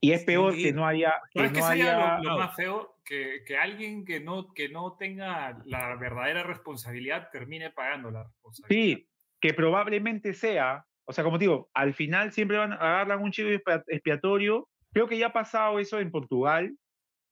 Y 0.00 0.12
es 0.12 0.24
peor 0.24 0.54
sí. 0.54 0.64
que 0.64 0.72
no 0.72 0.86
haya... 0.86 1.14
Que 1.30 1.40
¿Sabes 1.40 1.52
qué 1.52 1.60
no 1.60 1.66
haya 1.66 2.18
lo, 2.18 2.24
lo 2.24 2.38
más 2.38 2.54
feo? 2.54 2.96
Que, 3.06 3.42
que 3.46 3.56
alguien 3.56 4.04
que 4.04 4.20
no, 4.20 4.52
que 4.52 4.68
no 4.68 4.96
tenga 4.98 5.58
la 5.64 5.96
verdadera 5.96 6.42
responsabilidad 6.42 7.28
termine 7.32 7.70
pagando 7.70 8.10
la 8.10 8.24
responsabilidad. 8.24 8.98
Sí, 8.98 9.08
que 9.40 9.54
probablemente 9.54 10.32
sea, 10.34 10.84
o 11.06 11.12
sea, 11.12 11.24
como 11.24 11.38
te 11.38 11.44
digo, 11.44 11.70
al 11.74 11.94
final 11.94 12.32
siempre 12.32 12.58
van 12.58 12.72
a 12.72 12.76
agarrar 12.76 13.18
un 13.18 13.30
chivo 13.30 13.50
expi- 13.50 13.84
expiatorio. 13.88 14.68
Creo 14.92 15.06
que 15.06 15.18
ya 15.18 15.28
ha 15.28 15.32
pasado 15.32 15.78
eso 15.78 15.98
en 16.00 16.10
Portugal 16.10 16.76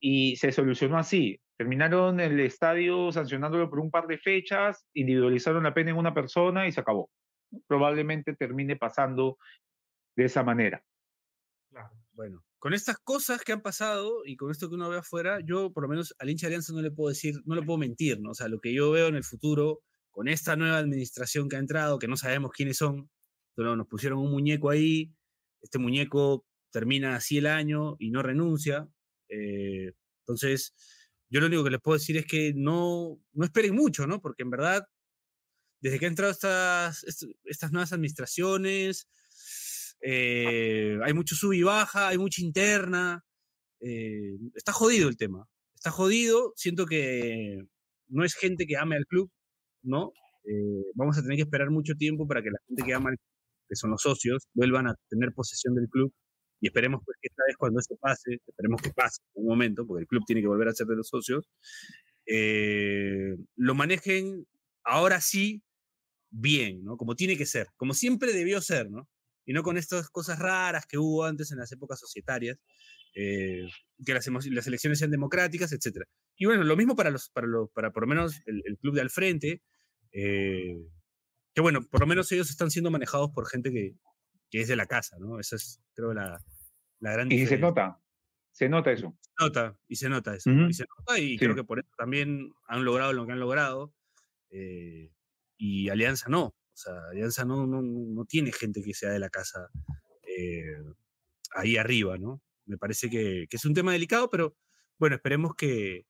y 0.00 0.36
se 0.36 0.50
solucionó 0.50 0.98
así. 0.98 1.40
Terminaron 1.56 2.20
el 2.20 2.40
estadio 2.40 3.12
sancionándolo 3.12 3.68
por 3.70 3.80
un 3.80 3.90
par 3.90 4.06
de 4.06 4.18
fechas, 4.18 4.86
individualizaron 4.94 5.62
la 5.62 5.74
pena 5.74 5.90
en 5.90 5.96
una 5.96 6.14
persona 6.14 6.66
y 6.66 6.72
se 6.72 6.80
acabó. 6.80 7.10
Probablemente 7.66 8.34
termine 8.34 8.76
pasando 8.76 9.38
de 10.16 10.24
esa 10.24 10.42
manera. 10.42 10.82
Claro. 11.70 11.90
Bueno, 12.12 12.44
con 12.58 12.74
estas 12.74 12.98
cosas 12.98 13.42
que 13.42 13.52
han 13.52 13.62
pasado 13.62 14.22
y 14.24 14.36
con 14.36 14.50
esto 14.50 14.68
que 14.68 14.74
uno 14.74 14.88
ve 14.88 14.98
afuera, 14.98 15.40
yo 15.44 15.72
por 15.72 15.82
lo 15.82 15.88
menos 15.88 16.14
al 16.18 16.30
hincha 16.30 16.46
de 16.46 16.54
Alianza 16.54 16.72
no 16.72 16.82
le 16.82 16.90
puedo 16.90 17.08
decir, 17.08 17.34
no 17.44 17.54
le 17.54 17.62
puedo 17.62 17.78
mentir, 17.78 18.20
¿no? 18.20 18.30
O 18.30 18.34
sea, 18.34 18.48
lo 18.48 18.60
que 18.60 18.72
yo 18.72 18.90
veo 18.90 19.08
en 19.08 19.16
el 19.16 19.24
futuro, 19.24 19.80
con 20.10 20.28
esta 20.28 20.54
nueva 20.54 20.78
administración 20.78 21.48
que 21.48 21.56
ha 21.56 21.58
entrado, 21.58 21.98
que 21.98 22.06
no 22.06 22.16
sabemos 22.16 22.52
quiénes 22.52 22.76
son, 22.76 23.10
pero 23.54 23.74
nos 23.74 23.88
pusieron 23.88 24.18
un 24.20 24.30
muñeco 24.30 24.70
ahí, 24.70 25.12
este 25.60 25.78
muñeco 25.78 26.44
termina 26.70 27.16
así 27.16 27.38
el 27.38 27.46
año 27.46 27.96
y 27.98 28.10
no 28.10 28.22
renuncia. 28.22 28.88
eh, 29.28 29.92
entonces, 30.20 30.74
yo 31.32 31.40
lo 31.40 31.46
único 31.48 31.64
que 31.64 31.70
les 31.70 31.80
puedo 31.80 31.98
decir 31.98 32.16
es 32.18 32.26
que 32.26 32.52
no, 32.54 33.18
no 33.32 33.44
esperen 33.44 33.74
mucho, 33.74 34.06
¿no? 34.06 34.20
Porque 34.20 34.42
en 34.44 34.50
verdad, 34.50 34.84
desde 35.80 35.98
que 35.98 36.06
han 36.06 36.12
entrado 36.12 36.32
estas, 36.32 37.04
est- 37.04 37.24
estas 37.44 37.72
nuevas 37.72 37.92
administraciones, 37.92 39.08
eh, 40.00 40.98
hay 41.04 41.14
mucho 41.14 41.34
sub 41.36 41.52
y 41.52 41.62
baja, 41.62 42.08
hay 42.08 42.18
mucha 42.18 42.42
interna. 42.42 43.24
eh, 43.80 44.36
está 44.54 44.72
jodido 44.72 45.08
el 45.08 45.16
tema. 45.16 45.46
Está 45.74 45.90
jodido. 45.90 46.52
Siento 46.56 46.86
que 46.86 47.64
no 48.08 48.24
es 48.24 48.34
gente 48.34 48.66
que 48.66 48.76
ame 48.76 48.96
al 48.96 49.06
club, 49.06 49.30
¿no? 49.82 50.12
Eh, 50.44 50.84
vamos 50.94 51.18
a 51.18 51.22
tener 51.22 51.36
que 51.36 51.42
esperar 51.44 51.70
mucho 51.70 51.94
tiempo 51.96 52.26
para 52.28 52.42
que 52.42 52.50
la 52.50 52.58
gente 52.68 52.82
que 52.84 52.94
ama, 52.94 53.10
al- 53.10 53.18
que 53.68 53.76
son 53.76 53.90
los 53.92 54.02
socios, 54.02 54.44
vuelvan 54.54 54.88
a 54.88 54.96
tener 55.10 55.32
posesión 55.34 55.74
del 55.74 55.88
club. 55.88 56.12
Y 56.62 56.68
esperemos 56.68 57.02
pues, 57.04 57.18
que 57.20 57.26
esta 57.28 57.42
vez 57.46 57.56
cuando 57.58 57.80
eso 57.80 57.94
pase, 58.00 58.40
esperemos 58.46 58.80
que 58.80 58.90
pase 58.90 59.20
un 59.34 59.48
momento, 59.48 59.86
porque 59.86 60.02
el 60.02 60.06
club 60.06 60.22
tiene 60.24 60.40
que 60.40 60.46
volver 60.46 60.68
a 60.68 60.72
ser 60.72 60.86
de 60.86 60.96
los 60.96 61.08
socios, 61.08 61.50
eh, 62.24 63.36
lo 63.56 63.74
manejen 63.74 64.46
ahora 64.84 65.20
sí 65.20 65.62
bien, 66.30 66.82
¿no? 66.84 66.96
Como 66.96 67.16
tiene 67.16 67.36
que 67.36 67.46
ser, 67.46 67.66
como 67.76 67.92
siempre 67.92 68.32
debió 68.32 68.62
ser, 68.62 68.90
¿no? 68.90 69.08
y 69.44 69.52
no 69.52 69.62
con 69.62 69.76
estas 69.76 70.08
cosas 70.10 70.38
raras 70.38 70.86
que 70.86 70.98
hubo 70.98 71.24
antes 71.24 71.50
en 71.52 71.58
las 71.58 71.72
épocas 71.72 71.98
societarias, 71.98 72.58
eh, 73.14 73.66
que 74.04 74.14
las, 74.14 74.26
elecciones 74.26 74.98
sean 74.98 75.10
democráticas, 75.10 75.72
etc. 75.72 76.04
Y 76.36 76.46
bueno, 76.46 76.64
lo 76.64 76.76
mismo 76.76 76.96
para, 76.96 77.10
los, 77.10 77.28
para, 77.30 77.46
los, 77.46 77.70
para 77.70 77.92
por 77.92 78.04
lo 78.04 78.08
menos 78.08 78.40
el, 78.46 78.62
el 78.64 78.78
club 78.78 78.94
de 78.94 79.00
al 79.00 79.10
frente, 79.10 79.62
eh, 80.12 80.76
que 81.54 81.60
bueno, 81.60 81.80
por 81.90 82.00
lo 82.00 82.06
menos 82.06 82.30
ellos 82.32 82.50
están 82.50 82.70
siendo 82.70 82.90
manejados 82.90 83.30
por 83.34 83.48
gente 83.48 83.70
que, 83.70 83.94
que 84.52 84.60
es 84.60 84.68
de 84.68 84.76
la 84.76 84.86
casa, 84.86 85.18
¿no? 85.18 85.40
Esa 85.40 85.56
es, 85.56 85.82
creo, 85.94 86.14
la, 86.14 86.38
la 87.00 87.12
gran 87.12 87.32
Y 87.32 87.46
se 87.46 87.58
nota, 87.58 88.00
se 88.52 88.68
nota 88.68 88.92
eso. 88.92 89.18
Se 89.20 89.30
nota, 89.44 89.78
y 89.88 89.96
se 89.96 90.08
nota 90.10 90.34
eso. 90.36 90.50
Y 90.50 90.74
se 90.74 90.84
nota, 90.98 91.18
y 91.18 91.38
Sí. 91.38 91.38
creo 91.38 91.56
que 91.56 91.64
por 91.64 91.80
eso 91.80 91.88
también 91.98 92.52
han 92.68 92.84
logrado 92.84 93.14
lo 93.14 93.26
que 93.26 93.32
han 93.32 93.40
logrado. 93.40 93.94
eh, 94.50 95.10
y 95.58 95.88
Alianza 95.88 96.28
no. 96.28 96.44
O 96.44 96.56
sea, 96.76 96.94
Alianza 97.10 97.44
no, 97.46 97.66
no, 97.66 97.82
no 97.82 98.24
tiene 98.26 98.52
gente 98.52 98.82
que 98.82 98.94
sea 98.94 99.10
de 99.10 99.18
la 99.20 99.30
casa 99.30 99.68
eh, 100.22 100.76
ahí 101.54 101.76
arriba, 101.78 102.18
¿no? 102.18 102.42
Me 102.66 102.78
parece 102.78 103.08
que, 103.10 103.46
que 103.48 103.56
es 103.56 103.64
un 103.64 103.74
tema 103.74 103.92
delicado, 103.92 104.28
pero 104.30 104.56
bueno, 104.98 105.16
esperemos 105.16 105.54
que, 105.56 106.06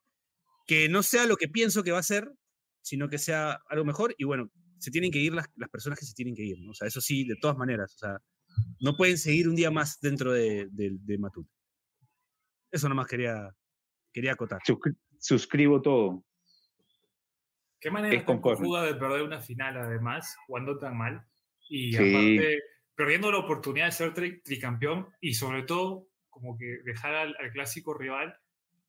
que 0.67 0.89
no 0.89 1.03
sea 1.03 1.27
lo 1.27 1.37
que 1.37 1.49
pienso 1.49 1.83
que 1.85 1.93
va 1.93 1.99
a 1.99 2.03
ser, 2.05 2.33
sino 2.83 3.09
que 3.09 3.19
sea 3.19 3.61
algo 3.69 3.85
mejor. 3.85 4.15
Y 4.19 4.25
bueno, 4.25 4.51
se 4.83 4.91
tienen 4.91 5.11
que 5.11 5.19
ir 5.21 5.33
las, 5.33 5.47
las 5.57 5.71
personas 5.71 5.99
que 5.99 6.05
se 6.07 6.15
tienen 6.15 6.35
que 6.35 6.43
ir, 6.43 6.59
¿no? 6.61 6.73
O 6.73 6.75
sea, 6.75 6.89
eso 6.89 7.01
sí, 7.01 7.25
de 7.25 7.37
todas 7.41 7.57
maneras. 7.57 7.95
O 7.95 7.99
sea, 7.99 8.19
no 8.81 8.97
pueden 8.97 9.17
seguir 9.19 9.49
un 9.49 9.55
día 9.57 9.71
más 9.71 10.01
dentro 10.01 10.33
de, 10.33 10.67
de, 10.71 10.91
de 11.01 11.19
Matute. 11.19 11.51
Eso 12.71 12.89
nomás 12.89 13.07
quería, 13.07 13.55
quería 14.13 14.33
acotar. 14.33 14.61
Suscri- 14.67 14.97
suscribo 15.19 15.81
todo. 15.81 16.25
Qué 17.81 17.91
manera 17.91 18.17
Es 18.17 18.25
tan 18.25 18.41
cojuda 18.41 18.85
de 18.85 18.95
perder 18.95 19.23
una 19.23 19.41
final, 19.41 19.77
además, 19.77 20.37
jugando 20.47 20.79
tan 20.79 20.97
mal. 20.97 21.27
Y 21.69 21.93
Sí. 21.93 21.97
aparte, 22.15 22.59
perdiendo 22.95 23.33
la 23.33 23.39
oportunidad 23.39 23.87
de 23.87 23.93
ser 23.93 24.15
tri- 24.15 24.43
tricampeón 24.43 25.09
y 25.21 25.35
sobre 25.35 25.63
todo, 25.65 26.07
como 26.29 26.57
que 26.57 26.79
dejar 26.85 27.15
al, 27.15 27.37
al 27.41 27.51
clásico 27.53 27.95
rival 27.95 28.35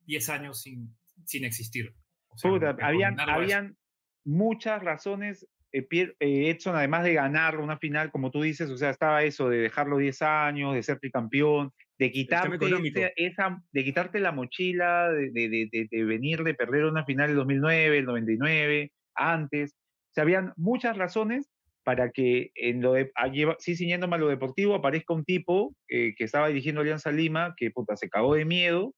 10 0.05 0.29
años 0.29 0.61
sin, 0.61 0.95
sin 1.25 1.43
existir. 1.45 1.93
O 2.29 2.37
sea, 2.37 2.51
Puta, 2.51 2.75
habían 2.81 3.77
muchas 4.25 4.81
razones. 4.83 5.47
Eh, 5.73 5.87
eh, 5.91 6.49
Edson, 6.49 6.75
además 6.75 7.03
de 7.03 7.13
ganar 7.13 7.57
una 7.57 7.77
final, 7.77 8.11
como 8.11 8.31
tú 8.31 8.41
dices, 8.41 8.69
o 8.69 8.77
sea, 8.77 8.91
estaba 8.91 9.23
eso 9.23 9.49
de 9.49 9.57
dejarlo 9.57 9.97
10 9.97 10.21
años, 10.21 10.73
de 10.75 10.83
ser 10.83 10.99
tricampeón, 10.99 11.71
de 11.99 12.11
quitarte, 12.11 12.57
ese- 13.01 13.13
esa, 13.17 13.61
de 13.71 13.83
quitarte 13.83 14.19
la 14.19 14.31
mochila, 14.31 15.09
de, 15.11 15.29
de- 15.31 15.69
de- 15.71 15.87
de- 15.91 16.03
venir 16.05 16.43
de 16.43 16.53
perder 16.53 16.85
una 16.85 17.05
final 17.05 17.27
del 17.27 17.37
2009, 17.37 17.97
el 17.97 18.05
99, 18.05 18.91
antes. 19.15 19.73
O 19.73 20.13
sea, 20.13 20.23
habían 20.23 20.53
muchas 20.55 20.97
razones 20.97 21.49
para 21.83 22.11
que 22.11 22.51
en 22.55 22.81
lo 22.81 22.93
de, 22.93 23.11
a 23.15 23.27
lleva- 23.27 23.57
sí 23.59 23.75
ciñéndome 23.75 24.15
a 24.15 24.19
lo 24.19 24.29
deportivo, 24.29 24.75
aparezca 24.75 25.13
un 25.13 25.25
tipo 25.25 25.75
eh, 25.89 26.13
que 26.15 26.23
estaba 26.23 26.47
dirigiendo 26.47 26.81
Alianza 26.81 27.11
Lima, 27.11 27.55
que 27.57 27.71
puta, 27.71 27.97
se 27.97 28.09
cagó 28.09 28.35
de 28.35 28.45
miedo 28.45 28.93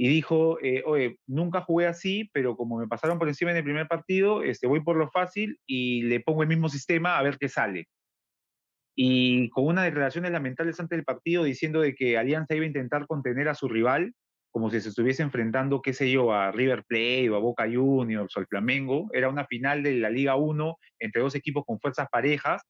y 0.00 0.08
dijo, 0.08 0.58
eh, 0.62 0.84
oye, 0.86 1.18
nunca 1.26 1.60
jugué 1.60 1.88
así, 1.88 2.30
pero 2.32 2.56
como 2.56 2.78
me 2.78 2.86
pasaron 2.86 3.18
por 3.18 3.26
encima 3.26 3.50
en 3.50 3.56
el 3.56 3.64
primer 3.64 3.88
partido, 3.88 4.44
este, 4.44 4.68
voy 4.68 4.80
por 4.80 4.96
lo 4.96 5.10
fácil 5.10 5.58
y 5.66 6.02
le 6.02 6.20
pongo 6.20 6.42
el 6.42 6.48
mismo 6.48 6.68
sistema 6.68 7.18
a 7.18 7.22
ver 7.22 7.36
qué 7.36 7.48
sale. 7.48 7.88
Y 8.96 9.50
con 9.50 9.66
unas 9.66 9.84
declaraciones 9.84 10.30
lamentables 10.30 10.78
antes 10.78 10.96
del 10.96 11.04
partido 11.04 11.42
diciendo 11.42 11.80
de 11.80 11.96
que 11.96 12.16
Alianza 12.16 12.54
iba 12.54 12.62
a 12.62 12.68
intentar 12.68 13.08
contener 13.08 13.48
a 13.48 13.56
su 13.56 13.68
rival, 13.68 14.14
como 14.52 14.70
si 14.70 14.80
se 14.80 14.90
estuviese 14.90 15.24
enfrentando, 15.24 15.82
qué 15.82 15.92
sé 15.92 16.10
yo, 16.10 16.32
a 16.32 16.52
River 16.52 16.84
Plate 16.84 17.30
o 17.30 17.36
a 17.36 17.40
Boca 17.40 17.64
Juniors 17.64 18.36
o 18.36 18.40
al 18.40 18.46
Flamengo. 18.46 19.08
Era 19.12 19.28
una 19.28 19.46
final 19.46 19.82
de 19.82 19.94
la 19.94 20.10
Liga 20.10 20.36
1 20.36 20.76
entre 21.00 21.22
dos 21.22 21.34
equipos 21.34 21.64
con 21.66 21.80
fuerzas 21.80 22.06
parejas 22.10 22.62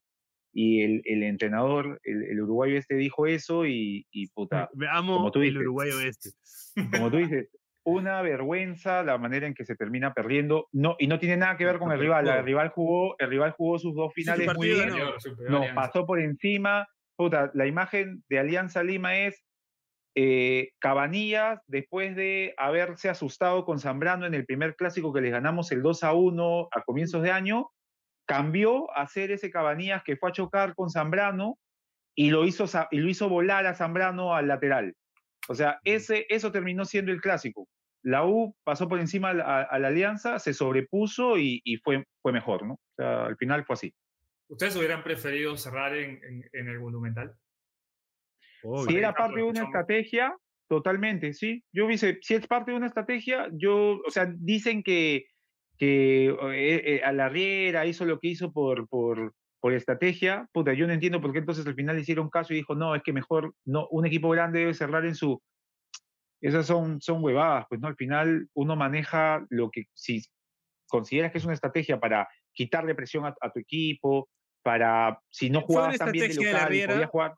y 0.61 0.83
el, 0.83 1.03
el 1.05 1.23
entrenador, 1.23 2.01
el, 2.03 2.25
el 2.25 2.41
uruguayo 2.41 2.77
este, 2.77 2.97
dijo 2.97 3.29
eso 3.29 3.65
y, 3.65 4.09
y 4.11 4.27
puta, 4.31 4.69
Me 4.75 4.89
amo 4.91 5.19
como 5.19 5.31
tú 5.31 5.39
el 5.39 5.51
dices. 5.51 5.61
uruguayo 5.61 6.01
este. 6.01 6.31
como 6.91 7.13
tú 7.13 7.17
dices, 7.19 7.49
una 7.85 8.23
vergüenza 8.23 9.05
la 9.05 9.19
manera 9.19 9.47
en 9.47 9.55
que 9.55 9.65
se 9.65 9.77
termina 9.77 10.13
perdiendo. 10.15 10.67
No, 10.73 10.97
y 10.99 11.07
no 11.07 11.21
tiene 11.21 11.37
nada 11.37 11.57
que 11.57 11.65
ver 11.65 11.79
con 11.79 11.93
el 11.93 12.01
rival. 12.01 12.27
El 12.27 12.45
rival 12.45 12.71
jugó, 12.71 13.15
el 13.21 13.31
rival 13.31 13.53
jugó 13.53 13.79
sus 13.79 13.95
dos 13.95 14.13
finales 14.13 14.47
muy 14.57 14.69
partido 14.73 14.85
bien. 14.85 14.89
Nos 15.49 15.61
Alianza. 15.61 15.75
pasó 15.75 16.05
por 16.07 16.19
encima. 16.19 16.89
Puta, 17.17 17.53
la 17.55 17.67
imagen 17.69 18.25
de 18.29 18.39
Alianza 18.41 18.83
Lima 18.83 19.17
es 19.17 19.45
eh, 20.17 20.71
Cabanillas, 20.81 21.61
después 21.69 22.17
de 22.17 22.53
haberse 22.57 23.09
asustado 23.09 23.65
con 23.65 23.79
Zambrano 23.79 24.27
en 24.27 24.35
el 24.35 24.45
primer 24.45 24.75
clásico 24.75 25.13
que 25.13 25.21
les 25.21 25.31
ganamos 25.31 25.71
el 25.71 25.83
2 25.83 26.03
a 26.03 26.15
1 26.15 26.69
a 26.73 26.83
comienzos 26.83 27.23
de 27.23 27.31
año, 27.31 27.71
cambió 28.29 28.95
a 28.95 29.07
ser 29.09 29.31
ese 29.33 29.51
Cabanillas 29.51 30.03
que 30.05 30.17
fue 30.17 30.29
a 30.29 30.33
chocar 30.33 30.75
con 30.75 30.91
Zambrano 30.91 31.59
y 32.15 32.31
lo 32.31 32.45
hizo, 32.45 32.67
y 32.91 32.99
lo 32.99 33.09
hizo 33.09 33.29
volar 33.29 33.67
a 33.67 33.75
Zambrano 33.75 34.35
al 34.35 34.47
lateral. 34.49 34.95
O 35.49 35.55
sea, 35.55 35.81
ese, 35.85 36.27
eso 36.29 36.53
terminó 36.53 36.85
siendo 36.85 37.11
el 37.11 37.21
clásico. 37.23 37.67
La 38.05 38.25
U 38.27 38.55
pasó 38.65 38.87
por 38.89 39.01
encima 39.01 39.31
a, 39.31 39.35
la- 39.35 39.63
a 39.63 39.79
la 39.79 39.89
Alianza, 39.89 40.39
se 40.39 40.53
sobrepuso 40.53 41.39
y, 41.39 41.61
y 41.65 41.79
fue, 41.79 42.05
fue 42.23 42.33
mejor, 42.33 42.67
¿no? 42.67 42.75
O 42.75 42.95
sea, 42.97 43.25
al 43.27 43.37
final 43.37 43.65
fue 43.65 43.75
así. 43.75 43.93
¿Ustedes 44.51 44.77
hubieran 44.77 45.03
preferido 45.03 45.57
cerrar 45.57 45.97
en, 45.97 46.23
en- 46.23 46.45
en 46.53 46.69
el 46.69 46.79
Monumental? 46.81 47.35
Si 48.89 48.97
era 48.97 49.15
parte 49.15 49.37
de 49.37 49.43
una 49.43 49.61
escuchamos. 49.61 49.69
estrategia, 49.69 50.37
totalmente, 50.69 51.33
sí. 51.33 51.63
Yo 51.73 51.87
hubiese, 51.87 52.19
si 52.23 52.35
es 52.35 52.47
parte 52.47 52.73
de 52.73 52.77
una 52.77 52.87
estrategia, 52.89 53.49
yo, 53.53 54.01
o 54.07 54.11
sea, 54.11 54.27
dicen 54.37 54.83
que, 54.83 55.27
que 55.79 56.27
eh, 56.27 56.83
eh, 56.85 57.01
a 57.05 57.13
la 57.13 57.29
Riera 57.29 57.87
hizo 57.87 58.05
lo 58.05 58.19
que 58.19 58.29
hizo 58.29 58.53
por, 58.53 58.89
por, 58.89 59.35
por 59.61 59.73
estrategia. 59.73 60.49
Puta, 60.53 60.75
yo 60.75 60.87
no 60.87 60.93
entiendo 60.93 61.21
por 61.21 61.33
qué 61.33 61.39
entonces 61.39 61.67
al 61.67 61.75
final 61.75 61.99
hicieron 61.99 62.31
caso 62.31 62.53
y 62.53 62.57
dijo, 62.57 62.75
no, 62.75 62.95
es 62.95 63.03
que 63.03 63.13
mejor, 63.13 63.55
no, 63.65 63.87
un 63.91 64.07
equipo 64.07 64.29
grande 64.31 64.61
debe 64.61 64.75
cerrar 64.75 65.07
en 65.07 65.15
su. 65.15 65.41
Esas 66.41 66.67
son, 66.67 67.01
son 67.01 67.23
huevadas, 67.23 67.67
pues, 67.69 67.81
¿no? 67.81 67.89
Al 67.89 67.97
final 67.97 68.49
uno 68.55 68.77
maneja 68.77 69.45
lo 69.51 69.71
que, 69.71 69.87
si 69.95 70.23
consideras 70.89 71.33
que 71.33 71.39
es 71.39 71.45
una 71.45 71.55
estrategia 71.55 71.99
para 71.99 72.29
quitarle 72.53 72.95
presión 72.95 73.25
a, 73.27 73.35
a 73.41 73.51
tu 73.53 73.61
equipo, 73.61 74.29
para, 74.63 75.21
si 75.31 75.51
no 75.51 75.59
una 75.61 75.67
jugabas 75.67 75.99
tan 75.99 76.13
bien 76.13 76.27
de 76.27 76.31
estrategia 76.31 76.49
de 76.49 76.53
la 76.53 76.61
local 76.61 76.75
y 76.75 76.77
Riera. 76.77 76.95
podías 76.95 77.11
jugar, 77.11 77.35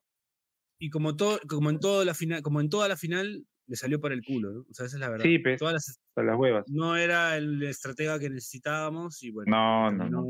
Y 0.78 0.91
como, 0.91 1.16
todo, 1.16 1.38
como, 1.49 1.70
en 1.70 1.78
toda 1.78 2.05
la 2.05 2.14
final, 2.14 2.43
como 2.43 2.61
en 2.61 2.68
toda 2.68 2.88
la 2.88 2.97
final, 2.97 3.45
le 3.71 3.77
salió 3.77 4.01
para 4.01 4.14
el 4.16 4.23
culo, 4.25 4.51
¿no? 4.53 4.61
O 4.68 4.75
sea, 4.75 4.87
esa 4.87 4.97
es 4.97 5.01
la 5.01 5.09
verdad. 5.09 5.25
Sí, 5.25 5.39
pues. 5.39 5.59
Todas 5.59 5.75
las- 5.75 6.01
para 6.12 6.27
las 6.33 6.39
huevas. 6.41 6.64
no 6.68 6.97
era 6.97 7.37
el 7.37 7.62
estratega 7.62 8.18
que 8.18 8.29
necesitábamos 8.29 9.23
y 9.23 9.31
bueno. 9.31 9.51
No, 9.51 9.91
no, 9.93 10.11
no. 10.11 10.25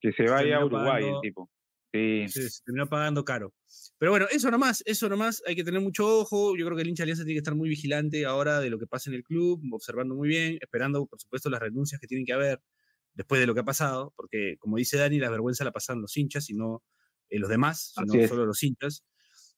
Que 0.00 0.12
se 0.12 0.22
vaya 0.24 0.56
a 0.56 0.64
Uruguay 0.64 1.04
el 1.04 1.20
tipo. 1.20 1.50
Sí. 1.92 2.26
Se, 2.28 2.48
se 2.48 2.62
terminó 2.64 2.86
pagando 2.88 3.24
caro. 3.24 3.52
Pero 3.98 4.12
bueno, 4.12 4.26
eso 4.30 4.50
nomás, 4.50 4.82
eso 4.86 5.08
nomás, 5.08 5.42
hay 5.46 5.54
que 5.54 5.64
tener 5.64 5.80
mucho 5.80 6.06
ojo. 6.20 6.56
Yo 6.56 6.64
creo 6.64 6.76
que 6.76 6.82
el 6.82 6.88
hincha 6.88 7.02
Alianza 7.02 7.24
tiene 7.24 7.34
que 7.34 7.38
estar 7.40 7.54
muy 7.54 7.68
vigilante 7.68 8.24
ahora 8.24 8.60
de 8.60 8.70
lo 8.70 8.78
que 8.78 8.86
pasa 8.86 9.10
en 9.10 9.16
el 9.16 9.22
club, 9.22 9.60
observando 9.72 10.14
muy 10.14 10.28
bien, 10.28 10.58
esperando, 10.60 11.06
por 11.06 11.20
supuesto, 11.20 11.50
las 11.50 11.60
renuncias 11.60 12.00
que 12.00 12.06
tienen 12.06 12.24
que 12.24 12.32
haber 12.32 12.60
después 13.14 13.40
de 13.40 13.46
lo 13.46 13.54
que 13.54 13.60
ha 13.60 13.64
pasado, 13.64 14.12
porque 14.16 14.56
como 14.58 14.76
dice 14.78 14.96
Dani, 14.96 15.18
la 15.18 15.28
vergüenza 15.30 15.64
la 15.64 15.72
pasan 15.72 16.00
los 16.00 16.16
hinchas 16.16 16.48
y 16.50 16.54
no 16.54 16.82
eh, 17.28 17.38
los 17.38 17.50
demás, 17.50 17.92
sino 17.94 18.28
solo 18.28 18.46
los 18.46 18.62
hinchas. 18.62 19.02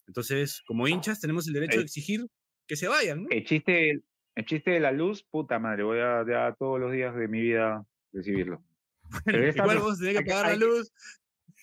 Entonces, 0.07 0.63
como 0.67 0.89
hinchas, 0.89 1.21
tenemos 1.21 1.47
el 1.47 1.53
derecho 1.53 1.77
de 1.79 1.85
exigir 1.85 2.27
que 2.71 2.77
se 2.77 2.87
vayan, 2.87 3.25
¿no? 3.25 3.29
El 3.31 3.45
chiste, 3.45 4.01
el 4.37 4.45
chiste 4.45 4.71
de 4.71 4.79
la 4.79 4.93
luz, 4.93 5.25
puta 5.29 5.59
madre, 5.59 5.83
voy 5.83 5.99
a, 5.99 6.25
ya 6.25 6.55
todos 6.57 6.79
los 6.79 6.93
días 6.93 7.17
de 7.17 7.27
mi 7.27 7.41
vida 7.41 7.85
recibirlo. 8.13 8.63
pero 9.25 9.45
esta 9.45 9.63
Igual 9.65 9.77
vez 9.77 9.85
vos 9.85 9.99
tenés 9.99 10.13
que 10.13 10.19
hay 10.19 10.25
apagar 10.25 10.57
la 10.57 10.67
luz. 10.67 10.93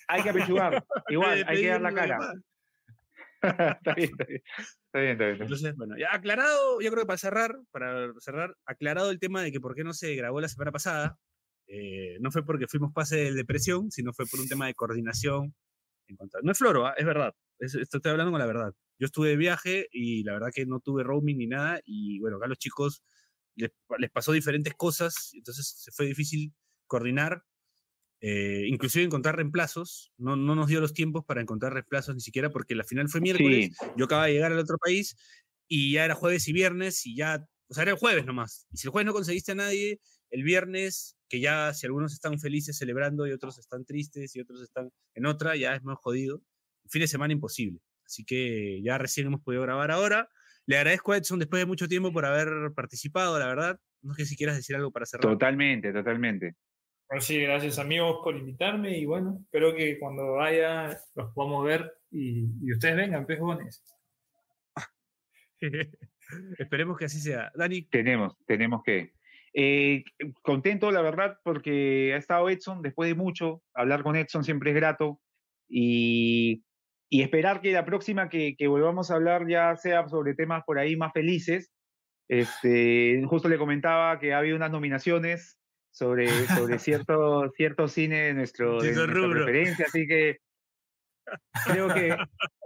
Hay 0.06 0.22
que 0.22 0.28
apechugar, 0.28 0.84
igual, 1.08 1.44
hay 1.48 1.62
que 1.62 1.66
dar 1.68 1.80
la 1.80 1.94
cara. 1.94 2.18
está 3.80 3.94
bien, 3.94 4.10
está 4.10 4.24
bien. 4.26 4.42
Está 4.84 4.98
bien, 5.00 5.12
está 5.12 5.24
bien. 5.24 5.42
Entonces, 5.42 5.76
bueno, 5.76 5.96
ya 5.96 6.08
aclarado, 6.12 6.78
yo 6.82 6.90
creo 6.90 7.04
que 7.04 7.06
para 7.06 7.16
cerrar, 7.16 7.56
para 7.70 8.12
cerrar, 8.20 8.54
aclarado 8.66 9.10
el 9.10 9.18
tema 9.18 9.42
de 9.42 9.50
que 9.50 9.60
por 9.60 9.74
qué 9.74 9.82
no 9.84 9.94
se 9.94 10.14
grabó 10.14 10.42
la 10.42 10.48
semana 10.48 10.72
pasada, 10.72 11.16
eh, 11.68 12.18
no 12.20 12.30
fue 12.30 12.44
porque 12.44 12.66
fuimos 12.68 12.92
pase 12.92 13.16
de 13.16 13.32
depresión, 13.32 13.90
sino 13.90 14.12
fue 14.12 14.26
por 14.26 14.40
un 14.40 14.48
tema 14.48 14.66
de 14.66 14.74
coordinación. 14.74 15.54
En 16.06 16.16
cuanto 16.16 16.36
a- 16.36 16.40
no 16.42 16.52
es 16.52 16.58
floro, 16.58 16.86
¿ah? 16.86 16.92
es 16.98 17.06
verdad. 17.06 17.32
Es- 17.58 17.74
esto 17.76 17.96
estoy 17.96 18.12
hablando 18.12 18.30
con 18.30 18.40
la 18.40 18.46
verdad. 18.46 18.74
Yo 18.98 19.06
estuve 19.06 19.30
de 19.30 19.36
viaje 19.36 19.88
y 19.92 20.24
la 20.24 20.32
verdad 20.34 20.48
que 20.54 20.66
no 20.66 20.80
tuve 20.80 21.02
roaming 21.04 21.38
ni 21.38 21.46
nada. 21.46 21.80
Y 21.84 22.20
bueno, 22.20 22.36
acá 22.38 22.46
a 22.46 22.48
los 22.48 22.58
chicos 22.58 23.02
les, 23.56 23.70
les 23.98 24.10
pasó 24.10 24.32
diferentes 24.32 24.74
cosas, 24.74 25.32
entonces 25.34 25.68
se 25.78 25.92
fue 25.92 26.06
difícil 26.06 26.54
coordinar. 26.86 27.44
eh, 28.20 28.64
inclusive 28.68 29.04
encontrar 29.04 29.36
reemplazos, 29.36 30.12
no, 30.16 30.36
no 30.36 30.54
nos 30.56 30.66
dio 30.68 30.80
los 30.80 30.92
tiempos 30.92 31.24
para 31.24 31.40
encontrar 31.40 31.72
reemplazos 31.74 32.14
ni 32.14 32.20
siquiera 32.20 32.50
porque 32.50 32.74
la 32.74 32.84
final 32.84 33.08
fue 33.08 33.20
miércoles, 33.20 33.68
Sí, 33.68 33.72
yo 33.94 34.06
acababa 34.06 34.26
de 34.26 34.32
llegar 34.34 34.52
al 34.52 34.58
otro 34.58 34.76
país 34.78 35.16
y 35.68 35.92
ya 35.92 36.04
era 36.04 36.14
jueves 36.14 36.48
y 36.48 36.52
viernes 36.52 37.06
y 37.06 37.16
ya, 37.16 37.46
o 37.68 37.74
sea, 37.74 37.82
era 37.82 37.92
el 37.92 37.98
jueves 37.98 38.26
nomás. 38.26 38.66
Y 38.72 38.78
si 38.78 38.86
el 38.88 38.90
jueves 38.92 39.06
no 39.06 39.12
conseguiste 39.12 39.52
a 39.52 39.54
nadie, 39.56 40.00
el 40.30 40.42
viernes, 40.42 41.16
que 41.28 41.40
ya 41.40 41.72
si 41.74 41.86
algunos 41.86 42.12
están 42.12 42.38
felices 42.40 42.76
celebrando 42.78 43.26
y 43.26 43.32
otros 43.32 43.58
están 43.58 43.84
tristes 43.84 44.34
y 44.36 44.40
otros 44.40 44.62
están 44.62 44.90
en 45.14 45.26
otra, 45.26 45.56
ya 45.56 45.74
es 45.76 45.82
más 45.84 45.98
jodido. 46.00 46.42
Fin 46.88 47.02
de 47.02 47.08
semana 47.08 47.32
imposible. 47.34 47.80
Así 48.08 48.24
que 48.24 48.80
ya 48.82 48.96
recién 48.96 49.26
hemos 49.26 49.42
podido 49.42 49.62
grabar 49.62 49.90
ahora. 49.90 50.30
Le 50.64 50.78
agradezco 50.78 51.12
a 51.12 51.18
Edson 51.18 51.38
después 51.38 51.60
de 51.60 51.66
mucho 51.66 51.88
tiempo 51.88 52.10
por 52.10 52.24
haber 52.24 52.72
participado, 52.74 53.38
la 53.38 53.46
verdad. 53.46 53.78
No 54.00 54.14
sé 54.14 54.24
si 54.24 54.34
quieras 54.34 54.56
decir 54.56 54.74
algo 54.76 54.90
para 54.90 55.04
cerrar. 55.04 55.30
totalmente, 55.30 55.92
totalmente. 55.92 56.54
Bueno, 57.06 57.20
sí, 57.20 57.38
gracias 57.38 57.78
amigos 57.78 58.20
por 58.24 58.34
invitarme 58.34 58.96
y 58.96 59.04
bueno, 59.04 59.40
espero 59.42 59.74
que 59.74 59.98
cuando 59.98 60.32
vaya 60.32 60.98
los 61.14 61.32
podamos 61.34 61.66
ver 61.66 61.92
y, 62.10 62.46
y 62.62 62.72
ustedes 62.72 62.96
vengan, 62.96 63.26
pejones. 63.26 63.84
Esperemos 66.58 66.96
que 66.96 67.04
así 67.04 67.20
sea. 67.20 67.52
Dani, 67.54 67.82
Tenemos, 67.82 68.36
tenemos 68.46 68.82
que. 68.82 69.12
Eh, 69.52 70.04
contento, 70.42 70.90
la 70.90 71.02
verdad, 71.02 71.38
porque 71.44 72.12
ha 72.14 72.16
estado 72.16 72.48
Edson 72.48 72.80
después 72.80 73.08
de 73.08 73.14
mucho. 73.14 73.62
Hablar 73.74 74.02
con 74.02 74.16
Edson 74.16 74.44
siempre 74.44 74.70
es 74.70 74.76
grato. 74.76 75.20
Y, 75.68 76.64
y 77.10 77.22
esperar 77.22 77.60
que 77.60 77.72
la 77.72 77.84
próxima 77.84 78.28
que, 78.28 78.54
que 78.56 78.66
volvamos 78.66 79.10
a 79.10 79.14
hablar 79.14 79.48
ya 79.48 79.76
sea 79.76 80.06
sobre 80.08 80.34
temas 80.34 80.62
por 80.64 80.78
ahí 80.78 80.96
más 80.96 81.12
felices. 81.12 81.72
Este, 82.28 83.22
justo 83.26 83.48
le 83.48 83.56
comentaba 83.56 84.18
que 84.18 84.34
ha 84.34 84.38
habido 84.38 84.56
unas 84.56 84.70
nominaciones 84.70 85.58
sobre, 85.90 86.28
sobre 86.28 86.78
cierto, 86.78 87.50
cierto 87.56 87.88
cine 87.88 88.22
de, 88.22 88.34
nuestro, 88.34 88.80
de 88.80 88.92
nuestra 88.92 89.06
rubro. 89.06 89.44
preferencia, 89.44 89.86
así 89.88 90.06
que 90.06 90.38
creo 91.66 91.88
que 91.88 92.16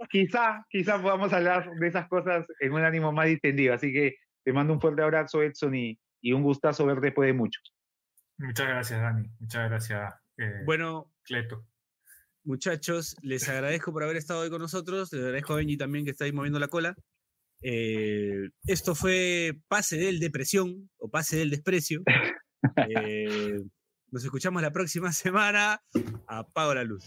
quizá, 0.09 0.65
quizá 0.69 1.01
podamos 1.01 1.31
hablar 1.31 1.69
de 1.79 1.87
esas 1.87 2.07
cosas 2.07 2.45
en 2.59 2.73
un 2.73 2.83
ánimo 2.83 3.11
más 3.13 3.27
distendido. 3.27 3.73
Así 3.73 3.93
que 3.93 4.15
te 4.43 4.51
mando 4.51 4.73
un 4.73 4.81
fuerte 4.81 5.01
abrazo, 5.01 5.41
Edson, 5.41 5.73
y, 5.75 5.97
y 6.21 6.33
un 6.33 6.43
gustazo 6.43 6.85
ver 6.85 6.99
después 6.99 7.27
de 7.27 7.33
mucho. 7.33 7.59
Muchas 8.37 8.67
gracias, 8.67 9.01
Dani. 9.01 9.29
Muchas 9.39 9.69
gracias, 9.69 10.13
eh, 10.37 10.63
bueno, 10.65 11.13
Cleto. 11.23 11.65
Muchachos, 12.45 13.15
les 13.21 13.47
agradezco 13.47 13.93
por 13.93 14.03
haber 14.03 14.17
estado 14.17 14.41
hoy 14.41 14.49
con 14.49 14.61
nosotros. 14.61 15.11
Les 15.13 15.21
agradezco 15.21 15.53
a 15.53 15.57
Benji 15.57 15.77
también 15.77 16.03
que 16.03 16.11
está 16.11 16.25
ahí 16.25 16.33
moviendo 16.33 16.59
la 16.59 16.67
cola. 16.67 16.95
Eh, 17.61 18.49
esto 18.67 18.95
fue 18.95 19.57
Pase 19.69 19.97
del 19.97 20.19
Depresión 20.19 20.89
o 20.97 21.09
Pase 21.09 21.37
del 21.37 21.49
Desprecio. 21.49 22.01
Eh, 22.87 23.59
nos 24.11 24.23
escuchamos 24.23 24.61
la 24.61 24.71
próxima 24.71 25.11
semana. 25.13 25.81
Apago 26.27 26.73
la 26.73 26.83
luz. 26.83 27.05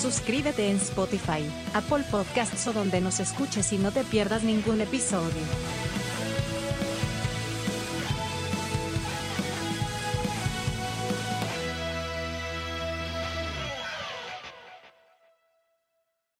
Suscríbete 0.00 0.68
en 0.68 0.76
Spotify, 0.76 1.44
Apple 1.74 2.04
Podcasts 2.08 2.68
o 2.68 2.72
donde 2.72 3.00
nos 3.00 3.18
escuches 3.18 3.72
y 3.72 3.78
no 3.78 3.90
te 3.90 4.04
pierdas 4.04 4.44
ningún 4.44 4.80
episodio. 4.80 5.42